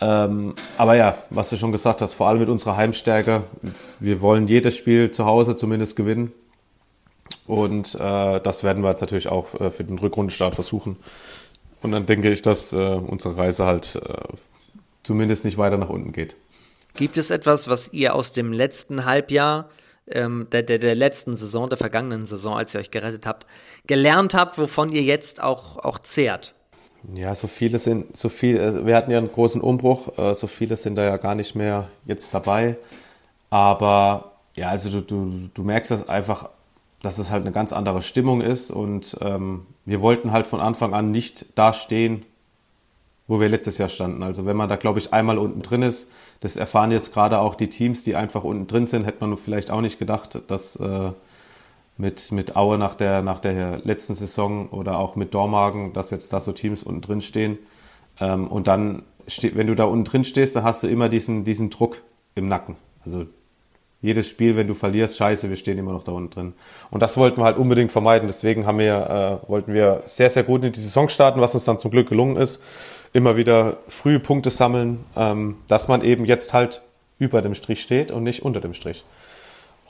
Ähm, 0.01 0.55
aber 0.79 0.97
ja, 0.97 1.17
was 1.31 1.51
du 1.51 1.57
schon 1.57 1.73
gesagt 1.73 2.03
hast, 2.03 2.15
vor 2.15 2.29
allem 2.29 2.41
mit 2.41 2.49
unserer 2.49 2.77
Heimstärke, 2.77 3.45
wir 4.01 4.21
wollen 4.21 4.49
jedes 4.49 4.77
Spiel 4.77 5.11
zu 5.11 5.25
Hause 5.25 5.57
zumindest 5.57 5.97
gewinnen. 5.97 6.33
Und 7.47 7.95
äh, 7.95 8.41
das 8.41 8.65
werden 8.65 8.83
wir 8.83 8.91
jetzt 8.91 9.01
natürlich 9.01 9.29
auch 9.29 9.55
äh, 9.61 9.71
für 9.71 9.85
den 9.85 9.99
Rückrundenstart 9.99 10.55
versuchen. 10.55 10.97
Und 11.83 11.93
dann 11.93 12.07
denke 12.07 12.31
ich, 12.31 12.43
dass 12.43 12.73
äh, 12.73 12.77
unsere 12.77 13.37
Reise 13.37 13.67
halt 13.67 13.97
äh, 13.97 14.15
zumindest 15.03 15.45
nicht 15.45 15.59
weiter 15.59 15.77
nach 15.77 15.89
unten 15.89 16.13
geht. 16.13 16.37
Gibt 16.95 17.17
es 17.17 17.31
etwas, 17.31 17.69
was 17.69 17.93
ihr 17.93 18.15
aus 18.15 18.33
dem 18.33 18.53
letzten 18.53 19.05
Halbjahr, 19.05 19.69
ähm, 20.07 20.47
der, 20.53 20.63
der, 20.63 20.79
der 20.79 20.95
letzten 20.95 21.37
Saison, 21.37 21.69
der 21.69 21.79
vergangenen 21.79 22.27
Saison, 22.27 22.57
als 22.57 22.75
ihr 22.75 22.81
euch 22.81 22.91
gerettet 22.91 23.27
habt, 23.27 23.47
gelernt 23.87 24.35
habt, 24.35 24.59
wovon 24.59 24.93
ihr 24.93 25.03
jetzt 25.03 25.43
auch, 25.43 25.79
auch 25.79 25.99
zehrt? 25.99 26.55
Ja, 27.15 27.35
so 27.35 27.49
viele 27.49 27.79
sind, 27.79 28.17
so 28.17 28.29
viel, 28.29 28.57
äh, 28.57 28.87
wir 28.87 28.97
hatten 28.97 29.11
ja 29.11 29.19
einen 29.19 29.33
großen 29.33 29.61
Umbruch, 29.61 30.17
äh, 30.19 30.35
so 30.35 30.47
viele 30.47 30.77
sind 30.77 30.97
da 30.97 31.05
ja 31.05 31.17
gar 31.17 31.35
nicht 31.35 31.55
mehr 31.55 31.89
jetzt 32.05 32.33
dabei. 32.33 32.77
Aber 33.51 34.33
ja, 34.57 34.69
also 34.69 34.89
du, 34.89 35.01
du, 35.01 35.49
du 35.53 35.63
merkst 35.63 35.91
das 35.91 36.09
einfach 36.09 36.49
dass 37.03 37.19
es 37.19 37.31
halt 37.31 37.43
eine 37.43 37.53
ganz 37.53 37.73
andere 37.73 38.01
Stimmung 38.01 38.41
ist 38.41 38.71
und 38.71 39.19
ähm, 39.21 39.67
wir 39.85 40.01
wollten 40.01 40.33
halt 40.33 40.47
von 40.47 40.61
Anfang 40.61 40.95
an 40.95 41.11
nicht 41.11 41.47
da 41.57 41.73
stehen, 41.73 42.25
wo 43.27 43.41
wir 43.41 43.49
letztes 43.49 43.79
Jahr 43.79 43.89
standen. 43.89 44.23
Also 44.23 44.47
wenn 44.47 44.57
man 44.57 44.69
da, 44.69 44.77
glaube 44.77 45.01
ich, 45.01 45.13
einmal 45.13 45.39
unten 45.39 45.63
drin 45.63 45.83
ist, 45.83 46.09
das 46.41 46.57
erfahren 46.57 46.93
jetzt 46.93 47.13
gerade 47.13 47.41
auch 47.41 47.57
die 47.57 47.69
Teams, 47.69 48.05
die 48.05 48.15
einfach 48.15 48.45
unten 48.45 48.69
drin 48.69 48.87
sind, 48.87 49.05
hätte 49.05 49.27
man 49.27 49.37
vielleicht 49.37 49.71
auch 49.71 49.81
nicht 49.81 49.99
gedacht, 49.99 50.39
dass 50.47 50.77
äh, 50.77 51.11
mit, 52.03 52.33
mit 52.33 52.57
Aue 52.57 52.79
nach 52.79 52.97
der, 52.97 53.23
nach 53.23 53.39
der 53.39 53.79
letzten 53.85 54.15
Saison 54.15 54.69
oder 54.71 54.99
auch 54.99 55.15
mit 55.15 55.33
Dormagen, 55.33 55.93
dass 55.93 56.11
jetzt 56.11 56.33
da 56.33 56.41
so 56.41 56.51
Teams 56.51 56.83
unten 56.83 57.01
drin 57.01 57.21
stehen. 57.21 57.59
Ähm, 58.21 58.49
und 58.49 58.67
dann, 58.67 59.05
wenn 59.55 59.69
du 59.69 59.77
da 59.77 59.85
unten 59.85 60.05
drin 60.05 60.25
stehst, 60.25 60.57
dann 60.57 60.65
hast 60.65 60.83
du 60.83 60.89
immer 60.89 61.09
diesen, 61.09 61.45
diesen 61.45 61.71
Druck 61.71 62.03
im 62.35 62.49
Nacken. 62.49 62.75
Also 63.05 63.27
jedes 64.01 64.29
Spiel, 64.29 64.57
wenn 64.57 64.67
du 64.67 64.75
verlierst, 64.75 65.17
scheiße, 65.17 65.49
wir 65.49 65.55
stehen 65.55 65.79
immer 65.79 65.93
noch 65.93 66.03
da 66.03 66.11
unten 66.11 66.31
drin. 66.31 66.53
Und 66.91 67.03
das 67.03 67.17
wollten 67.17 67.41
wir 67.41 67.45
halt 67.45 67.57
unbedingt 67.57 67.93
vermeiden. 67.93 68.27
Deswegen 68.27 68.67
haben 68.67 68.81
wir, 68.81 69.41
äh, 69.47 69.49
wollten 69.49 69.73
wir 69.73 70.03
sehr, 70.07 70.29
sehr 70.29 70.43
gut 70.43 70.65
in 70.65 70.73
die 70.73 70.81
Saison 70.81 71.09
starten, 71.09 71.41
was 71.41 71.55
uns 71.55 71.65
dann 71.65 71.79
zum 71.79 71.93
Glück 71.93 72.09
gelungen 72.09 72.35
ist. 72.35 72.61
Immer 73.13 73.37
wieder 73.37 73.77
früh 73.87 74.19
Punkte 74.19 74.51
sammeln, 74.51 75.05
ähm, 75.17 75.59
dass 75.69 75.87
man 75.87 76.03
eben 76.03 76.25
jetzt 76.25 76.53
halt 76.53 76.83
über 77.21 77.43
dem 77.43 77.55
Strich 77.55 77.81
steht 77.81 78.11
und 78.11 78.25
nicht 78.25 78.43
unter 78.43 78.61
dem 78.61 78.75
Strich. 78.75 79.05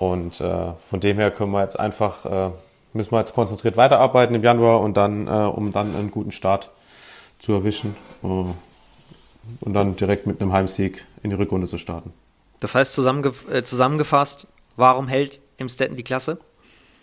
Und 0.02 0.40
äh, 0.40 0.72
von 0.90 0.98
dem 0.98 1.16
her 1.16 1.30
können 1.30 1.52
wir 1.52 1.62
jetzt 1.62 1.78
einfach, 1.78 2.26
äh, 2.26 2.50
müssen 2.92 3.12
wir 3.12 3.20
jetzt 3.20 3.34
konzentriert 3.34 3.76
weiterarbeiten 3.76 4.34
im 4.34 4.42
Januar 4.42 4.80
und 4.80 4.96
dann, 4.96 5.28
äh, 5.28 5.30
um 5.30 5.70
dann 5.70 5.94
einen 5.94 6.10
guten 6.10 6.32
Start 6.32 6.72
zu 7.38 7.52
erwischen 7.52 7.94
äh, 8.24 8.26
und 8.26 9.72
dann 9.72 9.94
direkt 9.94 10.26
mit 10.26 10.42
einem 10.42 10.52
Heimsieg 10.52 11.06
in 11.22 11.30
die 11.30 11.36
Rückrunde 11.36 11.68
zu 11.68 11.78
starten. 11.78 12.12
Das 12.58 12.74
heißt 12.74 12.94
zusammenge 12.94 13.32
äh, 13.48 13.62
zusammengefasst, 13.62 14.48
warum 14.74 15.06
hält 15.06 15.40
im 15.56 15.68
Stetten 15.68 15.94
die 15.94 16.02
Klasse? 16.02 16.38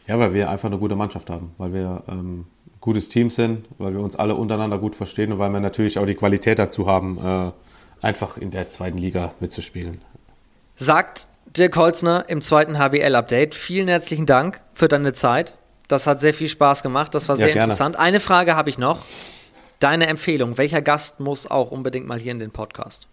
Ja, 0.06 0.20
weil 0.20 0.34
wir 0.34 0.50
einfach 0.50 0.68
eine 0.68 0.78
gute 0.78 0.98
Mannschaft 0.98 1.30
haben, 1.30 1.54
weil 1.58 1.74
wir 1.74 2.04
ähm, 2.10 2.48
ein 2.68 2.80
gutes 2.82 3.08
Team 3.08 3.30
sind, 3.30 3.66
weil 3.78 3.94
wir 3.94 4.02
uns 4.02 4.18
alle 4.18 4.36
untereinander 4.36 4.78
gut 4.78 4.98
verstehen 4.98 5.32
und 5.32 5.40
weil 5.40 5.52
wir 5.52 5.62
natürlich 5.62 6.00
auch 6.00 6.06
die 6.06 6.16
Qualität 6.16 6.60
dazu 6.60 6.86
haben, 6.86 7.18
äh, 7.18 7.52
einfach 8.06 8.36
in 8.36 8.52
der 8.52 8.68
zweiten 8.68 8.98
Liga 8.98 9.32
mitzuspielen. 9.40 10.02
Sagt 10.76 11.30
Dirk 11.58 11.76
Holzner 11.76 12.26
im 12.28 12.42
zweiten 12.42 12.78
HBL-Update. 12.78 13.56
Vielen 13.56 13.88
herzlichen 13.88 14.26
Dank 14.26 14.62
für 14.74 14.88
deine 14.88 15.14
Zeit. 15.14 15.56
Das 15.88 16.06
hat 16.06 16.20
sehr 16.20 16.34
viel 16.34 16.48
Spaß 16.48 16.84
gemacht. 16.84 17.16
Das 17.16 17.28
war 17.28 17.38
sehr 17.38 17.50
ja, 17.50 17.56
interessant. 17.56 17.98
Eine 17.98 18.20
Frage 18.20 18.56
habe 18.56 18.70
ich 18.70 18.78
noch. 18.78 19.00
Deine 19.80 20.08
Empfehlung. 20.08 20.58
Welcher 20.58 20.82
Gast 20.82 21.20
muss 21.20 21.50
auch 21.50 21.72
unbedingt 21.72 22.06
mal 22.06 22.20
hier 22.20 22.34
in 22.34 22.40
den 22.40 22.52
Podcast? 22.52 23.08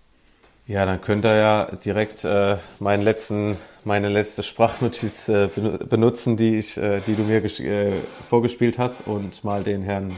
Ja, 0.66 0.84
dann 0.84 1.01
könnt 1.01 1.24
ihr 1.24 1.37
ja 1.37 1.64
direkt 1.84 2.24
äh, 2.24 2.57
meinen 2.80 3.03
letzten, 3.03 3.57
meine 3.84 4.09
letzte 4.09 4.43
Sprachnotiz 4.43 5.28
äh, 5.28 5.49
benutzen, 5.89 6.37
die 6.37 6.57
ich, 6.57 6.76
äh, 6.76 7.01
die 7.07 7.14
du 7.14 7.22
mir 7.22 7.43
äh, 7.43 7.93
vorgespielt 8.28 8.78
hast 8.78 9.07
und 9.07 9.45
mal 9.45 9.62
den 9.62 9.82
Herrn 9.82 10.12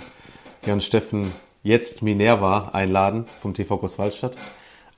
Jan 0.64 0.80
Steffen 0.80 1.30
jetzt 1.62 2.02
Minerva 2.02 2.70
einladen 2.72 3.26
vom 3.42 3.54
TV 3.54 3.76
Großwaldstadt. 3.76 4.36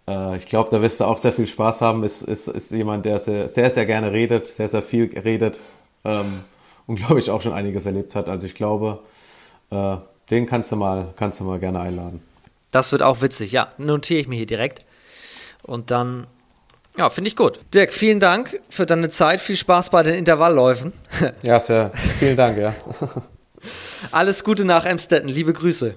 Äh, 0.09 0.36
ich 0.36 0.46
glaube, 0.46 0.70
da 0.70 0.82
wirst 0.82 1.01
du 1.01 1.05
auch 1.05 1.18
sehr 1.18 1.32
viel 1.32 1.46
Spaß 1.46 1.80
haben. 1.80 2.05
Ist, 2.05 2.22
ist, 2.22 2.48
ist 2.48 2.70
jemand, 2.70 3.05
der 3.05 3.18
sehr, 3.18 3.48
sehr, 3.48 3.70
sehr 3.70 3.86
gerne 3.86 4.12
redet, 4.12 4.46
sehr, 4.46 4.68
sehr 4.68 4.82
viel 4.82 5.11
redet 5.18 5.61
ähm, 6.05 6.44
und 6.86 6.96
glaube 6.96 7.18
ich 7.18 7.30
auch 7.30 7.40
schon 7.40 7.53
einiges 7.53 7.86
erlebt 7.86 8.14
hat. 8.14 8.28
Also 8.28 8.46
ich 8.46 8.55
glaube, 8.55 9.01
äh, 9.70 9.96
den 10.30 10.46
kannst 10.46 10.72
du 10.72 10.76
mal, 10.76 11.12
kannst 11.16 11.40
du 11.40 11.44
mal 11.44 11.59
gerne 11.59 11.80
einladen. 11.80 12.22
Das 12.70 12.92
wird 12.92 13.03
auch 13.03 13.20
witzig, 13.20 13.53
ja. 13.53 13.72
Notiere 13.78 14.20
ich 14.20 14.28
mir 14.28 14.36
hier 14.36 14.46
direkt. 14.46 14.84
Und 15.62 15.90
dann, 15.90 16.26
ja, 16.96 17.11
finde 17.11 17.28
ich 17.28 17.36
gut. 17.36 17.61
Dirk, 17.74 17.92
vielen 17.92 18.20
Dank 18.20 18.61
für 18.68 18.86
deine 18.86 19.09
Zeit. 19.09 19.40
Viel 19.40 19.57
Spaß 19.57 19.90
bei 19.90 20.03
den 20.03 20.14
Intervallläufen. 20.14 20.92
ja, 21.42 21.59
sehr. 21.59 21.90
Vielen 22.18 22.36
Dank, 22.36 22.59
ja. 22.59 22.74
Alles 24.12 24.44
Gute 24.44 24.64
nach 24.64 24.84
Emstetten. 24.84 25.28
Liebe 25.28 25.53
Grüße. 25.53 25.96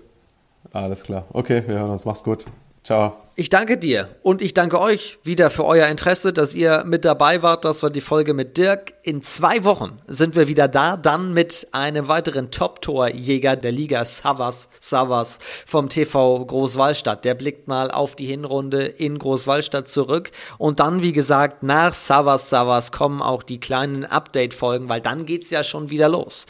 Alles 0.71 1.03
klar. 1.03 1.25
Okay, 1.31 1.63
wir 1.65 1.75
hören 1.75 1.91
uns. 1.91 2.05
Mach's 2.05 2.23
gut. 2.23 2.45
Ciao. 2.83 3.17
Ich 3.35 3.49
danke 3.49 3.79
dir 3.79 4.09
und 4.21 4.43
ich 4.43 4.53
danke 4.53 4.79
euch 4.79 5.17
wieder 5.23 5.49
für 5.49 5.65
euer 5.65 5.87
Interesse, 5.87 6.33
dass 6.33 6.53
ihr 6.53 6.83
mit 6.85 7.03
dabei 7.03 7.41
wart. 7.41 7.65
Das 7.65 7.81
war 7.81 7.89
die 7.89 8.01
Folge 8.01 8.35
mit 8.35 8.57
Dirk. 8.57 8.93
In 9.01 9.23
zwei 9.23 9.63
Wochen 9.63 9.97
sind 10.05 10.35
wir 10.35 10.47
wieder 10.47 10.67
da, 10.67 10.97
dann 10.97 11.33
mit 11.33 11.67
einem 11.71 12.07
weiteren 12.07 12.51
Top-Torjäger 12.51 13.55
der 13.55 13.71
Liga, 13.71 14.05
Savas 14.05 14.69
Savas 14.79 15.39
vom 15.65 15.89
TV 15.89 16.45
Großwallstadt. 16.45 17.25
Der 17.25 17.33
blickt 17.33 17.67
mal 17.67 17.89
auf 17.89 18.15
die 18.15 18.27
Hinrunde 18.27 18.83
in 18.83 19.17
Großwallstadt 19.17 19.87
zurück 19.87 20.29
und 20.59 20.79
dann, 20.79 21.01
wie 21.01 21.13
gesagt, 21.13 21.63
nach 21.63 21.95
Savas 21.95 22.51
Savas 22.51 22.91
kommen 22.91 23.21
auch 23.21 23.41
die 23.41 23.59
kleinen 23.59 24.05
Update-Folgen, 24.05 24.89
weil 24.89 25.01
dann 25.01 25.25
geht's 25.25 25.49
ja 25.49 25.63
schon 25.63 25.89
wieder 25.89 26.07
los 26.07 26.45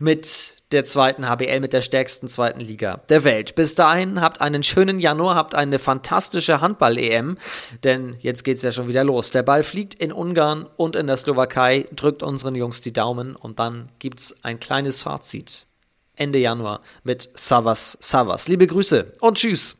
mit 0.00 0.55
der 0.76 0.84
zweiten 0.84 1.26
HBL 1.26 1.60
mit 1.60 1.72
der 1.72 1.80
stärksten 1.80 2.28
zweiten 2.28 2.60
Liga 2.60 3.00
der 3.08 3.24
Welt. 3.24 3.54
Bis 3.54 3.74
dahin 3.74 4.20
habt 4.20 4.42
einen 4.42 4.62
schönen 4.62 4.98
Januar, 4.98 5.34
habt 5.34 5.54
eine 5.54 5.78
fantastische 5.78 6.60
Handball-EM, 6.60 7.38
denn 7.82 8.16
jetzt 8.20 8.44
geht's 8.44 8.60
ja 8.60 8.72
schon 8.72 8.86
wieder 8.86 9.02
los. 9.02 9.30
Der 9.30 9.42
Ball 9.42 9.62
fliegt 9.62 9.94
in 9.94 10.12
Ungarn 10.12 10.66
und 10.76 10.94
in 10.94 11.06
der 11.06 11.16
Slowakei, 11.16 11.86
drückt 11.96 12.22
unseren 12.22 12.54
Jungs 12.54 12.82
die 12.82 12.92
Daumen 12.92 13.36
und 13.36 13.58
dann 13.58 13.88
gibt's 13.98 14.34
ein 14.42 14.60
kleines 14.60 15.02
Fazit. 15.02 15.66
Ende 16.14 16.38
Januar 16.38 16.82
mit 17.04 17.30
Savas 17.34 17.96
Savas. 18.00 18.46
Liebe 18.46 18.66
Grüße 18.66 19.14
und 19.20 19.38
tschüss. 19.38 19.78